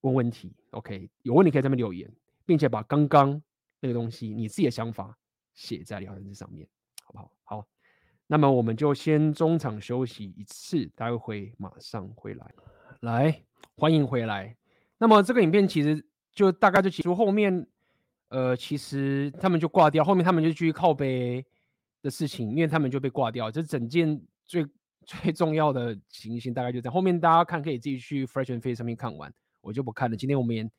[0.01, 2.11] 问问题，OK，有问题可以在那边留言，
[2.45, 3.41] 并且把刚刚
[3.79, 5.17] 那个东西你自己的想法
[5.53, 6.67] 写在聊天室上面，
[7.03, 7.31] 好不好？
[7.43, 7.67] 好。
[8.25, 12.53] 那么我们就先中场休息一次，待会马上回来。
[13.01, 13.43] 来，
[13.75, 14.55] 欢迎回来。
[14.97, 17.67] 那么这个影片其实就大概就结束后面，
[18.29, 21.45] 呃，其实他们就挂掉，后面他们就继续靠背
[22.01, 23.51] 的事情，因为他们就被挂掉。
[23.51, 24.65] 这整件最
[25.05, 26.93] 最重要的情形大概就这样。
[26.93, 30.17] 后面大家看可以自己去 Fresh and Fit 上面看完，我就不看了。
[30.17, 30.69] 今天我们也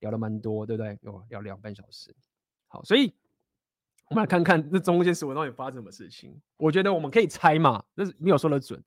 [0.00, 0.98] 聊了蛮多，对不对？
[1.02, 2.14] 有聊两半小时。
[2.68, 3.14] 好，所以
[4.08, 6.40] 我们来看看这中间是我到底发生什么事情。
[6.56, 8.82] 我觉得我们可以猜嘛，但是没有说的准。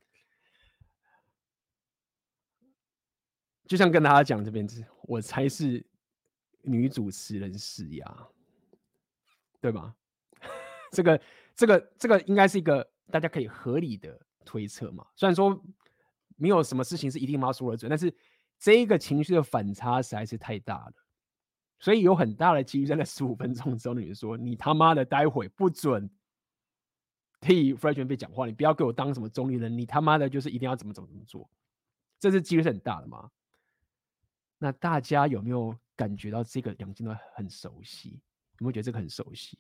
[3.68, 5.86] 就像跟大家讲这边子，我猜是。
[6.68, 8.28] 女主持人施压，
[9.62, 9.96] 对吗？
[10.92, 11.22] 这个、
[11.56, 15.06] 这个、这个应该是一个大家可以合理的推测嘛。
[15.16, 15.62] 虽然说
[16.38, 18.16] 没有什么事情是一定妈说的准，但是
[18.58, 20.94] 这一个情绪的反差实在是太大了，
[21.80, 26.10] 所以有很大的几率在那十五分钟之后，你说你他妈的待会不准
[27.42, 31.50] 替 Fresh and Fit 讲话，你不要给我当什么中立人，你他妈的就是一定要怎么怎么怎么做，
[32.20, 33.30] 这是几率是很大的嘛。
[34.58, 35.76] 那大家有没有？
[35.98, 38.20] 感觉到这个两镜都很熟悉，
[38.60, 39.58] 有没有觉得这个很熟悉？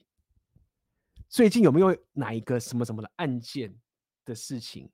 [1.29, 3.73] 最近有没有哪一个什么什么的案件
[4.25, 4.91] 的事情，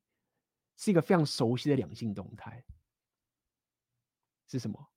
[0.77, 2.64] 是一个非常熟悉的两性动态？
[4.48, 4.90] 是什么？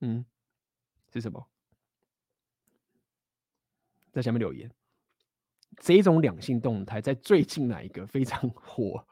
[0.00, 0.24] 嗯，
[1.12, 1.48] 是什么？
[4.10, 4.68] 在下面留言。
[5.76, 9.06] 这种两性动态在最近哪一个非常火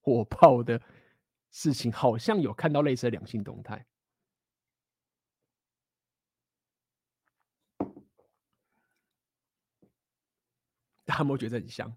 [0.00, 0.80] 火爆的？
[1.52, 3.84] 事情好像有看到类似的两性动态，
[11.10, 11.92] 大家有没有觉得很像？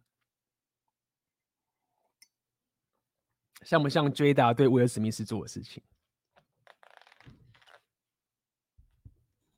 [3.61, 5.83] 像不像 Jada 对威尔史密斯做的事情？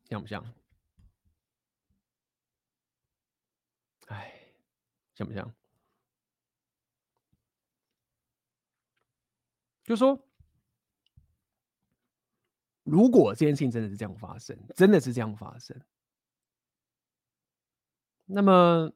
[0.10, 0.44] 像不像？
[4.08, 4.42] 哎，
[5.14, 5.56] 像不像？
[9.86, 10.22] 就说，
[12.84, 15.82] 如果这件事情真的是这样发生，真的是这样发生，
[18.26, 18.92] 那么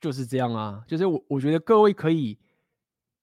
[0.00, 0.84] 就是这样啊。
[0.88, 2.38] 就是我我觉得各位可以，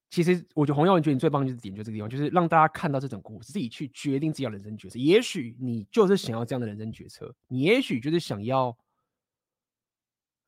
[0.10, 4.98] 其实我觉得洪耀文觉得你最棒就是点就这个地方，就是让大家看到这种故事，自己去决定自己的人生决策。
[5.00, 8.78] 也许你就是想要这样的人生决策，你也许就是想要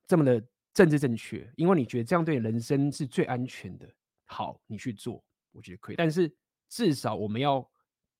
[0.06, 0.42] 这么的
[0.72, 3.88] 政治正确，因为你觉得这样对人生是最安全的。
[4.24, 5.22] 好，你去做。
[5.52, 6.32] 我觉得可以，但是
[6.68, 7.68] 至少我们要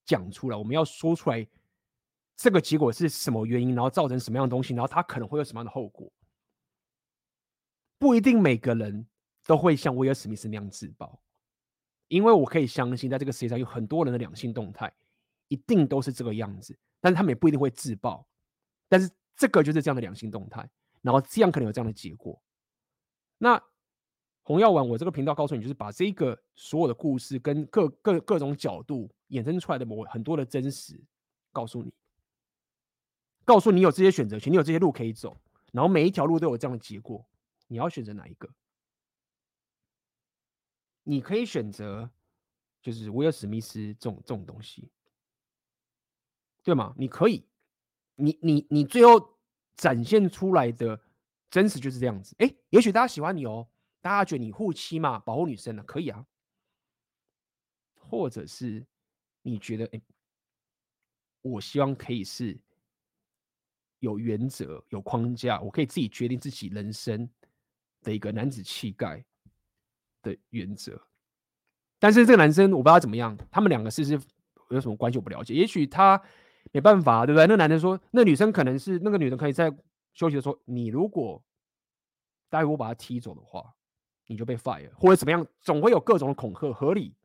[0.05, 1.47] 讲出来，我们要说出来，
[2.37, 6.13] 这个结果是什么原因，然后造成什么样的东西，然后它可能会有什么样的后果。
[8.01, 9.07] 不一定每个人
[9.45, 11.23] 都会像威尔史密斯那样自爆，
[12.09, 14.93] 因为我可以相信，在这个世界上有很多人的两性动态
[15.47, 18.27] 一定都是这个样子，但是他们也不一定会自爆。
[18.89, 20.69] 但是这个就是这样的两性动态，
[21.03, 22.43] 然后这样可能有这样的结果。
[23.39, 23.63] 那。
[24.43, 31.01] 红药丸，我这个频道告诉你，就是把这个所有的故事跟各各各种角度衍生出来的某很多的真实，
[31.53, 31.93] 告诉你，
[33.45, 35.37] 告诉你有这些选择权，你有这些路可以走，
[35.71, 37.25] 然后每一条路都有这样的结果，
[37.71, 38.53] 你要选择哪一个？
[41.05, 42.11] 你可以选择
[42.83, 44.91] 就是威尔史密斯这种这种东西，
[46.65, 46.93] 对吗？
[46.99, 47.47] 你可以，
[48.17, 49.39] 你你你最后
[49.77, 51.01] 展现出来的
[51.49, 52.35] 真实就是这样子。
[52.41, 53.69] 哎，也许大家喜欢你哦。
[54.01, 55.83] 大家觉得你护妻嘛，保护女生呢？
[55.85, 56.27] 可以啊，
[57.95, 58.85] 或者是
[59.43, 60.03] 你觉得，哎，
[61.43, 62.59] 我希望可以是
[64.01, 67.29] 有原则、有框架，我可以自己决定自己人生
[68.03, 69.25] 的一个男子气概
[70.23, 71.01] 的原则。
[71.99, 74.21] 但是这个男生我不知道怎么样，他们两个是不是
[74.71, 75.55] 有什么关系我不了解。
[75.55, 76.23] 也许他
[76.73, 77.47] 没办法，对不对？
[77.47, 79.71] 那男生说，那女生可能是那个女生可以在
[80.15, 81.43] 休息的时候，你如果
[82.49, 83.75] 待会我把他踢走的话。
[84.27, 87.17] 你就被 fire 或者怎么样，总会有各种的恐吓，合理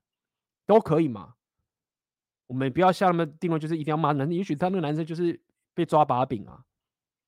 [0.65, 1.35] 都可以嘛。
[2.47, 4.33] 我们不要下那么定论，就是一定要骂男生。
[4.35, 5.39] 也许他那个男生就是
[5.75, 6.65] 被抓把柄啊。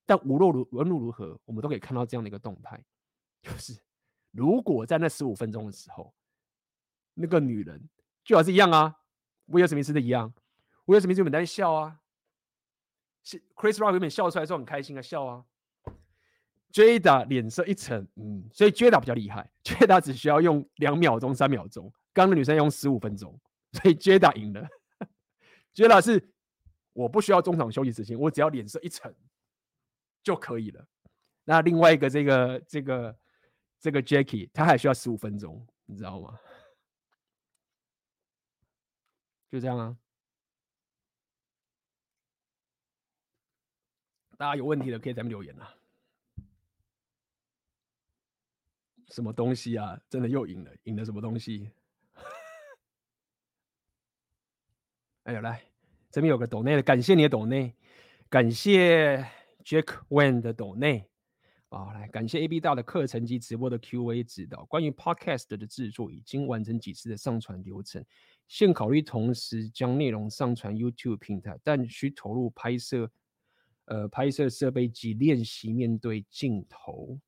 [0.08, 2.84] 但无论如无论如何，我们都可以看到这样的一个动态，
[3.48, 3.80] 就是
[4.32, 6.14] 如果在那十五分钟的时候，
[7.14, 7.82] 那个女人
[8.24, 8.96] 就好是一样啊，
[9.46, 10.34] 威尔史密斯的一样，
[10.86, 12.00] 威尔史密斯原本在笑啊，
[13.24, 15.46] 是 Chris Rock 原本笑出来之后很开心的笑啊。
[16.74, 23.40] Jada 脸色一沉，嗯，所以 Jada 比较厉害，Jada 只需要用两秒钟、三秒钟，刚刚的女生用十五分钟，
[23.72, 24.68] 所以 Jada 赢了。
[25.74, 26.30] Jada 是
[26.92, 29.16] 我不需要中场休息时间，我只要脸色一沉
[30.22, 30.86] 就可以了。
[31.46, 33.18] 那另外一个这个这个
[33.80, 36.40] 这个 Jackie，他还需要十五分钟，你知道吗？
[39.50, 39.98] 就这样啊。
[44.38, 45.74] 大家有问题的可以在下面留言啊。
[49.10, 50.00] 什么东西啊？
[50.10, 51.72] 真的又赢了，赢了什么东西？
[55.24, 55.64] 哎呦，来，
[56.12, 57.74] 这边有个抖内的，感谢你的抖内，
[58.30, 59.18] 感谢
[59.64, 61.10] Jack Wen 的抖内。
[61.70, 64.64] 啊，来感谢 AB 大的课程及直播的 Q&A 指导。
[64.66, 68.04] 关于 Podcast 的制作已经完成几次的上传流程，
[68.48, 73.12] 现考虑同时将内容上传 YouTube 平台，但需投入拍摄，
[73.86, 77.20] 呃，拍摄设备及练习面对镜头。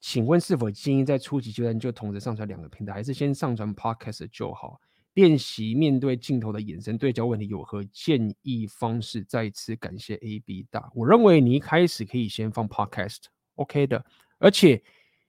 [0.00, 4.80] 请问是否建议在初级阶段就同时上传两个平台，还是先上传 Podcast 就好？
[5.14, 9.22] 练习面对镜头的眼神对焦问题有何建议方式？
[9.24, 10.90] 再次感谢 AB 大。
[10.94, 14.04] 我认为你一开始可以先放 Podcast，OK 的，
[14.38, 14.82] 而且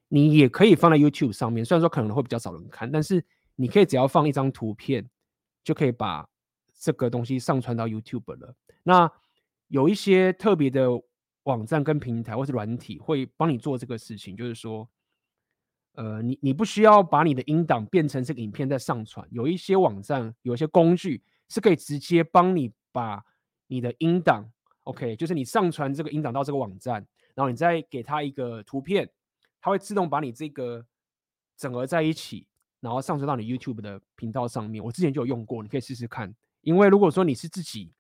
[0.08, 1.66] 你也可以放在 YouTube 上面。
[1.66, 5.10] 虽然说可能会比较少人看，但是你可以只要放一张图片，
[5.64, 6.26] 就可以把
[6.80, 8.56] 这个东西上传到 YouTube 了。
[8.84, 9.12] 那
[9.68, 10.90] 有一些特别的
[11.44, 14.90] 网站跟平台或是软体会帮你做这个事情，就是说。
[15.94, 23.24] 呃，你你不需要把你的音档变成这个影片再上传，有一些网站，有一些工具是可以直接帮你把
[23.68, 24.52] 你的音档
[24.84, 27.06] ，OK，就是你上传这个音档到这个网站，
[27.36, 29.08] 然后你再给它一个图片，
[29.62, 30.84] 它会自动把你这个
[31.58, 32.48] 整合在一起，
[32.80, 34.84] 然后上传到你 YouTube 的频道上面。
[34.84, 36.34] 我之前就有用过，你可以试试看。
[36.62, 37.92] 因为如果说你是自己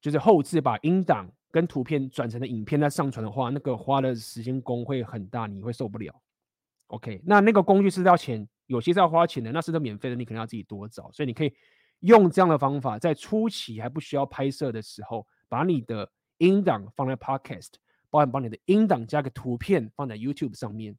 [0.00, 6.20] 就是后置把音档跟图片转成的影片再上传的话，那个花的时间工会很大，你会受不了。
[6.88, 11.10] OK，那那个工具是要钱，有些是要花钱的，那是都免费的，你可能要自己多找。
[11.12, 11.52] 所以你可以
[12.00, 17.74] 用这样的方法，在初期还不需要拍摄的时候，把你的音档放在 Podcast，
[18.08, 20.96] 包含把你的音档加个图片放在 YouTube 上面。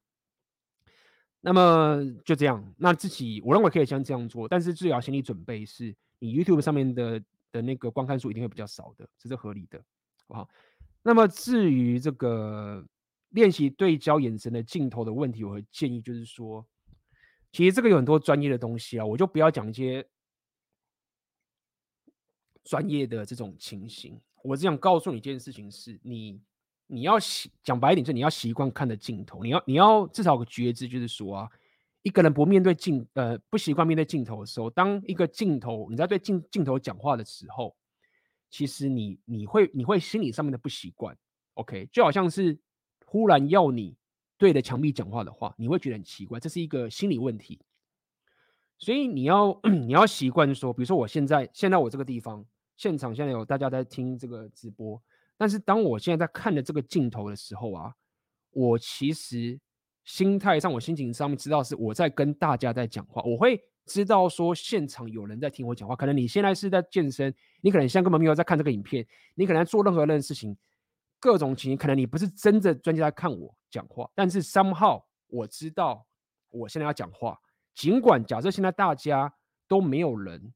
[1.41, 7.19] 那么就这样，那自己我认为可以先这样做，但是最好心理准备是你 YouTube 上面的
[7.51, 10.47] 的那个观看数一定会比较少的，这是合理的，好不好？
[11.01, 12.85] 那么至于这个。
[13.29, 16.65] 练习对焦眼神的镜头的问题，我会建议就是说，
[17.51, 20.03] 其实这个有很多专业的东西啊，我就不要讲一些
[22.63, 24.19] 专业的这种情形。
[24.41, 26.41] 我只想告诉你一件事情是，你
[26.87, 31.49] 你要习讲白一点，就是你要习惯看的镜头，你要你要至少有个觉知，就是说啊，
[32.01, 37.75] 一个人不面对镜呃不习惯面对镜头的时候，当一个镜头你在对镜镜头讲话的时候，
[38.49, 41.15] 其实你你会你会心理上面的不习惯
[41.53, 42.57] ，OK，就好像是。
[43.11, 43.97] 忽然要你
[44.37, 47.59] 对着墙壁讲话的话，你会觉得很奇怪，这是一个心理问题。
[48.77, 52.45] 所以你要 你要习惯说，比如说我现在现在我这个地方
[52.77, 55.01] 现场现在有大家在听这个直播，
[55.39, 57.91] 但是当我现在在看着这个镜头的时候啊，
[58.51, 59.59] 我其实
[60.05, 65.95] 心态上我心情上面知道是我在跟大家在讲话，我会知道说现场有人在听我讲话。
[65.95, 70.55] 可能你现在是在健身，你可能现在根本没有在看这个影片，你可能在做任何任何事情。
[71.19, 76.05] 各种情形，可能你不是真的专家在看我讲话，但是 somehow 我知道
[76.49, 77.39] 我现在要讲话。
[77.75, 79.33] 尽管假设现在大家
[79.67, 80.53] 都没有人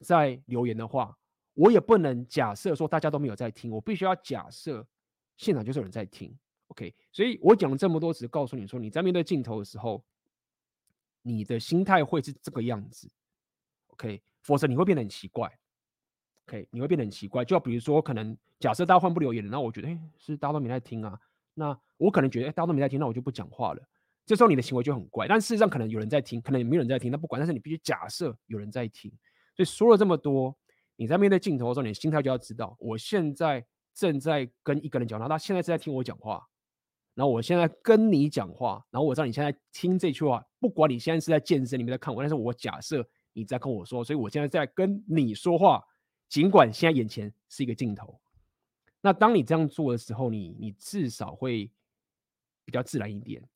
[0.00, 1.16] 在留言的话，
[1.54, 4.86] 我也不能假设说大家都没有在听，我必须要假设
[5.36, 6.36] 现场就是有人在听。
[6.68, 10.04] OK，所以我讲了这么多，只是告诉你说，你在面对镜头的时候，
[11.22, 13.10] 你的心态会是这个样子。
[13.88, 15.50] OK，否则你会变得很奇怪。
[16.46, 17.44] OK，你会变得很奇怪。
[17.44, 21.18] 就比如说，可能假设大家换不留言了，那我觉得，哎，是大家都没在听啊。
[21.54, 23.82] 那我可能觉得，哎，大家都没在听，那我就不讲话了。
[24.24, 25.26] 这时候你的行为就很怪。
[25.28, 27.10] 但事实上，可能有人在听，可能也没有人在听。
[27.10, 29.10] 那不管，但是你必须假设有人在听。
[29.56, 30.56] 所以说了这么多，
[30.96, 33.64] 你在面对镜头的时候，你的心态就要知道，我现在
[33.94, 36.44] 正在跟一个人讲话，他现在是在听我讲话。
[37.14, 45.84] 然后我现在跟你讲话，然后我知道你现在听这句话，不管你现在是在健身，你们在看我，但是我假设你在跟我说，所以我现在在跟你说话。
[46.32, 48.18] 尽管现在眼前是一个镜头，
[49.02, 51.70] 那当你这样做的时候，你你至少会
[52.64, 53.46] 比较自然一点。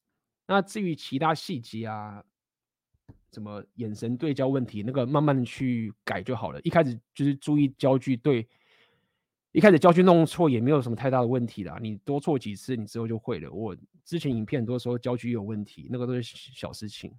[0.46, 2.22] 那至于其他细节啊，
[3.32, 6.60] 什么眼神对焦问题，那个慢慢的去改就好了。
[6.64, 8.46] 一开始就是注意焦距对，
[9.52, 11.78] 一开始焦距弄错也没有什么太大的问题啦。
[11.80, 13.50] 你多错几次，你之后就会了。
[13.50, 13.74] 我
[14.04, 17.10] 之前影片很多时候焦距有问题，那个都是小事情，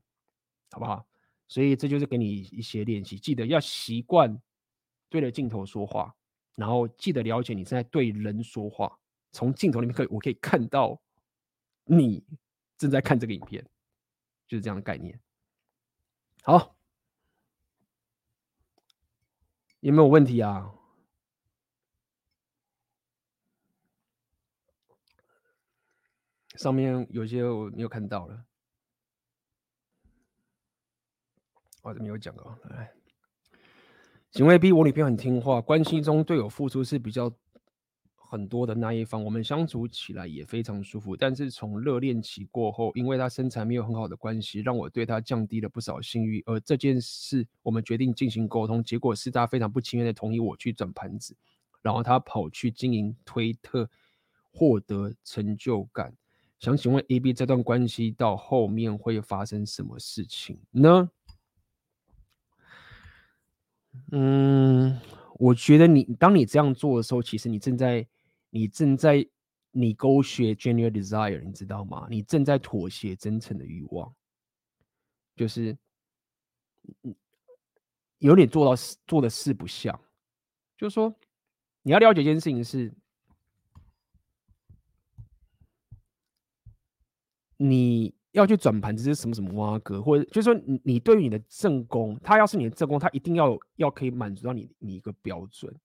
[0.69, 1.03] 好不好？
[1.47, 4.39] 所以这就是给你一些练习，记得要习惯。
[5.09, 6.15] 对着镜头说话，
[6.55, 8.99] 然后记得了解你正在对人说话。
[9.31, 10.99] 从镜头里面可以，我可以看到
[11.83, 12.25] 你
[12.77, 13.63] 正在看这个影片，
[14.47, 15.19] 就是这样的概念。
[16.43, 16.75] 好，
[19.81, 20.73] 有没有问题啊？
[26.55, 28.45] 上面有些我没有看到了，
[31.83, 32.91] 我这没有讲哦，来。
[34.31, 37.31] 行为 B，我女朋友很听话，关系中对我付出是比较
[38.15, 41.15] 很多的那一方，我们相处起来也非常舒服。
[41.15, 46.43] 但是从热恋期过后，因为她身材没有很好的关系，让我对她降低了不少性欲。
[46.45, 51.35] 而这件事，我们决定进行沟通，结果是她非常不情愿的同意我去转盘子，
[51.81, 53.89] 然后他跑去经营推特，
[54.51, 56.13] 获得成就感。
[56.59, 61.09] 想请问 AB 这段关系到后面会发生什么事情呢？
[64.11, 64.99] 嗯，
[65.35, 68.07] 我觉得你当你这样做的时候，其实你正在
[68.49, 69.27] 你正在
[69.71, 72.07] 你勾学 genuine desire，你知道吗？
[72.09, 74.13] 你正在妥协真诚的欲望，
[75.35, 75.77] 就是
[78.19, 79.99] 有点做到做的事不像，
[80.77, 81.13] 就是说
[81.81, 82.93] 你要了解一件事情是。
[87.59, 95.75] 你要去转盘子是什么什么挖哥，或者就是说你你对于你的正宫，他要是你的正宫，他一定要要可以满足到你你一个标准。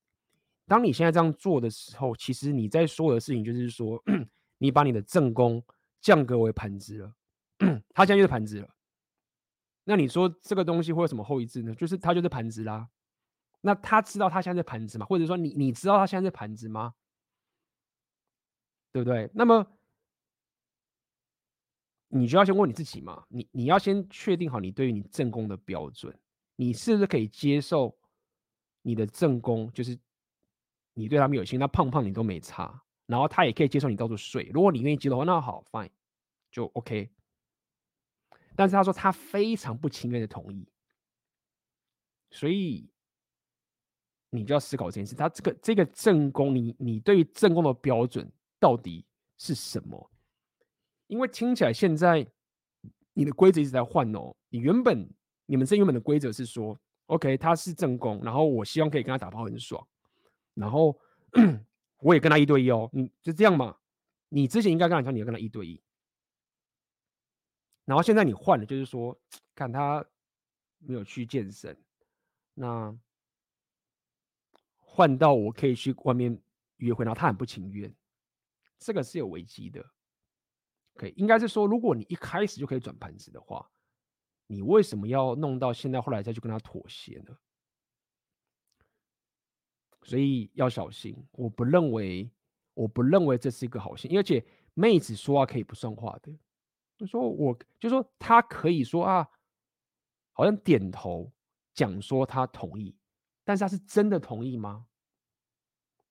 [0.66, 4.02] 当你现在这样做的时候，其实你在说的事情就是说，
[4.58, 5.64] 你把你的正宫
[6.02, 7.14] 降格为盘子了，
[7.94, 8.68] 他现在就是盘子了。
[9.84, 11.74] 那你说这个东西会有什么后遗症呢？
[11.74, 12.86] 就是他就是盘子啦。
[13.62, 15.06] 那他知道他现在是盘子吗？
[15.06, 16.92] 或者说你你知道他现在是盘子吗？
[18.92, 19.30] 对不对？
[19.32, 19.66] 那么。
[22.14, 26.14] 你就要先问你自己嘛，你你要先确定好你对于你正宫的标准，
[26.56, 27.96] 你是不是可以接受
[28.82, 29.98] 你的正宫，就是
[30.92, 35.88] 你对他没有心，那胖胖你都没差，然后他也可以接受你到处睡，如果你愿意接受的话，那好，fine，
[36.50, 37.08] 就 OK。
[38.54, 40.68] 但是他说他非常不情愿的同意，
[42.30, 42.86] 所以
[44.28, 49.06] 你就要思考这件事，他这个这个正宫，你你对于正宫的标准到底
[49.38, 50.11] 是什么？
[51.12, 52.26] 因为听起来现在
[53.12, 54.34] 你的规则一直在换哦。
[54.48, 55.06] 你原本
[55.44, 59.86] 你们这原本的规则是说，OK，他是正宫，然后我希望可以跟他打炮很爽，
[60.54, 60.98] 然后
[62.00, 62.88] 我也跟他一对一哦。
[62.94, 63.76] 你就这样嘛？
[64.30, 65.82] 你之前应该跟他讲，你要跟他一对一，
[67.84, 69.14] 然后现在你换了，就是说
[69.54, 70.02] 看他
[70.78, 71.76] 没有去健身，
[72.54, 72.96] 那
[74.78, 76.40] 换到我可以去外面
[76.78, 77.94] 约会，然后他很不情愿，
[78.78, 79.84] 这个是有危机的。
[80.94, 83.68] 可以，应该是说，如果你一开始就可以转盘子的话，
[84.46, 87.36] 你为什么要弄到现在后来再去跟他妥协呢？
[90.02, 92.30] 所以要小心，我不认为，
[92.74, 96.32] 我不认为这是一个好心，而且妹子说话可以不算话的，
[96.98, 99.26] 就说我就说他可以说啊，
[100.32, 101.32] 好像点头
[101.72, 102.94] 讲说他同意，
[103.44, 104.86] 但是他是真的同意吗？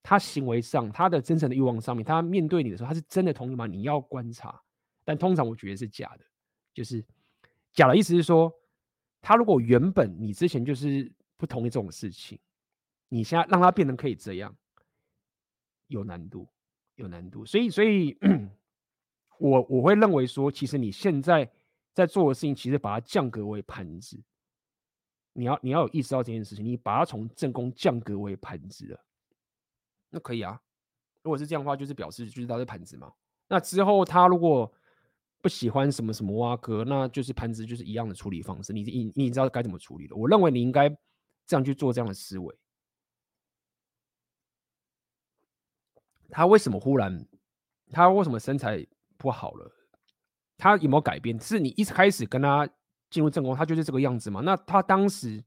[0.02, 3.68] 他行为上，他的真诚的欲望上面，他面对你的时候，他是真的同意吗？
[3.68, 4.60] 你要观察。
[5.04, 6.26] 但通常我觉得是假的，
[6.74, 7.04] 就是
[7.74, 8.54] 假的意思是说，
[9.22, 12.40] 他如果原本你之前就是不同意这种事情，
[13.10, 14.56] 你现在让他变成可以这样，
[15.88, 16.48] 有难度，
[16.96, 17.46] 有难度。
[17.46, 18.18] 所以，所以，
[19.40, 21.52] 我我会认为说，其实你现在
[21.94, 24.22] 在做的事情，其实把它降格为盘子，
[25.34, 29.06] 你要你要有意识到这件事情，你把它从正宫降格为盘子了，
[30.10, 30.62] 那可以啊。
[31.24, 33.14] 如果是这样的话，就是表示就是他是盘子嘛。
[33.48, 34.72] 那之后他如果
[35.42, 38.72] 不喜欢什么什么挖哥，那就是盘子，就是一样的处理方式。
[38.72, 40.16] 你你你知道该怎么处理了？
[40.16, 40.90] 我认为你应该
[41.46, 42.56] 这样去做这样的思维。
[46.30, 47.28] 他为什么忽然？
[47.90, 48.86] 他为什么身材
[49.18, 49.70] 不好了？
[50.58, 51.38] 他有没有改变？
[51.40, 52.70] 是你一开始跟他
[53.10, 54.42] 进入正宫，他就是这个样子吗？
[54.42, 55.44] 那他当时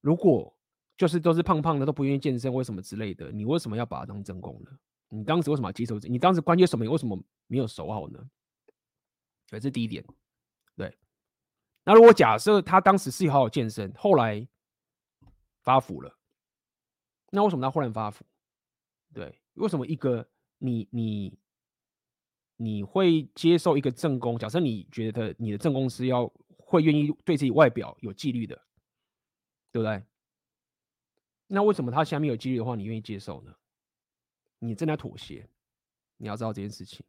[0.00, 0.54] 如果
[0.98, 3.30] 就是都是胖胖的，都不愿意健身，为什么之类的？
[3.30, 4.70] 你为什么要把他当正宫呢？
[5.08, 5.98] 你当时为什么要接受？
[6.00, 6.84] 你当时关节什么？
[6.84, 8.18] 你为什么没有守好呢？
[9.48, 10.04] 对，这是第一点。
[10.76, 10.96] 对，
[11.84, 14.46] 那如果假设他当时是好好健身，后来
[15.62, 16.18] 发福了，
[17.30, 18.24] 那为什么他忽然发福？
[19.14, 21.38] 对，为什么一个你你
[22.56, 24.38] 你会接受一个正宫？
[24.38, 28.54] 假设你觉得你的正宫是要会愿意对自己外表有纪律的，
[29.70, 30.02] 对不对？
[31.46, 33.54] 那为什么他下面有纪律的话，你愿意接受呢？
[34.58, 35.48] 你正在妥协，
[36.16, 37.06] 你要知道这件事情。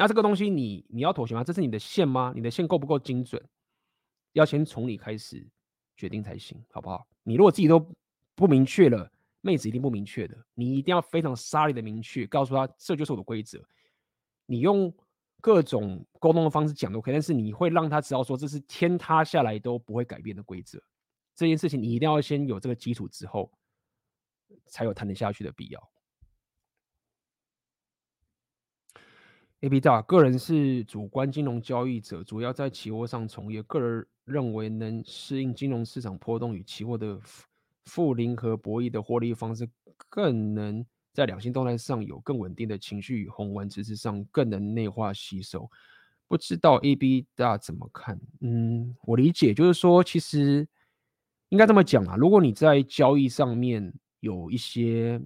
[0.00, 1.42] 那这个东西你你要妥协吗？
[1.42, 2.32] 这是你的线吗？
[2.34, 3.44] 你的线够不够精准？
[4.32, 5.44] 要先从你开始
[5.96, 7.04] 决定才行，好不好？
[7.24, 7.84] 你如果自己都
[8.36, 9.10] 不明确了，
[9.40, 10.38] 妹子一定不明确的。
[10.54, 13.60] 你一定要非常 solid 的明确，告诉他这就是我的规则。
[14.46, 14.94] 你用
[15.40, 20.80] 各种沟通的方式讲都可以，但是你会让他知道说这是天塌下来都不会改变的规则。
[21.34, 23.50] 这件事情你一定要先有这个基础之后，
[24.66, 25.90] 才有谈得下去的必要。
[29.62, 33.60] A B 大个人是主观金融交易者，主要在期货上从业。
[33.64, 37.20] 个人认为能适应金融市场波动与期货的
[37.86, 39.68] 负零和博弈的获利方式，
[40.08, 45.68] 更能在两性动态上有更稳定的情绪与宏观知识上更能内化吸收。
[46.28, 48.16] 不知道 A B 大怎么看？
[48.40, 50.68] 嗯，我理解就是说，其实
[51.48, 55.20] 应该这么讲啊，如果你在交易上面有一些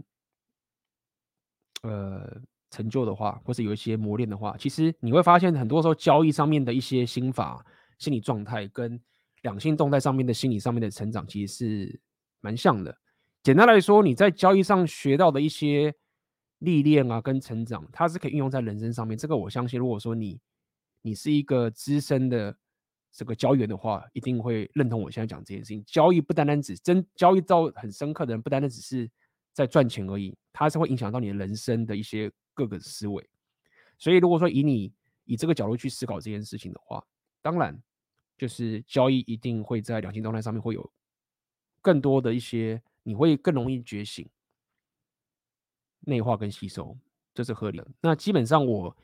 [1.83, 2.41] 呃
[2.73, 7.65] 成就的话，或是有一些磨练的话，其实你会发现很多时候交易上面的一些心法、
[7.99, 8.99] 心理状态跟
[9.43, 12.01] 两性动态上面的心理上面的成长，其实是
[12.41, 12.97] 蛮像的。
[13.43, 15.95] 简单来说，你在交易上学到的一些
[16.61, 19.19] 历练啊，跟成长，它是可以运用在人生上面。
[19.19, 20.41] 这个我相信，如果说你
[21.03, 22.57] 你是一个资深的
[23.13, 25.85] 这个交易员的话，一定会认同我现在讲这件事情。
[25.85, 29.11] 交易不单单只真交易到很深刻的人，不单单只是
[29.53, 33.29] 在赚钱而已，它是会影响到你的人生的一些各个思维。
[33.99, 34.93] 所以，如果说以你
[35.25, 37.05] 以这个角度去思考这件事情的话，
[37.41, 37.77] 当然
[38.37, 40.93] 就是交易一定会在两性状态上面会有
[41.81, 42.83] 更多的一些。
[43.05, 44.25] 你会更容易觉醒、
[46.03, 46.97] 内化跟吸收，
[47.35, 47.89] 这是合理的。
[48.01, 48.97] 那基本上我，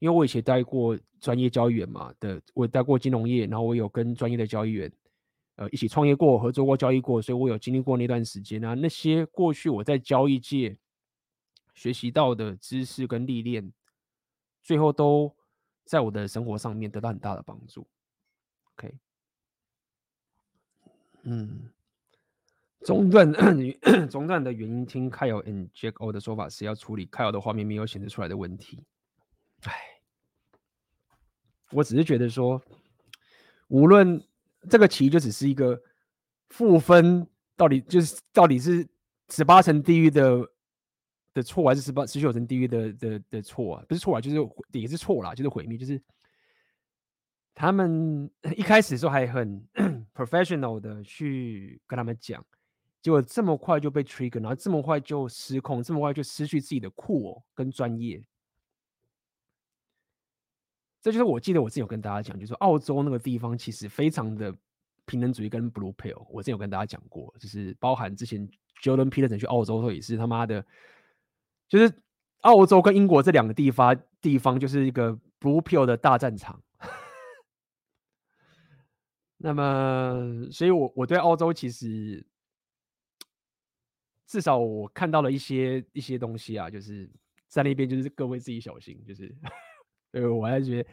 [0.00, 4.92] 因为我以前待过专业交易员嘛的，我待过金融业，然后我有跟专业的交易员，
[5.54, 8.74] 呃，一起创业过、合作过、交易过，所以我有经历过那段时间啊。
[8.74, 10.76] 那些过去我在交易界
[11.76, 13.72] 学习到的知识跟历练，
[14.64, 15.32] 最后都
[15.84, 17.86] 在我的生活上面得到很大的帮助。
[18.72, 18.92] OK，
[21.22, 21.70] 嗯。
[22.84, 23.32] 中断
[24.08, 28.84] 中断的原因，听 Kyle and Jack O 的说法是要处理 Kyle 的画面没有显示出来的问题。
[29.62, 29.72] 哎，
[31.72, 32.62] 我只是觉得说，
[33.66, 34.22] 无论
[34.70, 35.82] 这个棋就只是一个
[36.50, 38.86] 负分，到底就是到底是
[39.30, 40.48] 十八层地狱的
[41.36, 43.84] 的错，还是十八十九层地狱的的的错啊？
[43.86, 44.36] 不是错啊，就是
[44.72, 46.00] 也是错啦，就是毁灭，就是
[47.54, 49.62] 他们一开始的时候还很
[50.16, 52.42] professional 的去跟他们讲。
[53.02, 58.24] 结果这么快就被 trigger，然后这么快就失控，这么快就失去自己的酷哦跟专业。
[61.02, 64.52] 这就是我记得我之前有跟大家讲，就是澳洲那个地方其实非常的
[65.04, 66.26] 平等主义跟 blue pill。
[66.30, 68.48] 我之前有跟大家讲过，就是包含之前
[68.82, 70.66] Jordan Peterson 去澳洲的时候也是他妈的，
[71.68, 71.92] 就是
[72.42, 76.62] 澳洲跟英国这两个地方地方就是一个 blue pill 的大战场。
[79.38, 82.26] 那么，所以我我对澳洲其实。
[84.28, 87.08] 至少我看到了一些一些东西啊，就是
[87.46, 89.32] 在那边，就是各位自己小心，就是，
[90.10, 90.88] 呃，我还是觉得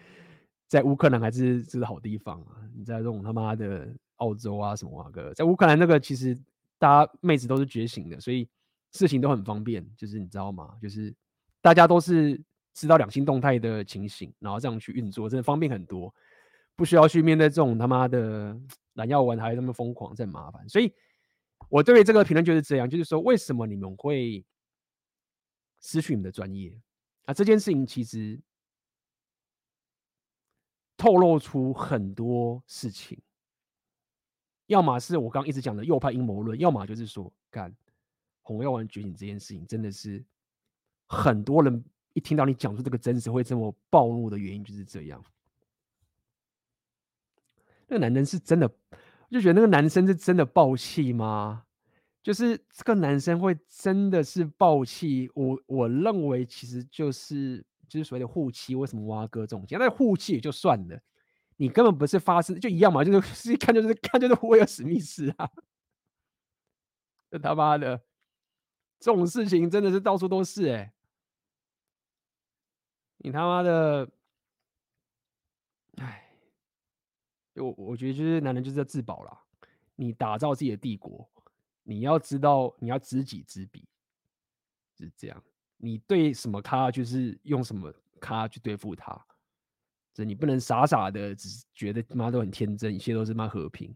[0.68, 2.62] 在乌克兰还是是好地方啊。
[2.76, 6.40] 你在这种他妈的澳洲啊什么啊个，在乌克兰那个其实
[6.78, 8.48] 大家妹子都是觉醒的，所以
[8.94, 10.78] 事情都很方便，就是你知道吗？
[10.82, 11.14] 就是
[11.62, 12.42] 大家都是
[12.74, 16.14] 知道两性动态的情形，然后这样去运作，真的方便很多，
[16.76, 18.58] 不需要去面对这种他妈的
[18.94, 20.94] 蓝药丸还那么疯狂，这麻烦，所以。
[21.70, 24.46] 我对于这个评论就是这样，就是说，为什么你们会
[25.80, 26.78] 失去你们的专业
[27.24, 27.34] 啊？
[27.34, 28.40] 这件事情其实
[30.98, 33.18] 透露出很多事情，
[34.68, 37.74] 要么是我刚刚一直讲的右派阴谋论，要么就是说，干
[38.44, 40.24] 红药丸觉醒这件事情，真的是
[41.08, 45.26] 很多人一听到你讲出这个真实会这么暴怒的原因就是这样。
[47.88, 48.72] 那个男人是真的。
[49.32, 51.64] 就觉得那个男生是真的爆气吗？
[52.22, 55.28] 就是这个男生会真的是爆气？
[55.34, 59.66] 我我认为其实就是就是所谓的护妻，为什么挖哥这种？
[59.72, 61.02] 那护妻也就算了，
[61.58, 65.50] 你根本不是发誓，就一样嘛，就是 一看就是看就是威尔史密斯啊！
[67.32, 68.00] 这 他妈的
[69.04, 70.94] 这种事情真的是到处都是哎、
[73.18, 74.10] 你他妈的，
[75.98, 76.22] 哎。
[77.56, 79.44] 我我觉得就是男人就是要自保啦。
[79.96, 81.30] 你打造自己的帝国，
[81.84, 83.86] 你要知道你要知己知彼，
[84.98, 85.44] 是这样。
[85.78, 89.24] 你对什么咖就是用什么咖去对付他，
[90.14, 93.94] 这你不能傻傻的只是觉得妈都很天真，一切都是妈和平，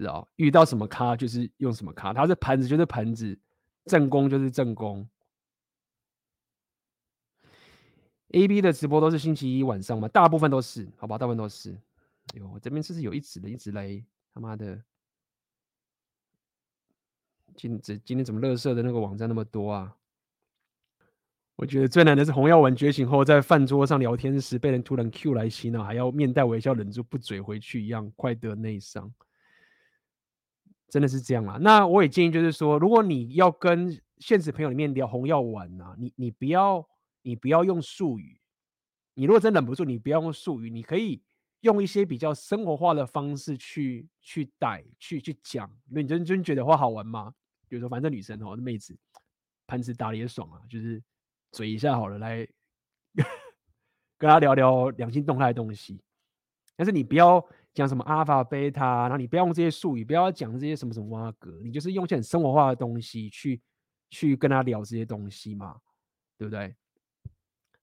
[0.00, 0.28] 知道？
[0.36, 3.38] 遇到什么咖就是用什么咖，他是盘子就是盘子，
[3.84, 5.08] 正宫就是正宫。
[8.32, 10.08] A B 的直播都是星期一晚上吗？
[10.08, 11.70] 大部分都是，好吧，大部分都是。
[12.34, 14.82] 哎呦，我这边是不是有一直的，一直雷他妈的，
[17.56, 19.96] 今这今天怎么乐色的那个网站那么多啊？
[21.54, 29.10] 我觉得最难的是红药丸觉醒后，在饭桌上聊天时被人突然 Q 来洗脑，还要面带微笑忍住不嘴回去一样，快得内伤。
[30.88, 31.58] 真的是这样啊？
[31.60, 36.86] 那我也建议就是说，如果你要跟现实朋友里面聊红药丸啊，你你不要。
[37.26, 38.38] 你不要用术语，
[39.14, 41.20] 你如果真忍不住，你不要用术语，你可以
[41.62, 45.68] 用一些比较生活化的方式去去带、去去讲。
[45.90, 47.34] 你真真觉得话好玩吗？
[47.68, 48.96] 比如说，反正女生哦，妹子，
[49.66, 51.02] 盘子打的也爽啊，就是
[51.50, 52.46] 嘴一下好了，来
[54.16, 56.00] 跟他聊聊两性动态的东西。
[56.76, 57.44] 但是你不要
[57.76, 63.60] 讲什么阿尔法、贝塔，然后你不要用这些术语，不要讲这些什么什么挖格，你就是用一些很生活化的东西去
[64.08, 65.76] 去跟他聊这些东西嘛，
[66.38, 66.74] 对不对？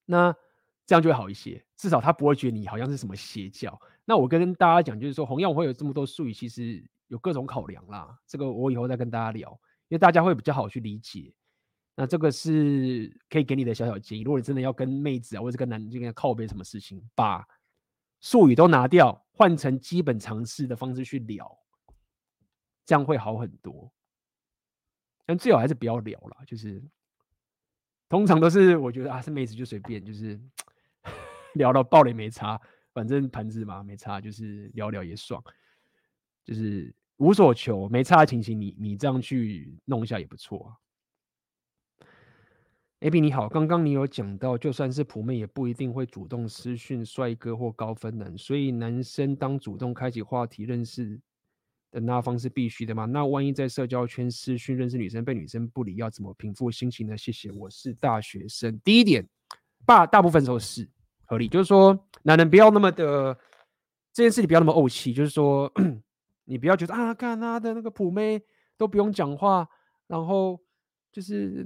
[0.04, 0.36] 那
[0.88, 3.80] 这样就会好一些，至少他不会觉得你好像是什么邪教。
[4.04, 8.18] 那我跟大家讲，就是说红药会有这么多术语，其实有各种考量啦。
[8.26, 9.52] 这个我以后再跟大家聊，
[9.90, 11.32] 因为大家会比较好去理解。
[11.96, 14.24] 那这个是可以给你的小小建议。
[14.24, 17.48] 如果你真的要跟妹子啊，或者跟男人跟靠背什么事情，把
[18.24, 21.60] 术语都拿掉，换成基本常识的方式去聊，
[22.86, 23.92] 这样会好很多。
[25.26, 26.82] 但最好还是不要聊啦，就是
[28.08, 30.40] 通常都是我觉得啊，是妹子就随便，就是
[31.56, 32.60] 聊到爆了也没差。
[32.94, 35.44] 反正盘子嘛，没差，就是聊聊也爽，
[36.46, 40.80] 就是无所求，没差的情形，你你这样去弄一下也不错啊。
[43.04, 51.20] AB 你好，刚刚你有讲到，就算是普妹也不一定会主动私讯帅哥或高分男，所以男生当主动开启话题认识
[51.92, 53.04] 的那方是必须的吗？
[53.04, 57.18] 那万一在社交圈私讯认识女生被女生不理，要怎么平复心情呢？
[57.18, 58.80] 谢谢，我是大学生。
[58.86, 59.28] 第一点，
[59.86, 60.88] 大大部分时候是。
[61.26, 63.38] 合理，就是说，男人不要那么的
[64.14, 65.70] 这件事情不要那么怄气，就是说，
[66.46, 68.42] 你不要觉得啊，看他的那个普妹
[68.78, 69.68] 都不用讲话，
[70.08, 70.58] 然后
[71.14, 71.66] 就是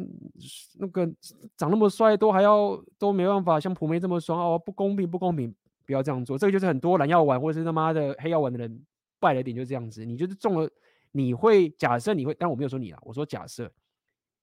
[0.78, 1.12] 那个
[1.56, 5.52] 长那么帅都还要都没办法像普妹这么爽哦，不公平不公平，
[5.88, 6.38] 不要这样做。
[6.38, 8.86] 这个就是很多蓝药丸或者是他妈的黑药丸的人
[9.20, 10.06] 败了点，就是这样子。
[10.06, 10.70] 你就是中了，
[11.14, 13.72] 你会假设你会，但我没有说你啊，我说假设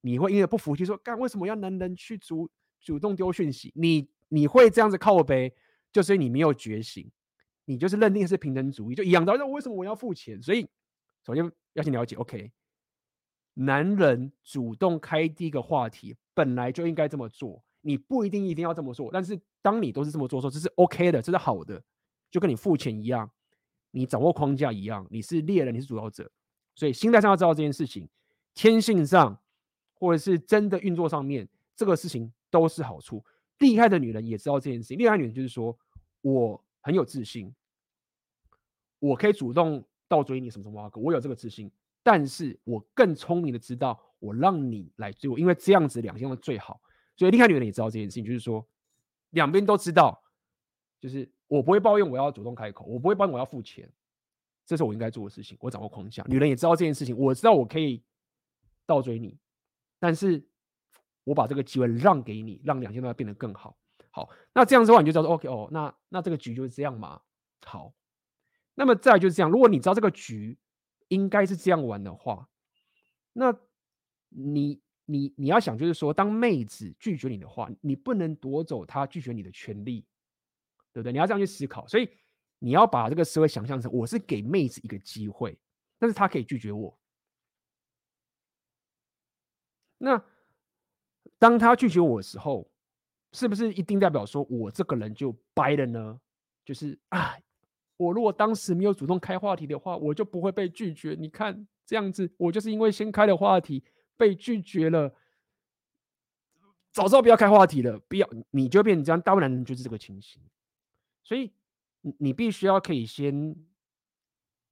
[0.01, 2.51] 你会因为不服气说，干为什么要男人去主
[2.81, 3.71] 主动丢讯息？
[3.77, 4.09] 你。
[4.29, 5.55] 你会这样子靠背，
[5.93, 7.09] 就是你没有觉醒，
[7.67, 9.33] 你就是认定是平等主义，就一样的。
[9.37, 10.43] 那为什么我要付钱？
[10.43, 10.67] 所以
[11.25, 12.51] 首先要先了解，OK，
[13.55, 21.83] 男人主动开第一个话题本来就应该这么做，你不一定一定要这么做，但是当你都是这么做的时候，这是 OK 的，这是好的，
[22.31, 23.31] 就跟你付钱一样，
[23.93, 26.31] 你掌握框架一样，你是猎人，你是主导者，
[26.75, 28.09] 所以心态上要知道这件事情，
[28.55, 29.41] 天性上
[29.95, 33.25] 或者是真的运作上面，这个事情都是好处。
[33.59, 34.99] 厉害的女人也知道这件事情。
[34.99, 35.79] 厉害女人就是说，
[36.23, 37.55] 我很有自信，
[38.99, 41.71] 我可以主动倒追你什么什么，我有这个自信。
[42.05, 46.81] 但是我更聪明的知道，我让你来追我，因为这样子两性的最好。
[47.17, 48.65] 所以厉害女人也知道这件事情，就是说
[49.31, 50.23] 两边都知道，
[51.01, 53.91] 就是我不会抱怨我要主动开口，我不会抱怨我要付钱，
[54.65, 55.57] 这是我应该做的事情。
[55.59, 58.05] 我掌握框架，女人也知道这件事情，我知道我可以
[58.87, 59.37] 倒追你，
[59.99, 60.47] 但是。
[61.27, 63.75] 我把这个机会让给你，让两性都要变得更好。
[64.11, 67.19] 好，那这样之后你就知道，OK 哦，那那这个局就是这样嘛。
[67.65, 67.95] 好，
[68.75, 69.51] 那么再就是这样。
[69.51, 70.59] 如果你知道这个局
[71.15, 72.49] 应该是这样玩的话，
[73.33, 73.57] 那
[74.29, 80.05] 你你你要想就是说，当妹子拒绝你的话，你不能夺走她拒绝你的权利，
[80.93, 81.13] 对不对？
[81.13, 81.87] 你要这样去思考。
[81.87, 82.09] 所以
[82.59, 85.59] 你要把这个思维想象成，我是给妹子一个机会，
[85.99, 86.99] 但是她可以拒绝我。
[89.99, 90.23] 那。
[91.37, 92.71] 当她拒绝我的时候，
[93.33, 96.19] 是不是一定代表说我这个人就掰了呢？
[96.65, 97.37] 就是啊，
[97.97, 101.17] 我如果当时没有主动开话题的话，我就不会被拒绝。
[101.19, 103.83] 你看这样子，我就是因为先开了话题
[104.17, 105.15] 被拒绝了。
[106.93, 109.21] 早知道不要开话题了，不要你就变成这样。
[109.21, 110.41] 大部分男人就是这个情形，
[111.23, 111.53] 所以
[112.03, 113.57] 你你必须要可以先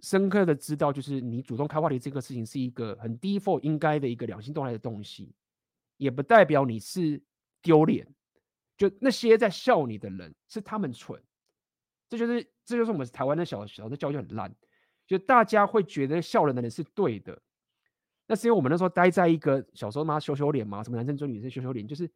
[0.00, 5.34] 深刻的知道，就是你主动开话题这个事情是一个很第一否应该的一个两性动态的东西。
[5.98, 7.22] 也不代表你是
[7.60, 8.04] 丢脸，
[8.76, 11.22] 就那些在笑你的人是他们蠢，
[12.08, 14.54] 这就是这就是我们台湾的小小的教育很烂，
[15.06, 17.40] 就大家会觉得笑人的人是对的，
[18.26, 22.10] 那是因为我们那时候待在一个小时候嘛，羞羞脸嘛，什么男生追女生羞羞脸，就是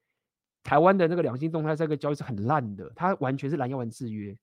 [0.62, 4.36] 台湾的那个两性动态这个教育是很烂的，它完全是蓝药丸制约，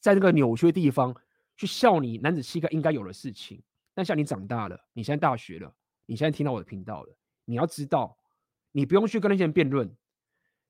[0.00, 1.14] 在那个扭曲的地方
[1.56, 3.62] 去笑你男子气概应该有的事情，
[3.94, 5.74] 但像你长大了，你现在大学了，
[6.06, 7.14] 你现在听到我的频道了。
[7.44, 8.16] 你要知道，
[8.72, 9.90] 你不用去跟那些人辩论，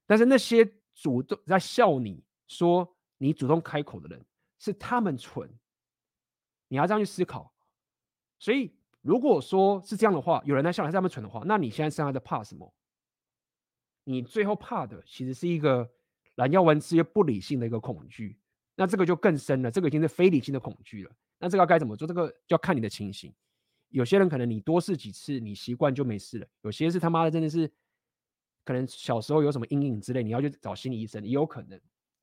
[0.06, 0.64] 但是那些
[0.94, 4.24] 主动在笑你说你主动开口的人
[4.58, 5.48] 是他们蠢，
[6.68, 7.52] 你要这样去思考。
[8.38, 8.72] 所以
[9.02, 12.72] 如果说是这样的话，有人在笑你是他们蠢的话，那你现在现在在怕什么？
[14.04, 15.90] 你最后怕的其实是一个
[16.36, 18.38] 蓝药丸吃又不理性的一个恐惧，
[18.74, 21.10] 那这个就更深了，这个已经是非理性的恐惧了。
[21.38, 22.08] 那这个该怎么做？
[22.08, 23.34] 这个就要看你的情形。
[23.90, 26.46] 有些人可能你多试几次，你习惯就没事了。
[26.62, 27.70] 有些是他妈的真的是，
[28.64, 31.80] 可能小时候有什么阴影之类，你要去找心理医生也有可能。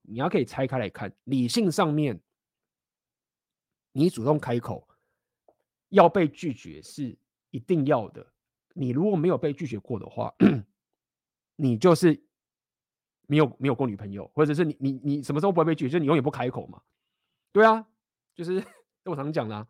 [0.08, 2.20] 你要可以拆开来看，理性上面，
[3.92, 4.88] 你主动开口
[5.90, 7.18] 要被拒绝是
[7.52, 8.26] 一定要的，
[8.74, 10.34] 你如果没有被拒绝过的话，
[11.56, 12.22] 你就是
[13.28, 15.90] 没有没有过女朋友，或者是你你你什么时候不会被拒绝？
[15.90, 16.82] 就是你永远不开口嘛。
[17.52, 17.88] 对啊，
[18.34, 18.64] 就是
[19.06, 19.68] 我常讲的、啊，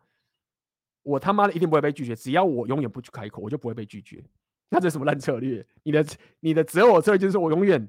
[1.02, 4.24] 我他妈的一定不会被拒绝，只要我永远不去开口，我就不会被拒绝。
[4.68, 5.64] 那这是什么烂策略？
[5.84, 6.04] 你的
[6.40, 7.88] 你的择偶策略就是我永远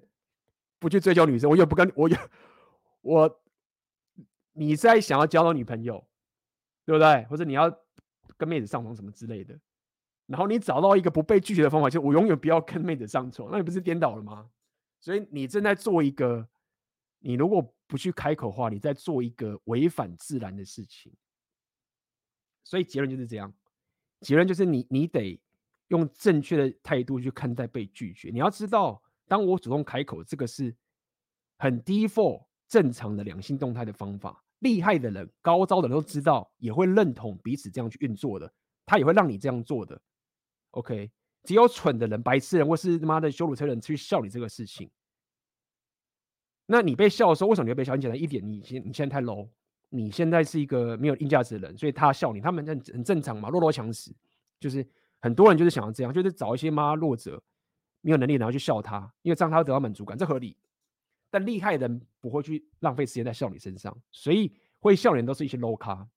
[0.80, 2.18] 不去追求女生，我也不跟我也
[3.02, 3.42] 我
[4.54, 6.08] 你在想要交到女朋友，
[6.86, 7.24] 对不对？
[7.26, 7.70] 或者你要
[8.38, 9.60] 跟妹子上床什么之类的，
[10.26, 14.50] 然后你找到一个不被拒绝的方法，就我永远不要跟妹子上床，那你不是颠倒了吗？
[15.00, 16.48] 所以你正在做一个，
[17.20, 21.14] 你如果不去开口话，你在做一个违反自然的事情。
[22.64, 23.54] 所以结论就是这样，
[24.22, 25.40] 结论就是你你得。
[25.90, 28.30] 用正确的态度去看待被拒绝。
[28.30, 30.74] 你要知道，当我主动开口，这个是
[31.58, 34.44] 很 default 正常的两性动态的方法。
[34.60, 38.52] 厉害的人、高招的人都知道，也会认同彼此这样去运作的。
[38.86, 40.02] 他也会让你这样做的。
[40.72, 41.12] OK，
[41.44, 44.90] 只有蠢的人、白痴人或是他妈的羞辱车人去笑你这个事情。
[46.66, 47.92] 那你被笑的时候，为什么你会被笑？
[47.92, 49.50] 很简单一点，你现你现在太 low，
[49.90, 54.16] 你现在是一个没有硬价值的人，所以他笑你，他们很很正常嘛，弱肉强食，
[54.60, 54.88] 就是。
[55.20, 57.42] 很多人就是想要这样，就是找一些妈弱者，
[58.08, 60.56] 没有能力，然后去笑他，因为这样他会得到满足感，这合理。
[61.30, 66.08] 但厉害的人不会去浪费时间在笑你身上，所以会笑人都是一些 low 咖，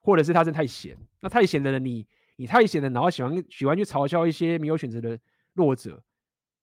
[0.00, 0.96] 或者是他真的太闲。
[1.20, 5.20] 那太闲的人你，你你太闲了，然后喜欢喜欢去嘲笑一些没有选择的
[5.52, 6.02] 弱者，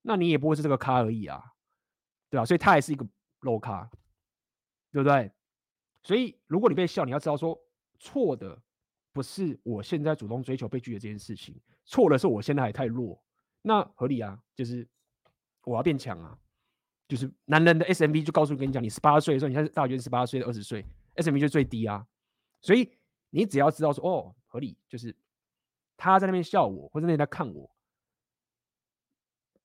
[0.01, 1.39] 那你也不会是这个咖而已啊，
[2.31, 2.43] 对吧？
[2.43, 3.05] 所以他还是一个
[3.41, 3.87] low 咖，
[4.91, 5.31] 对不对？
[6.01, 7.55] 所以如果你被笑，你要知道说
[7.99, 8.59] 错的。
[9.13, 13.19] 不是我现在主动追求被拒绝这件事情，错的是我现在还太弱，
[13.61, 14.87] 那合理啊，就是
[15.63, 16.37] 我要变强啊，
[17.07, 22.05] 就是男人的 SMV 就告诉跟你讲，你十八岁的时候，你现在大学十八岁二十岁，SMV 就最低啊，
[22.61, 22.91] 所以
[23.29, 25.15] 你只要知道说哦，合理，就是
[25.95, 27.69] 他在那边笑我，或者那边在看我，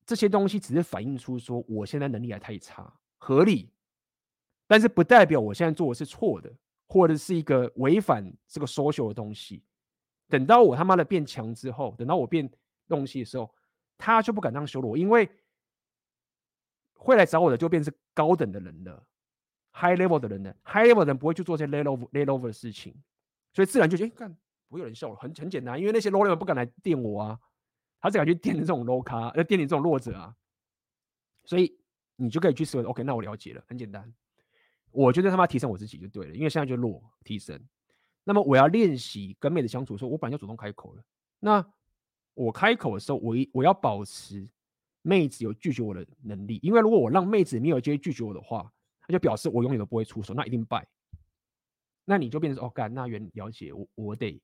[0.05, 3.71] 这些东西只是反映出说我现在能力还太差，合理，
[4.67, 6.53] 但是不代表我现在做的是错的。
[6.89, 9.65] 或者是一个违反这个 social 的东西，
[10.29, 12.47] 等到我他妈的变强之后，等到我变
[12.87, 13.51] 东西的时候，
[14.05, 15.31] 他就不敢这样羞辱我，因为
[16.95, 19.07] 会来找我的就变成高等的人了
[19.73, 22.93] ，high level 的人了，high level 的人不会去做这些 low low level 的事情，
[23.53, 27.39] 所以自然就觉得，看不会有人笑了，很很简单，因为那些 low level 不敢来电我啊，
[28.01, 30.35] 他只敢去电这种 low 咖，呃，电你这种弱者啊，
[31.45, 31.79] 所以
[32.17, 34.13] 你就可以去说，OK，那我了解了，很简单。
[34.91, 37.57] 我觉得他妈提升我自己就对了，因为现在就弱提升。
[38.25, 41.05] 那么我要练习跟妹子相处的时候，我本来就主动开口了。
[41.39, 41.65] 那
[42.35, 44.49] 我开口的时候，我一我要保持
[45.03, 48.71] 妹子有拒绝我的能力，因为如果我让妹子没有机会拒绝我的话，
[49.07, 50.87] 那就表示我永远都不会出手，那一定败。
[52.05, 54.41] 那你就变成哦干，那原了解我我得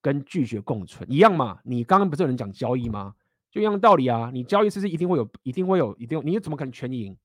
[0.00, 1.60] 跟拒绝共存一样嘛？
[1.64, 3.14] 你刚刚不是有人讲交易吗？
[3.50, 7.16] 就一样的道理啊，你交易是是一定会有，一定会有，一定你怎么可能全赢？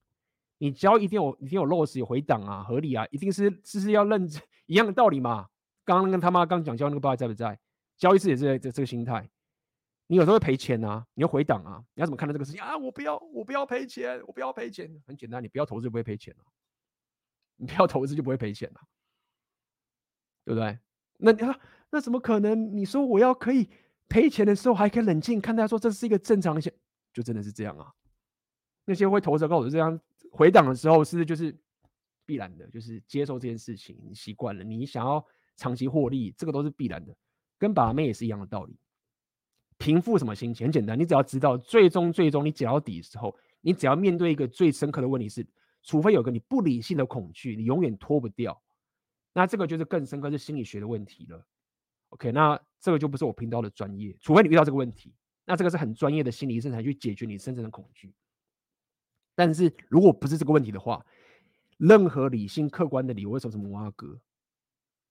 [0.58, 5.48] 你交易一定有，一定有 loss 有回档啊，合理啊，一定是是是要认真 一样的道理嘛。
[5.86, 7.58] 刚刚跟他妈刚讲交那个爸在不在？
[7.98, 9.30] 交易是也是这这个心态。
[10.08, 12.78] 你有时候会赔钱啊，你要回档啊，你要怎么看待这个事情啊？
[12.78, 14.90] 我不要，我不要赔钱，我不要赔钱。
[15.06, 16.44] 很简单，你不要投资就不会赔钱了，
[17.58, 18.82] 你不要投资就不会赔钱了，
[20.46, 20.80] 对不对？
[21.18, 22.76] 那你啊，那怎么可能？
[22.76, 23.70] 你说我要可以
[24.08, 26.74] 赔钱的时候还可以冷静看待，说这是一个正常现，
[27.12, 27.94] 就真的是这样啊。
[28.86, 30.00] 那些会投资告诉我这样。
[30.32, 31.58] 回档的时候是就是
[32.26, 37.16] 必然的，就是接受这件事情，你习惯了，你想要长期获利，这个都是必然的，
[37.58, 38.78] 跟把妹也是一样的道理。
[39.78, 45.46] 平复什么心情很简单，你只要知道，最终最终你讲到底的时候，你只要面对一个最深刻的问题是，
[45.84, 48.62] 除非有个你不理性的恐惧，你永远脱不掉。
[49.34, 51.46] 那这个就是更深刻是心理学的问题了。
[52.10, 55.14] OK，那这个就不是我频道的专业，除非你遇到这个问题，
[55.46, 58.14] 那这个是很专业的心理医生才去解决你深层的恐惧。
[59.36, 61.06] 但是如果不是这个问题的话，
[61.78, 64.20] 任何理性客观的理由，为什么是摩阿哥，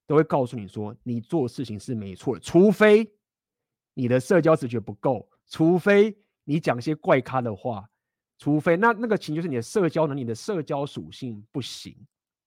[0.06, 3.08] 都会告诉你说你做事情是没错的，除非
[3.98, 7.88] 你的社交直觉不够，除非你讲些怪咖的话，
[8.36, 11.96] 除非那那个情就是你的社交能力、你的社交属性不行，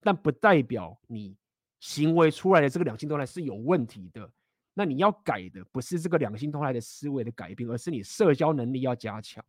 [0.00, 1.36] 但不代表你
[1.80, 4.32] 行为出来的这个两性动态是有问题的。
[4.74, 9.44] 那你要改的不是这个两性动态的思维的改变，而是你社交能力要加强。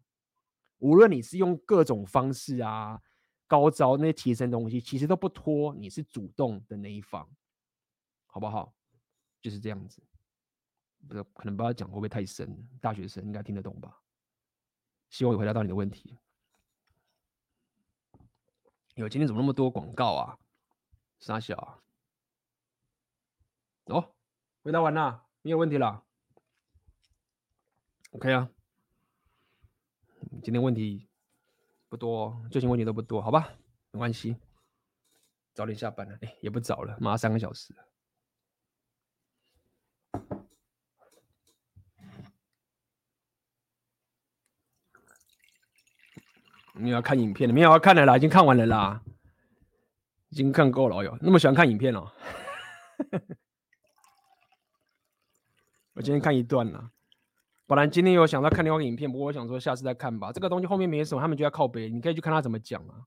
[0.79, 2.99] 无论你是用各种方式啊、
[3.45, 7.29] 高招那些提升东西，其实都不拖你是主动的那一方，
[8.25, 8.73] 好不好？
[9.39, 10.01] 就是这样子。
[11.07, 14.01] 不知道，可能不要讲会不会太深，大学生应该听得懂吧？
[15.09, 16.17] 希望有回答到你的问题。
[18.95, 20.37] 有今天怎么那么多广告啊？
[21.19, 21.79] 傻小啊？
[23.85, 24.13] 哦，
[24.63, 26.03] 回答完了，没有问题了。
[28.11, 28.49] OK 啊。
[30.43, 31.09] 今天问题
[31.89, 33.53] 不多，最近问题都不多，好吧，
[33.91, 34.37] 没关系。
[35.53, 37.75] 早点下班了，哎，也不早了，马上三个小时。
[46.73, 49.03] 你要看影片了，没有要看的啦，已经看完了啦，
[50.29, 51.17] 已经看够了哟。
[51.21, 52.11] 那么喜欢看影片哦。
[55.93, 56.91] 我今天看一段了，
[57.67, 60.31] 本来今天有想到看另外一个影片，不过我想说下次再看吧。
[60.31, 63.05] 这个东西后面没什么，他们就要靠北，你可以去看他怎么讲啊。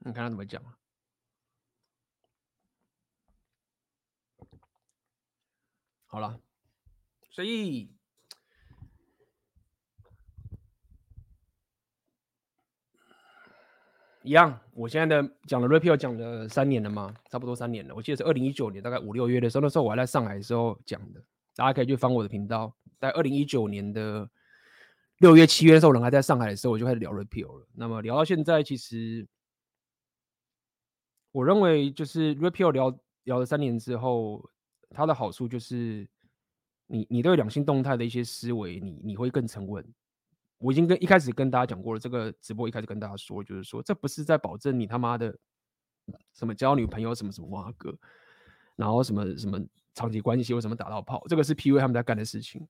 [0.00, 0.76] 你看他怎么讲啊？
[6.06, 6.40] 好了，
[7.38, 7.88] 所以。
[14.24, 17.94] 一样，我现在的讲了 Rapio 讲了三年了嘛，差不多三年了。
[17.94, 21.22] 我记得是二零一九年大概五六月的时候，那时候我还在上海的时候讲的，
[21.54, 22.74] 大家可以去翻我的频道。
[22.98, 24.28] 在二零一九年的
[25.18, 27.68] 六月、七月的时候，人还在上海的时候，我就开始聊 Rapio 了。
[27.72, 29.24] 那么聊到现在，其实
[31.30, 34.50] 我认为就是 Rapio 聊聊了三年之后，
[34.90, 36.06] 它的好处就是
[36.88, 39.86] 你你对两性动态的一些思维，你你会更沉稳。
[40.58, 45.38] 我已经跟一开始跟大家讲过了，这个直播一开始跟大家说，就是说这不是在保证你他妈的
[46.34, 47.96] 什么交女朋友什么什么哇哥，
[48.74, 49.60] 然后什么什么
[49.94, 52.66] 长期关系或什么打到炮，这个是 PUA 他们在干的事情。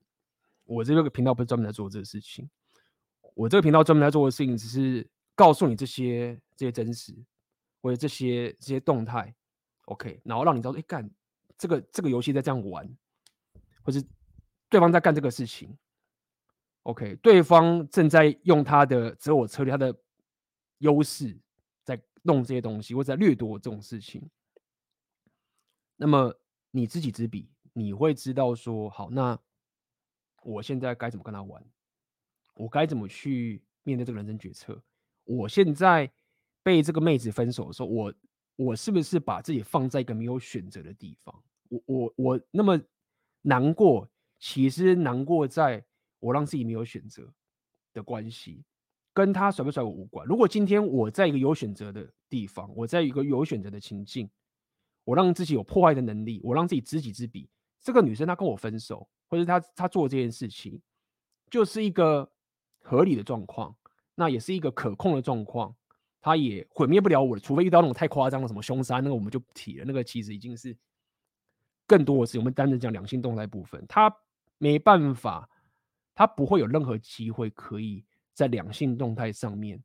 [0.64, 2.46] 我这个频道不是专门在做这个事情，
[3.32, 7.14] 我这个频道专门在做的事情只是告诉你这些这些真实
[7.80, 9.34] 或者这些这些动态
[9.86, 11.10] ，OK，然后让你知道，哎干
[11.56, 12.86] 这个这个游戏在这样玩，
[13.88, 14.04] 或是
[14.68, 15.74] 对方在干这个事情。
[16.82, 19.98] OK，对方正在用他的择偶策略，他的
[20.78, 21.34] 优势
[21.84, 24.28] 在弄这些东西，或者在掠夺这种事情。
[25.96, 26.38] 那么
[26.70, 29.38] 你知己知彼，你会知道说，好，那
[30.42, 31.64] 我现在该怎么跟他玩？
[32.52, 34.82] 我该怎么去面对这个人生决策？
[35.24, 36.12] 我现在
[36.62, 38.14] 被这个妹子分手的时候，我
[38.56, 41.42] 我是不是把自己放在一个没有选择的地方？
[41.70, 42.78] 我我我那么
[43.42, 44.08] 难过，
[44.38, 45.84] 其实难过在。
[46.20, 47.32] 我让自己没有选择
[47.94, 48.64] 的关系，
[49.14, 50.26] 跟他甩不甩我无关。
[50.26, 54.28] 如果今天我在一个有选择的地方，我在一个有选择的情境，
[55.04, 57.48] 我让自己有破坏的能力，我让自己知己知彼。
[57.80, 60.82] 这个女生她跟我分手，或者她她做这件事情，
[61.48, 62.28] 就是一个
[62.80, 63.76] 合理的状况，
[64.16, 65.72] 那也是一个可控的状况，
[66.20, 69.84] 她也毁灭不了我，除非遇到那种太夸张的什么凶杀，那个我们就不提了。
[69.86, 70.76] 那个其实已经是
[71.88, 74.14] 更多的是我们单纯讲两性动态部分，他
[74.58, 75.50] 没办法。
[76.14, 79.80] 他不会有任何机会可以在两性动态上面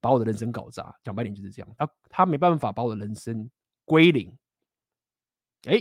[0.00, 0.98] 把我的人生搞砸。
[1.04, 3.50] 讲白点就是这样，他他没办法把我的人生
[3.84, 4.34] 归零。
[5.64, 5.78] 哎，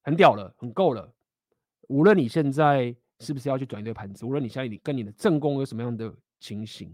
[0.00, 1.14] 很屌了，很够了。
[1.86, 6.92] 无论你现在是不是要去转一堆盘子，无论你现在你跟你的正宫有什么样的情形，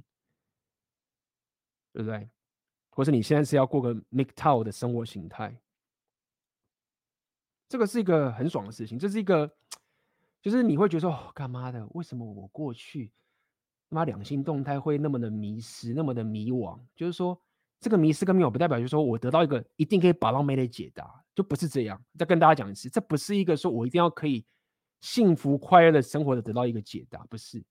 [1.95, 2.28] 对不对？
[2.91, 5.59] 或是你现在是要过个 make town 的生活形态，
[7.69, 9.51] 这个是一个很爽的事情，这是一个。
[10.41, 11.85] 就是你会觉得说，哦，干嘛的？
[11.89, 13.11] 为什么我过去
[13.91, 16.79] 他妈两性动态会那么的迷失，那么的迷惘？
[16.95, 17.39] 就是说，
[17.81, 22.01] 这个迷失跟迷惘不代表就是说我得到一个一定可以把到妹的解答，就不是这样。
[22.17, 24.47] 再跟大家讲一次，这不是一个说我一定要可以
[25.01, 27.63] 幸福快乐的生活的得到一个解答，不是。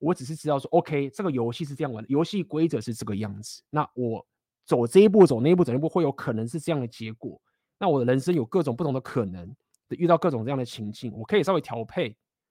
[0.00, 3.62] 我只是知道说，OK，这个游戏是这样玩的，游戏规则是这个样子。
[3.70, 4.26] 那我
[4.66, 7.40] 走这一步，走那一步，走那一步，会有可能是这样的结果。
[7.78, 9.54] 那我的人生有各种不同的可能。
[9.90, 12.10] 遇到各种这样的情境，我可以稍微调配，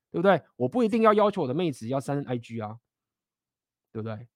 [0.10, 0.42] 对不对？
[0.56, 2.80] 我不一定要要求我的妹子要删 IG 啊，
[3.92, 4.28] 对不对？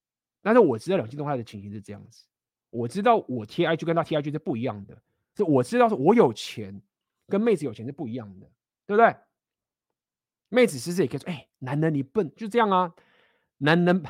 [0.44, 2.28] 但是我知道两性动态的情形是这样子，
[2.70, 4.96] 我知道我贴 IG 跟他贴 IG 是不一样的，
[5.36, 6.80] 是我知道是我有钱
[7.28, 8.46] 跟妹子有钱是不一样的，
[8.86, 9.16] 对不对？
[10.50, 12.94] 妹子其实也可以说，哎，男人你笨，就这样啊。
[13.58, 14.04] 男人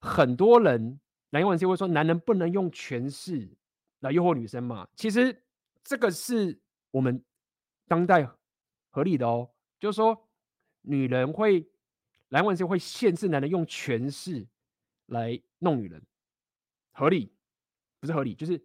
[0.00, 3.46] 很多人，男人有些会说，男人不能用权势
[4.00, 4.88] 来诱惑女生嘛。
[4.94, 5.42] 其实
[5.86, 6.58] 这个是
[6.90, 7.22] 我们。
[7.88, 8.28] 当代
[8.90, 9.48] 合理的哦，
[9.78, 10.28] 就是说，
[10.82, 11.64] 女人会
[12.30, 14.44] 来问是会限制男人用权势
[15.06, 16.02] 来弄女人，
[16.90, 17.32] 合理
[18.00, 18.60] 不是合理，就是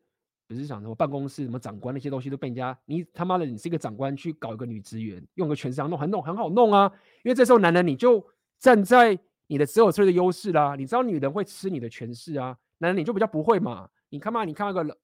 [0.48, 6.92] 不是想什么办公室什么长官那些东西都被人家你他妈的你是一个长官去搞一个女职员，用个权势弄很弄很好弄啊，
[7.24, 8.28] 因为这时候男人你就
[8.58, 14.98] 站在你的择偶策略的优势啦，你知道女人会吃你的权势啊，男人你就比较不会嘛，你看嘛，你看那个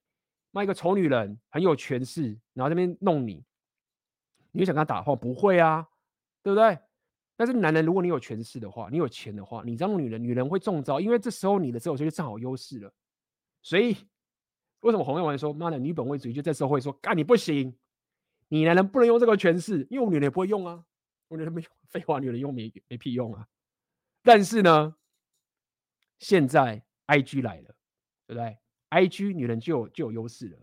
[0.51, 3.43] 骂一个丑女人很有权势，然后这边弄你。
[4.51, 5.87] 你就想跟他打话不会啊，
[6.41, 6.79] 对不对？
[7.35, 12.91] 但是男人，如果你有权势的话，你有钱的话，你这样女人，女人会中招，因为这时候你的择偶就占好优势了。
[13.61, 13.95] 所以
[14.79, 17.77] 为什么红药丸说妈的女本位主义就这时候会说干你不行，
[18.47, 20.83] 你男人不能用这个权势，因为我女人也不会用啊。
[21.27, 23.47] 我女人没用，废话，女人用没没屁用啊。
[24.23, 24.95] 但是呢，
[26.17, 27.75] 现在 IG 来了，
[28.25, 28.57] 对不对
[28.89, 30.57] ？IG 女人就有就有优势了，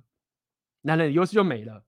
[0.83, 1.85] 男人优势就没了。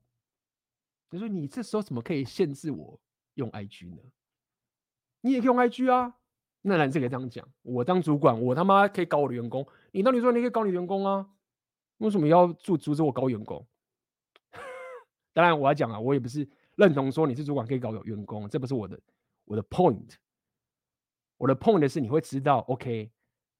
[1.09, 2.99] 你说你这时候怎么可以限制我
[3.35, 4.01] 用 IG 呢？
[5.21, 6.15] 你也可以用 IG 啊。
[6.61, 9.65] 那男生可以这样讲：我当主管，我他妈可以搞我的员工。
[9.91, 11.29] 你当你说你可以搞你员工啊？
[11.99, 13.65] 为什么要阻阻止我搞员工？
[15.33, 18.99] 当然我要讲啊，我也不是认同说你是主管可以搞员工，这不是我的
[19.45, 20.15] 我的 point。
[21.37, 23.11] 我的 point 是你会知道，OK，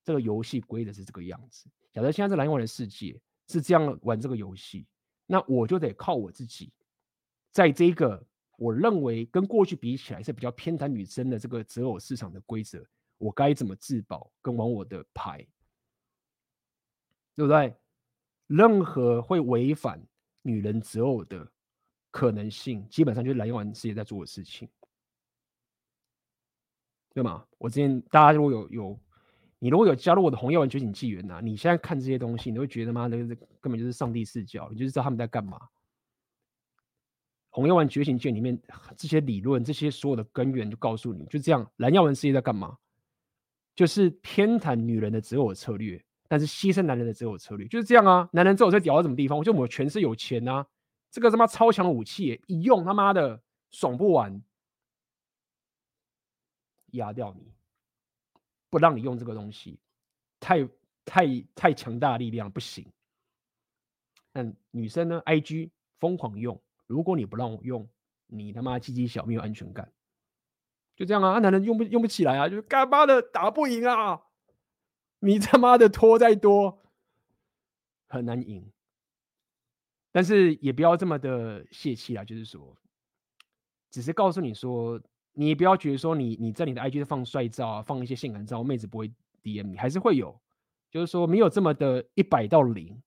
[0.04, 1.70] 这个游戏规则是这个样子。
[1.98, 4.86] 假设现在这蓝玩的世界是这样玩这个游戏，
[5.26, 6.72] 那我就得靠我自己，
[7.52, 8.24] 在这个
[8.56, 12.86] 我认为跟过去比起来是比较偏袒女生的这个择偶市场的规则，
[13.18, 15.40] 我该怎么自保跟玩我的牌，
[17.36, 17.76] 对不对？
[18.46, 20.00] 任何会违反
[20.44, 21.52] 女人择偶的
[22.12, 24.70] 可能性，基本上就是蓝药丸世界在做的事情，
[27.16, 27.44] 对吗？
[27.58, 29.00] 我之前大家如果有有，
[29.60, 35.60] 你如果有加入我的红药丸觉醒纪元呐，你现在看这些东西，你会觉得妈的根本就是上帝视角，你就是知道他们在干嘛。
[37.50, 38.60] 红药丸觉醒纪元里面
[38.96, 42.78] 这些理论，这些所有的根源就告诉你，就这样，蓝药丸世界在干嘛？
[43.76, 46.04] 就是偏袒女人的择偶策略。
[46.30, 48.28] 但是牺牲男人的择偶策略就是这样啊！
[48.34, 49.38] 男人择偶在屌到什么地方？
[49.38, 50.68] 我就我们全是有钱呐、啊，
[51.10, 54.42] 这个他妈超强武器，一用他妈的爽不完，
[56.92, 57.50] 压掉你，
[58.70, 59.80] 不让你用这个东西，
[60.40, 60.68] 太
[61.06, 62.86] 太太强大力量不行。
[64.32, 67.90] 但女生呢？IG 疯狂用，如果你不让我用，
[68.28, 69.92] 你他妈鸡鸡小，没有安全感，
[70.96, 71.40] 就这样啊！
[71.40, 72.48] 男人用不用不起来啊？
[72.50, 74.22] 就是干嘛的打不赢啊！
[75.20, 76.84] 你他妈的拖再多，
[78.08, 78.72] 很难赢。
[80.12, 82.76] 但是也不要这么的泄气啊，就是说，
[83.90, 85.02] 只是告诉你说，
[85.40, 89.08] 你不要觉得说你你在你的 IG 是放帅照啊，放一些性感照，妹子不会
[89.44, 90.36] DM 你，还是会有，
[90.90, 93.00] 就是说没有这么的一百到零，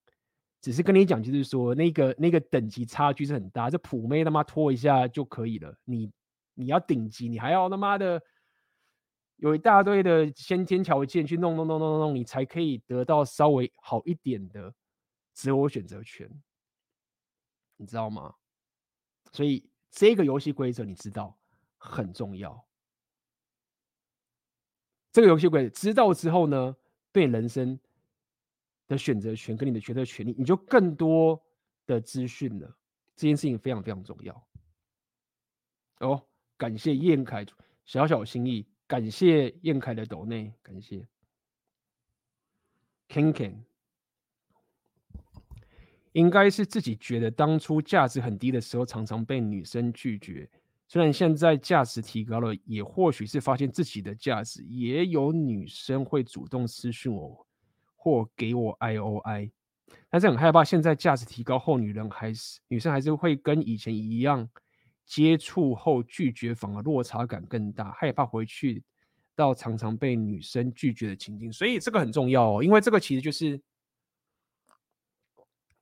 [0.61, 6.09] 只是跟你讲，就是说那个那个等级差距是很大，这普妹他妈拖一下就可以了，你
[6.53, 8.21] 你要顶级，你还要他妈的。
[9.37, 14.71] 有一大堆的先天条件去弄弄弄弄弄，你才可以得到稍微好一点的
[15.33, 16.29] 择偶选择权，
[17.75, 18.35] 你知道吗？
[19.31, 21.35] 所以这个游戏规则你知道
[21.83, 22.63] 很重要。
[25.11, 26.75] 这个游戏规则知道之后呢，
[27.11, 27.77] 对人生
[28.87, 31.41] 的选择权跟你的决策权利，你就更多
[31.87, 32.77] 的资讯了。
[33.15, 34.47] 这件事情非常非常重要。
[35.99, 36.23] 哦，
[36.55, 37.45] 感谢燕凯
[37.83, 38.67] 小小心意。
[38.87, 41.07] 感谢燕凯的抖内，感谢
[43.07, 43.63] King King，
[46.11, 50.49] 应该是自己觉得当初价值很低的时候，常常被女生拒绝。
[50.91, 57.47] 虽然现在价值提高了，也或许是发现自己的价值，也有女生会主动私讯我
[57.95, 59.49] 或给我 I O I，
[60.09, 64.49] 但是很害怕现在价值提高后，女人还是女生还是会跟以前一样。
[65.05, 68.83] 接触后拒绝反而落差感更大，害怕回去
[69.33, 73.61] 到常常被女生拒绝的情境，所以这个很重要哦，因为这个其实就是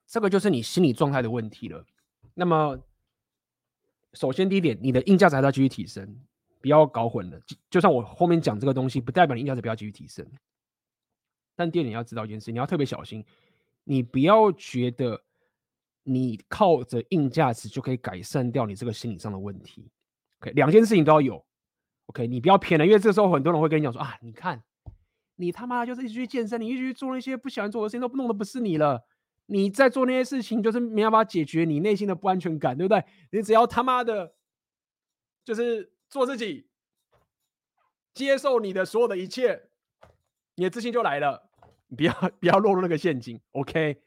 [0.06, 1.84] 这个就是你心理状态的问题了。
[2.34, 2.78] 那么，
[4.14, 6.06] 首先第一点，你的硬价值还要继续提升，
[6.60, 7.40] 不要搞混了。
[7.70, 10.26] 就算我后面讲这个东西，不代表你硬价值不要继续提升。
[11.56, 13.24] 但第二点你要知道一件事，你要特别小心，
[13.84, 15.20] 你不要觉得。
[16.02, 19.86] 你靠着硬价值就可以改善掉你这个心理上的问题。
[20.40, 21.44] OK，两件事情都要有。
[22.06, 24.60] OK，你不要偏了，因为这时候很多人会跟你讲说啊，你看，
[25.36, 29.06] 你他妈就是一直去健身，你一直去做那些不喜欢做的事情，都弄的不是你了。
[29.50, 33.04] 你在做那些事情，就是没办法解决你内心的不安全感，对不对？
[33.32, 34.34] 你只要他妈的，
[35.44, 36.68] 就是做自己，
[38.14, 39.68] 接受你的所有的一切，
[40.54, 41.50] 你的自信就来了。
[41.88, 43.40] 你不要 不要落入那个陷阱。
[43.52, 44.00] OK，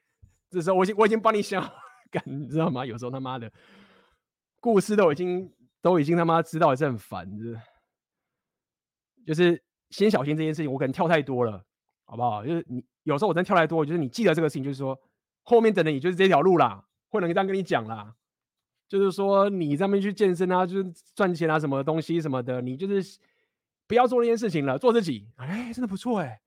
[0.50, 1.70] 这时候我已经我已经帮你想。
[2.14, 2.86] 感你知道吗？
[2.86, 3.52] 有时候他妈的
[4.60, 7.60] 故事都已经都已经他妈知道，也是很烦，是
[9.26, 10.72] 就是先小心这件事情。
[10.72, 11.66] 我可能跳太多了，
[12.06, 12.46] 好不好？
[12.46, 14.96] 就是你有时候我真跳太多，就是你记得这个事情，就是说
[15.44, 18.16] 后面等的你就是这条路啦，会能这样跟你讲啦。
[18.88, 23.20] 就是说你上面去健身啊，就是赚钱啊，什么东西什么的，你就是
[23.88, 25.28] 不要做那件事情了，做自己。
[25.38, 26.42] 哎，真的不错哎，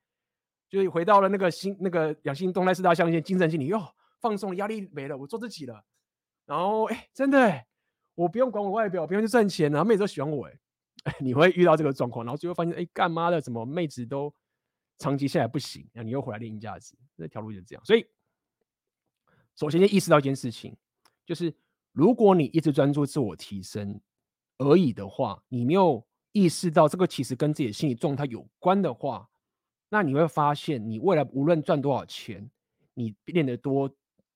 [0.68, 3.82] 就是回到了那个新那个养心动态四大象限，精神心理哟。
[4.20, 5.84] 放松，压力没了，我做自己了。
[6.46, 7.66] 然后，哎，真的哎，
[8.14, 10.58] 我不用管我外表，不用去赚钱，然后妹子都喜欢我哎。
[11.20, 14.32] 你会遇到这个状况，然后最后发现，哎，干妈的，怎么妹子都
[14.98, 15.86] 长期下来不行？
[15.92, 17.84] 然后你又回来练硬价值，这条路就是这样。
[17.84, 18.04] 所以，
[19.56, 20.76] 首先先意识到一件事情，
[21.24, 21.52] 就是
[21.92, 24.00] 如果你一直专注自我提升
[24.58, 29.28] 而已的话，你没有意识到这个其实跟自己的心理状态有关的话，
[29.88, 32.50] 那你会发现，你未来无论赚多少钱，
[32.94, 33.90] 你练得多，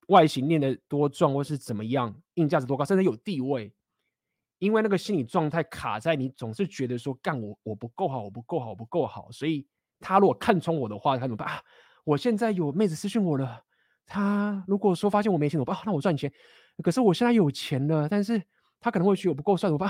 [0.09, 3.71] 外形练得多壮，或是怎么样，硬价值多高，甚至有地位，
[4.59, 9.67] 因为那个心理状态卡在你总是觉得说，干我我不够好，我不够好，我不够好，所以
[9.99, 11.63] 他如果看穿我的话，他怎么办啊？
[12.05, 13.65] 我现在有妹子私讯我了，
[14.13, 15.77] 他如果说发现我没钱怎么办？
[15.77, 16.31] 啊，那我赚钱。
[16.83, 18.43] 可是我现在有钱了，但是
[18.81, 19.89] 他可能会觉得我不够帅，怎么办？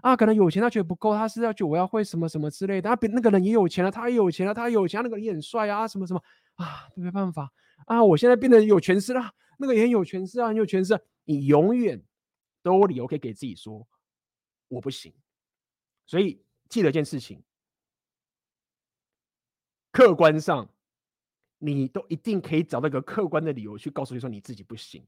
[0.00, 2.88] 啊，可能有钱他觉得不够，他是要觉得我要会什么什么之类的。
[2.88, 6.22] 啊，别那个人也有钱了，他也有钱了，他有钱，那个人也很帅啊，什么什么
[6.54, 7.50] 啊，没办法
[7.86, 10.96] 啊，我现在变得有权势了，那个也很有权势啊，很有权势。
[11.24, 12.00] 你永远
[12.62, 13.84] 都有理由可以给自己说
[14.68, 15.12] 我不行。
[16.06, 17.42] 所以记得一件事情，
[19.90, 20.68] 客观上
[21.58, 25.04] 你都一定可以找到一个客观的理由去告诉你说你自己不行。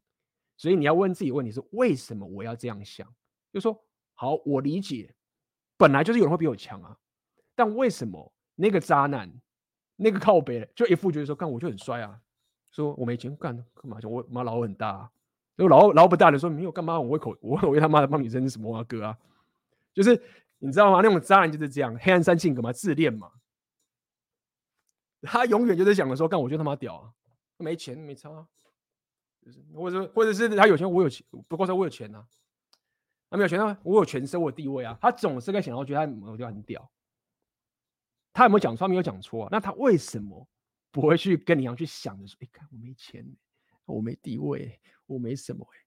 [0.57, 3.07] 所以你要问自己问题是为什么我要这样想？
[3.51, 3.83] 就说
[4.15, 5.15] 好，我理解，
[5.79, 6.95] 本来就是有人会比我强啊，
[7.55, 9.33] 但为什么那个渣男，
[9.97, 12.21] 那个靠北就一副觉得说干我就很帅啊，
[12.71, 15.11] 说我没钱干干嘛就我妈老很大，啊，
[15.57, 19.19] 就老老不大的说没有干嘛我胃口我我他妈的帮你生什么啊哥啊，
[19.95, 20.23] 就是
[20.59, 21.01] 你知道吗？
[21.03, 23.31] 那种渣男就是这样，黑暗三性格嘛，自恋嘛，
[25.23, 27.13] 他永远就是想着说干我就他妈屌啊，
[27.59, 28.49] 没钱没差，啊。
[29.43, 32.27] 就是，或者或者是他有钱，我有钱，不过说我有钱啊，
[33.31, 34.99] 他没有钱呢，我有权势，我有地位啊。
[35.01, 36.91] 他总是在想要觉得他某个地方很屌。
[38.33, 38.81] 他有没有讲错？
[38.81, 39.49] 他没有讲错啊。
[39.51, 40.47] 那他为什么
[40.91, 43.27] 不会去跟你一样去想着说，哎，看我没钱，
[43.87, 45.79] 我没地位，我没什么哎。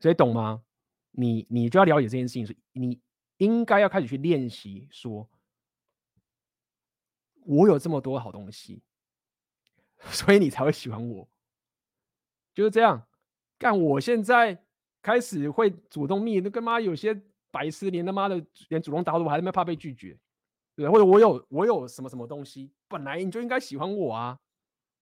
[0.00, 0.62] 所以懂吗？
[1.12, 3.00] 你你就要了解这件事情，是你
[3.38, 5.28] 应该要开始去练习，说
[7.44, 8.82] 我有这么多好东西，
[10.10, 11.28] 所以你才会喜欢我。
[12.52, 13.06] 就是这样，
[13.58, 13.78] 干！
[13.78, 14.64] 我现在
[15.02, 20.16] 开始会主动密，那个妈有些白痴连他妈的连主动打我还他妈怕被拒绝，
[20.76, 24.38] 对，或者我有我有什么什么东西，本来你就应该喜欢我啊，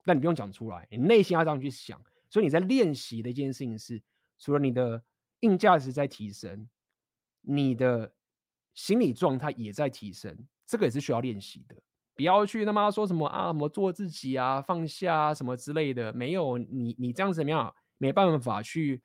[0.04, 2.02] 但你不用讲出来，你内心要这样去想。
[2.30, 4.02] 所以你在练习的一件事情是，
[4.38, 5.02] 除了你的
[5.40, 6.66] 硬价值在提升，
[7.42, 8.10] 你的
[8.72, 10.34] 心理状态也在提升，
[10.66, 11.76] 这个也是需要练习的。
[12.14, 17.74] 不要去他妈说什么啊，什么做自己啊，放下啊，什么之类的，没有你，你这样子怎么样？
[17.96, 19.00] 没办法去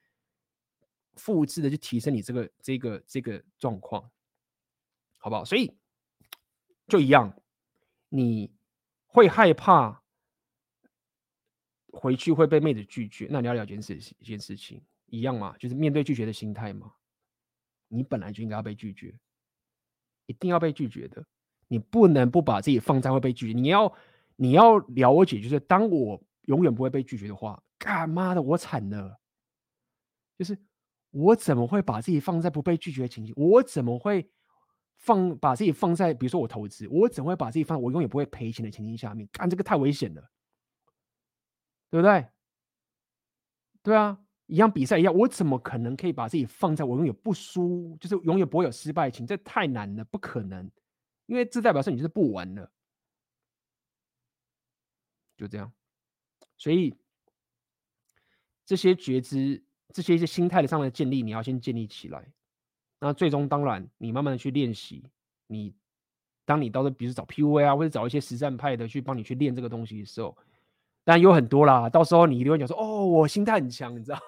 [1.15, 4.11] 复制的去提升你这个这个这个状况，
[5.17, 5.45] 好不好？
[5.45, 5.77] 所以
[6.87, 7.33] 就一样，
[8.09, 8.51] 你
[9.05, 10.03] 会害怕
[11.93, 16.93] 回去会被妹子拒绝，那你要了解一件事，一件事情一样嘛，就是面对拒绝的心态嘛，
[17.87, 19.17] 你本来就应该要被拒绝，
[20.25, 21.25] 一定要被拒绝的。
[21.67, 23.93] 你不能不把自己放在会被拒绝，你要
[24.35, 29.19] 你要了解，就是当我永远不会被拒绝的话，干妈的我惨了。
[30.37, 30.57] 就是
[31.11, 33.33] 我怎么会把自己放在不被拒绝的情形？
[33.35, 34.29] 我怎么会
[34.97, 39.27] 放把自己放在比如说我投资，我怎么会把自己放我永远不会赔钱的情形下面？
[39.31, 40.21] 干这个太危险了，
[41.89, 42.25] 对不对？
[43.81, 49.25] 对啊，一样比赛一样，我怎么可能可以把自己放在我永远不输，就是永远不会有失败情？
[49.25, 50.69] 这太难了，不可能。
[51.27, 52.71] 因为这代表是你就是不玩了，
[55.37, 55.71] 就这样。
[56.57, 56.95] 所以
[58.65, 62.33] 这些觉知、这些一些心态的上的建立，你要先建立起来。
[62.99, 65.03] 那最终当然，你慢慢的去练习。
[65.45, 65.73] 你
[66.45, 70.35] 当你到时候比如找 PUA 啊，或者找一些实战派的去帮你去练这个东西的时候，
[71.03, 71.89] 当然有很多啦。
[71.89, 74.19] 到时候你一定会讲说：“哦，我心态很强，你知道。”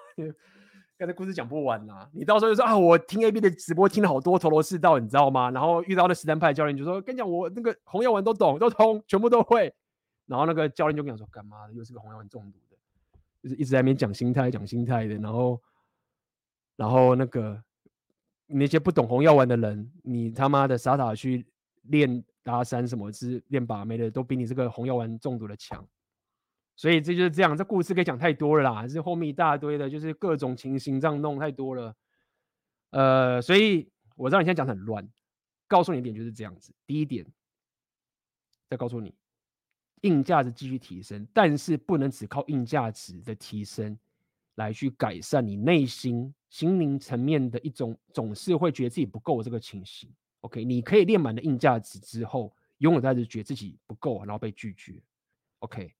[1.00, 5.50] 刚才故事讲不完啦，你到时候就说啊，我听 A B 的直播听了好多头头是道，你知道吗？
[5.50, 9.74] 然后遇到的实战派教练就说，跟你讲，我那个红药丸都懂，都通，全部都会。
[10.26, 11.72] 然后那个教练就跟你说，干嘛的？
[11.72, 12.76] 又是个红药丸中毒的，
[13.42, 15.14] 就是一直在那边讲心态，讲心态的。
[15.14, 15.58] 然后，
[16.76, 17.58] 然后那个
[18.46, 21.46] 那些不懂红药丸的人，你他妈的傻傻去
[21.84, 25.82] 练搭讪什么，是练把妹的，都比你这个红药丸中毒的强。
[26.80, 31.94] 所以这就是这样，这故事可以讲太多了啦，是后面一大堆的，就是各种情形这样弄太多了。
[32.88, 33.86] 呃，所以
[34.16, 35.06] 我知道你现在讲很乱，
[35.68, 36.72] 告诉你一点就是这样子。
[36.86, 37.26] 第一点，
[38.66, 39.14] 再告诉你，
[40.00, 43.98] 硬价值继续提升，但是不能只靠硬价值的提升
[44.54, 50.10] 来去改善你内心心灵层面的一种总是会觉得自己不够这个情形。
[50.40, 54.94] OK，你可以练满了硬价值之后，永远在这觉得自己不够，然后被拒绝。
[55.58, 55.92] OK。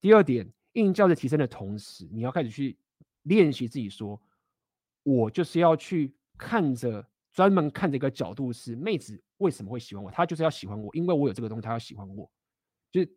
[0.00, 2.76] 第二点，硬价值提升的同时，你要开始去
[3.22, 4.20] 练习自己说，
[5.02, 12.30] 我就是要去看着专门看着一个角度是妹子为什么会喜欢我，她就是要喜欢我，因为我有这个东西，她要喜欢我，
[12.90, 13.16] 就是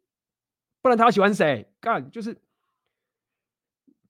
[0.82, 1.66] 不然她喜欢谁？
[1.80, 2.38] 干就是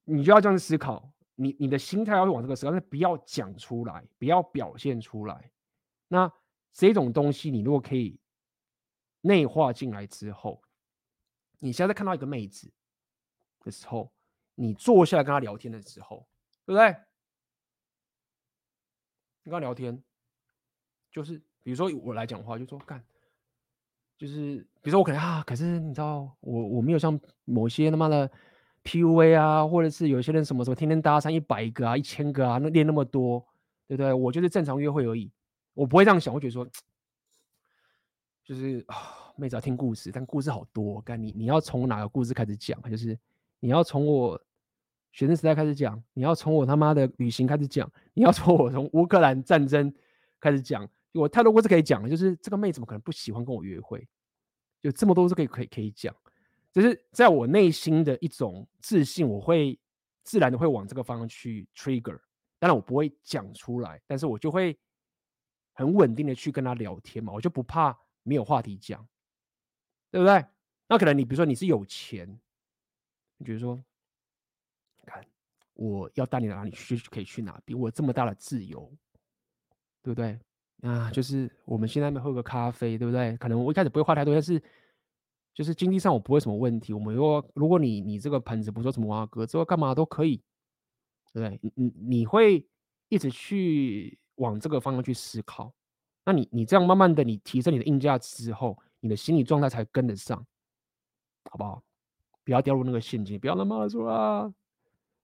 [0.04, 5.50] 你就要这样思考，你你的心态要往这个时候，但是不要讲出来，不要表现出来。
[6.08, 6.30] 那
[6.72, 8.18] 这种东西，你如果可以
[9.20, 10.60] 内化进来之后，
[11.64, 12.70] 你现在看到一个妹子
[13.60, 14.12] 的时候，
[14.54, 16.28] 你坐下来跟她聊天的时候，
[16.66, 16.94] 对不对？
[19.42, 20.02] 你跟她聊天，
[21.10, 23.02] 就是比如说我来讲话，就说干，
[24.18, 28.30] 就是比如说我可能啊，可是你知道，我我没有像某些他妈的。
[28.86, 33.40] PUA 啊，或者是有些人什么什么天天搭讪一百个啊、一千个啊，那练那么多，
[33.88, 34.12] 对不对？
[34.12, 35.32] 我就是正常约会而已，
[35.72, 36.68] 我不会这样想，我觉得说，
[38.44, 41.00] 就是啊，妹子要听故事，但故事好多。
[41.02, 42.80] 干你，你要从哪个故事开始讲？
[42.90, 43.18] 就是
[43.60, 44.40] 你要从我
[45.12, 49.92] 学生时代开始讲，你要从我他妈的旅行开始讲，你要从我从乌克兰战争
[50.40, 52.08] 开始讲，我太多故事可以讲了。
[52.08, 54.06] 就是这个妹子怎么可能不喜欢跟我约会？
[54.82, 56.14] 有这么多是可以可以可以讲。
[56.72, 59.78] 就是在我内心的一种自信，我会
[60.24, 62.18] 自然的会往这个方向去 trigger。
[62.58, 64.76] 当然我不会讲出来，但是我就会
[65.72, 69.06] 很稳定的去跟他聊天嘛，我就不怕没有话题讲，
[70.14, 70.44] 对不对？
[70.86, 72.28] 那可能你比如说你是有钱，
[73.38, 73.82] 你比如说，
[75.04, 75.20] 看
[75.72, 78.88] 我要带你哪里去就可以去哪，比我这么大的自由，
[80.04, 80.38] 对不对？
[80.82, 83.36] 啊，就是我们现在喝个咖啡，对不对？
[83.38, 84.62] 可能我一开始不会花太多，但是。
[85.52, 90.42] 就是经济上我不会什么问题，我们如果如果你你这个盆子不说什么挖哥，之后干嘛都可以，
[91.32, 91.60] 对不对？
[91.62, 92.66] 你你你会
[93.08, 95.72] 一直去往这个方向去思考，
[96.24, 100.38] 那你你这样慢慢的你提升你的硬价之后，你的心理状态才跟得上，
[101.50, 101.82] 好不好？
[102.42, 104.50] 不要掉入那个陷阱，不要那么说啊，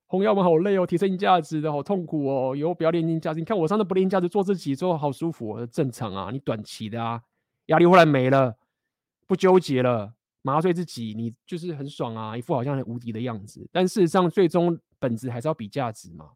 [0.07, 3.41] 红药丸好累哦，提升价值的好痛苦哦，以后不要练硬价值。
[3.41, 7.23] 你看我上次不练价值，做自己之后好舒服，正常啊，你短期的啊，
[7.67, 8.55] 压力后来没了，
[9.27, 10.15] 不纠结了。
[10.43, 13.67] 麻醉自己，你就是很爽啊，一副好像很无敌的样子。
[13.73, 16.33] 但事实上，最终本质还是要比价值嘛。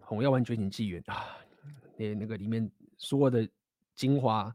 [0.00, 1.36] 红药丸觉醒纪元啊，
[1.98, 3.46] 那那个里面所有的
[3.94, 4.54] 精华，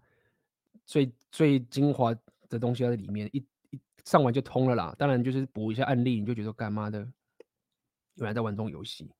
[0.85, 2.15] 最最精华
[2.47, 4.95] 的东西在里面，一一上完就通了啦。
[4.97, 6.99] 当然就是补一下案例，你就觉得干嘛的，
[8.15, 9.11] 原来在玩这种游戏。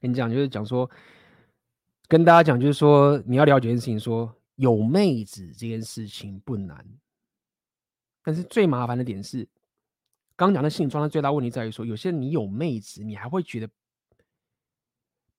[0.00, 0.90] 跟你讲，就是讲说，
[2.08, 6.84] 跟大家讲，就是说，你要了解一件事情，说有妹子这件事情不难，
[8.24, 9.48] 但是最麻烦的点是，
[10.34, 13.68] 刚讲的性状的最大问题在于说，有些人你有妹子，你还会觉得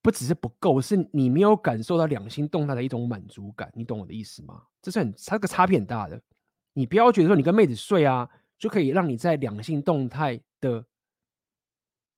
[0.04, 4.62] 不只是不够，是你没有感受到两性动态的一种满足感，你懂我的意思吗？
[4.84, 6.22] 这是很，它这个差别很大的。
[6.74, 10.86] 你不要觉得说你跟妹子睡啊，就可以让你在两性动态的。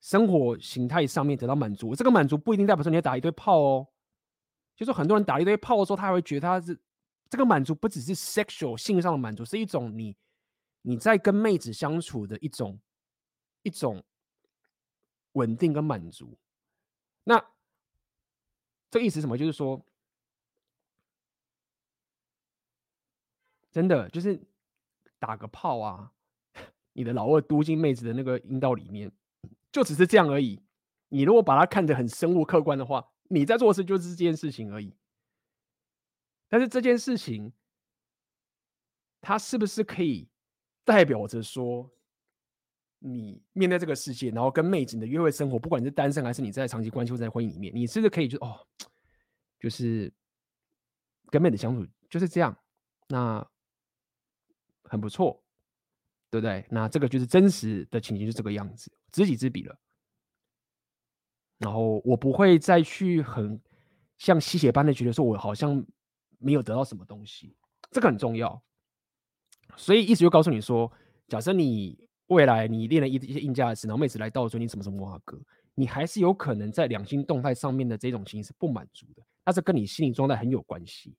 [0.02, 3.88] 生活形态上面得到满足，这个满足不一定代表说你要打一堆炮哦。
[4.76, 6.80] 就是很多人打一堆炮的时候，他还会觉得他是
[7.28, 10.16] 这个满足不只是 sexual 性上的满足，是一种你
[10.84, 12.80] 你在跟妹子相处的一种
[13.64, 14.04] 一种
[15.32, 16.38] 稳定跟满足。
[17.24, 17.44] 那
[18.90, 19.38] 这意思什么？
[19.38, 19.86] 就是说，
[23.72, 24.42] 真的就是
[25.20, 26.14] 打个炮啊，
[26.94, 29.12] 你的老二嘟进妹子的那个阴道里面。
[29.72, 30.64] 就只是这样而已。
[31.10, 34.96] 你如果把它看得很生物客观的话，你在做事就是这件事情而已。
[36.48, 37.52] 但是这件事情，
[39.20, 40.30] 它是不是可以
[40.86, 41.92] 代表着说，
[43.08, 48.66] 你面对这个世界，然后跟妹子你的约会生活，不管你是单身还是你在长期关系或在婚姻里面，你是不是可以就哦，
[49.60, 50.12] 就是
[51.28, 52.58] 跟妹子相处就是这样，
[53.08, 53.48] 那
[54.84, 55.42] 很不错。
[56.32, 56.66] 对不对？
[56.70, 59.80] 那这个就是真实的情形，是这个样子，知己知彼了。
[61.60, 63.62] 然后我不会再去很
[64.18, 65.86] 像吸血般的觉得说，我好像
[66.38, 67.56] 没有得到什么东西，
[67.90, 68.62] 这个很重要。
[69.78, 70.92] 所以意思就告诉你说，
[71.30, 75.40] 假设你未来你练了一一些硬价值，然后妹子来到说你什么什么哇哥，
[75.74, 81.16] 你还是有可能在两性动态上面的这种情形是不满足的，那这跟你心理状态很有关系。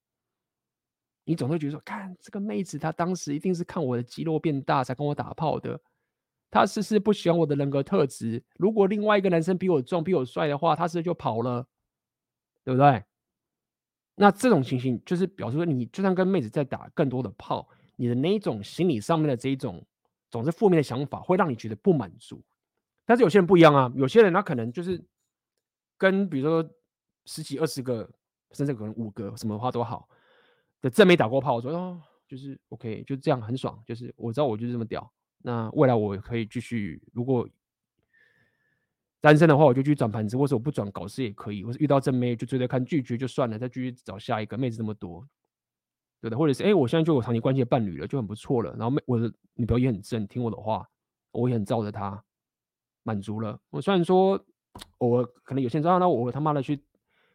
[1.25, 5.81] 你总会觉得说，看这个妹子，她当时一定是看我的肌肉变大才跟我打炮的。
[6.51, 8.43] 她是是不喜欢我的人格特质？
[8.57, 11.67] 如果另外一个男生比我壮、比我帅的话，她是不是就跑了？
[12.65, 13.03] 对不对？
[14.15, 19.85] 那这种情形就是表示说，你就算跟妹子在打更多的炮，你的那一种心理上面的这一种
[20.31, 22.43] 总是负面的想法，会让你觉得不满足。
[23.05, 25.03] 但是有些人不一样啊，有些人他可能就是
[25.97, 26.69] 跟比如说
[27.25, 28.09] 十几、二十个，
[28.53, 30.09] 甚至可能五个，什么话都好。
[30.83, 33.83] 的正没打过炮，我说哦，就是 OK，就这样很爽。
[33.87, 35.11] 就是我知道我就是这么屌。
[35.39, 37.49] 那未来我可以继续，如果
[39.21, 41.65] 单身的话，我就去转盘子，或者我不转搞事也可以。
[41.65, 45.27] 或是遇到正妹就追着看，拒绝就算了，再继续找下一个妹子那么多，
[46.31, 48.71] 的，或者是哎，我现在就有长期关系的伴侣了，就很不错了。
[48.73, 50.89] 然后妹我的女朋友也很正，听我的话，
[51.33, 52.23] 我也很照着她，
[53.03, 53.59] 满足了。
[53.71, 54.43] 我虽然说，
[54.99, 56.83] 我可能有些人知道，那我他妈的去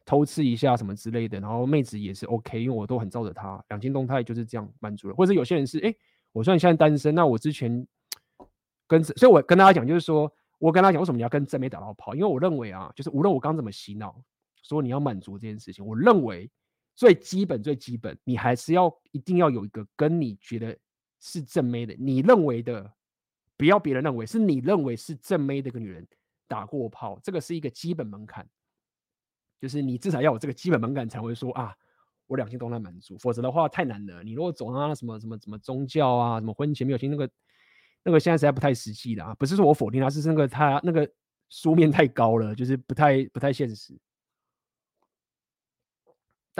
[0.05, 5.15] 偷吃一下什么之类的，然后妹子也是 OK，因为我都很照着她，两性动态就是这样满足了。
[5.15, 5.93] 或者有些人是哎，
[6.31, 7.87] 我虽然现在单身，那我之前
[8.87, 12.13] 跟，所以我跟大家讲，就是说我跟他讲，为什么你要跟正妹打到炮？
[12.13, 14.21] 因为我认为啊，就是无论我刚怎么洗脑，
[14.63, 16.49] 说你要满足这件事情，我认为。
[16.95, 20.77] 最基本最基本，你还是要一定要有一个跟你觉得
[21.19, 22.93] 是正妹的，你认为的，
[23.57, 26.07] 不要别人认为，是你认为是正妹的一个女人
[26.47, 28.47] 打过炮，这个是一个基本门槛，
[29.59, 31.75] 就是你至少要有这个基本门槛才会说啊，
[32.27, 34.23] 我两性都能满足，否则的话太难了。
[34.23, 37.29] 你如果走到那什么什么什么宗教啊，什么婚前没有性，那个
[38.03, 41.09] 那个现在实在不太实际的啊，不是说我否定他，是那个他那个
[41.49, 43.97] 书面太高了，就是不太不太现实。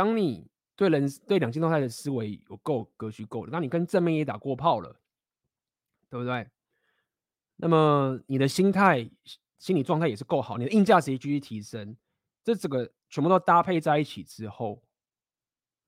[0.01, 4.99] 当你对人对两性动态的思维有够格局够了，那你跟正面也打过炮了，
[6.09, 6.49] 对不对？
[7.57, 9.07] 那么你的心态、
[9.59, 11.95] 心理状态也是够好，你的硬价值也继续提升，
[12.43, 14.81] 这整个全部都搭配在一起之后，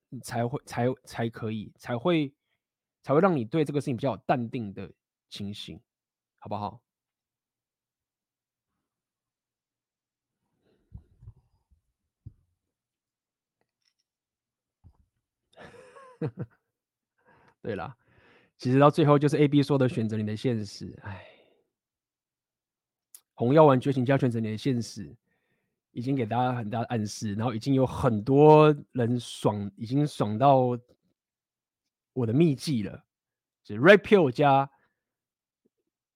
[0.09, 2.31] 你才会才才可以才会
[3.01, 4.93] 才会让你对这个事情比较淡定的
[5.27, 5.81] 情形，
[6.37, 6.79] 好不好？
[17.61, 17.95] 对啦，
[18.57, 20.97] 其实到最后就是 A、B 说的选择你的现实。
[21.03, 21.25] 哎，
[23.33, 25.15] 红药丸觉醒加选择你的现实，
[25.91, 30.77] 已经给大家很大的暗示，然后已经有很多人爽，已经爽到
[32.13, 33.03] 我的秘籍了。
[33.63, 34.69] 是 Red Pill 加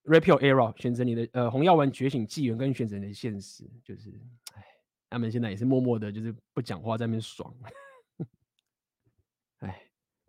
[0.04, 4.10] Red Pill Era 选择你的呃红药丸觉醒纪元跟选择你的现实，就是
[4.54, 4.66] 哎，
[5.10, 7.56] 他们现在也是默默的，就是不讲话在那边爽。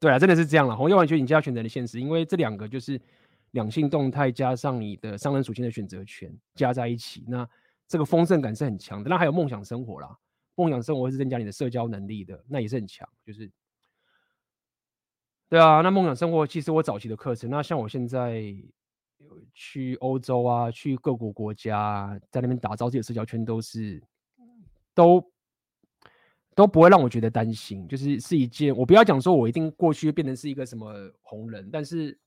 [0.01, 0.77] 对啊，真的是这样了。
[0.77, 3.01] 红药丸觉醒加选择的现实，因为这两个就是
[3.51, 7.49] 两性动态加上你的商人属性的选择权加在一起，那
[7.89, 9.11] 这个丰盛感是很强的。
[9.11, 10.17] 那还有梦想生活啦，
[10.55, 13.09] 梦想生活是增加你的社交能力的，那也是很强。
[13.27, 13.51] 就是，
[15.49, 18.55] 对啊，那梦想生活其实我早期的课程，那像我现在
[19.53, 24.01] 去欧洲啊，去各国国家，在那边打造自己的社交圈，都是
[24.95, 25.21] 都。
[26.59, 32.19] 都不会让我觉得担心，就是是一件我不要讲说我一定过去变成是一个什么红人，但是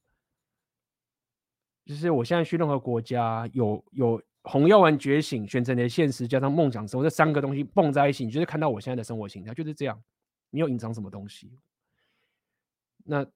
[1.84, 10.02] 就是我现在去任何国家，有有红药丸觉醒、选择你的现实加上梦想生活这三个东西蹦在一起，你就是看到我现在的生活形态就是这样，
[10.50, 11.52] 没有隐藏什么东西，
[13.04, 13.28] 那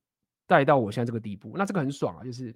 [0.48, 2.56] 带到我现在这个地步，那这个很爽啊，就是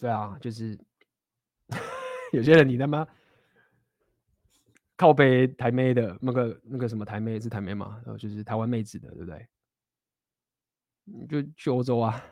[0.00, 0.76] 对啊，就是
[2.34, 3.06] 有些人你他妈。
[5.00, 7.98] 靠北台妹的那个那个什么台妹是台妹嘛？
[8.04, 9.48] 然后就是台湾妹子的，对不对？
[11.26, 12.22] 就去欧洲啊，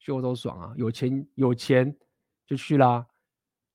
[0.00, 1.96] 去欧洲爽啊，有钱有钱
[2.48, 3.06] 就去啦。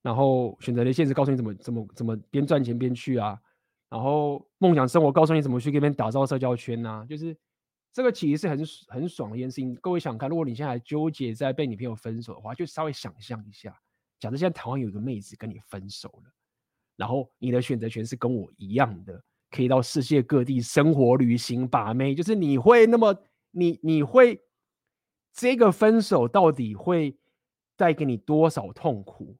[0.01, 3.39] 然后选择的现实告诉你怎么怎么怎么边赚钱边去啊。
[3.87, 7.05] 然后梦想生活告诉你怎么去给别人打造社交圈啊。
[7.05, 7.33] 就是
[7.93, 8.59] 这个其实是很
[8.89, 9.73] 很爽的一件事情。
[9.75, 13.73] 各位想看，如果你现在还纠结在被女朋友分手的话，就稍微想象一下，
[14.19, 16.33] 假设现在台湾有一个妹子跟你分手了。
[17.01, 22.13] 然后你的选择权是跟我一样的，可以到世界各地生活、旅行、把妹。
[22.13, 24.39] 就是你会那么你你会
[25.33, 27.17] 这个分手到底会
[27.75, 29.35] 带给你多少痛苦？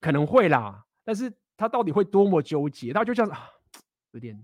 [0.00, 2.90] 可能会啦，但是他到底会多么纠结？
[2.90, 3.50] 他就像是啊，
[4.12, 4.42] 有点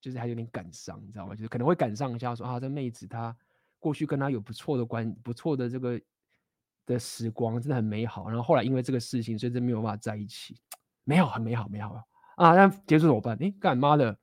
[0.00, 1.34] 就是还有点感伤，你知道吗？
[1.34, 3.36] 就是可能会感伤一下说，啊，这妹子她
[3.78, 6.00] 过去跟他有不错的关不错的这个
[6.86, 8.30] 的时光，真的很美好。
[8.30, 10.56] 然后后来因为这个事情，所以就没有办法在一起。
[11.04, 12.04] 没有，很美好，美好
[12.36, 12.54] 啊！
[12.54, 13.36] 那结束怎么办？
[13.38, 14.16] 诶，干妈的，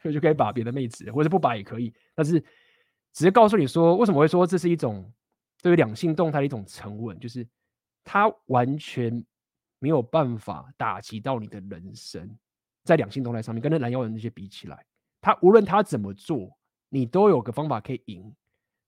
[0.00, 1.92] 所 以就可以把别的妹子，或者不把也可以。
[2.14, 2.40] 但是，
[3.12, 5.10] 只是告诉你说，为什么会说这是一种
[5.62, 7.46] 对于两性动态的一种沉稳，就是
[8.04, 9.24] 它完全
[9.78, 12.38] 没有办法打击到你的人生，
[12.84, 14.84] 在两性动态上面，跟那蓝妖人那些比起来，
[15.20, 16.56] 他无论他怎么做，
[16.88, 18.34] 你都有个方法可以赢。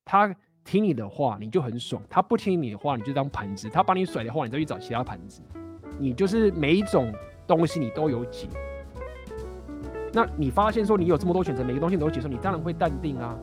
[0.05, 0.35] 他
[0.65, 5.43] 听你的话，你就很爽；他不听你的话，你就当盘子；他把你甩的话，你再去找其他盘子。
[5.99, 7.13] 你就是每一种
[7.47, 8.49] 东西你都有解，
[10.13, 13.37] 那你发现说你有这么多选择，每个东西你都解说，你当然会淡定啊，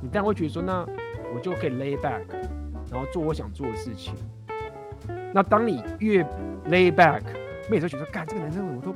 [0.00, 0.86] 你当然会觉得说，那
[1.34, 2.22] 我就可以 lay back，
[2.90, 4.14] 然后做我想做的事情。
[5.32, 6.22] 那当你越
[6.68, 7.22] lay back，
[7.70, 8.94] 妹子就觉得，干这个男生我都，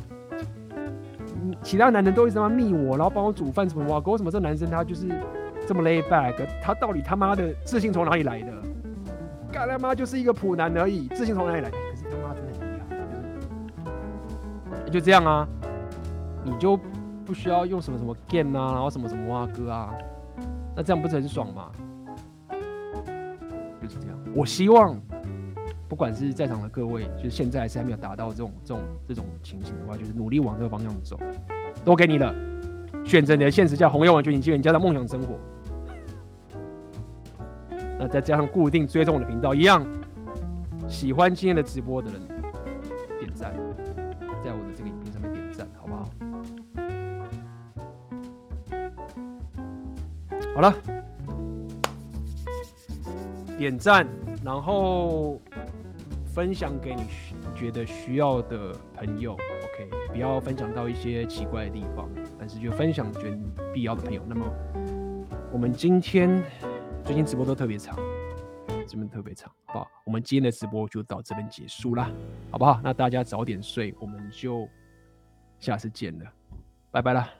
[1.62, 5.06] 其他男人都一直在密我，然后帮我煮饭什么哇，为什么这男生他就是
[5.66, 6.34] 这么 lay back？
[6.62, 8.52] 他到底他妈的自信从哪里来的？
[9.52, 11.70] 干他妈就是一个普男而已，自信从哪里来？
[14.90, 15.48] 就这样啊，
[16.44, 16.78] 你就
[17.24, 19.94] 不需要用什么什么 game 啊，然后什么什么哇哥啊，
[20.74, 21.70] 那这样不是很爽吗？
[23.80, 24.18] 就是这样。
[24.34, 25.00] 我希望，
[25.88, 31.18] 不管是在场的各位，就是现在还是还没有达到这种这种这种情形的话，就是努力往这个方向走，
[31.84, 32.34] 都给你了。
[33.04, 35.38] 选择你的现实叫红药丸觉醒机会，你加上梦想生活。
[37.98, 39.86] 那再加上固定追踪我的频道，一样
[40.88, 42.20] 喜欢今天的直播的人
[43.18, 43.54] 点赞，
[50.54, 50.74] 好了，
[53.56, 54.06] 点赞，
[54.44, 55.40] 然后
[56.34, 57.02] 分享给你
[57.54, 63.38] 觉得需要的朋友，OK，不要分享到一些奇怪的地方，但是就分享觉得
[63.72, 64.22] 必要的朋友。
[64.28, 64.44] 那么
[65.52, 66.42] 我们今天。
[67.02, 67.96] 最近直播都特别长，
[68.86, 69.90] 这边特别长，好不好？
[70.04, 72.08] 我们今天的直播就到这边结束啦，
[72.52, 72.78] 好不好？
[72.84, 74.68] 那大家早点睡，我们就
[75.58, 76.26] 下次见了，
[76.92, 77.39] 拜拜了。